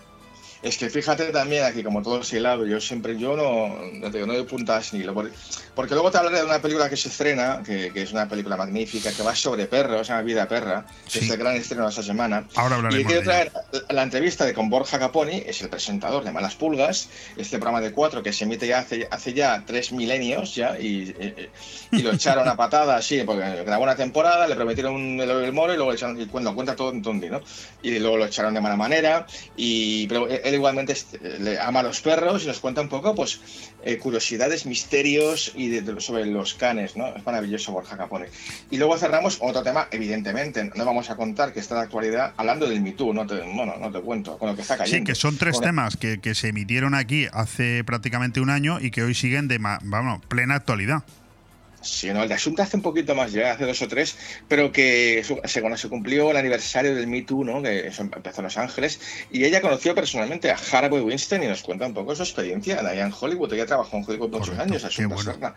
Es 0.61 0.77
que 0.77 0.89
fíjate 0.89 1.25
también 1.31 1.63
aquí, 1.63 1.83
como 1.83 2.01
todo 2.03 2.21
hilado, 2.31 2.65
yo 2.65 2.81
siempre, 2.81 3.17
yo 3.17 3.37
no, 3.37 3.69
no 3.93 4.11
te 4.11 4.17
digo, 4.17 4.27
no 4.27 4.33
doy 4.33 4.43
puntas 4.43 4.93
ni 4.93 5.03
lo 5.03 5.13
porque, 5.13 5.31
porque 5.73 5.93
luego 5.93 6.11
te 6.11 6.17
hablaré 6.17 6.39
de 6.39 6.43
una 6.45 6.61
película 6.61 6.89
que 6.89 6.97
se 6.97 7.07
estrena, 7.07 7.63
que, 7.65 7.93
que 7.93 8.01
es 8.01 8.11
una 8.11 8.27
película 8.27 8.57
magnífica, 8.57 9.11
que 9.13 9.23
va 9.23 9.33
sobre 9.35 9.67
perros, 9.67 10.07
se 10.07 10.11
llama 10.13 10.23
Vida 10.23 10.47
Perra, 10.49 10.85
que 11.05 11.19
Sí. 11.19 11.25
es 11.25 11.31
el 11.31 11.37
gran 11.37 11.55
estreno 11.55 11.83
de 11.83 11.89
esta 11.91 12.03
semana. 12.03 12.45
Ahora 12.55 12.75
hablaremos 12.75 13.01
Y 13.01 13.05
quiero 13.05 13.21
de 13.21 13.25
traer 13.25 13.51
la 13.89 14.03
entrevista 14.03 14.45
de 14.45 14.53
con 14.53 14.69
Borja 14.69 14.99
Caponi, 14.99 15.43
es 15.45 15.61
el 15.61 15.69
presentador 15.69 16.25
de 16.25 16.31
Malas 16.33 16.55
Pulgas, 16.55 17.07
este 17.37 17.57
programa 17.57 17.79
de 17.79 17.93
cuatro 17.93 18.21
que 18.21 18.33
se 18.33 18.43
emite 18.43 18.67
ya 18.67 18.79
hace, 18.79 19.07
hace 19.09 19.33
ya 19.33 19.63
tres 19.65 19.93
milenios 19.93 20.55
ya, 20.55 20.77
y, 20.77 21.15
y, 21.93 22.01
lo 22.01 22.11
echaron 22.11 22.47
a 22.49 22.57
patada 22.57 22.97
así, 22.97 23.23
porque 23.23 23.63
grabó 23.63 23.83
una 23.83 23.95
temporada, 23.95 24.45
le 24.45 24.55
prometieron 24.55 25.19
el, 25.21 25.29
el 25.29 25.53
moro 25.53 25.71
y 25.73 25.77
luego 25.77 25.91
le 25.91 25.95
echaron, 25.95 26.19
y 26.19 26.25
cuando 26.25 26.53
cuenta 26.53 26.75
todo 26.75 26.91
en 26.91 27.01
Tondi, 27.01 27.29
¿no? 27.29 27.39
Y 27.81 27.97
luego 27.99 28.17
lo 28.17 28.25
echaron 28.25 28.53
de 28.53 28.59
mala 28.59 28.75
manera, 28.75 29.25
y 29.55 30.05
pero 30.07 30.27
él 30.49 30.55
igualmente 30.55 30.95
le 31.39 31.59
ama 31.59 31.79
a 31.79 31.83
los 31.83 32.01
perros 32.01 32.43
y 32.43 32.47
nos 32.47 32.59
cuenta 32.59 32.81
un 32.81 32.89
poco, 32.89 33.15
pues, 33.15 33.39
eh, 33.83 33.97
curiosidades, 33.97 34.65
misterios 34.65 35.51
y 35.55 35.69
de, 35.69 36.01
sobre 36.01 36.25
los 36.25 36.53
canes, 36.53 36.95
¿no? 36.95 37.07
Es 37.15 37.25
maravilloso 37.25 37.71
Borja 37.71 37.97
Caponi. 37.97 38.25
Y 38.69 38.77
luego 38.77 38.97
cerramos 38.97 39.37
otro 39.41 39.63
tema, 39.63 39.87
evidentemente, 39.91 40.71
no 40.75 40.85
vamos 40.85 41.09
a 41.09 41.15
contar 41.15 41.53
que 41.53 41.59
está 41.59 41.75
en 41.75 41.79
la 41.79 41.83
actualidad 41.85 42.33
hablando 42.37 42.67
del 42.67 42.81
Me 42.81 42.91
Too, 42.91 43.13
no 43.13 43.25
te, 43.25 43.39
bueno, 43.41 43.75
no 43.79 43.91
te 43.91 44.01
cuento, 44.01 44.37
con 44.37 44.49
lo 44.49 44.55
que 44.55 44.61
está 44.61 44.77
cayendo. 44.77 45.05
Sí, 45.05 45.11
que 45.11 45.15
son 45.15 45.37
tres 45.37 45.59
temas 45.59 45.97
que, 45.97 46.19
que, 46.19 46.35
se 46.35 46.49
emitieron 46.49 46.93
aquí 46.95 47.27
hace 47.31 47.83
prácticamente 47.83 48.41
un 48.41 48.49
año 48.49 48.79
y 48.79 48.91
que 48.91 49.03
hoy 49.03 49.13
siguen 49.13 49.47
de 49.47 49.59
plena 50.27 50.55
actualidad. 50.55 51.03
Sí, 51.81 52.11
no, 52.11 52.23
el 52.23 52.29
de 52.29 52.35
Asunta 52.35 52.63
hace 52.63 52.75
un 52.75 52.83
poquito 52.83 53.15
más, 53.15 53.31
ya 53.31 53.53
hace 53.53 53.65
dos 53.65 53.81
o 53.81 53.87
tres, 53.87 54.17
pero 54.47 54.71
que 54.71 55.23
cuando 55.61 55.77
se 55.77 55.87
cumplió 55.87 56.31
el 56.31 56.37
aniversario 56.37 56.93
del 56.93 57.07
Me 57.07 57.21
Too, 57.21 57.45
¿no? 57.45 57.61
que 57.61 57.87
eso 57.87 58.01
empezó 58.01 58.41
en 58.41 58.43
Los 58.43 58.57
Ángeles, 58.57 58.99
y 59.31 59.45
ella 59.45 59.61
conoció 59.61 59.95
personalmente 59.95 60.51
a 60.51 60.57
Haraway 60.57 61.01
Winston 61.01 61.43
y 61.43 61.47
nos 61.47 61.61
cuenta 61.61 61.85
un 61.85 61.93
poco 61.93 62.15
su 62.15 62.23
experiencia 62.23 62.79
allá 62.79 63.05
en 63.05 63.13
Hollywood. 63.17 63.53
Ella 63.53 63.65
trabajó 63.65 63.97
en 63.97 64.03
Hollywood 64.05 64.29
muchos 64.29 64.59
años, 64.59 64.83
Asunta 64.83 65.15
bueno. 65.15 65.55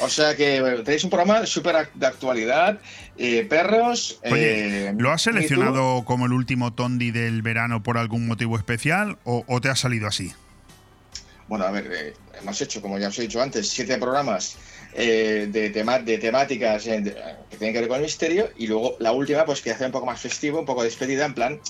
O 0.00 0.08
sea 0.08 0.36
que 0.36 0.82
tenéis 0.84 1.04
un 1.04 1.10
programa 1.10 1.44
súper 1.46 1.88
de 1.94 2.06
actualidad, 2.06 2.78
eh, 3.16 3.44
perros. 3.44 4.20
Oye, 4.24 4.88
eh, 4.88 4.94
¿lo 4.96 5.10
has 5.10 5.22
seleccionado 5.22 6.04
como 6.04 6.26
el 6.26 6.32
último 6.32 6.72
Tondi 6.72 7.10
del 7.10 7.42
verano 7.42 7.82
por 7.82 7.98
algún 7.98 8.26
motivo 8.26 8.56
especial 8.56 9.18
o, 9.24 9.44
o 9.46 9.60
te 9.60 9.68
ha 9.68 9.76
salido 9.76 10.06
así? 10.06 10.32
Bueno, 11.48 11.66
a 11.66 11.70
ver, 11.70 11.90
eh, 11.92 12.14
hemos 12.40 12.60
hecho, 12.60 12.80
como 12.80 12.98
ya 12.98 13.08
os 13.08 13.18
he 13.18 13.22
dicho 13.22 13.42
antes, 13.42 13.68
siete 13.68 13.98
programas 13.98 14.56
eh, 14.96 15.48
de, 15.50 15.70
tema, 15.70 15.98
de 15.98 16.18
temáticas 16.18 16.86
eh, 16.86 17.02
que 17.50 17.56
tienen 17.56 17.74
que 17.74 17.80
ver 17.80 17.88
con 17.88 17.96
el 17.96 18.04
misterio 18.04 18.50
y 18.56 18.68
luego 18.68 18.96
la 19.00 19.10
última, 19.10 19.44
pues 19.44 19.60
que 19.60 19.72
hace 19.72 19.86
un 19.86 19.92
poco 19.92 20.06
más 20.06 20.20
festivo, 20.20 20.60
un 20.60 20.66
poco 20.66 20.84
despedida, 20.84 21.24
en 21.24 21.34
plan, 21.34 21.60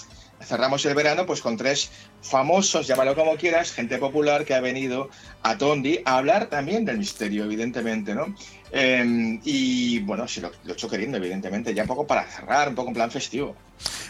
cerramos 0.42 0.84
el 0.84 0.94
verano 0.94 1.24
pues 1.24 1.40
con 1.40 1.56
tres 1.56 1.90
famosos, 2.20 2.86
llámalo 2.86 3.14
como 3.14 3.36
quieras, 3.36 3.72
gente 3.72 3.96
popular 3.96 4.44
que 4.44 4.54
ha 4.54 4.60
venido 4.60 5.08
a 5.42 5.56
Tondi 5.56 6.00
a 6.04 6.18
hablar 6.18 6.50
también 6.50 6.84
del 6.84 6.98
misterio, 6.98 7.44
evidentemente, 7.44 8.14
¿no? 8.14 8.34
Em, 8.70 9.40
y 9.42 10.00
bueno, 10.00 10.28
si 10.28 10.42
lo, 10.42 10.50
lo, 10.64 10.74
hecho 10.74 10.90
queriendo, 10.90 11.16
evidentemente, 11.16 11.72
ya 11.72 11.82
un 11.82 11.88
poco 11.88 12.06
para 12.06 12.24
cerrar, 12.24 12.68
un 12.68 12.74
poco 12.74 12.88
en 12.88 12.94
plan 12.94 13.10
festivo. 13.10 13.56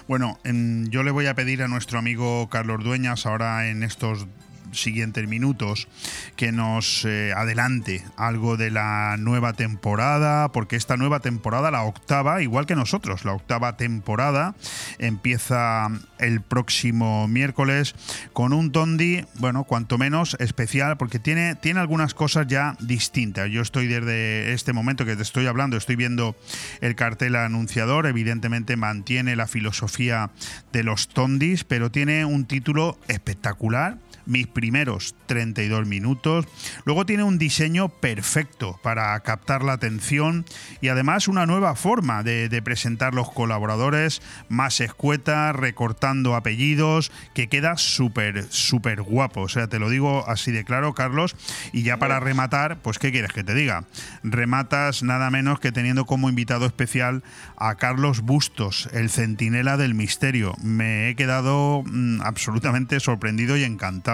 Bueno, 0.08 0.38
yo 0.44 1.02
le 1.02 1.10
voy 1.12 1.26
a 1.26 1.34
pedir 1.34 1.62
a 1.62 1.68
nuestro 1.68 1.98
amigo 1.98 2.48
Carlos 2.50 2.82
Dueñas 2.82 3.26
ahora 3.26 3.68
en 3.68 3.82
estos 3.82 4.26
siguientes 4.74 5.26
minutos 5.28 5.88
que 6.36 6.52
nos 6.52 7.04
eh, 7.04 7.32
adelante 7.36 8.04
algo 8.16 8.56
de 8.56 8.70
la 8.70 9.16
nueva 9.18 9.52
temporada, 9.52 10.50
porque 10.52 10.76
esta 10.76 10.96
nueva 10.96 11.20
temporada, 11.20 11.70
la 11.70 11.82
octava, 11.82 12.42
igual 12.42 12.66
que 12.66 12.74
nosotros, 12.74 13.24
la 13.24 13.32
octava 13.32 13.76
temporada, 13.76 14.54
empieza 14.98 15.88
el 16.18 16.40
próximo 16.40 17.28
miércoles 17.28 17.94
con 18.32 18.52
un 18.52 18.72
Tondi, 18.72 19.24
bueno, 19.38 19.64
cuanto 19.64 19.98
menos 19.98 20.36
especial, 20.40 20.96
porque 20.96 21.18
tiene, 21.18 21.54
tiene 21.54 21.80
algunas 21.80 22.14
cosas 22.14 22.46
ya 22.46 22.76
distintas. 22.80 23.50
Yo 23.50 23.62
estoy 23.62 23.86
desde 23.86 24.52
este 24.52 24.72
momento 24.72 25.04
que 25.04 25.16
te 25.16 25.22
estoy 25.22 25.46
hablando, 25.46 25.76
estoy 25.76 25.96
viendo 25.96 26.36
el 26.80 26.94
cartel 26.94 27.36
anunciador, 27.36 28.06
evidentemente 28.06 28.76
mantiene 28.76 29.36
la 29.36 29.46
filosofía 29.46 30.30
de 30.72 30.82
los 30.82 31.08
Tondis, 31.08 31.64
pero 31.64 31.90
tiene 31.90 32.24
un 32.24 32.46
título 32.46 32.98
espectacular 33.08 33.98
mis 34.26 34.46
primeros 34.46 35.14
32 35.26 35.86
minutos. 35.86 36.46
Luego 36.84 37.06
tiene 37.06 37.22
un 37.22 37.38
diseño 37.38 37.88
perfecto 37.88 38.78
para 38.82 39.18
captar 39.20 39.62
la 39.62 39.74
atención 39.74 40.44
y 40.80 40.88
además 40.88 41.28
una 41.28 41.46
nueva 41.46 41.74
forma 41.74 42.22
de, 42.22 42.54
presentar 42.64 43.14
los 43.14 43.30
colaboradores, 43.30 44.22
más 44.48 44.80
escueta, 44.80 45.52
recortando 45.52 46.34
apellidos, 46.34 47.12
que 47.34 47.48
queda 47.48 47.76
súper, 47.76 48.44
súper 48.50 49.02
guapo. 49.02 49.42
O 49.42 49.48
sea, 49.48 49.68
te 49.68 49.78
lo 49.78 49.90
digo 49.90 50.28
así 50.28 50.50
de 50.50 50.64
claro, 50.64 50.94
Carlos. 50.94 51.36
Y 51.72 51.82
ya 51.82 51.98
para 51.98 52.20
rematar, 52.20 52.78
pues 52.80 52.98
¿qué 52.98 53.12
quieres 53.12 53.32
que 53.32 53.44
te 53.44 53.54
diga? 53.54 53.84
Rematas 54.22 55.02
nada 55.02 55.30
menos 55.30 55.60
que 55.60 55.72
teniendo 55.72 56.06
como 56.06 56.28
invitado 56.28 56.64
especial 56.66 57.22
a 57.56 57.74
Carlos 57.74 58.22
Bustos, 58.22 58.88
el 58.92 59.10
centinela 59.10 59.76
del 59.76 59.94
misterio. 59.94 60.54
Me 60.62 61.10
he 61.10 61.16
quedado 61.16 61.82
mm, 61.84 62.22
absolutamente 62.22 63.00
sorprendido 63.00 63.56
y 63.56 63.64
encantado. 63.64 64.13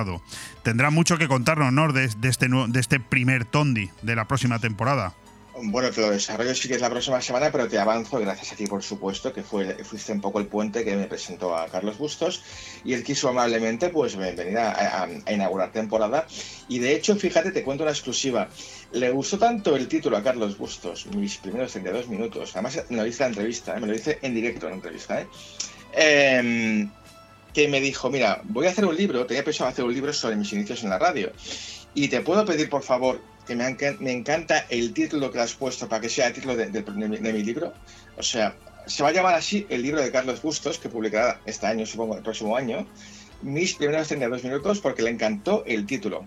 Tendrá 0.63 0.91
mucho 0.91 1.19
que 1.19 1.29
contarnos, 1.29 1.73
¿no? 1.73 1.93
De, 1.93 2.05
este, 2.05 2.49
de 2.49 2.81
este 2.81 3.01
primer 3.01 3.45
Tondi 3.45 3.91
de 4.03 4.17
la 4.17 4.27
próxima 4.27 4.59
temporada. 4.59 5.15
Bueno, 5.63 5.91
te 5.91 6.01
lo 6.01 6.11
desarrollo 6.11 6.55
sí 6.55 6.69
que 6.69 6.77
es 6.77 6.81
la 6.81 6.89
próxima 6.89 7.21
semana, 7.21 7.51
pero 7.51 7.69
te 7.69 7.79
avanzo, 7.79 8.19
gracias 8.19 8.53
a 8.53 8.57
ti 8.57 8.67
por 8.67 8.83
supuesto, 8.83 9.33
que 9.33 9.43
fue, 9.43 9.85
fuiste 9.85 10.13
un 10.13 10.21
poco 10.21 10.39
el 10.39 10.47
puente 10.47 10.85
que 10.85 10.97
me 10.97 11.07
presentó 11.07 11.55
a 11.55 11.67
Carlos 11.67 11.99
Bustos 11.99 12.43
y 12.85 12.95
él 12.95 13.03
quiso 13.03 13.29
amablemente 13.29 13.91
pues 13.91 14.17
venir 14.17 14.57
a, 14.59 15.03
a, 15.03 15.33
inaugurar 15.33 15.71
temporada. 15.73 16.27
Y 16.69 16.79
de 16.79 16.95
hecho, 16.95 17.15
fíjate, 17.17 17.51
te 17.51 17.63
cuento 17.63 17.85
una 17.85 17.93
exclusiva. 17.93 18.49
Le 18.93 19.11
gustó 19.11 19.39
tanto 19.39 19.77
el 19.77 19.87
título 19.89 20.17
a 20.17 20.23
Carlos 20.23 20.57
Bustos, 20.57 21.07
mis 21.07 21.37
primeros 21.37 21.73
32 21.73 22.09
minutos, 22.09 22.53
además 22.55 22.83
me 22.89 22.97
lo 22.97 23.07
hice 23.07 23.25
en 23.25 23.31
la 23.31 23.35
entrevista, 23.35 23.77
¿eh? 23.77 23.81
me 23.81 23.87
lo 23.87 23.95
hice 23.95 24.19
en 24.23 24.35
directo 24.35 24.67
en 24.67 24.71
la 24.71 24.77
entrevista, 24.77 25.21
¿eh? 25.21 25.27
eh 25.93 26.89
que 27.53 27.69
me 27.69 27.81
dijo, 27.81 28.11
mira, 28.11 28.41
voy 28.45 28.67
a 28.67 28.71
hacer 28.71 28.85
un 28.85 28.97
libro, 28.97 29.27
tenía 29.27 29.45
pensado 29.45 29.71
hacer 29.71 29.85
un 29.85 29.95
libro 29.95 30.13
sobre 30.13 30.37
mis 30.37 30.53
inicios 30.53 30.83
en 30.83 30.91
la 30.91 30.99
radio. 30.99 31.33
Y 31.95 32.09
te 32.09 32.21
puedo 32.21 32.45
pedir, 32.45 32.71
por 32.71 32.83
favor, 32.83 33.21
que 33.47 33.57
me, 33.57 33.77
me 33.99 34.13
encanta 34.13 34.67
el 34.69 34.93
título 34.93 35.31
que 35.31 35.41
has 35.41 35.55
puesto 35.55 35.89
para 35.89 36.01
que 36.01 36.09
sea 36.09 36.29
el 36.29 36.35
título 36.35 36.57
de, 36.57 37.33
mi 37.33 37.43
libro. 37.43 37.73
O 38.17 38.23
sea, 38.23 38.55
se 38.87 39.03
va 39.03 39.09
a 39.09 39.13
llamar 39.13 39.35
así 39.35 39.67
el 39.69 39.83
libro 39.83 40.01
de 40.01 40.11
Carlos 40.11 40.41
Bustos, 40.41 40.79
que 40.79 40.89
publicará 40.89 41.41
este 41.47 41.67
año, 41.67 41.85
supongo, 41.87 42.17
el 42.17 42.23
próximo 42.23 42.57
año. 42.57 42.87
Mis 43.43 43.75
primeros 43.75 44.09
32 44.09 44.45
minutos, 44.45 44.81
porque 44.81 45.03
le 45.03 45.11
encantó 45.11 45.65
el 45.67 45.87
título 45.87 46.27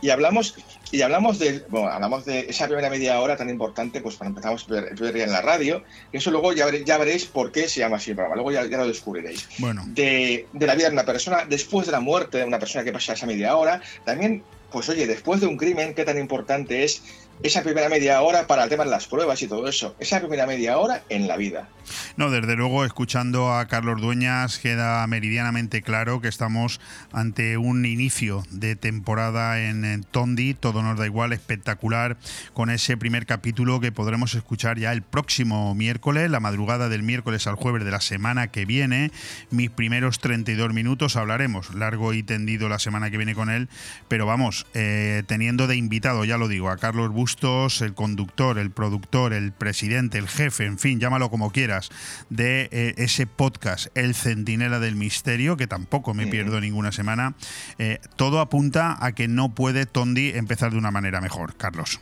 y 0.00 0.10
hablamos 0.10 0.54
y 0.90 1.00
hablamos 1.00 1.38
de 1.38 1.64
bueno, 1.68 1.88
hablamos 1.88 2.24
de 2.24 2.40
esa 2.48 2.66
primera 2.66 2.90
media 2.90 3.18
hora 3.20 3.36
tan 3.36 3.48
importante, 3.48 4.00
pues 4.00 4.16
cuando 4.16 4.38
empezamos 4.38 4.66
a 4.68 5.02
ver 5.02 5.16
en 5.16 5.32
la 5.32 5.40
radio, 5.40 5.82
y 6.12 6.18
eso 6.18 6.30
luego 6.30 6.52
ya, 6.52 6.66
ya 6.84 6.98
veréis 6.98 7.24
por 7.24 7.50
qué 7.50 7.68
se 7.68 7.80
llama 7.80 7.96
así 7.96 8.10
el 8.10 8.16
programa, 8.16 8.36
luego 8.36 8.52
ya, 8.52 8.64
lo 8.64 8.86
descubriréis. 8.86 9.48
Bueno. 9.58 9.84
De, 9.86 10.46
de, 10.52 10.66
la 10.66 10.74
vida 10.74 10.88
de 10.88 10.92
una 10.92 11.06
persona, 11.06 11.46
después 11.48 11.86
de 11.86 11.92
la 11.92 12.00
muerte 12.00 12.38
de 12.38 12.44
una 12.44 12.58
persona 12.58 12.84
que 12.84 12.92
pasa 12.92 13.14
esa 13.14 13.26
media 13.26 13.56
hora, 13.56 13.80
también, 14.04 14.42
pues 14.70 14.88
oye, 14.90 15.06
después 15.06 15.40
de 15.40 15.46
un 15.46 15.56
crimen, 15.56 15.94
qué 15.94 16.04
tan 16.04 16.18
importante 16.18 16.84
es 16.84 17.02
esa 17.42 17.62
primera 17.62 17.88
media 17.88 18.20
hora 18.22 18.46
para 18.46 18.64
el 18.64 18.70
tema 18.70 18.84
de 18.84 18.90
las 18.90 19.06
pruebas 19.06 19.42
y 19.42 19.48
todo 19.48 19.68
eso, 19.68 19.96
esa 19.98 20.20
primera 20.20 20.46
media 20.46 20.78
hora 20.78 21.02
en 21.08 21.26
la 21.26 21.36
vida. 21.36 21.68
No, 22.16 22.30
desde 22.30 22.56
luego, 22.56 22.84
escuchando 22.84 23.52
a 23.52 23.66
Carlos 23.66 24.00
Dueñas, 24.00 24.58
queda 24.58 25.06
meridianamente 25.06 25.82
claro 25.82 26.20
que 26.20 26.28
estamos 26.28 26.80
ante 27.12 27.56
un 27.56 27.84
inicio 27.84 28.42
de 28.50 28.76
temporada 28.76 29.60
en, 29.60 30.04
Tondi, 30.10 30.54
todo 30.54 30.82
nos 30.82 30.98
da 30.98 31.06
igual, 31.06 31.32
espectacular, 31.32 32.16
con 32.52 32.70
ese 32.70 32.96
primer 32.96 33.26
capítulo 33.26 33.80
que 33.80 33.92
podremos 33.92 34.34
escuchar 34.34 34.78
ya 34.78 34.92
el 34.92 35.02
próximo 35.02 35.74
miércoles, 35.74 36.30
la 36.30 36.40
madrugada 36.40 36.88
del 36.88 37.02
miércoles 37.02 37.46
al 37.46 37.56
jueves 37.56 37.84
de 37.84 37.90
la 37.90 38.00
semana 38.00 38.48
que 38.48 38.64
viene. 38.64 39.10
Mis 39.50 39.70
primeros 39.70 40.20
32 40.20 40.72
minutos 40.72 41.16
hablaremos, 41.16 41.74
largo 41.74 42.12
y 42.14 42.22
tendido 42.22 42.68
la 42.68 42.78
semana 42.78 43.10
que 43.10 43.16
viene 43.16 43.34
con 43.34 43.50
él, 43.50 43.68
pero 44.08 44.26
vamos, 44.26 44.66
eh, 44.74 45.22
teniendo 45.26 45.66
de 45.66 45.76
invitado, 45.76 46.24
ya 46.24 46.38
lo 46.38 46.48
digo, 46.48 46.70
a 46.70 46.76
Carlos 46.76 47.10
Bustos, 47.22 47.82
el 47.82 47.94
conductor, 47.94 48.58
el 48.58 48.72
productor, 48.72 49.32
el 49.32 49.52
presidente, 49.52 50.18
el 50.18 50.26
jefe, 50.26 50.64
en 50.64 50.76
fin, 50.76 50.98
llámalo 50.98 51.30
como 51.30 51.52
quieras 51.52 51.88
de 52.30 52.68
eh, 52.72 52.94
ese 52.96 53.28
podcast, 53.28 53.96
El 53.96 54.16
Centinela 54.16 54.80
del 54.80 54.96
Misterio, 54.96 55.56
que 55.56 55.68
tampoco 55.68 56.14
me 56.14 56.26
pierdo 56.26 56.60
ninguna 56.60 56.90
semana, 56.90 57.36
eh, 57.78 58.00
todo 58.16 58.40
apunta 58.40 58.96
a 59.00 59.12
que 59.12 59.28
no 59.28 59.54
puede 59.54 59.86
Tondi 59.86 60.30
empezar 60.30 60.72
de 60.72 60.78
una 60.78 60.90
manera 60.90 61.20
mejor. 61.20 61.54
Carlos. 61.54 62.00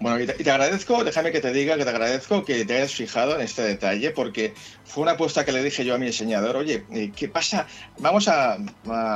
Bueno, 0.00 0.20
y 0.20 0.26
te, 0.26 0.50
agradezco, 0.50 1.02
déjame 1.02 1.32
que 1.32 1.40
te 1.40 1.52
diga 1.52 1.76
que 1.76 1.82
te 1.82 1.90
agradezco 1.90 2.44
que 2.44 2.64
te 2.64 2.76
hayas 2.76 2.94
fijado 2.94 3.34
en 3.34 3.40
este 3.40 3.62
detalle, 3.62 4.12
porque 4.12 4.54
fue 4.84 5.02
una 5.02 5.12
apuesta 5.12 5.44
que 5.44 5.50
le 5.50 5.60
dije 5.60 5.84
yo 5.84 5.96
a 5.96 5.98
mi 5.98 6.06
diseñador, 6.06 6.54
oye, 6.54 6.84
eh, 6.92 7.10
¿qué 7.16 7.28
pasa? 7.28 7.66
Vamos 7.98 8.28
a, 8.28 8.58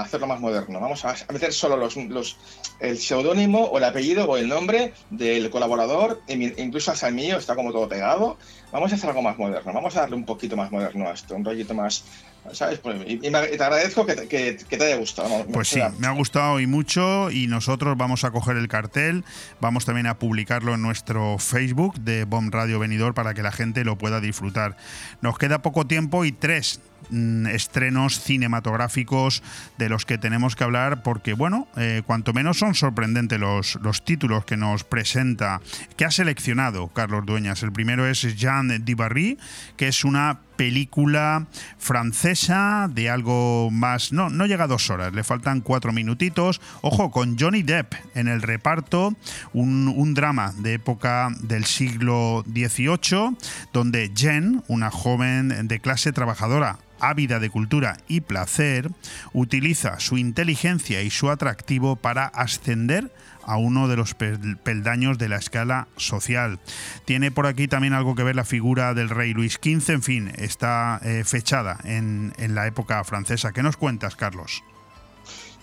hacerlo 0.01 0.27
más 0.27 0.41
moderno, 0.41 0.81
vamos 0.81 1.05
a, 1.05 1.15
meter 1.33 1.53
solo 1.53 1.77
los, 1.77 2.37
el 2.81 2.99
seudónimo 2.99 3.63
o 3.67 3.79
el 3.79 3.85
apellido 3.85 4.25
o 4.25 4.37
el 4.37 4.49
nombre 4.49 4.93
del 5.11 5.51
colaborador, 5.51 6.21
incluso 6.27 6.91
hasta 6.91 7.07
el 7.07 7.15
mío, 7.15 7.39
está 7.39 7.55
como 7.55 7.71
todo 7.71 7.89
pegado, 7.89 8.37
vamos 8.73 8.91
a 8.91 8.97
hacer 8.97 9.09
algo 9.09 9.23
más 9.23 9.39
moderno, 9.39 9.73
vamos 9.73 9.97
a 9.97 10.01
darle 10.01 10.17
un 10.17 10.25
poquito 10.25 10.57
más 10.57 10.73
moderno 10.73 11.09
a 11.09 11.13
esto, 11.13 11.37
un 11.37 11.45
rollito 11.45 11.75
más, 11.75 12.05
¿sabes? 12.53 12.79
Pues, 12.81 13.01
y, 13.07 13.19
te 13.19 13.37
agradezco 13.37 14.05
que, 14.05 14.15
te 14.15 14.85
haya 14.85 14.97
gustado. 14.97 15.47
pues 15.53 15.69
sí, 15.69 15.81
me 15.99 16.07
ha 16.07 16.11
gustado 16.11 16.61
y 16.61 16.67
mucho 16.67 17.31
y 17.31 17.47
nosotros 17.47 17.97
vamos 17.97 18.25
a 18.25 18.31
coger 18.31 18.57
el 18.57 18.69
cartel, 18.69 19.25
vamos 19.61 19.85
también 19.85 20.07
a 20.07 20.19
publicarlo 20.19 20.75
en 20.75 20.83
nuestro 20.83 21.39
Facebook 21.39 22.01
de 22.01 22.25
Bomb 22.25 22.53
Radio 22.53 22.79
Venidor 22.79 23.15
para 23.15 23.35
que 23.35 23.43
la 23.43 23.53
gente 23.53 23.85
lo 23.85 23.97
pueda 23.97 24.21
disfrutar. 24.21 24.77
Nos 25.21 25.39
queda 25.39 25.63
poco 25.63 25.87
tiempo 25.87 26.25
y 26.25 26.33
tres 26.33 26.81
mm, 27.11 27.47
estrenos 27.47 28.21
cinematográficos 28.21 29.43
de 29.79 29.89
los 29.89 30.05
que 30.05 30.19
tenemos 30.19 30.57
que 30.57 30.65
hablar 30.65 31.03
porque, 31.03 31.35
bueno, 31.35 31.69
eh, 31.77 32.03
cuanto 32.07 32.33
menos 32.33 32.59
son 32.59 32.75
sorprendentes 32.75 33.39
los, 33.39 33.79
los 33.83 34.05
títulos 34.05 34.45
que 34.45 34.57
nos 34.57 34.85
presenta, 34.85 35.61
que 35.97 36.05
ha 36.05 36.11
seleccionado 36.11 36.89
Carlos 36.89 37.25
Dueñas. 37.25 37.63
El 37.63 37.73
primero 37.73 38.07
es 38.07 38.23
Jean 38.37 38.85
Dibarry, 38.85 39.39
que 39.77 39.89
es 39.89 40.05
una 40.05 40.41
película 40.63 41.49
francesa 41.77 42.89
de 42.89 43.11
algo 43.11 43.69
más. 43.73 44.13
No, 44.13 44.31
no 44.31 44.47
llega 44.47 44.65
a 44.65 44.69
dos 44.69 44.91
horas, 44.91 45.13
le 45.13 45.25
faltan 45.25 45.61
cuatro 45.61 45.93
minutitos. 45.93 46.61
Ojo, 46.83 47.11
con 47.11 47.37
Johnny 47.37 47.65
Depp 47.65 47.95
en 48.15 48.29
el 48.29 48.43
reparto, 48.43 49.13
un, 49.53 50.15
drama 50.15 50.53
de 50.59 50.75
época 50.75 51.31
del 51.41 51.65
siglo 51.65 52.45
XVIII, 52.47 53.37
donde 53.73 54.13
Jen, 54.15 54.63
una 54.69 54.93
joven 54.93 55.67
de 55.67 55.81
clase 55.81 56.13
trabajadora, 56.13 56.79
ávida 57.01 57.41
de 57.41 57.51
cultura 57.51 57.97
y 58.07 58.21
placer, 58.21 58.89
utiliza 59.33 59.99
su 59.99 60.17
inteligencia 60.17 61.03
y 61.03 61.11
su 61.11 61.29
atractivo 61.29 61.97
para 61.97 62.27
ascender 62.27 63.11
a 63.45 63.57
uno 63.57 63.89
de 63.89 63.97
los 63.97 64.15
peldaños 64.15 65.19
de 65.19 65.29
la 65.29 65.37
escala 65.37 65.89
social. 65.97 66.61
Tiene 67.05 67.31
por 67.31 67.47
aquí 67.47 67.69
también 67.69 67.93
algo 67.93 68.15
que 68.15 68.23
ver 68.23 68.37
la 68.37 68.45
figura 68.45 68.95
del 68.95 69.09
rey 69.09 69.33
Luis 69.33 69.55
XV, 69.63 69.91
en 69.91 70.03
fin, 70.03 70.33
está 70.37 71.01
eh, 71.05 71.25
fechada 71.25 71.79
en, 71.85 72.33
la 72.39 72.67
época 72.67 73.03
francesa. 73.05 73.53
¿Qué 73.53 73.63
nos 73.63 73.77
cuentas, 73.77 74.17
Carlos? 74.17 74.63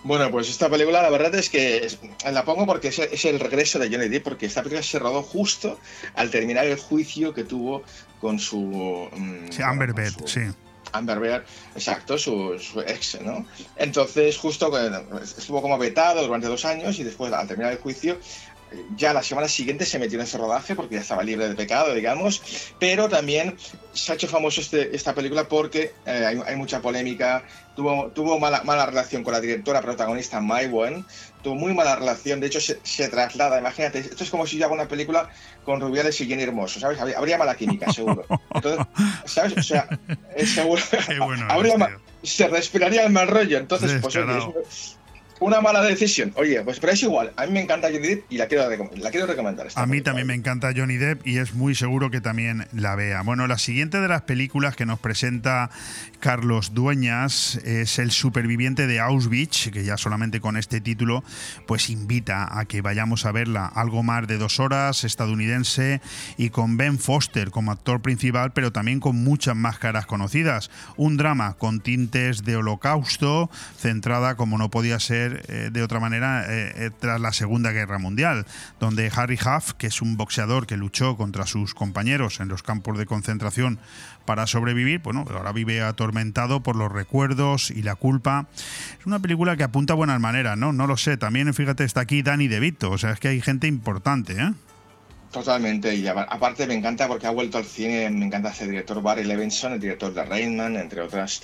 Bueno, 0.02 0.30
pues 0.30 0.48
esta 0.48 0.70
película 0.70 1.02
la 1.02 1.10
verdad 1.10 1.34
es 1.34 1.50
que 1.50 1.86
la 2.30 2.44
pongo 2.44 2.64
porque 2.66 2.88
es, 2.88 3.24
el 3.26 3.38
regreso 3.38 3.78
de 3.78 3.90
Johnny 3.90 4.08
Depp, 4.08 4.24
porque 4.24 4.46
esta 4.46 4.62
película 4.62 4.82
se 4.82 4.98
rodó 4.98 5.22
justo 5.22 5.78
al 6.14 6.30
terminar 6.30 6.66
el 6.66 6.78
juicio 6.78 7.34
que 7.34 7.44
tuvo 7.44 7.82
con 8.18 8.38
su... 8.38 9.08
Mm, 9.14 9.52
sí, 9.52 9.62
Amber 9.62 9.92
Bed, 9.92 10.12
sí. 10.24 10.40
Amber 10.92 11.18
Beard, 11.18 11.44
exacto, 11.74 12.18
su, 12.18 12.58
ex, 12.86 13.20
¿no? 13.20 13.46
Entonces, 13.76 14.36
justo 14.36 14.70
estuvo 15.20 15.62
como 15.62 15.78
vetado 15.78 16.22
durante 16.22 16.46
dos 16.46 16.64
años 16.64 16.98
y 16.98 17.04
después, 17.04 17.32
al 17.32 17.46
terminar 17.46 17.72
el 17.72 17.78
juicio, 17.78 18.18
ya 18.96 19.12
la 19.12 19.22
semana 19.22 19.48
siguiente 19.48 19.84
se 19.84 19.98
metió 19.98 20.18
en 20.18 20.24
ese 20.24 20.38
rodaje 20.38 20.74
porque 20.74 20.96
ya 20.96 21.00
estaba 21.00 21.22
libre 21.22 21.48
de 21.48 21.54
pecado, 21.54 21.94
digamos, 21.94 22.42
pero 22.78 23.08
también 23.08 23.56
se 23.92 24.12
ha 24.12 24.14
hecho 24.14 24.28
famoso 24.28 24.60
este, 24.60 24.94
esta 24.94 25.14
película 25.14 25.48
porque 25.48 25.92
eh, 26.06 26.42
hay, 26.46 26.56
mucha 26.56 26.80
polémica, 26.80 27.44
tuvo, 27.74 28.10
tuvo 28.12 28.38
mala, 28.38 28.62
mala 28.62 28.86
relación 28.86 29.24
con 29.24 29.32
la 29.32 29.40
directora 29.40 29.82
protagonista 29.82 30.40
Mai 30.40 30.68
Wen, 30.68 31.04
tuvo 31.42 31.54
muy 31.54 31.74
mala 31.74 31.96
relación, 31.96 32.40
de 32.40 32.46
hecho 32.46 32.60
se, 32.60 33.08
traslada, 33.08 33.58
imagínate, 33.58 34.00
esto 34.00 34.24
es 34.24 34.30
como 34.30 34.46
si 34.46 34.58
yo 34.58 34.66
hago 34.66 34.74
una 34.74 34.88
película 34.88 35.28
con 35.64 35.80
Rubiales 35.80 36.20
y 36.20 36.26
Jenny 36.26 36.42
Hermoso, 36.42 36.80
¿sabes? 36.80 36.98
Habría, 37.00 37.38
mala 37.38 37.54
química, 37.54 37.92
seguro. 37.92 38.24
Entonces, 38.54 38.86
¿sabes? 39.24 39.56
O 39.56 39.62
sea, 39.62 39.88
seguro, 40.44 40.82
habría, 41.48 41.98
se 42.22 42.48
respiraría 42.48 43.04
el 43.04 43.12
mal 43.12 43.28
rollo, 43.28 43.58
entonces, 43.58 44.00
pues, 44.00 44.98
una 45.40 45.60
mala 45.60 45.82
decisión. 45.82 46.32
Oye, 46.36 46.62
pues 46.62 46.78
pero 46.78 46.92
es 46.92 47.02
igual. 47.02 47.32
A 47.36 47.46
mí 47.46 47.52
me 47.52 47.60
encanta 47.60 47.88
Johnny 47.88 48.06
Depp 48.06 48.24
y 48.30 48.36
la 48.36 48.46
quiero, 48.46 48.68
la 48.68 49.10
quiero 49.10 49.26
recomendar. 49.26 49.66
A 49.74 49.86
mí 49.86 50.00
también 50.02 50.26
me 50.26 50.34
encanta 50.34 50.72
Johnny 50.76 50.96
Depp 50.96 51.26
y 51.26 51.38
es 51.38 51.54
muy 51.54 51.74
seguro 51.74 52.10
que 52.10 52.20
también 52.20 52.66
la 52.72 52.94
vea. 52.94 53.22
Bueno, 53.22 53.46
la 53.46 53.58
siguiente 53.58 54.00
de 54.00 54.08
las 54.08 54.22
películas 54.22 54.76
que 54.76 54.86
nos 54.86 55.00
presenta 55.00 55.70
Carlos 56.20 56.74
Dueñas 56.74 57.56
es 57.64 57.98
El 57.98 58.10
superviviente 58.10 58.86
de 58.86 59.00
Auschwitz, 59.00 59.70
que 59.70 59.84
ya 59.84 59.96
solamente 59.96 60.40
con 60.40 60.56
este 60.56 60.80
título 60.80 61.24
pues 61.66 61.90
invita 61.90 62.58
a 62.58 62.66
que 62.66 62.82
vayamos 62.82 63.24
a 63.24 63.32
verla. 63.32 63.66
Algo 63.66 64.02
más 64.02 64.26
de 64.26 64.36
dos 64.36 64.60
horas, 64.60 65.04
estadounidense 65.04 66.00
y 66.36 66.50
con 66.50 66.76
Ben 66.76 66.98
Foster 66.98 67.50
como 67.50 67.72
actor 67.72 68.02
principal, 68.02 68.52
pero 68.52 68.72
también 68.72 69.00
con 69.00 69.16
muchas 69.16 69.56
más 69.56 69.78
caras 69.78 70.04
conocidas. 70.04 70.70
Un 70.96 71.16
drama 71.16 71.54
con 71.54 71.80
tintes 71.80 72.44
de 72.44 72.56
holocausto, 72.56 73.50
centrada 73.78 74.36
como 74.36 74.58
no 74.58 74.70
podía 74.70 75.00
ser 75.00 75.29
eh, 75.48 75.70
de 75.72 75.82
otra 75.82 76.00
manera 76.00 76.44
eh, 76.48 76.72
eh, 76.76 76.90
tras 76.98 77.20
la 77.20 77.32
Segunda 77.32 77.72
Guerra 77.72 77.98
Mundial, 77.98 78.46
donde 78.78 79.10
Harry 79.14 79.38
Huff, 79.38 79.72
que 79.74 79.86
es 79.86 80.02
un 80.02 80.16
boxeador 80.16 80.66
que 80.66 80.76
luchó 80.76 81.16
contra 81.16 81.46
sus 81.46 81.74
compañeros 81.74 82.40
en 82.40 82.48
los 82.48 82.62
campos 82.62 82.98
de 82.98 83.06
concentración 83.06 83.78
para 84.24 84.46
sobrevivir, 84.46 85.00
bueno, 85.00 85.24
ahora 85.34 85.52
vive 85.52 85.82
atormentado 85.82 86.62
por 86.62 86.76
los 86.76 86.90
recuerdos 86.90 87.70
y 87.70 87.82
la 87.82 87.94
culpa. 87.94 88.46
Es 88.98 89.06
una 89.06 89.18
película 89.18 89.56
que 89.56 89.64
apunta 89.64 89.94
a 89.94 89.96
buenas 89.96 90.20
maneras, 90.20 90.56
¿no? 90.56 90.72
No 90.72 90.86
lo 90.86 90.96
sé. 90.96 91.16
También, 91.16 91.52
fíjate, 91.54 91.84
está 91.84 92.00
aquí 92.00 92.22
Danny 92.22 92.48
DeVito, 92.48 92.90
o 92.90 92.98
sea, 92.98 93.12
es 93.12 93.20
que 93.20 93.28
hay 93.28 93.40
gente 93.40 93.66
importante, 93.66 94.34
¿eh? 94.34 94.52
Totalmente, 95.30 95.94
y 95.94 96.08
aparte 96.08 96.66
me 96.66 96.74
encanta 96.74 97.06
porque 97.06 97.28
ha 97.28 97.30
vuelto 97.30 97.58
al 97.58 97.64
cine, 97.64 98.10
me 98.10 98.26
encanta 98.26 98.50
ese 98.50 98.66
director 98.66 99.00
Barry 99.00 99.22
Levinson, 99.22 99.74
el 99.74 99.80
director 99.80 100.12
de 100.12 100.24
Rainman, 100.24 100.76
entre 100.76 101.02
otras 101.02 101.40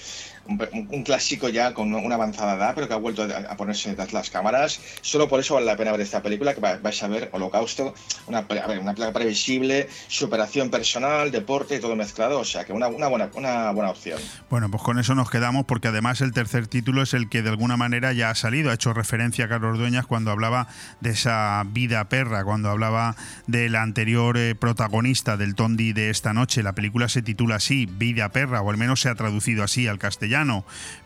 un, 0.48 1.02
clásico 1.02 1.48
ya 1.48 1.74
con 1.74 1.94
una 1.94 2.14
avanzada 2.14 2.54
edad, 2.54 2.74
pero 2.74 2.88
que 2.88 2.94
ha 2.94 2.98
vuelto 2.98 3.22
a, 3.22 3.56
ponerse 3.56 3.90
detrás 3.90 4.12
las 4.12 4.30
cámaras. 4.30 4.80
Solo 5.00 5.28
por 5.28 5.40
eso 5.40 5.54
vale 5.54 5.66
la 5.66 5.76
pena 5.76 5.92
ver 5.92 6.00
esta 6.00 6.22
película, 6.22 6.54
que 6.54 6.60
vais 6.60 7.02
a 7.02 7.08
ver 7.08 7.30
Holocausto, 7.32 7.94
una, 8.26 8.40
una 8.40 8.66
película 8.94 9.12
previsible, 9.12 9.88
superación 10.08 10.70
personal, 10.70 11.30
deporte 11.30 11.76
y 11.76 11.80
todo 11.80 11.96
mezclado, 11.96 12.40
o 12.40 12.44
sea 12.44 12.64
que 12.64 12.72
una, 12.72 12.88
una, 12.88 13.08
buena, 13.08 13.30
una 13.34 13.70
buena 13.72 13.90
opción. 13.90 14.20
Bueno, 14.50 14.70
pues 14.70 14.82
con 14.82 14.98
eso 14.98 15.14
nos 15.14 15.30
quedamos, 15.30 15.66
porque 15.66 15.88
además 15.88 16.20
el 16.20 16.32
tercer 16.32 16.66
título 16.66 17.02
es 17.02 17.14
el 17.14 17.28
que 17.28 17.42
de 17.42 17.50
alguna 17.50 17.76
manera 17.76 18.12
ya 18.12 18.30
ha 18.30 18.34
salido, 18.34 18.70
ha 18.70 18.74
hecho 18.74 18.92
referencia 18.92 19.46
a 19.46 19.48
Carlos 19.48 19.78
Dueñas 19.78 20.06
cuando 20.06 20.30
hablaba 20.30 20.68
de 21.00 21.10
esa 21.10 21.64
vida 21.66 22.08
perra, 22.08 22.44
cuando 22.44 22.70
hablaba 22.70 23.16
de 23.46 23.68
la 23.68 23.82
anterior 23.82 24.36
eh, 24.38 24.54
protagonista 24.54 25.36
del 25.36 25.54
Tondi 25.54 25.92
de 25.92 26.10
esta 26.10 26.32
noche. 26.32 26.62
La 26.62 26.74
película 26.74 27.08
se 27.08 27.22
titula 27.22 27.56
así, 27.56 27.86
Vida 27.86 28.30
perra, 28.30 28.60
o 28.60 28.70
al 28.70 28.76
menos 28.76 29.00
se 29.00 29.08
ha 29.08 29.14
traducido 29.14 29.64
así 29.64 29.86
al 29.88 29.98
castellano 29.98 30.35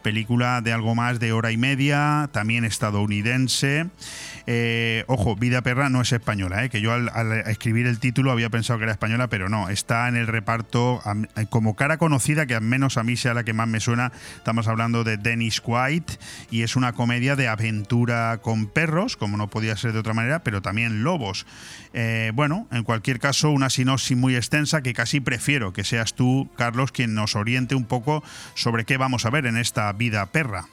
película 0.02 0.60
de 0.60 0.72
algo 0.72 0.94
más 0.94 1.20
de 1.20 1.32
hora 1.32 1.52
y 1.52 1.56
media, 1.56 2.28
también 2.32 2.64
estadounidense. 2.64 3.86
Eh, 4.46 5.04
ojo, 5.06 5.36
Vida 5.36 5.62
Perra 5.62 5.90
no 5.90 6.00
es 6.00 6.12
española, 6.12 6.64
eh, 6.64 6.70
que 6.70 6.80
yo 6.80 6.92
al, 6.92 7.32
escribir 7.46 7.86
el 7.86 8.00
título 8.00 8.32
había 8.32 8.50
pensado 8.50 8.78
que 8.78 8.84
era 8.84 8.92
española, 8.92 9.28
pero 9.28 9.48
no, 9.48 9.68
está 9.68 10.08
en 10.08 10.16
el 10.16 10.26
reparto 10.26 11.02
como 11.50 11.76
cara 11.76 11.98
conocida, 11.98 12.46
que 12.46 12.54
al 12.54 12.62
menos 12.62 12.96
a 12.96 13.04
mí 13.04 13.16
sea 13.16 13.34
la 13.34 13.44
que 13.44 13.52
más 13.52 13.68
me 13.68 13.80
suena. 13.80 14.12
Estamos 14.36 14.66
hablando 14.68 15.04
de 15.04 15.16
Dennis 15.16 15.62
White 15.64 16.14
y 16.50 16.62
es 16.62 16.76
una 16.76 16.92
comedia 16.92 17.36
de 17.36 17.48
aventura 17.48 18.38
con 18.42 18.66
perros, 18.66 19.16
como 19.16 19.36
no 19.36 19.48
podía 19.48 19.76
ser 19.76 19.92
de 19.92 20.00
otra 20.00 20.14
manera, 20.14 20.42
pero 20.42 20.62
también 20.62 21.04
lobos. 21.04 21.46
Bueno, 22.34 22.66
en 22.70 22.84
cualquier 22.84 23.18
caso, 23.18 23.50
una 23.50 23.70
sinopsis 23.70 24.16
muy 24.16 24.36
extensa 24.36 24.82
que 24.82 24.94
casi 24.94 25.20
prefiero 25.20 25.72
que 25.72 25.84
seas 25.84 26.14
tú, 26.14 26.48
Carlos, 26.56 26.92
quien 26.92 27.14
nos 27.14 27.36
oriente 27.36 27.74
un 27.74 27.84
poco 27.84 28.22
sobre 28.54 28.84
qué 28.84 28.96
vamos 28.96 29.26
a 29.26 29.30
ver 29.30 29.46
en 29.46 29.56
esta 29.56 29.92
vida 29.92 30.26
perra. 30.26 30.66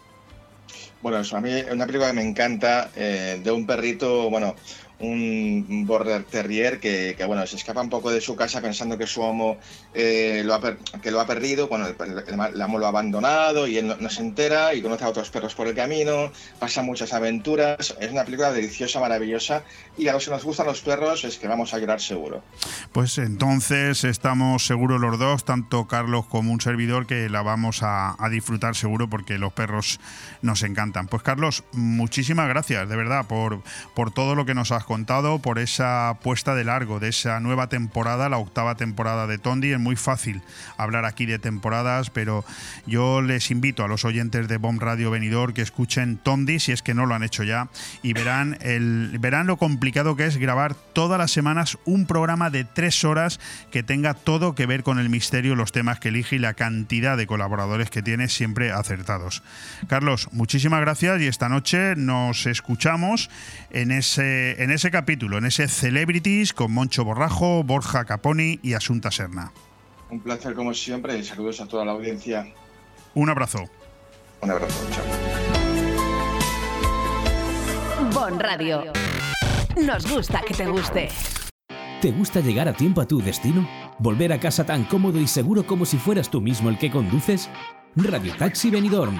Bueno, 1.02 1.22
a 1.32 1.42
mí 1.42 1.52
es 1.52 1.72
una 1.72 1.86
película 1.86 2.10
que 2.10 2.16
me 2.16 2.28
encanta, 2.28 2.90
eh, 2.96 3.40
de 3.44 3.52
un 3.52 3.68
perrito, 3.68 4.30
bueno, 4.30 4.56
un 5.00 5.86
border 5.86 6.24
terrier 6.24 6.80
que, 6.80 7.16
bueno, 7.28 7.46
se 7.46 7.56
escapa 7.56 7.82
un 7.82 7.90
poco 7.90 8.12
de 8.12 8.22
su 8.22 8.36
casa 8.36 8.62
pensando 8.62 8.98
que 8.98 9.06
su 9.06 9.24
amo 9.24 9.58
eh, 9.94 10.42
lo 10.44 10.56
ha 10.56 10.78
que 11.02 11.12
lo 11.12 11.22
ha 11.22 11.28
perdido, 11.28 11.68
bueno, 11.68 11.88
el, 11.88 12.62
amo 12.62 12.80
lo 12.80 12.86
ha 12.86 12.90
abandonado 12.90 13.68
y 13.68 13.78
él 13.78 13.96
no, 14.00 14.10
se 14.10 14.22
entera 14.22 14.74
y 14.74 14.82
conoce 14.82 15.04
a 15.04 15.10
otros 15.10 15.30
perros 15.30 15.54
por 15.54 15.68
el 15.68 15.76
camino, 15.76 16.32
pasa 16.60 16.82
muchas 16.82 17.14
aventuras, 17.14 17.96
es 18.00 18.12
una 18.12 18.26
película 18.26 18.52
deliciosa, 18.52 19.00
maravillosa 19.00 19.64
y 19.98 20.08
a 20.08 20.14
los 20.14 20.26
que 20.26 20.32
nos 20.32 20.44
gustan 20.44 20.66
los 20.66 20.82
perros 20.82 21.24
es 21.24 21.38
que 21.38 21.48
vamos 21.48 21.74
a 21.74 21.80
llorar 21.80 22.02
seguro. 22.02 22.44
Pues 22.92 23.18
entonces 23.20 24.04
estamos 24.04 24.66
seguros 24.66 25.00
los 25.00 25.20
dos, 25.20 25.46
tanto 25.46 25.88
Carlos 25.88 26.26
como 26.26 26.52
un 26.52 26.62
servidor, 26.62 27.06
que 27.06 27.30
la 27.30 27.44
vamos 27.44 27.80
a, 27.84 28.16
disfrutar 28.32 28.76
seguro 28.76 29.10
porque 29.10 29.38
los 29.38 29.54
perros 29.54 30.00
nos 30.42 30.64
encantan. 30.64 31.08
Pues 31.08 31.24
Carlos, 31.24 31.64
muchísimas 31.72 32.50
gracias 32.50 32.90
de 32.90 32.96
verdad 32.96 33.26
por, 33.26 33.62
por 33.96 34.12
todo 34.12 34.36
lo 34.36 34.46
que 34.46 34.54
nos 34.54 34.72
has 34.72 34.84
contado, 34.88 35.40
por 35.40 35.60
esa 35.60 36.18
puesta 36.24 36.56
de 36.56 36.64
largo 36.64 37.02
de 37.02 37.10
esa 37.10 37.42
nueva 37.42 37.68
temporada, 37.68 38.30
la 38.30 38.38
octava 38.38 38.76
temporada 38.76 39.28
de 39.28 39.38
Tondi. 39.38 39.74
Es 39.74 39.80
muy 39.80 39.98
fácil 39.98 40.42
hablar 40.78 41.04
aquí 41.04 41.26
de 41.26 41.40
temporadas, 41.40 42.10
pero 42.10 42.46
yo 42.86 43.22
les 43.22 43.52
invito 43.52 43.84
a 43.84 43.90
los 43.90 44.06
oyentes 44.06 44.48
de 44.48 44.56
Bomb 44.56 44.82
Radio 44.82 45.12
Venidor 45.12 45.54
que 45.54 45.62
escuchen 45.62 46.18
Tondi, 46.18 46.60
si 46.60 46.72
es 46.72 46.82
que 46.82 46.94
no 46.94 47.06
lo 47.06 47.16
han 47.16 47.24
hecho 47.24 47.44
ya, 47.44 47.68
y 48.02 48.14
verán, 48.14 48.58
el, 48.62 49.18
verán 49.20 49.46
lo 49.46 49.58
complicado 49.58 50.16
que 50.16 50.26
es 50.26 50.38
grabar 50.38 50.74
todas 50.74 51.20
las 51.20 51.32
semanas 51.32 51.78
un 51.84 52.06
programa 52.06 52.50
de 52.50 52.64
tres 52.64 53.04
horas 53.04 53.42
que 53.72 53.84
tenga 53.84 54.14
todo 54.14 54.56
que 54.56 54.66
ver 54.66 54.84
con 54.84 55.00
el 55.00 55.10
misterio, 55.10 55.56
los 55.56 55.74
temas 55.74 56.00
que 56.00 56.10
elige 56.10 56.38
y 56.38 56.40
la 56.40 56.54
cantidad 56.54 57.18
de 57.18 57.28
colaboradores 57.28 57.90
que 57.90 58.02
tiene 58.02 58.30
siempre 58.30 58.72
acertados. 58.72 59.44
Carlos, 59.88 60.30
muchísimas 60.32 60.80
gracias 60.80 61.20
y 61.22 61.28
esta 61.28 61.50
noche 61.50 61.96
nos 61.98 62.46
escuchamos 62.46 63.30
en 63.70 63.92
ese, 63.92 64.64
en 64.64 64.72
ese 64.72 64.77
capítulo, 64.92 65.38
en 65.38 65.46
ese 65.46 65.68
Celebrities 65.68 66.54
con 66.54 66.72
Moncho 66.72 67.04
Borrajo, 67.04 67.64
Borja 67.64 68.06
Caponi 68.06 68.60
y 68.62 68.74
Asunta 68.74 69.12
Serna. 69.12 69.52
Un 70.10 70.20
placer 70.22 70.54
como 70.54 70.74
siempre 70.74 71.18
y 71.18 71.24
saludos 71.24 71.60
a 71.60 71.68
toda 71.68 71.84
la 71.84 71.92
audiencia. 71.94 72.48
Un 73.14 73.30
abrazo. 73.30 73.64
Un 74.42 74.52
abrazo, 74.52 74.88
chao. 74.92 75.04
Bon 78.14 78.40
Radio. 78.40 78.84
Nos 79.84 80.10
gusta 80.10 80.42
que 80.48 80.54
te 80.54 80.66
guste. 80.68 81.10
¿Te 82.02 82.12
gusta 82.12 82.40
llegar 82.40 82.68
a 82.68 82.74
tiempo 82.74 83.02
a 83.02 83.08
tu 83.08 83.20
destino? 83.20 83.68
¿Volver 83.98 84.32
a 84.32 84.40
casa 84.40 84.66
tan 84.66 84.84
cómodo 84.86 85.20
y 85.20 85.28
seguro 85.28 85.66
como 85.66 85.86
si 85.86 85.98
fueras 85.98 86.30
tú 86.30 86.40
mismo 86.40 86.70
el 86.70 86.78
que 86.78 86.92
conduces? 86.92 87.50
Radio 87.96 88.34
Taxi 88.38 88.70
Benidorm. 88.70 89.20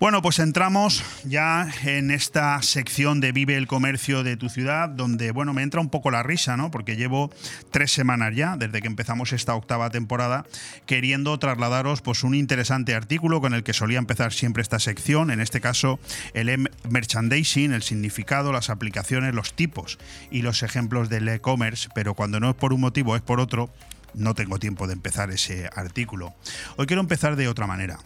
Bueno, 0.00 0.22
pues 0.22 0.38
entramos 0.38 1.04
ya 1.24 1.68
en 1.84 2.10
esta 2.10 2.62
sección 2.62 3.20
de 3.20 3.32
Vive 3.32 3.58
el 3.58 3.66
comercio 3.66 4.22
de 4.22 4.38
tu 4.38 4.48
ciudad, 4.48 4.88
donde, 4.88 5.30
bueno, 5.30 5.52
me 5.52 5.62
entra 5.62 5.82
un 5.82 5.90
poco 5.90 6.10
la 6.10 6.22
risa, 6.22 6.56
¿no? 6.56 6.70
Porque 6.70 6.96
llevo 6.96 7.30
tres 7.70 7.92
semanas 7.92 8.34
ya, 8.34 8.56
desde 8.56 8.80
que 8.80 8.86
empezamos 8.86 9.34
esta 9.34 9.54
octava 9.54 9.90
temporada, 9.90 10.46
queriendo 10.86 11.38
trasladaros 11.38 12.00
pues 12.00 12.24
un 12.24 12.34
interesante 12.34 12.94
artículo 12.94 13.42
con 13.42 13.52
el 13.52 13.62
que 13.62 13.74
solía 13.74 13.98
empezar 13.98 14.32
siempre 14.32 14.62
esta 14.62 14.78
sección, 14.78 15.30
en 15.30 15.38
este 15.38 15.60
caso 15.60 16.00
el 16.32 16.48
em- 16.48 16.64
merchandising, 16.88 17.72
el 17.74 17.82
significado, 17.82 18.52
las 18.52 18.70
aplicaciones, 18.70 19.34
los 19.34 19.52
tipos 19.52 19.98
y 20.30 20.40
los 20.40 20.62
ejemplos 20.62 21.10
del 21.10 21.28
e-commerce, 21.28 21.90
pero 21.94 22.14
cuando 22.14 22.40
no 22.40 22.48
es 22.48 22.56
por 22.56 22.72
un 22.72 22.80
motivo, 22.80 23.16
es 23.16 23.22
por 23.22 23.38
otro, 23.38 23.68
no 24.14 24.34
tengo 24.34 24.58
tiempo 24.58 24.86
de 24.86 24.94
empezar 24.94 25.30
ese 25.30 25.68
artículo. 25.76 26.32
Hoy 26.78 26.86
quiero 26.86 27.02
empezar 27.02 27.36
de 27.36 27.48
otra 27.48 27.66
manera. 27.66 27.98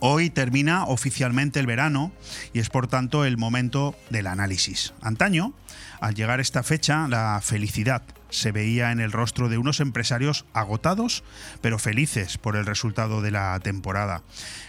Hoy 0.00 0.30
termina 0.30 0.84
oficialmente 0.84 1.58
el 1.58 1.66
verano 1.66 2.12
y 2.52 2.60
es 2.60 2.70
por 2.70 2.86
tanto 2.86 3.24
el 3.24 3.36
momento 3.36 3.96
del 4.10 4.28
análisis. 4.28 4.94
Antaño, 5.00 5.54
al 6.00 6.14
llegar 6.14 6.38
esta 6.38 6.62
fecha, 6.62 7.08
la 7.08 7.40
felicidad 7.42 8.02
se 8.30 8.52
veía 8.52 8.92
en 8.92 9.00
el 9.00 9.10
rostro 9.10 9.48
de 9.48 9.58
unos 9.58 9.80
empresarios 9.80 10.44
agotados, 10.52 11.24
pero 11.60 11.78
felices 11.78 12.38
por 12.38 12.56
el 12.56 12.66
resultado 12.66 13.22
de 13.22 13.30
la 13.30 13.58
temporada. 13.60 14.22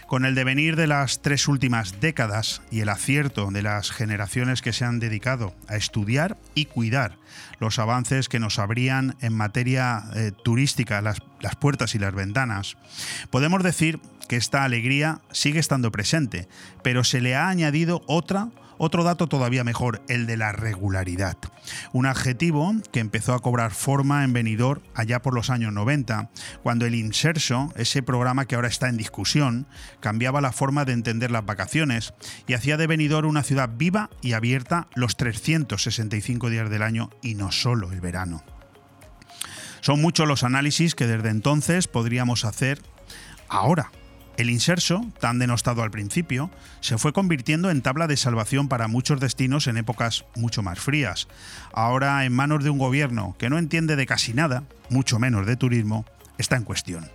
Con 0.08 0.24
el 0.24 0.34
devenir 0.34 0.76
de 0.76 0.86
las 0.86 1.22
tres 1.22 1.46
últimas 1.46 2.00
décadas 2.00 2.62
y 2.70 2.80
el 2.80 2.88
acierto 2.88 3.50
de 3.52 3.62
las 3.62 3.90
generaciones 3.90 4.62
que 4.62 4.72
se 4.72 4.84
han 4.84 4.98
dedicado 4.98 5.54
a 5.68 5.76
estudiar 5.76 6.38
y 6.54 6.64
cuidar 6.64 7.18
los 7.60 7.78
avances 7.78 8.28
que 8.28 8.40
nos 8.40 8.58
abrían 8.58 9.16
en 9.20 9.34
materia 9.34 10.04
eh, 10.14 10.32
turística 10.42 11.02
las, 11.02 11.18
las 11.40 11.54
puertas 11.54 11.94
y 11.94 11.98
las 11.98 12.14
ventanas, 12.14 12.76
podemos 13.30 13.62
decir 13.62 14.00
que 14.30 14.36
esta 14.36 14.62
alegría 14.62 15.22
sigue 15.32 15.58
estando 15.58 15.90
presente, 15.90 16.46
pero 16.84 17.02
se 17.02 17.20
le 17.20 17.34
ha 17.34 17.48
añadido 17.48 18.02
otra 18.06 18.50
otro 18.78 19.02
dato 19.02 19.26
todavía 19.26 19.64
mejor, 19.64 20.02
el 20.08 20.26
de 20.26 20.36
la 20.36 20.52
regularidad. 20.52 21.36
Un 21.92 22.06
adjetivo 22.06 22.72
que 22.92 23.00
empezó 23.00 23.34
a 23.34 23.40
cobrar 23.40 23.72
forma 23.72 24.22
en 24.22 24.32
Benidorm 24.32 24.82
allá 24.94 25.20
por 25.20 25.34
los 25.34 25.50
años 25.50 25.72
90, 25.72 26.30
cuando 26.62 26.86
el 26.86 26.94
Inserso, 26.94 27.72
ese 27.74 28.04
programa 28.04 28.46
que 28.46 28.54
ahora 28.54 28.68
está 28.68 28.88
en 28.88 28.96
discusión, 28.96 29.66
cambiaba 29.98 30.40
la 30.40 30.52
forma 30.52 30.84
de 30.84 30.92
entender 30.92 31.32
las 31.32 31.44
vacaciones 31.44 32.14
y 32.46 32.54
hacía 32.54 32.76
de 32.76 32.86
Benidorm 32.86 33.28
una 33.28 33.42
ciudad 33.42 33.68
viva 33.74 34.10
y 34.22 34.34
abierta 34.34 34.86
los 34.94 35.16
365 35.16 36.50
días 36.50 36.70
del 36.70 36.82
año 36.84 37.10
y 37.20 37.34
no 37.34 37.50
solo 37.50 37.90
el 37.90 38.00
verano. 38.00 38.44
Son 39.80 40.00
muchos 40.00 40.28
los 40.28 40.44
análisis 40.44 40.94
que 40.94 41.08
desde 41.08 41.30
entonces 41.30 41.88
podríamos 41.88 42.44
hacer 42.44 42.80
ahora, 43.48 43.90
el 44.36 44.50
inserso, 44.50 45.04
tan 45.20 45.38
denostado 45.38 45.82
al 45.82 45.90
principio, 45.90 46.50
se 46.80 46.98
fue 46.98 47.12
convirtiendo 47.12 47.70
en 47.70 47.82
tabla 47.82 48.06
de 48.06 48.16
salvación 48.16 48.68
para 48.68 48.88
muchos 48.88 49.20
destinos 49.20 49.66
en 49.66 49.76
épocas 49.76 50.24
mucho 50.36 50.62
más 50.62 50.78
frías. 50.78 51.28
Ahora, 51.72 52.24
en 52.24 52.32
manos 52.32 52.64
de 52.64 52.70
un 52.70 52.78
gobierno 52.78 53.36
que 53.38 53.50
no 53.50 53.58
entiende 53.58 53.96
de 53.96 54.06
casi 54.06 54.32
nada, 54.32 54.64
mucho 54.88 55.18
menos 55.18 55.46
de 55.46 55.56
turismo, 55.56 56.06
está 56.38 56.56
en 56.56 56.64
cuestión. 56.64 57.08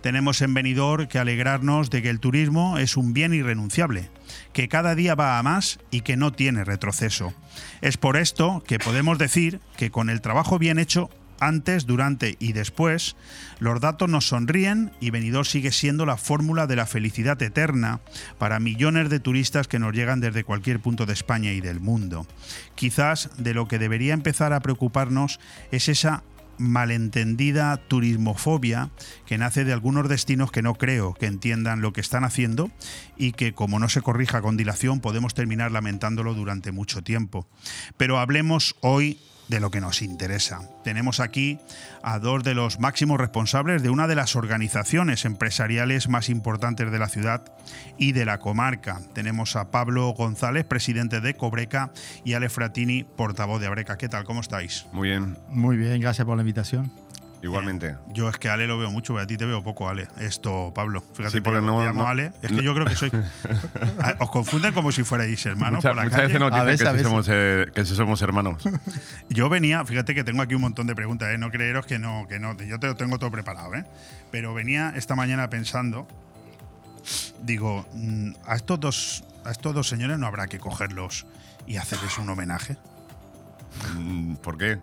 Tenemos 0.00 0.42
en 0.42 0.54
Benidorm 0.54 1.08
que 1.08 1.18
alegrarnos 1.18 1.90
de 1.90 2.02
que 2.02 2.10
el 2.10 2.20
turismo 2.20 2.78
es 2.78 2.96
un 2.96 3.12
bien 3.12 3.34
irrenunciable, 3.34 4.10
que 4.52 4.68
cada 4.68 4.94
día 4.94 5.14
va 5.14 5.38
a 5.38 5.42
más 5.42 5.78
y 5.90 6.02
que 6.02 6.16
no 6.16 6.32
tiene 6.32 6.64
retroceso. 6.64 7.34
Es 7.80 7.96
por 7.96 8.16
esto 8.16 8.62
que 8.66 8.78
podemos 8.78 9.18
decir 9.18 9.60
que 9.76 9.90
con 9.90 10.10
el 10.10 10.20
trabajo 10.20 10.58
bien 10.58 10.78
hecho 10.78 11.10
antes, 11.40 11.86
durante 11.86 12.36
y 12.38 12.52
después, 12.52 13.16
los 13.58 13.80
datos 13.80 14.08
nos 14.08 14.28
sonríen 14.28 14.92
y 15.00 15.10
Benidorm 15.10 15.44
sigue 15.44 15.72
siendo 15.72 16.06
la 16.06 16.16
fórmula 16.16 16.66
de 16.66 16.76
la 16.76 16.86
felicidad 16.86 17.40
eterna 17.42 18.00
para 18.38 18.60
millones 18.60 19.10
de 19.10 19.20
turistas 19.20 19.68
que 19.68 19.78
nos 19.78 19.94
llegan 19.94 20.20
desde 20.20 20.44
cualquier 20.44 20.80
punto 20.80 21.06
de 21.06 21.12
España 21.12 21.52
y 21.52 21.60
del 21.60 21.80
mundo. 21.80 22.26
Quizás 22.74 23.30
de 23.38 23.54
lo 23.54 23.68
que 23.68 23.78
debería 23.78 24.14
empezar 24.14 24.52
a 24.52 24.60
preocuparnos 24.60 25.40
es 25.70 25.88
esa 25.88 26.22
malentendida 26.58 27.76
turismofobia 27.76 28.90
que 29.26 29.38
nace 29.38 29.64
de 29.64 29.72
algunos 29.72 30.08
destinos 30.08 30.50
que 30.50 30.62
no 30.62 30.74
creo 30.74 31.14
que 31.14 31.26
entiendan 31.26 31.80
lo 31.80 31.92
que 31.92 32.00
están 32.00 32.24
haciendo 32.24 32.70
y 33.16 33.32
que 33.32 33.52
como 33.52 33.78
no 33.78 33.88
se 33.88 34.02
corrija 34.02 34.40
con 34.40 34.56
dilación 34.56 35.00
podemos 35.00 35.34
terminar 35.34 35.70
lamentándolo 35.70 36.34
durante 36.34 36.72
mucho 36.72 37.02
tiempo. 37.02 37.46
Pero 37.96 38.18
hablemos 38.18 38.76
hoy 38.80 39.18
de 39.48 39.60
lo 39.60 39.70
que 39.70 39.80
nos 39.80 40.02
interesa. 40.02 40.60
Tenemos 40.82 41.20
aquí 41.20 41.58
a 42.02 42.18
dos 42.18 42.42
de 42.44 42.54
los 42.54 42.80
máximos 42.80 43.18
responsables 43.18 43.82
de 43.82 43.90
una 43.90 44.06
de 44.06 44.14
las 44.14 44.36
organizaciones 44.36 45.24
empresariales 45.24 46.08
más 46.08 46.28
importantes 46.28 46.90
de 46.90 46.98
la 46.98 47.08
ciudad 47.08 47.44
y 47.98 48.12
de 48.12 48.24
la 48.24 48.38
comarca. 48.38 49.00
Tenemos 49.12 49.56
a 49.56 49.70
Pablo 49.70 50.08
González, 50.10 50.64
presidente 50.64 51.20
de 51.20 51.34
Cobreca, 51.34 51.90
y 52.24 52.34
Ale 52.34 52.48
Fratini, 52.48 53.04
portavoz 53.04 53.60
de 53.60 53.66
Abreca. 53.66 53.98
¿Qué 53.98 54.08
tal? 54.08 54.24
¿Cómo 54.24 54.40
estáis? 54.40 54.86
Muy 54.92 55.08
bien. 55.08 55.38
Muy 55.48 55.76
bien, 55.76 56.00
gracias 56.00 56.26
por 56.26 56.36
la 56.36 56.42
invitación. 56.42 56.90
Igualmente. 57.42 57.96
Yo 58.08 58.28
es 58.28 58.38
que 58.38 58.48
Ale 58.48 58.66
lo 58.66 58.78
veo 58.78 58.90
mucho, 58.90 59.12
pero 59.12 59.22
a 59.24 59.26
ti 59.26 59.36
te 59.36 59.44
veo 59.44 59.62
poco, 59.62 59.88
Ale. 59.88 60.08
Esto, 60.18 60.72
Pablo. 60.74 61.02
Fíjate, 61.14 61.36
Sí, 61.36 61.40
porque 61.40 61.60
te 61.60 61.66
no- 61.66 61.84
llamo 61.84 62.02
no- 62.02 62.08
Ale. 62.08 62.32
Es 62.42 62.48
que 62.48 62.56
no- 62.56 62.62
yo 62.62 62.74
creo 62.74 62.86
que 62.86 62.96
soy. 62.96 63.10
Os 64.18 64.30
confunden 64.30 64.72
como 64.72 64.90
si 64.90 65.04
fuerais 65.04 65.44
hermanos 65.46 65.78
Mucha- 65.78 65.88
por 65.90 65.96
la 65.96 66.02
muchas 66.04 66.16
calle. 66.16 66.26
veces 66.28 66.40
nos 66.40 66.52
A 66.52 66.64
dicen 66.64 66.86
veces, 66.86 66.96
que, 66.96 67.02
somos, 67.08 67.26
eh, 67.30 67.66
que 67.74 67.84
somos 67.84 68.22
hermanos. 68.22 68.62
Yo 69.28 69.48
venía, 69.48 69.84
fíjate 69.84 70.14
que 70.14 70.24
tengo 70.24 70.42
aquí 70.42 70.54
un 70.54 70.62
montón 70.62 70.86
de 70.86 70.94
preguntas, 70.94 71.28
¿eh? 71.32 71.38
no 71.38 71.50
creeros 71.50 71.86
que 71.86 71.98
no, 71.98 72.26
que 72.28 72.38
no, 72.40 72.56
yo 72.56 72.80
te 72.80 72.86
lo 72.88 72.96
tengo 72.96 73.18
todo 73.18 73.30
preparado, 73.30 73.74
¿eh? 73.74 73.84
pero 74.32 74.54
venía 74.54 74.92
esta 74.96 75.14
mañana 75.14 75.48
pensando, 75.50 76.08
digo, 77.42 77.86
mm, 77.94 78.30
a 78.46 78.56
estos 78.56 78.80
dos, 78.80 79.24
a 79.44 79.50
estos 79.50 79.74
dos 79.74 79.88
señores 79.88 80.18
no 80.18 80.26
habrá 80.26 80.46
que 80.48 80.58
cogerlos 80.58 81.26
y 81.66 81.76
hacerles 81.76 82.16
un 82.18 82.28
homenaje. 82.30 82.76
Mm, 83.96 84.34
¿Por 84.36 84.56
qué? 84.58 84.78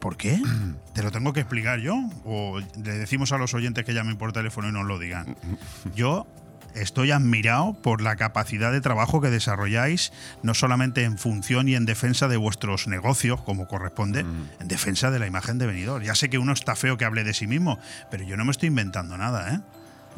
¿Por 0.00 0.16
qué? 0.16 0.40
¿Te 0.94 1.02
lo 1.02 1.10
tengo 1.10 1.32
que 1.32 1.40
explicar 1.40 1.80
yo? 1.80 1.96
¿O 2.24 2.60
le 2.60 2.92
decimos 2.92 3.32
a 3.32 3.38
los 3.38 3.54
oyentes 3.54 3.84
que 3.84 3.94
llamen 3.94 4.16
por 4.16 4.32
teléfono 4.32 4.68
y 4.68 4.72
nos 4.72 4.86
lo 4.86 4.98
digan? 4.98 5.36
Yo 5.94 6.26
estoy 6.74 7.10
admirado 7.10 7.74
por 7.74 8.00
la 8.00 8.16
capacidad 8.16 8.72
de 8.72 8.80
trabajo 8.80 9.20
que 9.20 9.30
desarrolláis, 9.30 10.12
no 10.42 10.54
solamente 10.54 11.04
en 11.04 11.18
función 11.18 11.68
y 11.68 11.74
en 11.74 11.86
defensa 11.86 12.28
de 12.28 12.36
vuestros 12.36 12.86
negocios, 12.86 13.40
como 13.40 13.66
corresponde, 13.66 14.20
en 14.20 14.68
defensa 14.68 15.10
de 15.10 15.18
la 15.18 15.26
imagen 15.26 15.58
de 15.58 15.66
venidor. 15.66 16.02
Ya 16.02 16.14
sé 16.14 16.30
que 16.30 16.38
uno 16.38 16.52
está 16.52 16.76
feo 16.76 16.96
que 16.96 17.04
hable 17.04 17.24
de 17.24 17.34
sí 17.34 17.46
mismo, 17.46 17.78
pero 18.10 18.24
yo 18.24 18.36
no 18.36 18.44
me 18.44 18.52
estoy 18.52 18.68
inventando 18.68 19.16
nada, 19.16 19.54
¿eh? 19.54 19.60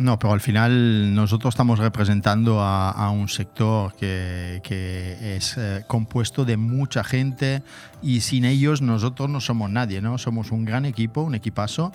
No, 0.00 0.18
pero 0.18 0.32
al 0.32 0.40
final 0.40 1.14
nosotros 1.14 1.52
estamos 1.52 1.78
representando 1.78 2.62
a, 2.62 2.90
a 2.90 3.10
un 3.10 3.28
sector 3.28 3.92
que, 3.96 4.62
que 4.64 5.36
es 5.36 5.58
eh, 5.58 5.84
compuesto 5.86 6.46
de 6.46 6.56
mucha 6.56 7.04
gente 7.04 7.62
y 8.00 8.22
sin 8.22 8.46
ellos 8.46 8.80
nosotros 8.80 9.28
no 9.28 9.42
somos 9.42 9.68
nadie, 9.68 10.00
¿no? 10.00 10.16
Somos 10.16 10.52
un 10.52 10.64
gran 10.64 10.86
equipo, 10.86 11.20
un 11.20 11.34
equipazo 11.34 11.92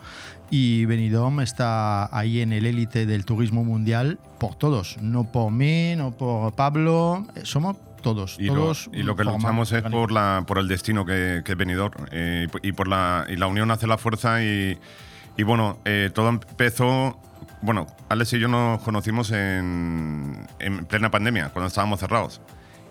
y 0.52 0.86
Benidorm 0.86 1.40
está 1.40 2.16
ahí 2.16 2.42
en 2.42 2.54
el 2.54 2.68
élite 2.68 3.08
del 3.08 3.26
turismo 3.26 3.64
mundial 3.64 4.20
por 4.38 4.54
todos, 4.54 4.98
no 5.02 5.32
por 5.32 5.52
mí, 5.52 5.96
no 5.96 6.12
por 6.12 6.54
Pablo, 6.54 7.26
eh, 7.36 7.42
somos 7.42 7.76
todos, 8.04 8.38
Y 8.40 8.46
lo, 8.46 8.54
todos 8.54 8.88
y 8.94 9.02
lo 9.02 9.16
que 9.16 9.24
luchamos 9.24 9.72
es 9.72 9.82
por, 9.82 10.12
la, 10.12 10.44
por 10.46 10.60
el 10.60 10.68
destino 10.68 11.08
que, 11.08 11.42
que 11.44 11.54
es 11.54 11.58
venidor 11.58 12.08
eh, 12.12 12.48
y 12.62 12.72
por 12.74 12.88
la, 12.88 13.26
y 13.28 13.36
la 13.36 13.48
unión 13.48 13.72
hace 13.72 13.88
la 13.88 13.98
fuerza 13.98 14.44
y, 14.44 14.78
y 15.38 15.44
bueno, 15.44 15.80
eh, 15.86 16.12
todo 16.14 16.30
empezó, 16.30 17.20
bueno, 17.66 17.88
Alex 18.10 18.34
y 18.34 18.40
yo 18.40 18.48
nos 18.48 18.82
conocimos 18.82 19.32
en, 19.32 20.48
en 20.60 20.86
plena 20.86 21.10
pandemia, 21.12 21.50
cuando 21.50 21.68
estábamos 21.68 22.00
cerrados. 22.00 22.42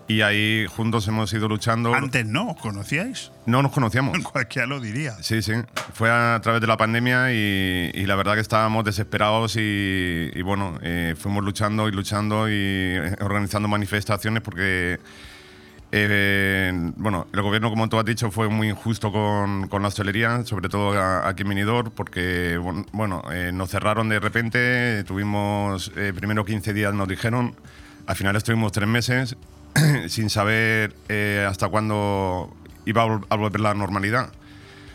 Y 0.07 0.21
ahí 0.21 0.67
juntos 0.67 1.07
hemos 1.07 1.33
ido 1.33 1.47
luchando. 1.47 1.93
Antes 1.95 2.27
no, 2.27 2.49
¿os 2.51 2.61
conocíais? 2.61 3.31
No 3.47 3.63
nos 3.63 3.71
conocíamos. 3.71 4.19
Cualquiera 4.31 4.67
lo 4.67 4.79
diría. 4.79 5.13
Sí, 5.21 5.41
sí. 5.41 5.53
Fue 5.93 6.11
a 6.11 6.39
través 6.43 6.61
de 6.61 6.67
la 6.67 6.77
pandemia 6.77 7.33
y, 7.33 7.89
y 7.91 8.05
la 8.05 8.15
verdad 8.15 8.35
que 8.35 8.41
estábamos 8.41 8.85
desesperados 8.85 9.55
y, 9.55 10.29
y 10.31 10.41
bueno, 10.43 10.77
eh, 10.83 11.15
fuimos 11.17 11.43
luchando 11.43 11.87
y 11.87 11.91
luchando 11.91 12.47
y 12.47 12.97
organizando 13.19 13.67
manifestaciones 13.67 14.43
porque, 14.43 14.99
eh, 15.91 16.71
bueno, 16.97 17.27
el 17.33 17.41
gobierno, 17.41 17.69
como 17.69 17.87
tú 17.89 17.97
has 17.97 18.05
dicho, 18.05 18.31
fue 18.31 18.49
muy 18.49 18.69
injusto 18.69 19.11
con, 19.11 19.67
con 19.67 19.81
la 19.81 19.87
hostelería, 19.89 20.43
sobre 20.45 20.67
todo 20.69 20.99
aquí 21.25 21.43
en 21.43 21.49
Benidorm, 21.49 21.91
porque, 21.91 22.59
bueno, 22.91 23.23
eh, 23.31 23.51
nos 23.53 23.69
cerraron 23.69 24.09
de 24.09 24.19
repente, 24.19 25.03
tuvimos, 25.05 25.91
eh, 25.95 26.11
primero 26.15 26.43
15 26.43 26.73
días 26.73 26.93
nos 26.93 27.07
dijeron, 27.07 27.55
al 28.07 28.15
final 28.15 28.35
estuvimos 28.35 28.71
tres 28.71 28.87
meses 28.89 29.37
sin 30.07 30.29
saber 30.29 30.95
hasta 31.47 31.67
cuándo 31.69 32.53
iba 32.85 33.03
a 33.03 33.07
vol- 33.07 33.25
a 33.29 33.35
volver 33.35 33.61
la 33.61 33.73
normalidad 33.73 34.29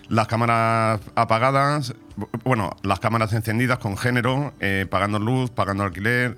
las 0.08 0.26
cámaras 0.26 1.00
apagadas, 1.14 1.94
bu- 2.16 2.28
bueno, 2.42 2.76
las 2.82 2.98
cámaras 2.98 3.32
encendidas 3.32 3.78
con 3.78 3.96
género, 3.96 4.52
pagando 4.90 5.20
luz, 5.20 5.50
pagando 5.50 5.84
alquiler. 5.84 6.36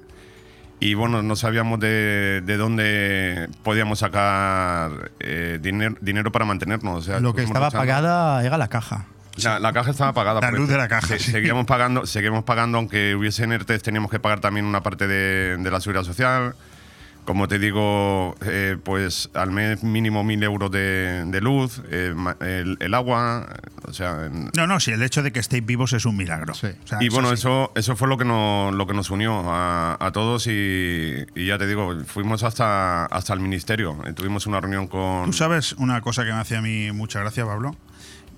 Y 0.85 0.95
bueno, 0.95 1.23
no 1.23 1.37
sabíamos 1.37 1.79
de, 1.79 2.43
de 2.45 2.57
dónde 2.57 3.49
podíamos 3.63 4.01
sacar 4.01 5.13
eh, 5.21 5.61
dinero, 5.63 5.95
dinero 6.01 6.33
para 6.33 6.45
mantenernos. 6.45 6.99
O 6.99 7.03
sea, 7.03 7.21
Lo 7.21 7.35
que 7.35 7.43
estaba 7.45 7.67
luchando. 7.67 7.79
apagada 7.79 8.45
era 8.45 8.59
la 8.59 8.67
caja. 8.67 9.07
La, 9.37 9.61
la 9.61 9.73
caja 9.73 9.93
estaba 9.93 10.13
pagada. 10.13 10.41
La 10.41 10.51
luz 10.51 10.69
de 10.69 10.77
la 10.77 10.89
caja, 10.89 11.19
sí. 11.19 11.31
Seguíamos 11.31 11.67
pagando, 11.67 12.05
seguimos 12.05 12.43
pagando, 12.43 12.79
aunque 12.79 13.15
hubiesen 13.15 13.53
ERTES, 13.53 13.81
teníamos 13.85 14.11
que 14.11 14.19
pagar 14.19 14.41
también 14.41 14.67
una 14.67 14.83
parte 14.83 15.07
de, 15.07 15.57
de 15.57 15.71
la 15.71 15.81
seguridad 15.81 16.03
social. 16.03 16.57
Como 17.25 17.47
te 17.47 17.59
digo, 17.61 18.35
eh, 18.45 18.77
pues 18.83 19.31
al 19.35 19.53
mes 19.53 19.85
mínimo 19.85 20.25
mil 20.25 20.43
euros 20.43 20.71
de, 20.73 21.25
de 21.27 21.41
luz, 21.41 21.81
eh, 21.91 22.13
el, 22.41 22.77
el 22.81 22.95
agua, 22.95 23.47
o 23.87 23.93
sea, 23.93 24.27
en- 24.27 24.51
No, 24.57 24.67
no, 24.67 24.81
si 24.81 24.91
el 24.91 25.03
hecho 25.05 25.23
de 25.23 25.31
que 25.31 25.39
estéis 25.39 25.65
vivos 25.65 25.93
es 25.93 26.05
un 26.05 26.17
milagro. 26.17 26.53
O 26.53 26.57
sea, 26.57 26.75
y 27.01 27.07
eso 27.07 27.15
bueno, 27.15 27.29
sí. 27.29 27.35
eso, 27.35 27.71
eso 27.77 27.95
fue 27.95 28.09
lo 28.09 28.19
que 28.19 28.25
nos, 28.25 28.75
lo 28.75 28.87
que 28.89 28.95
nos 28.95 29.11
unió 29.11 29.53
a, 29.53 29.97
a 30.05 30.11
todos 30.11 30.49
y, 30.49 31.15
y 31.37 31.47
ya 31.47 31.59
te 31.59 31.67
digo, 31.69 31.95
fuimos 32.07 32.43
hasta, 32.43 33.07
hasta 33.07 33.35
el 33.35 33.41
ministerio. 33.41 33.97
Eh, 34.05 34.13
Tuvimos 34.15 34.47
una 34.49 34.61
reunión 34.61 34.89
con... 34.89 35.27
Tú 35.27 35.33
sabes 35.33 35.75
una 35.75 36.01
cosa 36.01 36.25
que 36.25 36.33
me 36.33 36.39
hace 36.41 36.57
a 36.57 36.61
mí 36.63 36.91
mucha 36.93 37.21
gracia, 37.21 37.47
Pablo, 37.47 37.77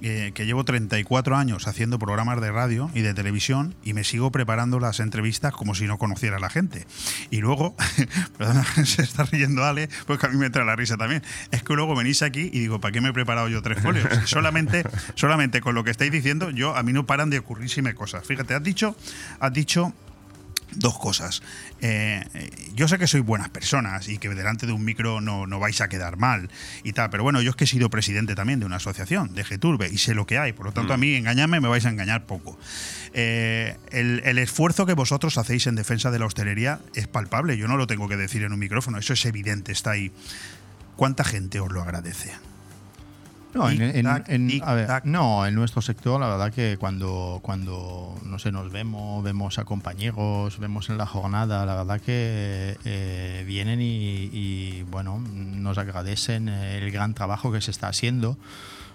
Eh, 0.06 0.32
que 0.35 0.44
llevo 0.44 0.66
34 0.66 1.35
años 1.35 1.66
haciendo 1.66 1.98
programas 1.98 2.39
de 2.39 2.52
radio 2.52 2.90
y 2.93 3.01
de 3.01 3.14
televisión 3.14 3.74
y 3.85 3.94
me 3.94 4.05
sigo 4.05 4.31
preparando 4.31 4.78
las 4.78 5.01
entrevistas 5.01 5.55
como 5.55 5.74
si 5.74 5.86
no 5.86 5.97
conociera 5.97 6.36
a 6.36 6.40
la 6.40 6.51
gente. 6.51 6.86
Y 7.31 7.39
luego, 7.39 7.74
perdona, 8.36 8.64
se 8.85 9.01
está 9.01 9.22
riendo 9.22 9.64
Ale, 9.64 9.89
porque 10.06 10.26
a 10.26 10.28
mí 10.28 10.36
me 10.36 10.44
entra 10.44 10.62
la 10.66 10.76
risa 10.76 10.98
también. 10.98 11.22
Es 11.52 11.62
que 11.62 11.72
luego 11.72 11.97
venís 11.97 12.20
aquí 12.20 12.51
y 12.52 12.60
digo, 12.60 12.82
¿para 12.82 12.93
qué 12.93 13.01
me 13.01 13.09
he 13.09 13.12
preparado 13.14 13.48
yo 13.48 13.62
tres 13.62 13.81
folios? 13.81 14.06
Solamente, 14.26 14.85
solamente 15.14 15.62
con 15.62 15.74
lo 15.74 15.85
que 15.85 15.90
estáis 15.90 16.12
diciendo, 16.12 16.51
yo 16.51 16.76
a 16.76 16.82
mí 16.82 16.93
no 16.93 17.06
paran 17.06 17.31
de 17.31 17.39
ocurrírsime 17.39 17.94
cosas. 17.94 18.26
Fíjate, 18.26 18.52
has 18.52 18.62
dicho, 18.62 18.94
has 19.40 19.55
dicho 19.55 19.94
dos 20.76 20.98
cosas. 20.98 21.42
Eh, 21.80 22.24
yo 22.74 22.88
sé 22.88 22.98
que 22.98 23.06
sois 23.06 23.24
buenas 23.24 23.48
personas 23.48 24.09
y 24.09 24.18
que 24.18 24.28
delante 24.28 24.66
de 24.66 24.72
un 24.72 24.84
micro 24.84 25.20
no, 25.20 25.46
no 25.46 25.59
vais 25.59 25.80
a 25.80 25.88
quedar 25.88 26.16
mal 26.16 26.51
y 26.82 26.92
tal, 26.92 27.10
pero 27.10 27.22
bueno, 27.22 27.40
yo 27.42 27.51
es 27.51 27.56
que 27.56 27.64
he 27.64 27.66
sido 27.66 27.90
presidente 27.90 28.34
también 28.34 28.60
de 28.60 28.66
una 28.66 28.76
asociación, 28.76 29.34
de 29.34 29.44
Geturbe, 29.44 29.88
y 29.88 29.98
sé 29.98 30.14
lo 30.14 30.26
que 30.26 30.38
hay. 30.38 30.52
Por 30.52 30.66
lo 30.66 30.72
tanto, 30.72 30.92
a 30.94 30.96
mí 30.96 31.14
engañarme 31.14 31.60
me 31.60 31.68
vais 31.68 31.84
a 31.86 31.90
engañar 31.90 32.26
poco. 32.26 32.59
Eh, 33.12 33.76
el, 33.90 34.22
el 34.24 34.38
esfuerzo 34.38 34.86
que 34.86 34.94
vosotros 34.94 35.38
hacéis 35.38 35.66
en 35.66 35.74
defensa 35.74 36.10
de 36.10 36.18
la 36.18 36.26
hostelería 36.26 36.80
es 36.94 37.06
palpable. 37.06 37.56
Yo 37.56 37.68
no 37.68 37.76
lo 37.76 37.86
tengo 37.86 38.09
que 38.09 38.16
decir 38.16 38.42
en 38.42 38.52
un 38.52 38.59
micrófono, 38.59 38.98
eso 38.98 39.12
es 39.12 39.24
evidente, 39.26 39.72
está 39.72 39.92
ahí. 39.92 40.12
¿Cuánta 40.96 41.24
gente 41.24 41.60
os 41.60 41.72
lo 41.72 41.82
agradece? 41.82 42.32
No, 43.55 43.68
en, 43.70 43.81
en- 43.82 43.93
Tic-tac, 44.06 44.28
en- 44.28 44.62
a 44.64 44.74
ver, 44.74 45.06
no, 45.06 45.47
en 45.47 45.55
nuestro 45.55 45.81
sector 45.81 46.20
la 46.20 46.28
verdad 46.28 46.52
que 46.52 46.76
cuando, 46.78 47.39
cuando 47.43 48.14
no 48.24 48.39
sé, 48.39 48.51
nos 48.52 48.70
vemos, 48.72 49.22
vemos 49.22 49.59
a 49.59 49.64
compañeros, 49.64 50.59
vemos 50.59 50.90
en 50.90 50.98
la 50.98 51.06
jornada, 51.06 51.64
la 51.64 51.76
verdad 51.76 52.01
que 52.01 52.76
eh, 52.85 53.44
vienen 53.47 53.81
y, 53.81 54.28
y, 54.32 54.82
bueno, 54.90 55.18
nos 55.32 55.78
agradecen 55.78 56.48
el 56.48 56.90
gran 56.90 57.14
trabajo 57.14 57.52
que 57.52 57.60
se 57.60 57.70
está 57.70 57.89
haciendo, 57.89 58.36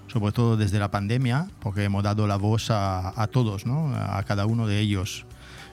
sobre 0.07 0.31
todo 0.33 0.57
desde 0.57 0.79
la 0.79 0.91
pandemia, 0.91 1.47
porque 1.59 1.83
hemos 1.83 2.03
dado 2.03 2.27
la 2.27 2.35
voz 2.35 2.69
a, 2.71 3.13
a 3.21 3.27
todos, 3.27 3.65
¿no? 3.65 3.95
a 3.95 4.21
cada 4.23 4.45
uno 4.45 4.67
de 4.67 4.79
ellos. 4.79 5.25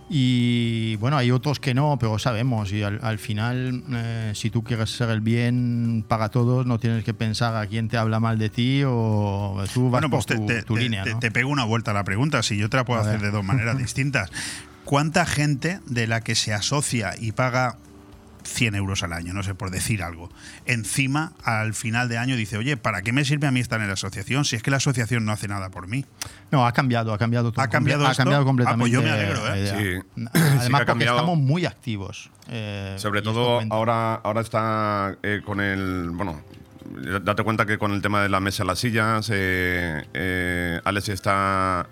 Y 0.08 0.96
bueno, 0.96 1.16
hay 1.16 1.30
otros 1.32 1.58
que 1.58 1.74
no, 1.74 1.96
pero 1.98 2.18
sabemos. 2.18 2.72
Y 2.72 2.82
al, 2.82 3.00
al 3.02 3.18
final, 3.18 3.82
eh, 3.92 4.32
si 4.34 4.50
tú 4.50 4.62
quieres 4.62 4.90
ser 4.90 5.10
el 5.10 5.20
bien 5.20 6.04
para 6.06 6.28
todos, 6.28 6.64
no 6.64 6.78
tienes 6.78 7.02
que 7.04 7.12
pensar 7.12 7.56
a 7.56 7.66
quién 7.66 7.88
te 7.88 7.96
habla 7.96 8.20
mal 8.20 8.38
de 8.38 8.48
ti 8.48 8.82
o 8.86 9.64
tú 9.74 9.90
vas 9.90 10.00
Bueno, 10.02 10.10
por 10.10 10.18
pues 10.18 10.26
te, 10.26 10.36
tu, 10.36 10.46
te- 10.46 10.62
tu 10.62 10.74
te- 10.74 10.80
línea. 10.80 11.02
te- 11.02 11.12
¿no? 11.14 11.18
te 11.18 11.30
pego 11.30 11.50
una 11.50 11.64
vuelta 11.64 11.90
a 11.90 11.94
la 11.94 12.04
pregunta, 12.04 12.42
si 12.42 12.56
yo 12.56 12.70
te 12.70 12.76
la 12.76 12.84
puedo 12.84 13.00
A 13.00 13.02
hacer 13.02 13.14
ver. 13.20 13.30
de 13.30 13.36
dos 13.36 13.44
maneras 13.44 13.78
distintas. 13.78 14.30
¿Cuánta 14.84 15.26
gente 15.26 15.80
de 15.86 16.06
la 16.06 16.20
que 16.20 16.36
se 16.36 16.52
asocia 16.54 17.14
y 17.20 17.32
paga 17.32 17.76
100 18.46 18.74
euros 18.76 19.02
al 19.02 19.12
año, 19.12 19.32
no 19.32 19.42
sé, 19.42 19.54
por 19.54 19.70
decir 19.70 20.02
algo, 20.02 20.30
encima 20.66 21.32
al 21.44 21.74
final 21.74 22.08
de 22.08 22.18
año 22.18 22.36
dice, 22.36 22.56
oye, 22.56 22.76
¿para 22.76 23.02
qué 23.02 23.12
me 23.12 23.24
sirve 23.24 23.46
a 23.46 23.50
mí 23.50 23.60
estar 23.60 23.80
en 23.80 23.86
la 23.88 23.94
asociación 23.94 24.44
si 24.44 24.56
es 24.56 24.62
que 24.62 24.70
la 24.70 24.78
asociación 24.78 25.24
no 25.24 25.32
hace 25.32 25.48
nada 25.48 25.70
por 25.70 25.88
mí? 25.88 26.04
No, 26.50 26.66
ha 26.66 26.72
cambiado, 26.72 27.12
ha 27.12 27.18
cambiado 27.18 27.52
todo. 27.52 27.62
¿Ha 27.64 27.68
cambiado 27.68 28.06
ha 28.06 28.14
cambiado 28.14 28.42
Ah, 28.42 28.44
pues 28.44 28.46
completamente. 28.46 28.90
yo 28.90 29.02
me 29.02 29.10
alegro, 29.10 29.54
¿eh? 29.54 29.64
eh, 29.96 30.02
Sí. 30.16 30.22
Además, 30.60 30.82
porque 30.86 31.04
estamos 31.04 31.38
muy 31.38 31.66
activos. 31.66 32.30
eh, 32.48 32.94
Sobre 32.98 33.22
todo 33.22 33.60
ahora, 33.70 34.14
ahora 34.14 34.40
está 34.40 35.16
eh, 35.22 35.42
con 35.44 35.60
el. 35.60 36.10
Bueno, 36.12 36.40
date 37.22 37.42
cuenta 37.42 37.66
que 37.66 37.78
con 37.78 37.92
el 37.92 38.00
tema 38.02 38.22
de 38.22 38.28
la 38.28 38.38
mesa, 38.40 38.64
las 38.64 38.78
sillas, 38.78 39.28
eh, 39.32 40.04
eh, 40.14 40.80
Alex 40.84 41.08
está 41.08 41.86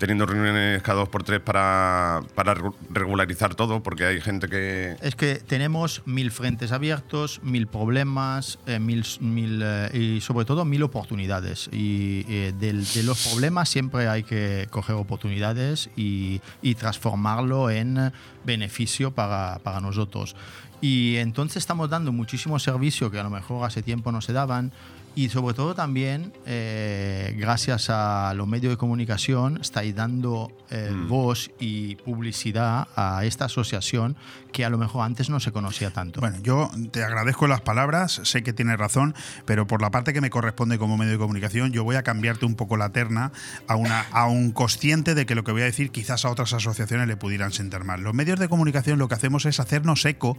teniendo 0.00 0.26
reuniones 0.26 0.82
cada 0.82 1.00
dos 1.00 1.08
por 1.08 1.22
tres 1.22 1.38
para, 1.40 2.22
para 2.34 2.54
regu- 2.54 2.74
regularizar 2.90 3.54
todo, 3.54 3.82
porque 3.82 4.06
hay 4.06 4.20
gente 4.20 4.48
que. 4.48 4.96
Es 5.02 5.14
que 5.14 5.36
tenemos 5.36 6.02
mil 6.06 6.32
frentes 6.32 6.72
abiertos, 6.72 7.40
mil 7.44 7.68
problemas, 7.68 8.58
eh, 8.66 8.80
mil, 8.80 9.04
mil, 9.20 9.60
eh, 9.62 10.16
y 10.16 10.20
sobre 10.22 10.46
todo 10.46 10.64
mil 10.64 10.82
oportunidades. 10.82 11.68
Y 11.70 12.24
eh, 12.28 12.52
de 12.58 13.02
los 13.04 13.28
problemas 13.28 13.68
siempre 13.68 14.08
hay 14.08 14.24
que 14.24 14.66
coger 14.70 14.96
oportunidades 14.96 15.90
y, 15.96 16.40
y 16.62 16.74
transformarlo 16.74 17.68
en 17.70 18.10
beneficio 18.44 19.10
para, 19.12 19.60
para 19.62 19.80
nosotros. 19.80 20.34
Y 20.80 21.16
entonces 21.16 21.58
estamos 21.58 21.90
dando 21.90 22.10
muchísimo 22.10 22.58
servicio 22.58 23.10
que 23.10 23.18
a 23.18 23.22
lo 23.22 23.28
mejor 23.28 23.66
hace 23.66 23.82
tiempo 23.82 24.10
no 24.12 24.22
se 24.22 24.32
daban. 24.32 24.72
Y 25.14 25.28
sobre 25.28 25.54
todo 25.54 25.74
también, 25.74 26.32
eh, 26.46 27.34
gracias 27.36 27.90
a 27.90 28.32
los 28.34 28.46
medios 28.46 28.72
de 28.72 28.76
comunicación, 28.76 29.58
estáis 29.60 29.94
dando 29.94 30.52
eh, 30.70 30.92
voz 31.08 31.50
y 31.58 31.96
publicidad 31.96 32.86
a 32.94 33.24
esta 33.24 33.46
asociación 33.46 34.16
que 34.52 34.64
a 34.64 34.70
lo 34.70 34.78
mejor 34.78 35.04
antes 35.04 35.28
no 35.28 35.40
se 35.40 35.50
conocía 35.52 35.90
tanto. 35.90 36.20
Bueno, 36.20 36.38
yo 36.42 36.70
te 36.92 37.02
agradezco 37.02 37.48
las 37.48 37.60
palabras, 37.60 38.20
sé 38.24 38.42
que 38.42 38.52
tienes 38.52 38.78
razón, 38.78 39.14
pero 39.46 39.66
por 39.66 39.82
la 39.82 39.90
parte 39.90 40.12
que 40.12 40.20
me 40.20 40.30
corresponde 40.30 40.78
como 40.78 40.96
medio 40.96 41.12
de 41.12 41.18
comunicación, 41.18 41.72
yo 41.72 41.82
voy 41.82 41.96
a 41.96 42.02
cambiarte 42.02 42.46
un 42.46 42.54
poco 42.54 42.76
la 42.76 42.90
terna 42.90 43.32
a, 43.66 43.76
una, 43.76 44.02
a 44.12 44.26
un 44.26 44.52
consciente 44.52 45.14
de 45.14 45.26
que 45.26 45.34
lo 45.34 45.42
que 45.42 45.52
voy 45.52 45.62
a 45.62 45.66
decir 45.66 45.90
quizás 45.90 46.24
a 46.24 46.30
otras 46.30 46.52
asociaciones 46.52 47.08
le 47.08 47.16
pudieran 47.16 47.52
sentar 47.52 47.84
mal. 47.84 48.00
Los 48.00 48.14
medios 48.14 48.38
de 48.38 48.48
comunicación 48.48 48.98
lo 48.98 49.08
que 49.08 49.14
hacemos 49.14 49.44
es 49.44 49.58
hacernos 49.58 50.04
eco 50.04 50.38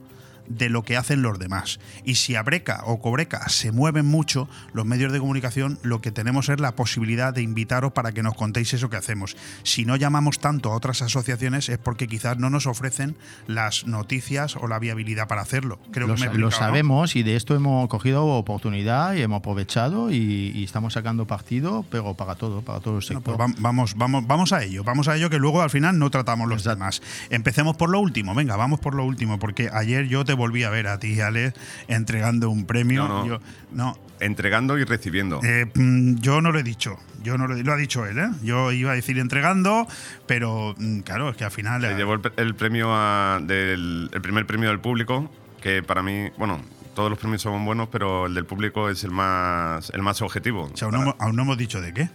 de 0.58 0.70
lo 0.70 0.84
que 0.84 0.98
hacen 0.98 1.22
los 1.22 1.40
demás. 1.40 1.80
Y 2.04 2.16
si 2.16 2.36
Abreca 2.36 2.82
o 2.86 3.00
Cobreca 3.02 3.48
se 3.50 3.72
mueven 3.72 4.06
mucho, 4.06 4.48
los 4.74 4.86
medios 4.86 5.12
de 5.12 5.20
comunicación 5.20 5.80
lo 5.84 6.02
que 6.02 6.12
tenemos 6.12 6.50
es 6.50 6.60
la 6.60 6.76
posibilidad 6.76 7.34
de 7.34 7.42
invitaros 7.42 7.94
para 7.94 8.12
que 8.12 8.24
nos 8.24 8.36
contéis 8.36 8.74
eso 8.74 8.90
que 8.90 8.98
hacemos. 8.98 9.36
Si 9.64 9.86
no 9.86 9.96
llamamos 9.96 10.40
tanto 10.40 10.72
a 10.72 10.76
otras 10.76 11.02
asociaciones 11.02 11.70
es 11.70 11.78
porque 11.78 12.08
quizás 12.08 12.38
no 12.38 12.50
nos 12.50 12.68
ofrecen 12.68 13.16
las 13.48 13.86
noticias 13.86 14.56
o 14.56 14.68
la 14.68 14.80
viabilidad 14.80 15.28
para 15.28 15.42
hacerlo. 15.42 15.80
Creo 15.92 16.08
lo, 16.08 16.16
que 16.16 16.30
me 16.30 16.34
lo 16.36 16.46
¿no? 16.48 16.52
sabemos 16.52 17.16
y 17.16 17.24
de 17.24 17.36
esto 17.36 17.56
hemos 17.56 17.88
cogido 17.90 18.26
oportunidad 18.26 19.14
y 19.16 19.22
hemos 19.22 19.40
aprovechado 19.40 20.12
y, 20.12 20.52
y 20.56 20.64
estamos 20.64 20.94
sacando 20.94 21.26
partido, 21.28 21.86
pero 21.90 22.14
para 22.14 22.36
todo, 22.36 22.62
para 22.62 22.80
todo 22.80 22.98
el 22.98 23.04
sector. 23.04 23.38
Pues 23.38 23.38
vam- 23.38 23.56
vamos, 23.60 23.96
vamos, 23.96 24.26
vamos 24.28 24.54
a 24.54 24.64
ello, 24.64 24.84
vamos 24.84 25.08
a 25.08 25.16
ello 25.16 25.30
que 25.30 25.38
luego 25.40 25.62
al 25.62 25.70
final 25.70 25.98
no 25.98 26.10
tratamos 26.10 26.48
los 26.50 26.64
demás. 26.64 27.02
Empecemos 27.30 27.78
por 27.78 27.90
lo 27.90 28.00
último, 28.00 28.34
venga, 28.36 28.56
vamos 28.56 28.80
por 28.80 28.96
lo 28.96 29.06
último, 29.06 29.40
porque 29.40 29.70
ayer 29.74 30.08
yo 30.08 30.26
te 30.26 30.34
volví 30.42 30.64
a 30.64 30.70
ver 30.70 30.88
a 30.88 30.98
ti, 31.00 31.22
Ale, 31.22 31.54
entregando 31.88 32.50
un 32.50 32.66
premio. 32.66 33.08
No, 33.08 33.20
no. 33.22 33.26
Yo, 33.28 33.40
no, 33.72 33.98
Entregando 34.20 34.78
y 34.78 34.84
recibiendo. 34.84 35.40
eh, 35.44 35.66
mm, 35.74 36.16
yo 36.20 36.42
no 36.42 36.52
lo 36.52 36.60
he 36.60 36.64
dicho, 36.64 36.98
yo 37.24 37.38
no 37.40 37.48
lo, 37.48 37.56
he- 37.56 37.64
lo 37.64 37.74
ha 37.74 37.78
dicho 37.78 38.06
él, 38.06 38.20
¿eh? 38.20 38.30
Yo 38.44 38.72
iba 38.72 38.92
a 38.92 38.96
decir 38.96 39.18
entregando, 39.18 39.88
pero 40.28 40.76
mm, 40.78 41.00
claro, 41.00 41.30
es 41.30 41.38
que 41.38 41.44
al 41.46 41.52
final... 41.52 41.82
Se 41.82 41.96
llevó 41.96 42.14
el, 42.14 42.20
pre- 42.22 42.34
el 42.38 42.54
premio 42.56 42.90
a- 42.92 43.40
del 43.42 44.10
el 44.14 44.22
primer 44.22 44.46
premio 44.46 44.70
del 44.70 44.80
público, 44.80 45.32
que 45.62 45.82
para 45.82 46.04
mí, 46.04 46.30
bueno, 46.38 46.62
todos 46.94 47.10
los 47.10 47.18
premios 47.18 47.42
son 47.42 47.64
buenos, 47.66 47.88
pero 47.92 48.26
el 48.28 48.34
del 48.36 48.46
público 48.46 48.90
es 48.90 49.04
el 49.04 49.12
más 49.12 49.90
el 49.92 50.02
más 50.04 50.22
objetivo. 50.22 50.70
o 50.72 50.78
sea, 50.78 50.88
aún, 50.88 50.96
no, 50.96 51.02
hemos- 51.04 51.16
aún 51.20 51.36
no 51.36 51.42
hemos 51.44 51.58
dicho 51.58 51.82
de 51.82 51.92
qué. 51.94 52.10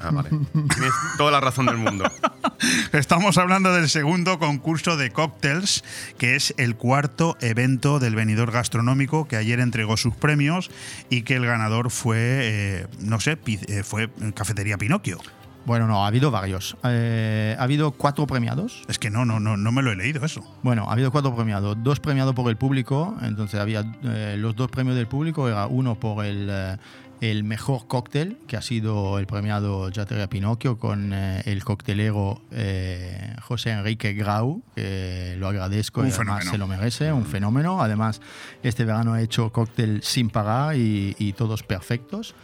Ah, 0.00 0.10
vale. 0.10 0.30
Tienes 0.52 0.92
toda 1.16 1.30
la 1.30 1.40
razón 1.40 1.66
del 1.66 1.76
mundo. 1.76 2.04
Estamos 2.92 3.38
hablando 3.38 3.72
del 3.72 3.88
segundo 3.88 4.38
concurso 4.38 4.96
de 4.96 5.10
cócteles, 5.10 5.84
que 6.18 6.36
es 6.36 6.54
el 6.58 6.76
cuarto 6.76 7.36
evento 7.40 7.98
del 7.98 8.14
venidor 8.14 8.52
gastronómico 8.52 9.26
que 9.26 9.36
ayer 9.36 9.60
entregó 9.60 9.96
sus 9.96 10.14
premios 10.14 10.70
y 11.08 11.22
que 11.22 11.36
el 11.36 11.46
ganador 11.46 11.90
fue, 11.90 12.16
eh, 12.18 12.86
no 13.00 13.20
sé, 13.20 13.38
eh, 13.46 13.82
fue 13.82 14.10
Cafetería 14.34 14.78
Pinocchio. 14.78 15.18
Bueno, 15.66 15.86
no, 15.86 16.04
ha 16.04 16.06
habido 16.06 16.30
varios. 16.30 16.76
Eh, 16.84 17.54
ha 17.58 17.62
habido 17.62 17.92
cuatro 17.92 18.26
premiados. 18.26 18.82
Es 18.88 18.98
que 18.98 19.10
no, 19.10 19.24
no, 19.24 19.40
no, 19.40 19.56
no 19.56 19.72
me 19.72 19.82
lo 19.82 19.92
he 19.92 19.96
leído 19.96 20.24
eso. 20.24 20.42
Bueno, 20.62 20.88
ha 20.88 20.92
habido 20.92 21.12
cuatro 21.12 21.34
premiados, 21.34 21.76
dos 21.82 22.00
premiados 22.00 22.34
por 22.34 22.48
el 22.50 22.56
público, 22.56 23.16
entonces 23.22 23.60
había 23.60 23.84
eh, 24.02 24.36
los 24.38 24.56
dos 24.56 24.70
premios 24.70 24.96
del 24.96 25.06
público, 25.06 25.48
era 25.48 25.66
uno 25.66 25.94
por 25.94 26.24
el, 26.24 26.48
eh, 26.50 26.76
el 27.20 27.44
mejor 27.44 27.86
cóctel, 27.86 28.38
que 28.46 28.56
ha 28.56 28.62
sido 28.62 29.18
el 29.18 29.26
premiado 29.26 29.90
Jateria 29.94 30.28
Pinocchio 30.28 30.78
con 30.78 31.12
eh, 31.12 31.42
el 31.44 31.62
coctelero 31.64 32.40
eh, 32.50 33.34
José 33.42 33.70
Enrique 33.70 34.14
Grau, 34.14 34.62
que 34.74 35.36
lo 35.38 35.48
agradezco 35.48 36.00
Un 36.00 36.08
y 36.08 36.10
además 36.10 36.26
fenómeno. 36.26 36.50
se 36.50 36.58
lo 36.58 36.66
merece, 36.66 37.12
un 37.12 37.26
fenómeno. 37.26 37.82
Además, 37.82 38.20
este 38.62 38.84
verano 38.84 39.12
ha 39.12 39.20
hecho 39.20 39.50
cóctel 39.52 40.02
sin 40.02 40.30
parar 40.30 40.76
y, 40.76 41.14
y 41.18 41.34
todos 41.34 41.62
perfectos. 41.62 42.34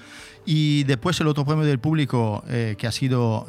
Y 0.44 0.84
después 0.84 1.18
el 1.20 1.26
otro 1.26 1.44
premio 1.44 1.64
del 1.64 1.80
público, 1.80 2.44
eh, 2.48 2.76
que 2.78 2.86
ha 2.86 2.92
sido... 2.92 3.46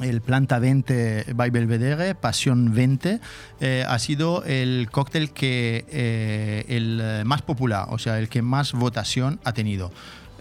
el 0.00 0.20
Planta 0.20 0.58
20 0.58 1.32
by 1.34 1.50
Belvedere, 1.50 2.14
Pasión 2.14 2.74
20, 2.74 3.20
eh, 3.60 3.84
ha 3.86 3.98
sido 3.98 4.44
el 4.44 4.88
cóctel 4.90 5.30
que 5.30 5.84
eh, 5.90 6.64
el 6.68 7.00
eh, 7.02 7.22
más 7.24 7.42
popular, 7.42 7.86
o 7.90 7.98
sea, 7.98 8.18
el 8.18 8.28
que 8.28 8.42
más 8.42 8.72
votación 8.72 9.40
ha 9.44 9.52
tenido. 9.52 9.92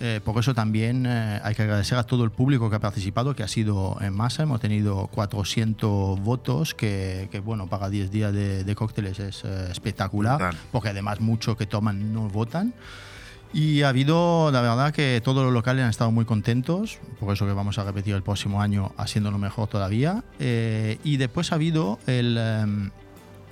Eh, 0.03 0.19
por 0.23 0.35
eso 0.39 0.55
también 0.55 1.05
eh, 1.05 1.39
hay 1.43 1.53
que 1.53 1.61
agradecer 1.61 1.95
a 1.95 2.03
todo 2.03 2.23
el 2.23 2.31
público 2.31 2.71
que 2.71 2.75
ha 2.75 2.79
participado, 2.79 3.35
que 3.35 3.43
ha 3.43 3.47
sido 3.47 3.97
en 4.01 4.13
masa. 4.13 4.41
Hemos 4.41 4.59
tenido 4.59 5.05
400 5.07 6.19
votos, 6.19 6.73
que, 6.73 7.29
que, 7.31 7.39
bueno, 7.39 7.67
para 7.67 7.87
10 7.87 8.09
días 8.09 8.33
de, 8.33 8.63
de 8.63 8.75
cócteles 8.75 9.19
es 9.19 9.43
eh, 9.45 9.67
espectacular, 9.69 10.55
porque 10.71 10.89
además 10.89 11.19
muchos 11.19 11.55
que 11.55 11.67
toman 11.67 12.13
no 12.13 12.29
votan. 12.29 12.73
Y 13.53 13.81
ha 13.81 13.89
habido, 13.89 14.49
la 14.51 14.61
verdad, 14.61 14.93
que 14.93 15.21
todos 15.23 15.43
los 15.43 15.51
locales 15.53 15.83
han 15.83 15.89
estado 15.89 16.11
muy 16.11 16.23
contentos, 16.25 16.99
por 17.19 17.33
eso 17.33 17.45
que 17.45 17.51
vamos 17.53 17.77
a 17.79 17.83
repetir 17.83 18.15
el 18.15 18.23
próximo 18.23 18.61
año 18.61 18.93
haciéndolo 18.97 19.37
mejor 19.37 19.67
todavía. 19.67 20.23
Eh, 20.39 20.97
y 21.03 21.17
después 21.17 21.51
ha 21.51 21.55
habido 21.55 21.99
el... 22.07 22.37
em, 22.37 22.91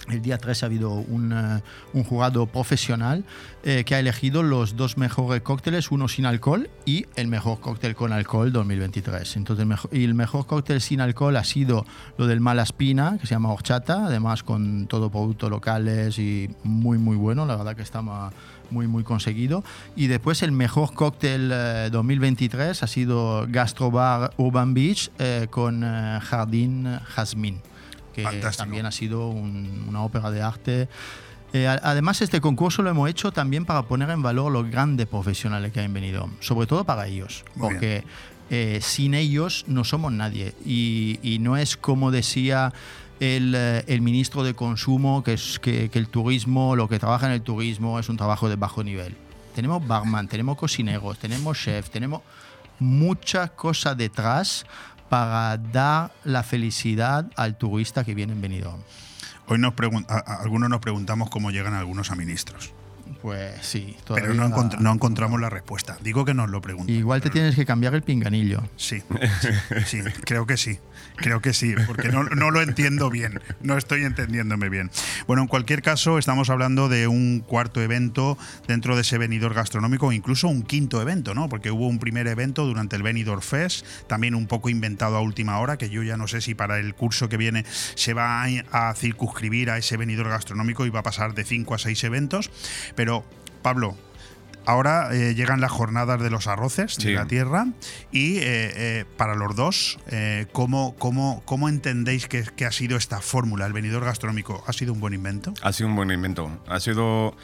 el 0.10 0.24
día 0.24 0.40
3 0.40 0.64
ha 0.64 0.66
habido 0.66 0.92
un, 0.94 1.32
eh, 1.34 1.62
un 1.94 2.04
jurado 2.04 2.48
profesional 2.48 3.26
eh, 3.64 3.84
que 3.86 3.94
ha 3.94 4.00
elegido 4.00 4.42
los 4.42 4.76
dos 4.76 4.98
mejores 4.98 5.44
cócteles, 5.44 5.92
uno 5.92 6.08
sin 6.08 6.26
alcohol 6.26 6.68
y 6.84 7.06
el 7.16 7.28
mejor 7.28 7.60
cóctel 7.60 7.94
con 7.94 8.12
alcohol 8.12 8.52
2023. 8.52 9.36
Entonces, 9.36 9.62
el 9.62 9.68
mejor, 9.68 9.92
y 9.94 10.04
el 10.06 10.16
mejor 10.16 10.48
cóctel 10.48 10.82
sin 10.82 11.00
alcohol 11.02 11.36
ha 11.38 11.44
sido 11.44 11.86
lo 12.18 12.26
del 12.26 12.40
Malaspina, 12.40 13.20
que 13.20 13.28
se 13.28 13.36
llama 13.36 13.52
horchata, 13.52 14.06
además 14.06 14.42
con 14.42 14.88
todo 14.88 15.12
productos 15.12 15.52
locales 15.52 16.18
y 16.18 16.50
muy, 16.64 16.98
muy 16.98 17.18
bueno. 17.18 17.46
La 17.46 17.56
verdad 17.58 17.76
que 17.76 17.84
está 17.84 18.02
ma- 18.02 18.32
muy, 18.72 18.88
muy 18.88 19.04
conseguido. 19.04 19.64
Y 19.96 20.08
después 20.08 20.42
el 20.44 20.52
mejor 20.52 20.94
cóctel 20.94 21.52
eh, 21.54 21.90
2023 21.92 22.82
ha 22.84 22.88
sido 22.88 23.46
Gastrobar 23.50 24.32
Urban 24.38 24.74
Beach 24.74 25.12
eh, 25.20 25.48
con 25.50 25.84
eh, 25.84 26.20
Jardín 26.22 26.88
Jazmín 27.16 27.62
que 28.14 28.24
también 28.58 28.86
ha 28.86 28.92
sido 28.92 29.30
un- 29.30 29.86
una 29.88 30.02
ópera 30.02 30.30
de 30.32 30.42
arte. 30.42 30.90
Eh, 31.54 31.68
además, 31.68 32.22
este 32.22 32.42
concurso 32.42 32.82
lo 32.84 32.90
hemos 32.90 33.10
hecho 33.10 33.32
también 33.32 33.66
para 33.66 33.84
poner 33.84 34.10
en 34.10 34.22
valor 34.22 34.52
los 34.52 34.70
grandes 34.70 35.08
profesionales 35.08 35.72
que 35.72 35.80
han 35.80 35.94
venido, 35.94 36.30
sobre 36.42 36.68
todo 36.68 36.84
para 36.84 37.08
ellos, 37.08 37.44
Muy 37.56 37.70
porque 37.70 38.04
eh, 38.52 38.80
sin 38.82 39.14
ellos 39.14 39.64
no 39.68 39.84
somos 39.84 40.12
nadie. 40.12 40.54
Y, 40.66 41.20
y 41.24 41.40
no 41.40 41.56
es 41.56 41.78
como 41.78 42.12
decía 42.12 42.74
el, 43.20 43.54
eh, 43.56 43.84
el 43.88 44.02
ministro 44.02 44.44
de 44.44 44.54
Consumo, 44.54 45.24
que, 45.24 45.34
es, 45.34 45.60
que, 45.60 45.90
que 45.90 46.00
el 46.00 46.08
turismo, 46.08 46.76
lo 46.76 46.88
que 46.88 47.00
trabaja 47.00 47.28
en 47.28 47.34
el 47.34 47.42
turismo 47.42 48.00
es 48.00 48.10
un 48.10 48.18
trabajo 48.18 48.50
de 48.50 48.56
bajo 48.56 48.84
nivel. 48.84 49.16
Tenemos 49.56 49.86
barman, 49.86 50.28
tenemos 50.28 50.58
cocineros, 50.58 51.20
tenemos 51.20 51.58
chef, 51.58 51.90
tenemos 51.90 52.22
mucha 52.80 53.50
cosa 53.50 53.96
detrás 53.96 54.66
para 55.10 55.58
dar 55.58 56.12
la 56.24 56.44
felicidad 56.44 57.26
al 57.36 57.58
turista 57.58 58.04
que 58.04 58.14
viene 58.14 58.34
en 58.34 58.42
Benidorm. 58.42 58.82
Hoy 59.48 59.58
nos 59.58 59.74
algunos 60.26 60.70
nos 60.70 60.80
preguntamos 60.80 61.30
cómo 61.30 61.50
llegan 61.50 61.74
algunos 61.74 62.12
a 62.12 62.16
ministros. 62.16 62.72
Pues 63.22 63.54
sí, 63.62 63.96
Pero 64.08 64.34
no, 64.34 64.50
no 64.50 64.94
encontramos 64.94 65.40
la 65.40 65.50
respuesta. 65.50 65.98
Digo 66.02 66.26
que 66.26 66.34
nos 66.34 66.50
lo 66.50 66.62
preguntamos. 66.62 67.00
Igual 67.00 67.22
te 67.22 67.30
tienes 67.30 67.56
que 67.56 67.66
cambiar 67.66 67.94
el 67.96 68.02
pinganillo. 68.02 68.64
Sí, 68.76 69.02
sí, 69.42 69.50
sí, 69.86 70.02
creo 70.26 70.46
que 70.46 70.58
sí. 70.58 70.80
Creo 71.16 71.42
que 71.42 71.54
sí, 71.54 71.76
porque 71.86 72.10
no, 72.10 72.24
no 72.24 72.50
lo 72.50 72.62
entiendo 72.62 73.10
bien. 73.10 73.42
No 73.62 73.78
estoy 73.78 74.04
entendiéndome 74.04 74.70
bien. 74.70 74.90
Bueno, 75.28 75.42
en 75.42 75.48
cualquier 75.48 75.82
caso, 75.82 76.18
estamos 76.18 76.50
hablando 76.50 76.88
de 76.88 77.08
un 77.08 77.42
cuarto 77.42 77.82
evento 77.82 78.38
dentro 78.68 78.96
de 78.96 79.02
ese 79.02 79.18
venidor 79.18 79.54
gastronómico, 79.54 80.12
incluso 80.14 80.48
un 80.48 80.64
quinto 80.64 81.02
evento, 81.02 81.34
¿no? 81.34 81.50
Porque 81.50 81.72
hubo 81.72 81.88
un 81.88 82.00
primer 82.00 82.28
evento 82.28 82.66
durante 82.66 82.96
el 82.96 83.04
Benidorm 83.04 83.42
Fest, 83.42 83.86
también 84.08 84.34
un 84.34 84.48
poco 84.48 84.70
inventado 84.70 85.18
a 85.18 85.22
última 85.22 85.60
hora, 85.60 85.78
que 85.78 85.90
yo 85.90 86.04
ya 86.04 86.16
no 86.16 86.28
sé 86.28 86.40
si 86.42 86.56
para 86.56 86.80
el 86.80 86.96
curso 86.96 87.28
que 87.28 87.38
viene 87.38 87.66
se 87.96 88.14
va 88.14 88.44
a, 88.44 88.90
a 88.90 88.96
circunscribir 88.96 89.72
a 89.72 89.78
ese 89.78 89.98
venidor 89.98 90.30
gastronómico 90.30 90.86
y 90.86 90.90
va 90.90 91.00
a 91.02 91.04
pasar 91.04 91.34
de 91.34 91.44
cinco 91.44 91.76
a 91.76 91.80
seis 91.80 92.04
eventos. 92.04 92.50
Pero, 93.00 93.24
Pablo, 93.62 93.96
Ahora 94.66 95.10
eh, 95.16 95.34
llegan 95.34 95.62
las 95.62 95.72
jornadas 95.72 96.22
de 96.22 96.30
los 96.30 96.46
arroces 96.46 96.98
de 96.98 97.02
Sí. 97.04 97.14
la 97.14 97.26
tierra 97.26 97.68
y 98.12 98.38
eh, 98.40 98.42
eh, 98.44 99.06
para 99.18 99.34
los 99.34 99.56
dos, 99.56 99.98
¿cómo, 100.52 100.96
cómo, 101.00 101.42
cómo 101.46 101.70
entendéis 101.70 102.28
que, 102.28 102.44
que 102.44 102.66
ha 102.66 102.72
sido 102.72 102.96
esta 102.98 103.20
fórmula? 103.22 103.66
¿El 103.66 103.74
venidor 103.74 104.04
gastronómico 104.06 104.64
ha 104.68 104.74
sido 104.74 104.94
un 104.94 105.00
buen 105.00 105.14
invento? 105.16 105.54
Ha 105.64 105.72
sido 105.72 105.88
un 105.90 105.96
buen 105.96 106.12
invento. 106.12 106.52
Ha 106.68 106.80
sido, 106.82 107.36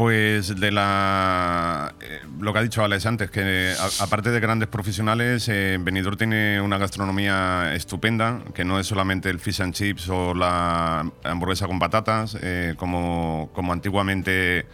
pues, 0.00 0.58
de 0.58 0.70
la. 0.70 1.94
eh, 2.00 2.22
lo 2.40 2.54
que 2.54 2.58
ha 2.58 2.62
dicho 2.62 2.82
Alex 2.82 3.04
antes, 3.04 3.30
que 3.30 3.74
aparte 4.00 4.30
de 4.30 4.40
grandes 4.40 4.66
profesionales, 4.70 5.46
eh, 5.50 5.76
Benidorm 5.78 6.16
tiene 6.16 6.58
una 6.62 6.78
gastronomía 6.78 7.74
estupenda, 7.74 8.40
que 8.54 8.64
no 8.64 8.80
es 8.80 8.86
solamente 8.86 9.28
el 9.28 9.38
fish 9.40 9.60
and 9.60 9.74
chips 9.74 10.08
o 10.08 10.32
la 10.32 11.04
hamburguesa 11.22 11.66
con 11.66 11.78
patatas, 11.78 12.34
eh, 12.40 12.72
como, 12.78 13.50
como 13.52 13.74
antiguamente. 13.74 14.64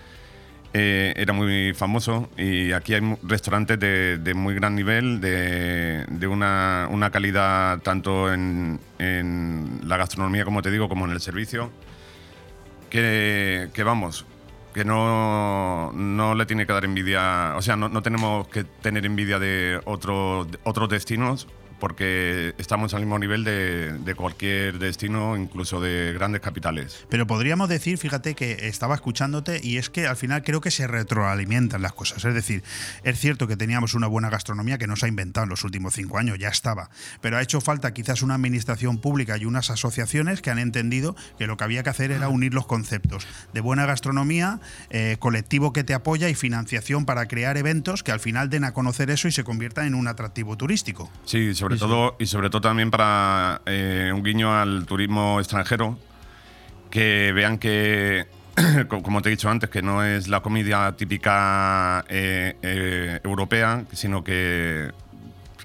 eh, 0.74 1.12
era 1.16 1.32
muy 1.32 1.74
famoso 1.74 2.28
y 2.36 2.70
aquí 2.72 2.94
hay 2.94 3.00
restaurantes 3.24 3.80
de, 3.80 4.18
de 4.18 4.34
muy 4.34 4.54
gran 4.54 4.76
nivel, 4.76 5.20
de, 5.20 6.04
de 6.08 6.26
una, 6.28 6.86
una 6.90 7.10
calidad 7.10 7.80
tanto 7.80 8.32
en, 8.32 8.78
en 9.00 9.80
la 9.84 9.96
gastronomía, 9.96 10.44
como 10.44 10.62
te 10.62 10.70
digo, 10.70 10.88
como 10.88 11.04
en 11.06 11.10
el 11.12 11.20
servicio 11.20 11.72
que 12.90 13.82
vamos, 13.84 14.24
que 14.76 14.84
no, 14.84 15.90
no 15.94 16.34
le 16.34 16.44
tiene 16.44 16.66
que 16.66 16.72
dar 16.74 16.84
envidia, 16.84 17.54
o 17.56 17.62
sea, 17.62 17.76
no, 17.76 17.88
no 17.88 18.02
tenemos 18.02 18.46
que 18.48 18.64
tener 18.64 19.06
envidia 19.06 19.38
de, 19.38 19.80
otro- 19.86 20.46
otros 20.64 20.90
destinos, 20.90 21.48
porque 21.78 22.54
estamos 22.58 22.94
al 22.94 23.00
mismo 23.00 23.18
nivel 23.18 23.44
de, 23.44 23.92
de 23.98 24.14
cualquier 24.14 24.78
destino, 24.78 25.36
incluso 25.36 25.80
de 25.80 26.12
grandes 26.12 26.40
capitales. 26.40 27.06
Pero 27.08 27.26
podríamos 27.26 27.68
decir, 27.68 27.98
fíjate 27.98 28.34
que 28.34 28.68
estaba 28.68 28.94
escuchándote 28.94 29.60
y 29.62 29.78
es 29.78 29.90
que 29.90 30.06
al 30.06 30.16
final 30.16 30.42
creo 30.42 30.60
que 30.60 30.70
se 30.70 30.86
retroalimentan 30.86 31.82
las 31.82 31.92
cosas. 31.92 32.24
Es 32.24 32.34
decir, 32.34 32.62
es 33.02 33.18
cierto 33.18 33.46
que 33.46 33.56
teníamos 33.56 33.94
una 33.94 34.06
buena 34.06 34.30
gastronomía 34.30 34.78
que 34.78 34.86
no 34.86 34.96
se 34.96 35.06
ha 35.06 35.08
inventado 35.08 35.44
en 35.44 35.50
los 35.50 35.64
últimos 35.64 35.94
cinco 35.94 36.18
años, 36.18 36.38
ya 36.38 36.48
estaba. 36.48 36.90
Pero 37.20 37.36
ha 37.36 37.42
hecho 37.42 37.60
falta 37.60 37.92
quizás 37.92 38.22
una 38.22 38.34
administración 38.34 38.98
pública 38.98 39.36
y 39.36 39.44
unas 39.44 39.70
asociaciones 39.70 40.42
que 40.42 40.50
han 40.50 40.58
entendido 40.58 41.16
que 41.38 41.46
lo 41.46 41.56
que 41.56 41.64
había 41.64 41.82
que 41.82 41.90
hacer 41.90 42.10
era 42.10 42.28
unir 42.28 42.54
los 42.54 42.66
conceptos 42.66 43.26
de 43.52 43.60
buena 43.60 43.86
gastronomía, 43.86 44.60
eh, 44.90 45.16
colectivo 45.18 45.72
que 45.72 45.84
te 45.84 45.94
apoya 45.94 46.28
y 46.28 46.34
financiación 46.34 47.04
para 47.04 47.26
crear 47.26 47.56
eventos 47.56 48.02
que 48.02 48.12
al 48.12 48.20
final 48.20 48.50
den 48.50 48.64
a 48.64 48.72
conocer 48.72 49.10
eso 49.10 49.28
y 49.28 49.32
se 49.32 49.44
conviertan 49.44 49.86
en 49.86 49.94
un 49.94 50.08
atractivo 50.08 50.56
turístico. 50.56 51.10
Sí, 51.24 51.54
sobre 51.54 51.65
todo 51.76 52.16
y 52.18 52.26
sobre 52.26 52.48
todo 52.50 52.60
también 52.60 52.90
para 52.90 53.60
eh, 53.66 54.12
un 54.14 54.22
guiño 54.22 54.54
al 54.56 54.86
turismo 54.86 55.38
extranjero, 55.40 55.98
que 56.90 57.32
vean 57.34 57.58
que, 57.58 58.26
co- 58.88 59.02
como 59.02 59.20
te 59.22 59.28
he 59.28 59.30
dicho 59.30 59.50
antes, 59.50 59.68
que 59.70 59.82
no 59.82 60.04
es 60.04 60.28
la 60.28 60.40
comida 60.40 60.92
típica 60.96 62.04
eh, 62.08 62.56
eh, 62.62 63.20
europea, 63.24 63.84
sino 63.92 64.22
que, 64.22 64.92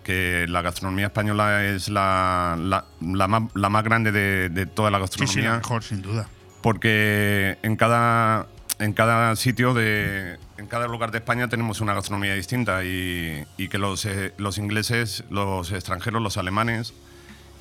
que 0.03 0.45
la 0.49 0.61
gastronomía 0.61 1.05
española 1.07 1.63
es 1.65 1.87
la, 1.89 2.57
la, 2.59 2.85
la 3.01 3.27
más, 3.27 3.43
la 3.53 3.69
más 3.69 3.83
grande 3.83 4.11
de, 4.11 4.49
de 4.49 4.65
toda 4.65 4.89
la 4.91 4.97
Sí, 4.97 5.01
gastronomía 5.03 5.33
sí, 5.33 5.41
la 5.47 5.57
mejor, 5.57 5.83
sin 5.83 6.01
duda. 6.01 6.27
porque 6.61 7.57
en 7.61 7.75
cada 7.75 8.47
en 8.81 8.93
cada 8.93 9.35
sitio 9.35 9.73
de 9.73 10.37
en 10.57 10.67
cada 10.67 10.87
lugar 10.87 11.11
de 11.11 11.19
España 11.19 11.47
tenemos 11.47 11.81
una 11.81 11.93
gastronomía 11.93 12.33
distinta 12.33 12.83
y, 12.83 13.45
y 13.57 13.67
que 13.69 13.77
los, 13.77 14.05
eh, 14.05 14.33
los 14.37 14.57
ingleses, 14.57 15.23
los 15.29 15.71
extranjeros, 15.71 16.21
los 16.21 16.37
alemanes 16.37 16.93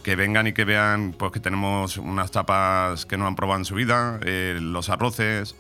que 0.03 0.17
vengan 0.17 0.47
y 0.47 0.53
que 0.53 0.65
vean 0.65 1.15
pues 1.17 1.31
que 1.33 1.41
tenemos 1.41 1.99
unas 1.99 2.31
tapas 2.31 3.05
que 3.07 3.17
no 3.19 3.27
han 3.27 3.37
probado 3.37 3.59
en 3.61 3.65
su 3.67 3.75
vida, 3.75 4.19
eh, 4.25 4.59
los 4.61 4.89
arroces, 4.89 5.55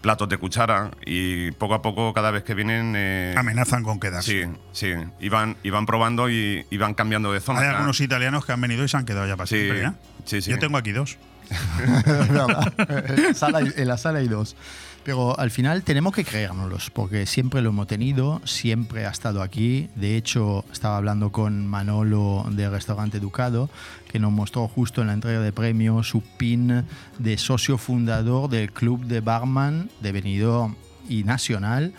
platos 0.00 0.28
de 0.28 0.38
cuchara 0.38 0.90
y 1.06 1.52
poco 1.52 1.74
a 1.74 1.82
poco 1.82 2.12
cada 2.12 2.30
vez 2.30 2.42
que 2.42 2.54
vienen 2.54 2.94
eh, 2.96 3.34
Amenazan 3.36 3.84
con 3.84 4.00
quedarse. 4.00 4.44
Sí, 4.44 4.50
sí, 4.72 4.92
y 5.20 5.28
van, 5.28 5.56
y 5.62 5.70
van 5.70 5.86
probando 5.86 6.28
y, 6.30 6.66
y 6.68 6.76
van 6.78 6.94
cambiando 6.94 7.32
de 7.32 7.40
zona. 7.40 7.60
Hay 7.60 7.68
algunos 7.68 8.00
italianos 8.00 8.44
que 8.44 8.52
han 8.52 8.60
venido 8.60 8.84
y 8.84 8.88
se 8.88 8.96
han 8.96 9.04
quedado 9.04 9.26
ya 9.28 9.36
para 9.36 9.46
Sí, 9.46 9.56
siempre. 9.56 9.84
¿eh? 9.84 9.92
sí, 10.24 10.42
sí. 10.42 10.50
Yo 10.50 10.58
tengo 10.58 10.76
aquí 10.76 10.90
dos. 10.92 11.16
Sala 13.34 13.60
en 13.60 13.88
la 13.88 13.96
sala 13.96 14.18
hay 14.20 14.28
dos. 14.28 14.56
Pero 15.02 15.38
al 15.38 15.50
final 15.50 15.82
tenemos 15.82 16.14
que 16.14 16.24
creérnoslos, 16.24 16.90
porque 16.90 17.24
siempre 17.24 17.62
lo 17.62 17.70
hemos 17.70 17.86
tenido, 17.86 18.42
siempre 18.44 19.06
ha 19.06 19.10
estado 19.10 19.40
aquí. 19.40 19.88
De 19.94 20.16
hecho, 20.16 20.64
estaba 20.70 20.98
hablando 20.98 21.32
con 21.32 21.66
Manolo 21.66 22.44
del 22.50 22.70
restaurante 22.70 23.18
Ducado, 23.18 23.70
que 24.10 24.18
nos 24.18 24.30
mostró 24.30 24.68
justo 24.68 25.00
en 25.00 25.06
la 25.06 25.14
entrega 25.14 25.40
de 25.40 25.52
premios 25.52 26.08
su 26.08 26.20
pin 26.20 26.84
de 27.18 27.38
socio 27.38 27.78
fundador 27.78 28.50
del 28.50 28.72
club 28.72 29.06
de 29.06 29.20
barman 29.20 29.90
de 30.00 30.12
Benidorm 30.12 30.76
y 31.08 31.24
Nacional 31.24 31.94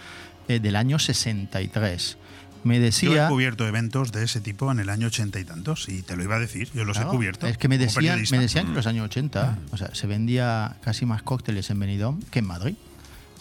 eh, 0.47 0.59
del 0.59 0.75
año 0.75 0.99
63. 0.99 2.17
Me 2.63 2.75
Yo 2.75 2.81
he 2.81 2.85
decía... 2.85 3.27
cubierto 3.27 3.67
eventos 3.67 4.11
de 4.11 4.23
ese 4.23 4.39
tipo 4.41 4.71
en 4.71 4.79
el 4.79 4.89
año 4.89 5.07
ochenta 5.07 5.39
y 5.39 5.43
tantos 5.45 5.89
y 5.89 6.01
te 6.01 6.15
lo 6.15 6.23
iba 6.23 6.35
a 6.35 6.39
decir, 6.39 6.69
yo 6.73 6.85
los 6.85 6.95
Claro, 6.97 7.11
he 7.11 7.15
cubierto. 7.15 7.47
Es 7.47 7.57
que 7.57 7.67
me 7.67 7.77
decían, 7.77 8.21
me 8.31 8.39
decían 8.39 8.65
que 8.65 8.69
en 8.71 8.75
los 8.75 8.87
años 8.87 9.05
80 9.05 9.57
o 9.71 9.77
sea, 9.77 9.93
se 9.95 10.07
vendía 10.07 10.75
casi 10.83 11.05
más 11.05 11.23
cócteles 11.23 11.69
en 11.69 11.79
Benidorm 11.79 12.21
que 12.31 12.39
en 12.39 12.45
Madrid. 12.47 12.75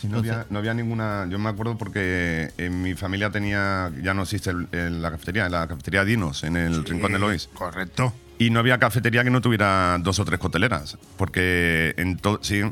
Sí, 0.00 0.08
no, 0.08 0.18
había, 0.20 0.46
no 0.48 0.58
había 0.60 0.72
ninguna. 0.72 1.26
Yo 1.28 1.38
me 1.38 1.50
acuerdo 1.50 1.76
porque 1.76 2.50
en 2.56 2.80
mi 2.80 2.94
familia 2.94 3.28
tenía. 3.30 3.92
Ya 4.02 4.14
no 4.14 4.22
existe 4.22 4.48
el- 4.48 4.66
el- 4.72 5.02
la 5.02 5.10
cafetería, 5.10 5.46
la 5.50 5.68
cafetería 5.68 6.06
Dinos, 6.06 6.42
en 6.42 6.56
el 6.56 6.86
Rincón 6.86 7.12
de 7.12 7.18
Lois. 7.18 7.50
Correcto. 7.52 8.14
Y 8.38 8.48
no 8.48 8.60
había 8.60 8.78
cafetería 8.78 9.22
que 9.24 9.28
no 9.28 9.42
tuviera 9.42 9.98
dos 10.00 10.18
o 10.18 10.24
tres 10.24 10.40
cocteleras. 10.40 10.96
Porque 11.18 11.92
en 11.98 12.16
todo. 12.16 12.38
Sí. 12.42 12.62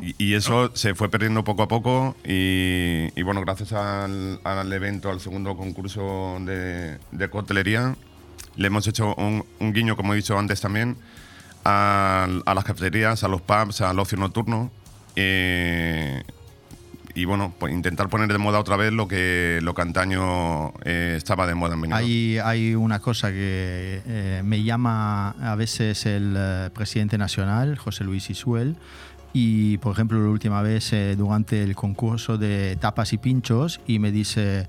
Y, 0.00 0.14
y 0.18 0.34
eso 0.34 0.70
se 0.74 0.94
fue 0.94 1.10
perdiendo 1.10 1.44
poco 1.44 1.62
a 1.62 1.68
poco. 1.68 2.16
Y, 2.24 3.08
y 3.14 3.22
bueno, 3.22 3.40
gracias 3.42 3.72
al, 3.72 4.40
al 4.44 4.72
evento, 4.72 5.10
al 5.10 5.20
segundo 5.20 5.56
concurso 5.56 6.38
de, 6.40 6.98
de 7.10 7.30
coctelería, 7.30 7.96
le 8.56 8.66
hemos 8.66 8.86
hecho 8.86 9.14
un, 9.16 9.44
un 9.60 9.72
guiño, 9.72 9.96
como 9.96 10.12
he 10.12 10.16
dicho 10.16 10.38
antes 10.38 10.60
también, 10.60 10.96
a, 11.64 12.28
a 12.46 12.54
las 12.54 12.64
cafeterías, 12.64 13.24
a 13.24 13.28
los 13.28 13.42
pubs, 13.42 13.80
al 13.80 13.98
ocio 13.98 14.16
nocturno. 14.18 14.70
Eh, 15.16 16.22
y 17.14 17.26
bueno, 17.26 17.52
pues 17.58 17.74
intentar 17.74 18.08
poner 18.08 18.32
de 18.32 18.38
moda 18.38 18.58
otra 18.58 18.76
vez 18.76 18.90
lo 18.90 19.06
que, 19.06 19.58
lo 19.62 19.74
que 19.74 19.82
antaño 19.82 20.72
eh, 20.82 21.14
estaba 21.18 21.46
de 21.46 21.54
moda 21.54 21.74
en 21.74 21.82
Benidorm. 21.82 22.02
Hay, 22.02 22.38
hay 22.38 22.74
una 22.74 23.00
cosa 23.00 23.28
que 23.28 24.00
eh, 24.06 24.40
me 24.42 24.62
llama 24.62 25.30
a 25.32 25.54
veces 25.54 26.06
el 26.06 26.34
eh, 26.34 26.70
presidente 26.72 27.18
nacional, 27.18 27.76
José 27.76 28.04
Luis 28.04 28.30
Isuel, 28.30 28.76
y 29.32 29.78
por 29.78 29.92
ejemplo 29.92 30.22
la 30.22 30.28
última 30.28 30.62
vez 30.62 30.92
eh, 30.92 31.16
durante 31.16 31.62
el 31.62 31.74
concurso 31.74 32.38
de 32.38 32.76
tapas 32.80 33.12
y 33.12 33.18
pinchos 33.18 33.80
y 33.86 33.98
me 33.98 34.10
dice, 34.10 34.66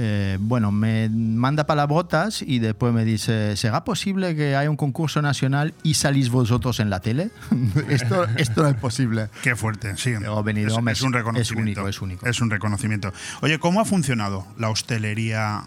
eh, 0.00 0.38
bueno, 0.40 0.70
me 0.70 1.08
manda 1.08 1.66
palabrotas 1.66 2.40
y 2.42 2.60
después 2.60 2.92
me 2.92 3.04
dice, 3.04 3.56
¿será 3.56 3.82
posible 3.82 4.36
que 4.36 4.54
haya 4.54 4.70
un 4.70 4.76
concurso 4.76 5.20
nacional 5.20 5.74
y 5.82 5.94
salís 5.94 6.30
vosotros 6.30 6.78
en 6.78 6.88
la 6.88 7.00
tele? 7.00 7.30
esto, 7.88 8.24
esto 8.36 8.62
no 8.62 8.68
es 8.68 8.76
posible. 8.76 9.28
Qué 9.42 9.56
fuerte, 9.56 9.96
sí. 9.96 10.12
Benidorm 10.44 10.88
es, 10.88 10.98
es 10.98 11.02
un 11.02 11.14
es 11.14 11.18
reconocimiento. 11.18 11.80
único, 11.80 11.88
es 11.88 12.00
único. 12.00 12.26
Es 12.26 12.40
un 12.40 12.50
reconocimiento. 12.50 13.12
Oye, 13.40 13.58
¿cómo 13.58 13.80
ha 13.80 13.84
funcionado 13.84 14.46
la 14.56 14.70
hostelería 14.70 15.64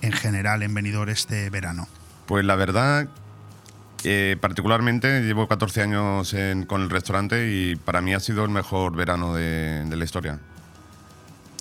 en 0.00 0.12
general 0.12 0.62
en 0.62 0.72
Benidorm 0.72 1.10
este 1.10 1.50
verano? 1.50 1.86
Pues 2.24 2.46
la 2.46 2.56
verdad, 2.56 3.08
eh, 4.04 4.36
particularmente 4.40 5.22
llevo 5.22 5.48
14 5.48 5.82
años 5.82 6.32
en- 6.34 6.64
con 6.64 6.82
el 6.82 6.90
restaurante 6.90 7.50
y 7.52 7.76
para 7.76 8.00
mí 8.00 8.14
ha 8.14 8.20
sido 8.20 8.44
el 8.44 8.50
mejor 8.50 8.94
verano 8.96 9.34
de, 9.34 9.84
de 9.84 9.96
la 9.96 10.04
historia. 10.04 10.38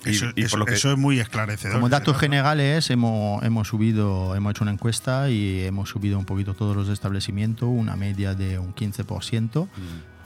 Y- 0.06 0.10
Eso, 0.12 0.26
y 0.28 0.32
por 0.34 0.44
eso- 0.46 0.58
lo 0.58 0.66
que- 0.66 0.74
eso 0.76 0.92
es 0.92 0.98
muy 1.00 1.20
esclarecedor. 1.20 1.76
Como 1.78 1.90
datos 1.90 2.18
generales, 2.20 2.92
hemos, 2.92 3.42
hemos 3.44 3.68
subido, 3.68 4.36
hemos 4.36 4.52
hecho 4.52 4.64
una 4.64 4.72
encuesta 4.72 5.30
y 5.32 5.64
hemos 5.64 5.90
subido 5.90 6.20
un 6.20 6.26
poquito 6.26 6.54
todos 6.54 6.76
los 6.76 6.90
establecimientos, 6.90 7.68
una 7.72 7.96
media 7.96 8.36
de 8.36 8.60
un 8.60 8.74
15%. 8.76 9.68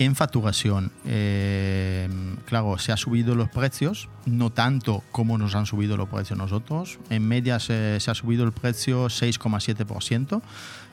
En 0.02 0.16
facturación, 0.16 0.92
eh, 1.06 2.10
claro, 2.46 2.78
se 2.78 2.92
han 2.94 2.98
subido 2.98 3.36
los 3.36 3.50
precios, 3.50 4.08
no 4.26 4.50
tanto 4.50 5.04
como 5.12 5.38
nos 5.38 5.56
han 5.56 5.66
subido 5.66 5.98
los 5.98 6.08
precios 6.10 6.38
nosotros. 6.40 7.00
En 7.10 7.28
media 7.28 7.60
se, 7.60 8.00
se 8.00 8.10
ha 8.12 8.16
subido 8.16 8.46
el 8.46 8.54
precio 8.54 9.10
6,7%, 9.10 10.42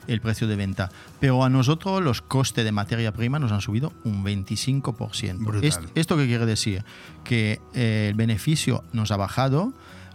el 0.07 0.21
precio 0.21 0.47
de 0.47 0.55
venta. 0.55 0.89
Pero 1.19 1.43
a 1.43 1.49
nosotros 1.49 2.01
los 2.01 2.21
costes 2.21 2.63
de 2.65 2.71
materia 2.71 3.11
prima 3.13 3.39
nos 3.39 3.51
han 3.51 3.61
subido 3.61 3.93
un 4.03 4.23
25%. 4.23 5.37
Brutal. 5.39 5.63
Est- 5.63 5.81
¿Esto 5.95 6.17
qué 6.17 6.27
quiere 6.27 6.45
decir? 6.45 6.83
Que 7.23 7.59
eh, 7.73 8.07
el 8.09 8.15
beneficio 8.15 8.83
nos 8.93 9.11
ha 9.11 9.17
bajado. 9.17 9.73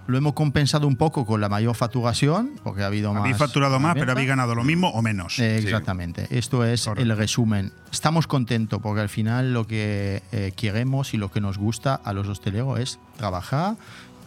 Lo 0.09 0.19
hemos 0.19 0.33
compensado 0.33 0.89
un 0.89 0.97
poco 0.97 1.25
con 1.25 1.41
la 1.41 1.49
mayor 1.49 1.77
facturación, 1.77 2.51
porque 2.65 2.83
ha 2.83 2.87
habido 2.87 3.13
más. 3.15 3.21
Habéis 3.21 3.37
facturado 3.37 3.79
más, 3.79 3.95
pero 3.95 4.11
habéis 4.11 4.27
ganado 4.27 4.57
lo 4.57 4.65
mismo 4.65 4.89
o 4.91 5.01
menos. 5.01 5.39
Eh, 5.39 5.59
Exactamente. 5.59 6.27
Esto 6.37 6.65
es 6.65 6.89
el 6.97 7.17
resumen. 7.17 7.73
Estamos 7.93 8.27
contentos 8.27 8.81
porque 8.83 9.01
al 9.01 9.09
final 9.09 9.53
lo 9.55 9.69
que 9.69 10.23
eh, 10.33 10.53
queremos 10.57 11.15
y 11.15 11.19
lo 11.19 11.31
que 11.31 11.41
nos 11.41 11.57
gusta 11.57 11.95
a 11.95 12.13
los 12.15 12.27
hosteleros 12.27 12.81
es 12.81 12.99
trabajar 13.17 13.77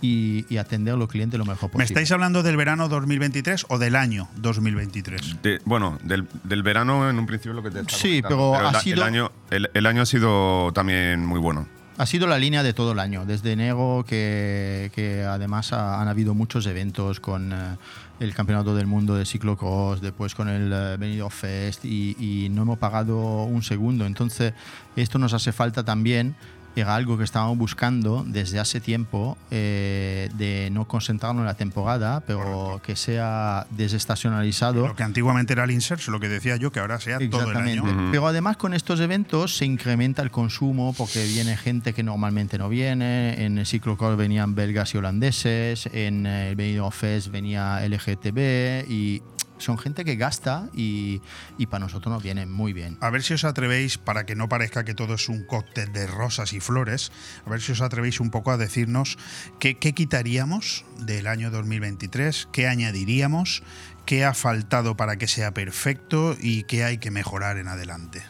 y, 0.05 0.45
y 0.53 0.57
atender 0.57 0.93
a 0.93 0.97
los 0.97 1.07
clientes 1.09 1.37
lo 1.37 1.45
mejor 1.45 1.69
¿Me 1.69 1.73
posible. 1.73 1.85
estáis 1.85 2.11
hablando 2.11 2.43
del 2.43 2.57
verano 2.57 2.87
2023 2.89 3.65
o 3.69 3.77
del 3.79 3.95
año 3.95 4.27
2023? 4.37 5.41
de- 5.41 5.61
bueno, 5.65 5.97
del, 6.03 6.27
del 6.43 6.63
verano 6.63 7.09
en 7.09 7.17
un 7.19 7.25
principio 7.25 7.53
lo 7.53 7.63
que 7.63 7.71
te 7.71 7.79
estaba 7.81 7.97
Sí, 7.97 8.21
comentando, 8.21 8.53
pero 8.57 8.67
ha 8.67 8.71
el, 8.71 8.75
sido- 8.83 8.95
el 8.97 9.03
año, 9.03 9.31
el, 9.49 9.69
el 9.73 9.85
año 9.85 10.01
ha 10.01 10.05
sido 10.05 10.71
también 10.73 11.25
muy 11.25 11.39
bueno. 11.39 11.67
Ha 11.97 12.05
sido 12.05 12.27
la 12.27 12.37
línea 12.37 12.61
de 12.61 12.73
todo 12.73 12.91
el 12.91 12.99
año, 12.99 13.25
desde 13.25 13.53
enero, 13.53 14.03
que, 14.05 14.91
que 14.93 15.23
además 15.23 15.71
ha- 15.71 16.01
han 16.01 16.09
habido 16.09 16.33
muchos 16.33 16.65
eventos 16.65 17.21
con 17.21 17.53
eh, 17.53 17.77
el 18.19 18.33
Campeonato 18.33 18.75
del 18.75 18.85
Mundo 18.85 19.15
de 19.15 19.25
Ciclocross, 19.25 20.01
después 20.01 20.35
con 20.35 20.49
el 20.49 20.73
eh, 20.73 20.97
Benidorm 20.99 21.31
Fest 21.31 21.85
y, 21.85 22.17
y 22.19 22.49
no 22.49 22.63
hemos 22.63 22.79
pagado 22.79 23.43
un 23.45 23.63
segundo. 23.63 24.05
Entonces, 24.05 24.53
esto 24.97 25.19
nos 25.19 25.31
hace 25.33 25.53
falta 25.53 25.85
también. 25.85 26.35
Era 26.75 26.95
algo 26.95 27.17
que 27.17 27.23
estábamos 27.23 27.57
buscando 27.57 28.23
desde 28.27 28.59
hace 28.59 28.81
tiempo, 28.81 29.37
eh, 29.51 30.29
de 30.33 30.69
no 30.71 30.85
concentrarnos 30.87 31.41
en 31.41 31.47
la 31.47 31.55
temporada, 31.55 32.21
pero 32.25 32.81
que 32.83 32.95
sea 32.95 33.65
desestacionalizado. 33.71 34.87
Lo 34.87 34.95
que 34.95 35.03
antiguamente 35.03 35.53
era 35.53 35.63
el 35.63 35.71
inserso, 35.71 36.11
lo 36.11 36.19
que 36.19 36.29
decía 36.29 36.57
yo, 36.57 36.71
que 36.71 36.79
ahora 36.79 36.99
sea 36.99 37.17
todo 37.29 37.51
el 37.51 37.57
año. 37.57 37.71
Exactamente. 37.71 38.11
Pero 38.11 38.27
además 38.27 38.57
con 38.57 38.73
estos 38.73 38.99
eventos 38.99 39.55
se 39.57 39.65
incrementa 39.65 40.21
el 40.21 40.31
consumo 40.31 40.93
porque 40.97 41.23
viene 41.25 41.55
gente 41.57 41.93
que 41.93 42.03
normalmente 42.03 42.57
no 42.57 42.69
viene. 42.69 43.45
En 43.45 43.57
el 43.57 43.65
ciclocross 43.65 44.17
venían 44.17 44.55
belgas 44.55 44.93
y 44.93 44.97
holandeses, 44.97 45.87
en 45.93 46.25
el 46.25 46.55
Benidorm 46.55 46.91
Fest 46.91 47.29
venía 47.29 47.79
LGTB 47.87 48.89
y 48.89 49.21
son 49.57 49.77
gente 49.77 50.05
que 50.05 50.15
gasta 50.15 50.69
y, 50.73 51.21
y 51.57 51.67
para 51.67 51.85
nosotros 51.85 52.13
nos 52.13 52.23
viene 52.23 52.45
muy 52.45 52.73
bien. 52.73 52.97
A 53.01 53.09
ver 53.09 53.23
si 53.23 53.33
os 53.33 53.43
atrevéis, 53.43 53.97
para 53.97 54.25
que 54.25 54.35
no 54.35 54.49
parezca 54.49 54.83
que 54.83 54.93
todo 54.93 55.15
es 55.15 55.29
un 55.29 55.43
cóctel 55.45 55.91
de 55.93 56.07
rosas 56.07 56.53
y 56.53 56.59
flores, 56.59 57.11
a 57.45 57.49
ver 57.49 57.61
si 57.61 57.71
os 57.71 57.81
atrevéis 57.81 58.19
un 58.19 58.31
poco 58.31 58.51
a 58.51 58.57
decirnos 58.57 59.17
qué, 59.59 59.77
qué 59.77 59.93
quitaríamos 59.93 60.85
del 60.99 61.27
año 61.27 61.51
2023, 61.51 62.49
qué 62.51 62.67
añadiríamos, 62.67 63.63
qué 64.05 64.25
ha 64.25 64.33
faltado 64.33 64.95
para 64.95 65.17
que 65.17 65.27
sea 65.27 65.53
perfecto 65.53 66.35
y 66.39 66.63
qué 66.63 66.83
hay 66.83 66.97
que 66.97 67.11
mejorar 67.11 67.57
en 67.57 67.67
adelante. 67.67 68.23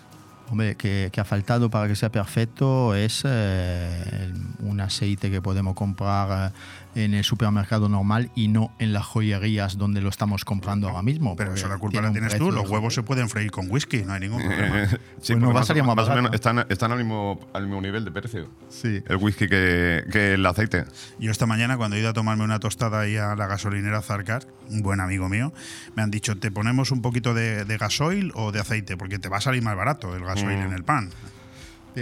Hombre, 0.50 0.76
que, 0.76 1.10
que 1.12 1.22
ha 1.22 1.26
faltado 1.26 1.72
para 1.72 1.88
que 1.88 1.96
sea 1.96 2.12
perfecto 2.12 2.94
es 2.94 3.24
eh, 3.26 4.32
un 4.60 4.80
aceite 4.80 5.32
que 5.32 5.42
podemos 5.42 5.74
comprar 5.74 6.54
en 6.96 7.14
el 7.14 7.24
supermercado 7.24 7.90
normal 7.90 8.32
y 8.36 8.48
no 8.48 8.72
en 8.80 8.94
las 8.94 9.06
joyerías 9.06 9.78
donde 9.78 10.02
lo 10.02 10.10
estamos 10.10 10.46
comprando 10.46 10.88
ahora 10.90 11.02
mismo. 11.02 11.36
Pero 11.36 11.54
eso 11.54 11.68
la 11.68 11.78
culpa 11.78 12.02
la 12.02 12.12
tienes 12.12 12.38
tú. 12.38 12.52
Los 12.52 12.70
huevos 12.70 12.94
se 12.94 13.04
pueden 13.04 13.30
freír 13.30 13.52
con 13.52 13.70
whisky, 13.70 14.04
no 14.04 14.14
hay 14.14 14.22
ningún 14.22 14.42
problema. 14.46 14.88
Sí, 14.88 14.96
Pues 14.98 15.30
no 15.30 15.36
porque 15.36 15.46
va 15.46 15.50
a 15.52 15.54
más, 15.54 15.68
salir 15.68 15.84
más 15.84 15.96
más 15.96 16.08
o 16.10 16.16
menos 16.16 16.34
están, 16.34 16.66
están 16.70 16.92
al, 16.92 16.98
mismo, 17.00 17.40
al 17.54 17.64
mismo 17.68 17.82
nivel 17.82 18.06
de 18.06 18.12
precio. 18.12 18.50
Sí. 18.70 19.04
El 19.08 19.18
whisky 19.18 19.48
que, 19.48 20.04
que 20.12 20.34
el 20.34 20.46
aceite. 20.46 20.86
Yo 21.20 21.32
esta 21.32 21.46
mañana 21.46 21.78
cuando 21.78 21.98
he 21.98 22.00
ido 22.00 22.10
a 22.10 22.14
tomarme 22.14 22.44
una 22.44 22.60
tostada 22.60 23.02
ahí 23.02 23.18
a 23.18 23.36
la 23.36 23.48
gasolinera 23.48 24.02
Zarcar, 24.02 24.48
un 24.70 24.82
buen 24.82 25.00
amigo 25.02 25.28
mío, 25.30 25.54
me 25.96 26.02
han 26.04 26.12
dicho, 26.12 26.38
¿te 26.38 26.50
ponemos 26.52 26.92
un 26.92 27.02
poquito 27.02 27.34
de, 27.34 27.66
de 27.66 27.78
gasoil 27.78 28.32
o 28.36 28.52
de 28.52 28.60
aceite? 28.62 28.96
Porque 28.98 29.20
te 29.20 29.28
va 29.30 29.38
a 29.38 29.42
salir 29.42 29.62
más 29.62 29.76
barato 29.76 30.16
el 30.16 30.24
gasoil 30.24 30.58
Mm. 30.60 30.62
en 30.68 30.74
el 30.74 30.84
pan. 30.84 31.10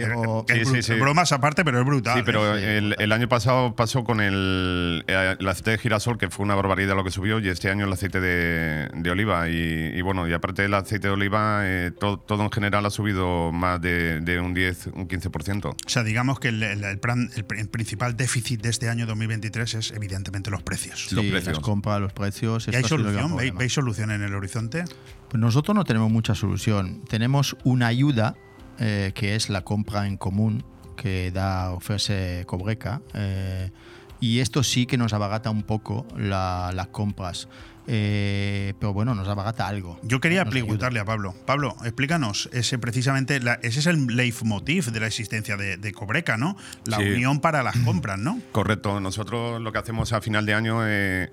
Pero- 0.01 0.45
Es 0.47 0.67
Sí, 0.67 0.75
sí, 0.75 0.81
sí. 0.93 0.99
Bromas 0.99 1.31
aparte, 1.31 1.63
pero 1.65 1.79
es 1.79 1.85
brutal. 1.85 2.17
Sí, 2.17 2.23
pero 2.25 2.57
¿eh? 2.57 2.77
el, 2.77 2.95
el 2.99 3.11
año 3.11 3.27
pasado 3.29 3.75
pasó 3.75 4.03
con 4.03 4.21
el, 4.21 5.03
eh, 5.07 5.35
el 5.39 5.47
aceite 5.47 5.71
de 5.71 5.77
girasol, 5.77 6.17
que 6.17 6.29
fue 6.29 6.43
una 6.45 6.55
barbaridad 6.55 6.95
lo 6.95 7.03
que 7.03 7.11
subió, 7.11 7.39
y 7.39 7.49
este 7.49 7.69
año 7.69 7.85
el 7.85 7.93
aceite 7.93 8.19
de, 8.19 8.89
de 8.93 9.11
oliva. 9.11 9.49
Y, 9.49 9.91
y 9.95 10.01
bueno, 10.01 10.27
y 10.27 10.33
aparte 10.33 10.61
del 10.63 10.73
aceite 10.73 11.07
de 11.07 11.13
oliva, 11.13 11.61
eh, 11.63 11.91
to- 11.97 12.17
todo 12.19 12.43
en 12.43 12.51
general 12.51 12.85
ha 12.85 12.89
subido 12.89 13.51
más 13.51 13.81
de, 13.81 14.19
de 14.21 14.39
un 14.39 14.53
10, 14.53 14.87
un 14.93 15.07
15%. 15.07 15.65
O 15.65 15.75
sea, 15.89 16.03
digamos 16.03 16.39
que 16.39 16.49
el, 16.49 16.61
el- 16.63 16.83
el 16.83 16.99
plan- 16.99 17.29
el 17.35 17.47
pr- 17.47 17.59
el 17.59 17.69
principal 17.69 18.15
déficit 18.17 18.61
de 18.61 18.69
este 18.69 18.89
año 18.89 19.05
2023 19.05 19.73
es 19.75 19.91
evidentemente 19.91 20.49
los 20.51 20.63
precios. 20.63 21.07
Sí, 21.09 21.29
las 21.31 21.59
compras, 21.59 21.99
los 22.01 22.13
precios. 22.13 22.67
¿Y 22.71 22.75
hay 22.75 22.83
solución? 22.83 23.35
¿Veis, 23.35 23.53
veis 23.53 23.73
solución 23.73 24.11
en 24.11 24.21
el 24.23 24.33
horizonte? 24.35 24.83
Pues 25.29 25.41
nosotros 25.41 25.73
no 25.75 25.83
tenemos 25.83 26.11
mucha 26.11 26.35
solución. 26.35 27.01
Tenemos 27.09 27.55
una 27.63 27.87
ayuda 27.87 28.35
eh, 28.79 29.11
que 29.15 29.35
es 29.35 29.49
la 29.49 29.61
compra 29.63 30.07
en 30.07 30.17
común 30.17 30.63
que 30.95 31.31
da 31.31 31.71
ofrece 31.71 32.43
Cobreca. 32.45 33.01
eh, 33.13 33.71
y 34.19 34.39
esto 34.39 34.63
sí 34.63 34.85
que 34.85 34.97
nos 34.97 35.11
abarata 35.11 35.49
un 35.49 35.63
poco 35.63 36.05
la- 36.17 36.71
las 36.73 36.87
compras. 36.87 37.49
Eh, 37.87 38.73
pero 38.79 38.93
bueno, 38.93 39.13
nos 39.13 39.27
abarata 39.27 39.67
algo. 39.67 39.99
Yo 40.03 40.21
quería 40.21 40.45
preguntarle 40.45 41.01
a 41.01 41.05
Pablo. 41.05 41.35
Pablo, 41.45 41.75
explícanos 41.83 42.49
ese 42.53 42.77
precisamente, 42.79 43.41
la- 43.41 43.59
ese 43.61 43.79
es 43.81 43.87
el 43.87 44.07
leitmotiv 44.07 44.91
de 44.91 44.99
la 45.01 45.07
existencia 45.07 45.57
de, 45.57 45.75
de 45.75 45.91
Cobreca, 45.91 46.37
¿no? 46.37 46.55
La 46.85 46.97
Sí. 46.97 47.03
unión 47.03 47.41
para 47.41 47.61
las 47.63 47.75
compras, 47.79 48.17
¿no? 48.17 48.39
Correcto. 48.53 49.01
Nosotros 49.01 49.61
lo 49.61 49.73
que 49.73 49.79
hacemos 49.79 50.13
a 50.13 50.21
final 50.21 50.45
de 50.45 50.53
año, 50.53 50.79
eh, 50.87 51.29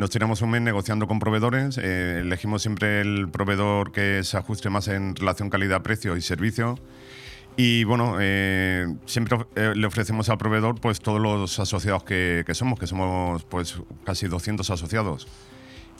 nos 0.00 0.08
tiramos 0.08 0.40
un 0.40 0.50
mes 0.50 0.62
negociando 0.62 1.06
con 1.06 1.18
proveedores. 1.18 1.76
eh, 1.76 2.20
elegimos 2.22 2.62
siempre 2.62 3.02
el 3.02 3.28
proveedor 3.28 3.92
que 3.92 4.24
se 4.24 4.38
ajuste 4.38 4.70
más 4.70 4.88
en 4.88 5.14
relación 5.14 5.50
calidad-precio 5.50 6.16
y 6.16 6.22
servicio. 6.22 6.78
Y 7.58 7.84
bueno, 7.84 8.16
eh, 8.18 8.86
siempre 9.04 9.36
eh, 9.56 9.74
le 9.76 9.86
ofrecemos 9.86 10.30
al 10.30 10.38
proveedor 10.38 10.80
pues 10.80 11.00
todos 11.00 11.20
los 11.20 11.58
asociados 11.58 12.02
que, 12.04 12.44
que 12.46 12.54
somos, 12.54 12.78
que 12.78 12.86
somos 12.86 13.44
pues 13.44 13.78
casi 14.06 14.26
200 14.26 14.70
asociados. 14.70 15.28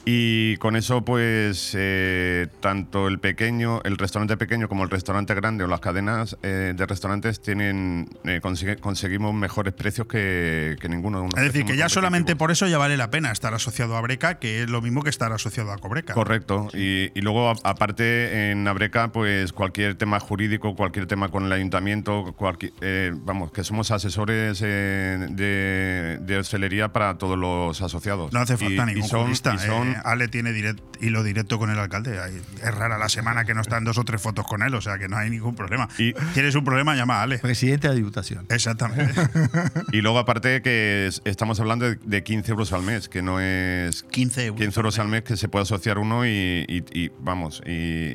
Y 0.03 0.57
con 0.57 0.75
eso, 0.75 1.05
pues, 1.05 1.73
eh, 1.77 2.47
tanto 2.59 3.07
el 3.07 3.19
pequeño, 3.19 3.81
el 3.83 3.97
restaurante 3.97 4.35
pequeño 4.35 4.67
como 4.67 4.83
el 4.83 4.89
restaurante 4.89 5.35
grande 5.35 5.63
o 5.63 5.67
las 5.67 5.79
cadenas 5.79 6.37
eh, 6.41 6.73
de 6.75 6.85
restaurantes 6.87 7.39
tienen 7.41 8.09
eh, 8.23 8.39
consigue- 8.41 8.77
conseguimos 8.77 9.33
mejores 9.35 9.73
precios 9.73 10.07
que, 10.07 10.75
que 10.81 10.89
ninguno. 10.89 11.21
unos 11.21 11.35
Es 11.37 11.43
decir, 11.43 11.65
que 11.65 11.77
ya 11.77 11.87
solamente 11.87 12.35
por 12.35 12.49
eso 12.49 12.67
ya 12.67 12.79
vale 12.79 12.97
la 12.97 13.11
pena 13.11 13.31
estar 13.31 13.53
asociado 13.53 13.95
a 13.95 14.01
Breca, 14.01 14.39
que 14.39 14.63
es 14.63 14.69
lo 14.71 14.81
mismo 14.81 15.03
que 15.03 15.11
estar 15.11 15.31
asociado 15.33 15.71
a 15.71 15.77
Cobreca. 15.77 16.15
Correcto. 16.15 16.67
Y, 16.73 17.11
y 17.13 17.21
luego, 17.21 17.51
a- 17.51 17.55
aparte, 17.63 18.49
en 18.51 18.67
Abreca, 18.67 19.11
pues 19.11 19.53
cualquier 19.53 19.95
tema 19.95 20.19
jurídico, 20.19 20.75
cualquier 20.75 21.05
tema 21.05 21.29
con 21.29 21.45
el 21.45 21.51
ayuntamiento, 21.51 22.33
cualquier, 22.35 22.71
eh, 22.81 23.11
vamos, 23.15 23.51
que 23.51 23.63
somos 23.63 23.91
asesores 23.91 24.61
eh, 24.65 25.27
de, 25.29 26.17
de 26.21 26.37
hostelería 26.37 26.91
para 26.91 27.19
todos 27.19 27.37
los 27.37 27.81
asociados. 27.83 28.33
No 28.33 28.39
hace 28.39 28.57
falta 28.57 28.83
Y- 28.83 28.85
ningún 28.87 29.03
y 29.05 29.07
son- 29.07 29.21
jurista. 29.25 29.53
y 29.53 29.59
son- 29.59 29.90
Ale 30.03 30.27
tiene 30.27 30.51
direct- 30.51 30.81
hilo 30.99 31.23
directo 31.23 31.57
con 31.59 31.69
el 31.69 31.79
alcalde. 31.79 32.19
Es 32.63 32.75
rara 32.75 32.97
la 32.97 33.09
semana 33.09 33.45
que 33.45 33.53
no 33.53 33.61
están 33.61 33.83
dos 33.83 33.97
o 33.97 34.03
tres 34.03 34.21
fotos 34.21 34.45
con 34.47 34.61
él, 34.63 34.73
o 34.75 34.81
sea 34.81 34.97
que 34.97 35.07
no 35.07 35.17
hay 35.17 35.29
ningún 35.29 35.55
problema. 35.55 35.87
Tienes 36.33 36.55
un 36.55 36.63
problema, 36.63 36.95
llama 36.95 37.19
a 37.19 37.23
Ale. 37.23 37.39
Presidente 37.39 37.87
de 37.87 37.93
la 37.93 37.97
Diputación. 37.97 38.45
Exactamente. 38.49 39.13
Y 39.91 40.01
luego, 40.01 40.19
aparte, 40.19 40.61
que 40.61 41.07
es- 41.07 41.21
estamos 41.25 41.59
hablando 41.59 41.89
de, 41.89 41.95
de 42.03 42.23
15 42.23 42.51
euros 42.51 42.73
al 42.73 42.83
mes, 42.83 43.09
que 43.09 43.21
no 43.21 43.39
es. 43.39 44.03
15 44.03 44.45
euros, 44.47 44.99
al 44.99 45.07
mes 45.07 45.23
que 45.23 45.35
se 45.37 45.47
puede 45.49 45.63
asociar 45.63 45.97
uno 45.97 46.25
y, 46.25 46.29
y- 46.67 46.83
y, 46.93 47.11
vamos. 47.19 47.61
Y, 47.65 47.71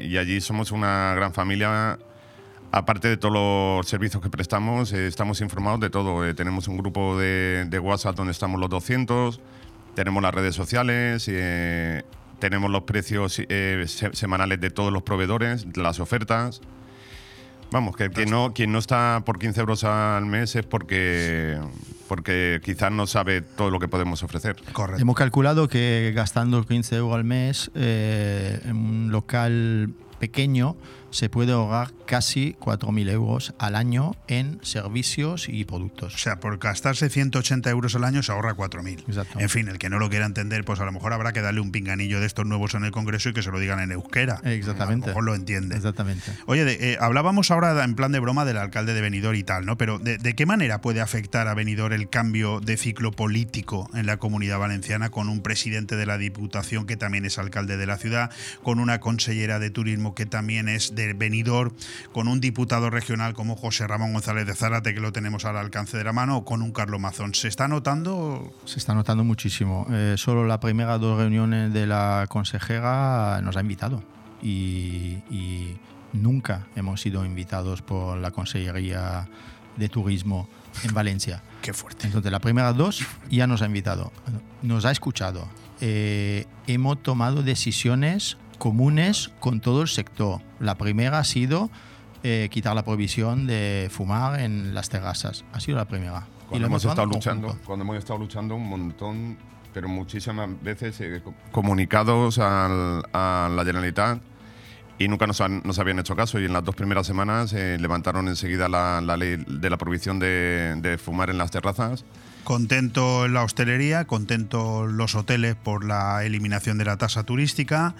y 0.06 0.18
allí 0.18 0.40
somos 0.40 0.72
una 0.72 1.14
gran 1.14 1.32
familia. 1.34 1.98
Aparte 2.72 3.08
de 3.08 3.16
todos 3.16 3.32
los 3.32 3.88
servicios 3.88 4.22
que 4.22 4.28
prestamos, 4.28 4.92
eh, 4.92 5.06
estamos 5.06 5.40
informados 5.40 5.80
de 5.80 5.88
todo. 5.88 6.26
Eh, 6.26 6.34
tenemos 6.34 6.68
un 6.68 6.76
grupo 6.76 7.18
de, 7.18 7.64
de 7.68 7.78
WhatsApp 7.78 8.16
donde 8.16 8.32
estamos 8.32 8.60
los 8.60 8.68
200, 8.68 9.40
tenemos 9.96 10.22
las 10.22 10.32
redes 10.32 10.54
sociales, 10.54 11.26
eh, 11.28 12.04
tenemos 12.38 12.70
los 12.70 12.82
precios 12.82 13.40
eh, 13.48 13.84
se- 13.88 14.14
semanales 14.14 14.60
de 14.60 14.70
todos 14.70 14.92
los 14.92 15.02
proveedores, 15.02 15.66
las 15.76 15.98
ofertas. 15.98 16.60
Vamos, 17.72 17.96
que 17.96 18.10
quien 18.10 18.30
no, 18.30 18.52
quien 18.54 18.70
no 18.70 18.78
está 18.78 19.22
por 19.26 19.40
15 19.40 19.58
euros 19.58 19.82
al 19.82 20.24
mes 20.26 20.54
es 20.54 20.64
porque, 20.64 21.58
porque 22.08 22.60
quizás 22.62 22.92
no 22.92 23.08
sabe 23.08 23.40
todo 23.42 23.70
lo 23.70 23.80
que 23.80 23.88
podemos 23.88 24.22
ofrecer. 24.22 24.54
Correcto. 24.72 25.02
Hemos 25.02 25.16
calculado 25.16 25.66
que 25.66 26.12
gastando 26.14 26.64
15 26.64 26.94
euros 26.96 27.16
al 27.16 27.24
mes 27.24 27.72
eh, 27.74 28.60
en 28.66 28.76
un 28.76 29.10
local 29.10 29.90
pequeño 30.20 30.76
se 31.10 31.28
puede 31.28 31.52
ahorrar 31.52 31.88
casi 32.06 32.56
4.000 32.60 33.10
euros 33.10 33.54
al 33.58 33.74
año 33.74 34.14
en 34.28 34.58
servicios 34.62 35.48
y 35.48 35.64
productos. 35.64 36.14
O 36.14 36.18
sea, 36.18 36.40
por 36.40 36.58
gastarse 36.58 37.08
180 37.10 37.68
euros 37.70 37.94
al 37.94 38.04
año 38.04 38.22
se 38.22 38.32
ahorra 38.32 38.54
4.000. 38.54 39.00
Exacto. 39.08 39.38
En 39.40 39.48
fin, 39.48 39.68
el 39.68 39.78
que 39.78 39.90
no 39.90 39.98
lo 39.98 40.08
quiera 40.08 40.26
entender, 40.26 40.64
pues 40.64 40.80
a 40.80 40.84
lo 40.84 40.92
mejor 40.92 41.12
habrá 41.12 41.32
que 41.32 41.42
darle 41.42 41.60
un 41.60 41.72
pinganillo 41.72 42.20
de 42.20 42.26
estos 42.26 42.46
nuevos 42.46 42.74
en 42.74 42.84
el 42.84 42.90
Congreso 42.92 43.28
y 43.28 43.32
que 43.32 43.42
se 43.42 43.50
lo 43.50 43.58
digan 43.58 43.80
en 43.80 43.92
euskera. 43.92 44.40
Exactamente. 44.44 45.06
A 45.06 45.08
lo 45.08 45.14
mejor 45.14 45.24
lo 45.24 45.34
entiende. 45.34 45.76
Exactamente. 45.76 46.30
Oye, 46.46 46.64
de- 46.64 46.92
eh, 46.92 46.98
hablábamos 47.00 47.50
ahora 47.50 47.82
en 47.84 47.94
plan 47.94 48.12
de 48.12 48.20
broma 48.20 48.44
del 48.44 48.56
alcalde 48.58 48.94
de 48.94 49.00
Benidorm 49.00 49.36
y 49.36 49.42
tal, 49.44 49.66
¿no? 49.66 49.76
Pero 49.76 49.98
¿de, 49.98 50.18
de 50.18 50.34
qué 50.34 50.46
manera 50.46 50.80
puede 50.80 51.00
afectar 51.00 51.48
a 51.48 51.54
Benidorm 51.54 51.92
el 51.94 52.08
cambio 52.08 52.60
de 52.60 52.76
ciclo 52.76 53.10
político 53.12 53.90
en 53.94 54.06
la 54.06 54.16
comunidad 54.18 54.58
valenciana 54.58 55.10
con 55.10 55.28
un 55.28 55.42
presidente 55.42 55.96
de 55.96 56.06
la 56.06 56.18
Diputación 56.18 56.86
que 56.86 56.96
también 56.96 57.24
es 57.24 57.38
alcalde 57.38 57.76
de 57.76 57.86
la 57.86 57.96
ciudad, 57.98 58.30
con 58.62 58.78
una 58.80 59.00
consellera 59.00 59.58
de 59.58 59.70
turismo 59.70 60.14
que 60.14 60.26
también 60.26 60.68
es 60.68 60.94
de 60.94 61.12
Benidorm, 61.12 61.72
con 62.12 62.28
un 62.28 62.40
diputado 62.40 62.90
regional 62.90 63.34
como 63.34 63.56
José 63.56 63.86
Ramón 63.86 64.12
González 64.12 64.46
de 64.46 64.54
Zárate 64.54 64.94
que 64.94 65.00
lo 65.00 65.12
tenemos 65.12 65.44
al 65.44 65.56
alcance 65.56 65.96
de 65.96 66.04
la 66.04 66.12
mano 66.12 66.38
o 66.38 66.44
con 66.44 66.62
un 66.62 66.72
Carlos 66.72 67.00
Mazón? 67.00 67.34
¿Se 67.34 67.48
está 67.48 67.68
notando? 67.68 68.52
Se 68.64 68.78
está 68.78 68.94
notando 68.94 69.24
muchísimo. 69.24 69.86
Eh, 69.90 70.14
solo 70.16 70.46
la 70.46 70.60
primera 70.60 70.98
dos 70.98 71.18
reuniones 71.18 71.72
de 71.72 71.86
la 71.86 72.26
consejera 72.28 73.40
nos 73.42 73.56
ha 73.56 73.60
invitado 73.60 74.02
y, 74.42 75.18
y 75.30 75.76
nunca 76.12 76.66
hemos 76.76 77.00
sido 77.00 77.24
invitados 77.24 77.82
por 77.82 78.18
la 78.18 78.30
Consellería 78.30 79.28
de 79.76 79.88
Turismo 79.88 80.48
en 80.84 80.94
Valencia. 80.94 81.42
Qué 81.62 81.72
fuerte. 81.72 82.06
Entonces, 82.06 82.32
la 82.32 82.40
primera 82.40 82.72
dos 82.72 83.04
ya 83.30 83.46
nos 83.46 83.62
ha 83.62 83.66
invitado, 83.66 84.12
nos 84.62 84.84
ha 84.84 84.90
escuchado. 84.90 85.48
Eh, 85.80 86.46
hemos 86.66 87.02
tomado 87.02 87.42
decisiones 87.42 88.38
comunes 88.58 89.30
con 89.40 89.60
todo 89.60 89.82
el 89.82 89.88
sector. 89.88 90.40
La 90.60 90.76
primera 90.76 91.18
ha 91.18 91.24
sido 91.24 91.70
eh, 92.26 92.48
quitar 92.50 92.74
la 92.74 92.84
prohibición 92.84 93.46
de 93.46 93.88
fumar 93.90 94.40
en 94.40 94.74
las 94.74 94.88
terrazas. 94.88 95.44
Ha 95.52 95.60
sido 95.60 95.78
la 95.78 95.84
primera. 95.86 96.26
Y 96.26 96.48
Cuando 96.48 96.58
lo 96.60 96.66
hemos 96.66 96.82
tomado 96.82 97.02
estado 97.02 97.06
luchando, 97.14 97.46
conjunto. 97.48 97.66
cuando 97.66 97.82
hemos 97.84 97.96
estado 97.96 98.18
luchando 98.18 98.54
un 98.56 98.68
montón, 98.68 99.36
pero 99.72 99.88
muchísimas 99.88 100.48
veces 100.62 101.00
eh, 101.00 101.20
co- 101.22 101.34
comunicados 101.52 102.38
al- 102.38 103.02
a 103.12 103.48
la 103.54 103.64
Generalitat 103.64 104.18
y 104.98 105.08
nunca 105.08 105.26
nos, 105.26 105.40
han- 105.40 105.60
nos 105.64 105.78
habían 105.78 105.98
hecho 105.98 106.16
caso. 106.16 106.38
Y 106.40 106.44
en 106.46 106.52
las 106.52 106.64
dos 106.64 106.74
primeras 106.74 107.06
semanas 107.06 107.52
eh, 107.52 107.76
levantaron 107.80 108.28
enseguida 108.28 108.68
la, 108.68 109.00
la 109.00 109.16
ley 109.16 109.36
de 109.46 109.70
la 109.70 109.76
prohibición 109.76 110.18
de, 110.18 110.74
de 110.78 110.98
fumar 110.98 111.30
en 111.30 111.38
las 111.38 111.50
terrazas. 111.50 112.04
Contento 112.46 113.26
la 113.26 113.42
hostelería, 113.42 114.04
contento 114.04 114.86
los 114.86 115.16
hoteles 115.16 115.56
por 115.56 115.84
la 115.84 116.24
eliminación 116.24 116.78
de 116.78 116.84
la 116.84 116.96
tasa 116.96 117.24
turística. 117.24 117.96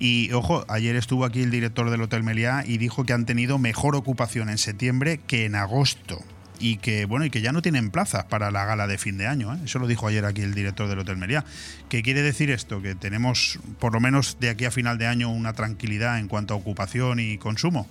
Y 0.00 0.32
ojo, 0.32 0.64
ayer 0.66 0.96
estuvo 0.96 1.24
aquí 1.24 1.42
el 1.42 1.52
director 1.52 1.88
del 1.88 2.02
Hotel 2.02 2.24
Meliá 2.24 2.64
y 2.66 2.78
dijo 2.78 3.04
que 3.04 3.12
han 3.12 3.26
tenido 3.26 3.58
mejor 3.58 3.94
ocupación 3.94 4.50
en 4.50 4.58
septiembre 4.58 5.20
que 5.28 5.44
en 5.44 5.54
agosto. 5.54 6.18
y 6.58 6.78
que 6.78 7.04
bueno 7.04 7.26
y 7.26 7.30
que 7.30 7.42
ya 7.42 7.52
no 7.52 7.62
tienen 7.62 7.92
plazas 7.92 8.24
para 8.24 8.50
la 8.50 8.64
gala 8.64 8.88
de 8.88 8.98
fin 8.98 9.18
de 9.18 9.28
año. 9.28 9.54
¿eh? 9.54 9.58
Eso 9.66 9.78
lo 9.78 9.86
dijo 9.86 10.08
ayer 10.08 10.24
aquí 10.24 10.42
el 10.42 10.54
director 10.54 10.88
del 10.88 10.98
Hotel 10.98 11.16
Meliá. 11.16 11.44
¿Qué 11.88 12.02
quiere 12.02 12.22
decir 12.22 12.50
esto? 12.50 12.82
Que 12.82 12.96
tenemos 12.96 13.60
por 13.78 13.92
lo 13.92 14.00
menos 14.00 14.38
de 14.40 14.50
aquí 14.50 14.64
a 14.64 14.72
final 14.72 14.98
de 14.98 15.06
año 15.06 15.30
una 15.30 15.52
tranquilidad 15.52 16.18
en 16.18 16.26
cuanto 16.26 16.54
a 16.54 16.56
ocupación 16.56 17.20
y 17.20 17.38
consumo. 17.38 17.86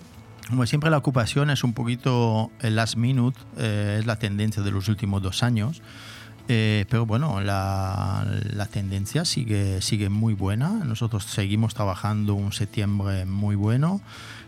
Como 0.50 0.66
siempre 0.68 0.92
la 0.92 0.98
ocupación 0.98 1.50
es 1.50 1.64
un 1.64 1.74
poquito 1.74 2.52
el 2.62 2.76
last 2.76 2.98
minute, 2.98 3.40
eh, 3.58 3.98
es 4.00 4.06
la 4.06 4.18
tendencia 4.18 4.62
de 4.62 4.72
los 4.72 4.88
últimos 4.90 5.22
dos 5.22 5.42
años. 5.42 5.82
Eh, 6.48 6.86
pero 6.90 7.08
bueno, 7.08 7.42
la, 7.42 8.28
la, 8.54 8.68
tendencia 8.68 9.26
sigue, 9.26 9.82
sigue 9.82 10.10
muy 10.10 10.36
buena. 10.36 10.70
Nosotros 10.86 11.24
seguimos 11.24 11.74
trabajando 11.74 12.36
un 12.36 12.52
septiembre 12.52 13.26
muy 13.26 13.56
bueno 13.56 14.02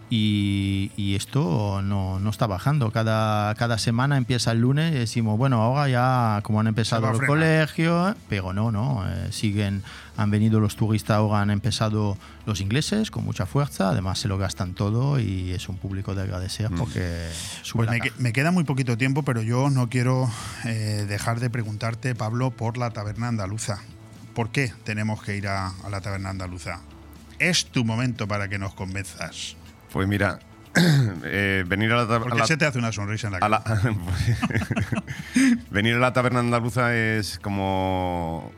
y, 0.09 0.91
y 0.95 1.15
esto 1.15 1.81
no, 1.81 2.19
no, 2.19 2.29
está 2.29 2.47
bajando. 2.47 2.91
Cada, 2.91 3.53
cada 3.55 3.77
semana 3.77 4.15
empieza 4.15 4.51
el 4.51 4.61
lunes 4.61 4.93
y 4.93 4.99
decimos, 4.99 5.37
bueno, 5.37 5.61
ahora 5.61 5.89
ya 5.89 6.39
como 6.43 6.61
han 6.61 6.67
empezado 6.67 7.11
el 7.11 7.25
colegio, 7.25 8.15
pero 8.29 8.53
no, 8.53 8.71
no, 8.71 9.03
eh, 9.05 9.27
siguen, 9.31 9.83
han 10.15 10.31
venido 10.31 10.61
los 10.61 10.77
turistas, 10.77 11.17
ahora 11.17 11.41
han 11.41 11.49
empezado 11.49 12.17
los 12.45 12.61
ingleses 12.61 13.11
con 13.11 13.25
mucha 13.25 13.45
fuerza, 13.45 13.89
además 13.89 14.19
se 14.19 14.29
lo 14.29 14.37
gastan 14.37 14.73
todo 14.75 15.19
y 15.19 15.51
es 15.51 15.67
un 15.67 15.75
público 15.77 16.15
de 16.15 16.21
agradecer 16.23 16.69
porque 16.77 17.27
pues 17.73 17.89
me, 17.89 17.99
me, 18.17 18.33
queda 18.33 18.51
muy 18.51 18.63
poquito 18.63 18.97
tiempo, 18.97 19.23
pero 19.23 19.41
yo 19.41 19.69
no 19.69 19.89
quiero 19.89 20.29
eh, 20.63 21.05
dejar 21.07 21.41
de 21.41 21.49
preguntarte, 21.49 22.15
Pablo, 22.15 22.51
por 22.51 22.77
la 22.77 22.91
taberna 22.91 23.27
andaluza. 23.27 23.79
¿Por 24.33 24.51
qué 24.51 24.71
tenemos 24.85 25.21
que 25.21 25.35
ir 25.35 25.47
a, 25.49 25.67
a 25.83 25.89
la 25.89 25.99
taberna 25.99 26.29
andaluza? 26.29 26.79
Es 27.39 27.65
tu 27.65 27.83
momento 27.83 28.27
para 28.27 28.47
que 28.47 28.57
nos 28.57 28.73
convenzas. 28.73 29.56
Pues 29.91 30.07
mira, 30.07 30.39
eh, 31.23 31.63
venir 31.67 31.91
a 31.91 31.97
la 31.97 32.07
taberna. 32.07 32.29
¿Por 32.29 32.41
qué 32.41 32.47
se 32.47 32.57
te 32.57 32.65
hace 32.65 32.79
una 32.79 32.91
sonrisa 32.91 33.27
en 33.27 33.33
la 33.33 33.39
cara? 33.39 33.63
venir 35.71 35.95
a 35.95 35.99
la 35.99 36.13
taberna 36.13 36.39
andaluza 36.39 36.95
es 36.95 37.39
como. 37.39 38.51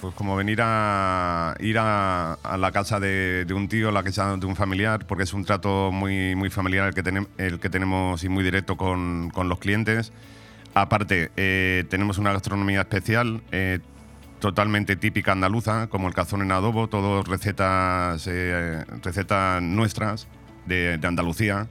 Pues 0.00 0.14
como 0.14 0.34
venir 0.34 0.60
a 0.62 1.54
ir 1.60 1.78
a, 1.78 2.34
a 2.34 2.56
la 2.56 2.72
casa 2.72 3.00
de, 3.00 3.44
de, 3.46 3.54
un 3.54 3.68
tío, 3.68 3.90
la 3.90 4.02
casa 4.02 4.34
de 4.36 4.46
un 4.46 4.56
familiar, 4.56 5.06
porque 5.06 5.24
es 5.24 5.34
un 5.34 5.44
trato 5.44 5.92
muy, 5.92 6.34
muy 6.34 6.48
familiar 6.48 6.88
el 6.88 6.94
que, 6.94 7.26
el 7.36 7.60
que 7.60 7.68
tenemos 7.68 8.24
y 8.24 8.30
muy 8.30 8.42
directo 8.42 8.76
con, 8.78 9.30
con 9.30 9.50
los 9.50 9.58
clientes. 9.58 10.10
Aparte, 10.74 11.30
eh, 11.36 11.84
tenemos 11.88 12.18
una 12.18 12.32
gastronomía 12.32 12.80
especial. 12.80 13.42
Eh, 13.52 13.78
totalmente 14.44 14.94
típica 14.96 15.32
andaluza, 15.32 15.86
como 15.86 16.06
el 16.06 16.12
cazón 16.12 16.42
en 16.42 16.52
adobo, 16.52 16.86
todas 16.86 17.26
recetas, 17.26 18.26
eh, 18.26 18.84
recetas 19.02 19.62
nuestras 19.62 20.26
de, 20.66 20.98
de, 20.98 21.06
Andalucía. 21.08 21.66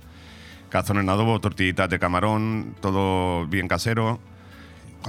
Cazón 0.70 0.98
en 0.98 1.08
adobo, 1.08 1.40
tortillitas 1.40 1.88
de 1.88 2.00
camarón, 2.00 2.74
todo 2.82 3.46
bien 3.46 3.68
casero. 3.68 4.20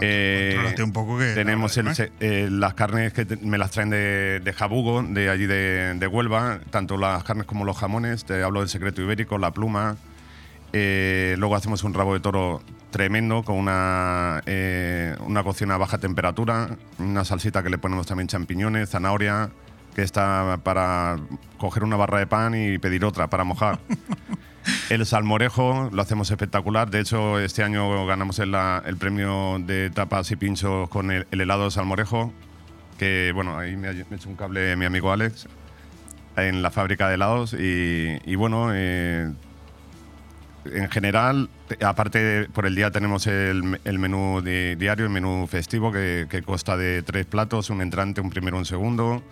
Eh, 0.03 0.75
un 0.83 0.93
poco 0.93 1.17
que 1.17 1.33
tenemos 1.33 1.75
el, 1.79 1.89
eh, 2.21 2.49
las 2.51 2.75
carnes 2.75 3.15
que 3.15 3.25
te, 3.25 3.39
me 3.39 3.57
las 3.57 3.71
traen 3.71 3.89
de, 3.89 4.41
de, 4.45 4.53
Jabugo, 4.53 5.03
de 5.03 5.31
allí 5.31 5.47
de, 5.47 5.95
de, 5.95 6.07
Huelva, 6.07 6.61
tanto 6.69 6.99
las 6.99 7.25
carnes 7.25 7.47
como 7.47 7.65
los 7.65 7.79
jamones. 7.79 8.27
Te 8.27 8.43
hablo 8.43 8.61
del 8.61 8.69
secreto 8.69 9.01
ibérico, 9.01 9.39
la 9.39 9.53
pluma. 9.53 9.97
Eh, 10.75 11.35
luego 11.39 11.57
hacemos 11.57 11.83
un 11.83 11.95
rabo 11.95 12.13
de 12.13 12.21
toro 12.21 12.61
tremendo 12.95 13.43
con 13.43 13.57
una, 13.57 14.41
eh, 14.47 15.17
una 15.27 15.43
cocción 15.43 15.73
a 15.73 15.77
baja 15.77 15.99
temperatura, 15.99 16.77
una 17.01 17.25
salsita 17.25 17.61
que 17.65 17.69
le 17.69 17.77
ponemos 17.77 18.07
también 18.07 18.29
champiñones, 18.29 18.91
zanahoria, 18.91 19.51
que 19.97 20.03
está 20.03 20.61
para 20.63 21.17
coger 21.59 21.83
una 21.83 21.97
barra 21.97 22.21
de 22.21 22.29
pan 22.29 22.55
y 22.55 22.79
pedir 22.79 23.05
otra 23.05 23.27
para 23.27 23.43
mojar. 23.43 23.81
El 24.91 25.05
salmorejo 25.07 25.91
lo 25.93 26.03
hacemos 26.03 26.31
espectacular. 26.31 26.89
De 26.89 27.01
hecho, 27.01 27.41
este 27.41 27.65
año 27.65 28.07
ganamos 28.07 28.39
el, 28.39 28.55
el 28.55 28.97
premio 28.97 29.59
de 29.59 29.91
tapas 29.91 30.31
y 30.31 30.37
pinchos 30.37 30.89
con 30.89 31.11
el, 31.11 31.27
el, 31.33 31.41
helado 31.41 31.65
de 31.65 31.73
salmorejo. 31.73 32.33
Que 32.97 33.33
bueno, 33.35 33.59
ahí 33.59 33.77
me 33.77 33.89
ha, 33.89 33.93
me 33.93 34.05
ha 34.13 34.15
hecho 34.15 34.29
un 34.29 34.37
cable 34.37 34.77
mi 34.77 34.85
amigo 34.85 35.11
Alex 35.11 35.49
en 36.37 36.63
la 36.63 36.71
fábrica 36.71 37.09
de 37.09 37.15
helados. 37.15 37.55
Y, 37.55 38.21
y 38.25 38.37
bueno, 38.37 38.69
eh, 38.73 39.33
en 40.67 40.91
general, 40.91 41.49
aparte 41.85 42.49
por 42.53 42.67
el 42.67 42.75
día 42.75 42.91
tenemos 42.91 43.27
el, 43.27 43.63
menú 43.99 44.41
de, 44.43 44.77
diario, 44.77 45.05
el 45.05 45.11
menú 45.11 45.47
festivo, 45.47 45.93
que, 45.93 46.43
consta 46.45 46.77
de 46.77 47.03
tres 47.03 47.27
platos, 47.27 47.71
un 47.71 47.83
entrante, 47.83 48.21
un 48.21 48.31
primero, 48.31 48.57
un 48.57 48.65
segundo, 48.65 49.23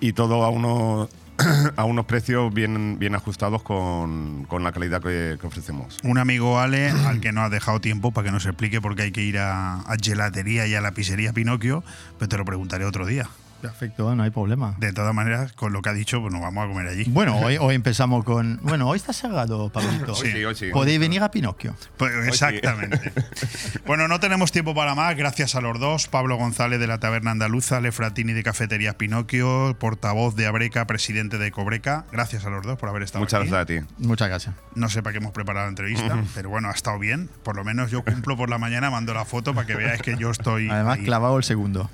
y 0.00 0.12
todo 0.12 0.44
a 0.44 0.50
unos, 0.50 1.08
a 1.76 1.84
unos 1.84 2.06
precios 2.06 2.52
bien, 2.52 2.98
bien 2.98 3.14
ajustados 3.14 3.62
con, 3.62 4.44
con 4.44 4.64
la 4.64 4.72
calidad 4.72 5.02
que, 5.02 5.38
que, 5.40 5.46
ofrecemos. 5.46 5.98
Un 6.02 6.18
amigo 6.18 6.58
Ale, 6.58 6.90
al 6.90 7.20
que 7.20 7.32
no 7.32 7.42
ha 7.42 7.50
dejado 7.50 7.80
tiempo 7.80 8.12
para 8.12 8.26
que 8.26 8.32
nos 8.32 8.46
explique 8.46 8.80
por 8.80 8.96
qué 8.96 9.02
hay 9.02 9.12
que 9.12 9.22
ir 9.22 9.38
a, 9.38 9.80
a 9.80 9.96
gelatería 10.02 10.66
y 10.66 10.74
a 10.74 10.80
la 10.80 10.92
pizzería 10.92 11.32
Pinocchio, 11.32 11.84
pero 12.18 12.28
te 12.28 12.36
lo 12.36 12.44
preguntaré 12.44 12.84
otro 12.84 13.06
día. 13.06 13.28
Perfecto, 13.60 14.14
no 14.14 14.22
hay 14.22 14.30
problema. 14.30 14.76
De 14.78 14.92
todas 14.92 15.14
maneras, 15.14 15.52
con 15.52 15.72
lo 15.72 15.82
que 15.82 15.88
ha 15.88 15.92
dicho, 15.92 16.20
pues 16.20 16.32
nos 16.32 16.40
vamos 16.42 16.64
a 16.64 16.68
comer 16.68 16.86
allí. 16.88 17.04
Bueno, 17.08 17.36
hoy, 17.38 17.56
hoy 17.60 17.74
empezamos 17.74 18.24
con. 18.24 18.60
Bueno, 18.62 18.88
hoy 18.88 18.96
está 18.96 19.12
cerrado, 19.12 19.70
Pablito. 19.70 20.14
Sí, 20.14 20.30
sí, 20.30 20.44
hoy 20.44 20.54
sí. 20.54 20.70
Podéis 20.72 21.00
venir 21.00 21.22
a 21.22 21.30
Pinocchio. 21.30 21.74
Pues 21.96 22.12
exactamente. 22.26 23.12
Sí. 23.34 23.78
bueno, 23.86 24.06
no 24.08 24.20
tenemos 24.20 24.52
tiempo 24.52 24.74
para 24.74 24.94
más. 24.94 25.16
Gracias 25.16 25.54
a 25.54 25.60
los 25.60 25.78
dos. 25.80 26.06
Pablo 26.08 26.36
González 26.36 26.78
de 26.78 26.86
la 26.86 26.98
Taberna 26.98 27.32
Andaluza, 27.32 27.80
Lefratini 27.80 28.32
de 28.32 28.42
Cafeterías 28.42 28.94
Pinocchio, 28.94 29.76
portavoz 29.78 30.36
de 30.36 30.46
Abreca, 30.46 30.86
presidente 30.86 31.38
de 31.38 31.50
Cobreca. 31.50 32.06
Gracias 32.12 32.44
a 32.44 32.50
los 32.50 32.64
dos 32.64 32.78
por 32.78 32.88
haber 32.88 33.02
estado 33.02 33.24
Muchas 33.24 33.40
aquí. 33.40 33.50
gracias 33.50 33.80
a 33.80 33.86
ti. 33.86 33.94
Muchas 34.06 34.28
gracias. 34.28 34.54
No 34.74 34.88
sé 34.88 35.02
para 35.02 35.12
qué 35.12 35.18
hemos 35.18 35.32
preparado 35.32 35.66
la 35.66 35.70
entrevista, 35.70 36.22
pero 36.34 36.48
bueno, 36.50 36.68
ha 36.68 36.72
estado 36.72 36.98
bien. 36.98 37.28
Por 37.42 37.56
lo 37.56 37.64
menos 37.64 37.90
yo 37.90 38.04
cumplo 38.04 38.36
por 38.36 38.50
la 38.50 38.58
mañana, 38.58 38.90
mando 38.90 39.14
la 39.14 39.24
foto 39.24 39.54
para 39.54 39.66
que 39.66 39.74
veáis 39.74 40.02
que 40.02 40.16
yo 40.16 40.30
estoy. 40.30 40.68
Además, 40.70 40.98
ahí. 40.98 41.04
clavado 41.04 41.36
el 41.36 41.44
segundo. 41.44 41.90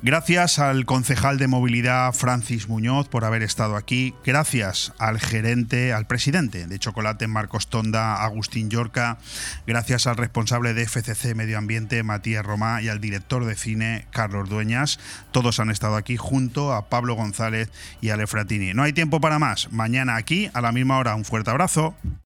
Gracias 0.00 0.60
al 0.60 0.86
concejal 0.86 1.38
de 1.38 1.48
movilidad 1.48 2.12
Francis 2.12 2.68
Muñoz 2.68 3.08
por 3.08 3.24
haber 3.24 3.42
estado 3.42 3.74
aquí. 3.74 4.14
Gracias 4.24 4.92
al 5.00 5.18
gerente, 5.18 5.92
al 5.92 6.06
presidente 6.06 6.68
de 6.68 6.78
Chocolate 6.78 7.26
Marcos 7.26 7.66
Tonda, 7.66 8.22
Agustín 8.22 8.70
Yorca. 8.70 9.18
Gracias 9.66 10.06
al 10.06 10.16
responsable 10.16 10.72
de 10.72 10.86
FCC 10.86 11.34
Medio 11.34 11.58
Ambiente, 11.58 12.04
Matías 12.04 12.46
Romá, 12.46 12.80
y 12.80 12.88
al 12.88 13.00
director 13.00 13.44
de 13.44 13.56
cine, 13.56 14.06
Carlos 14.12 14.48
Dueñas. 14.48 15.00
Todos 15.32 15.58
han 15.58 15.68
estado 15.68 15.96
aquí 15.96 16.16
junto 16.16 16.72
a 16.72 16.88
Pablo 16.88 17.16
González 17.16 17.68
y 18.00 18.10
a 18.10 18.16
Lefratini. 18.16 18.74
No 18.74 18.84
hay 18.84 18.92
tiempo 18.92 19.20
para 19.20 19.40
más. 19.40 19.72
Mañana 19.72 20.14
aquí, 20.14 20.48
a 20.54 20.60
la 20.60 20.70
misma 20.70 20.98
hora. 20.98 21.16
Un 21.16 21.24
fuerte 21.24 21.50
abrazo. 21.50 21.96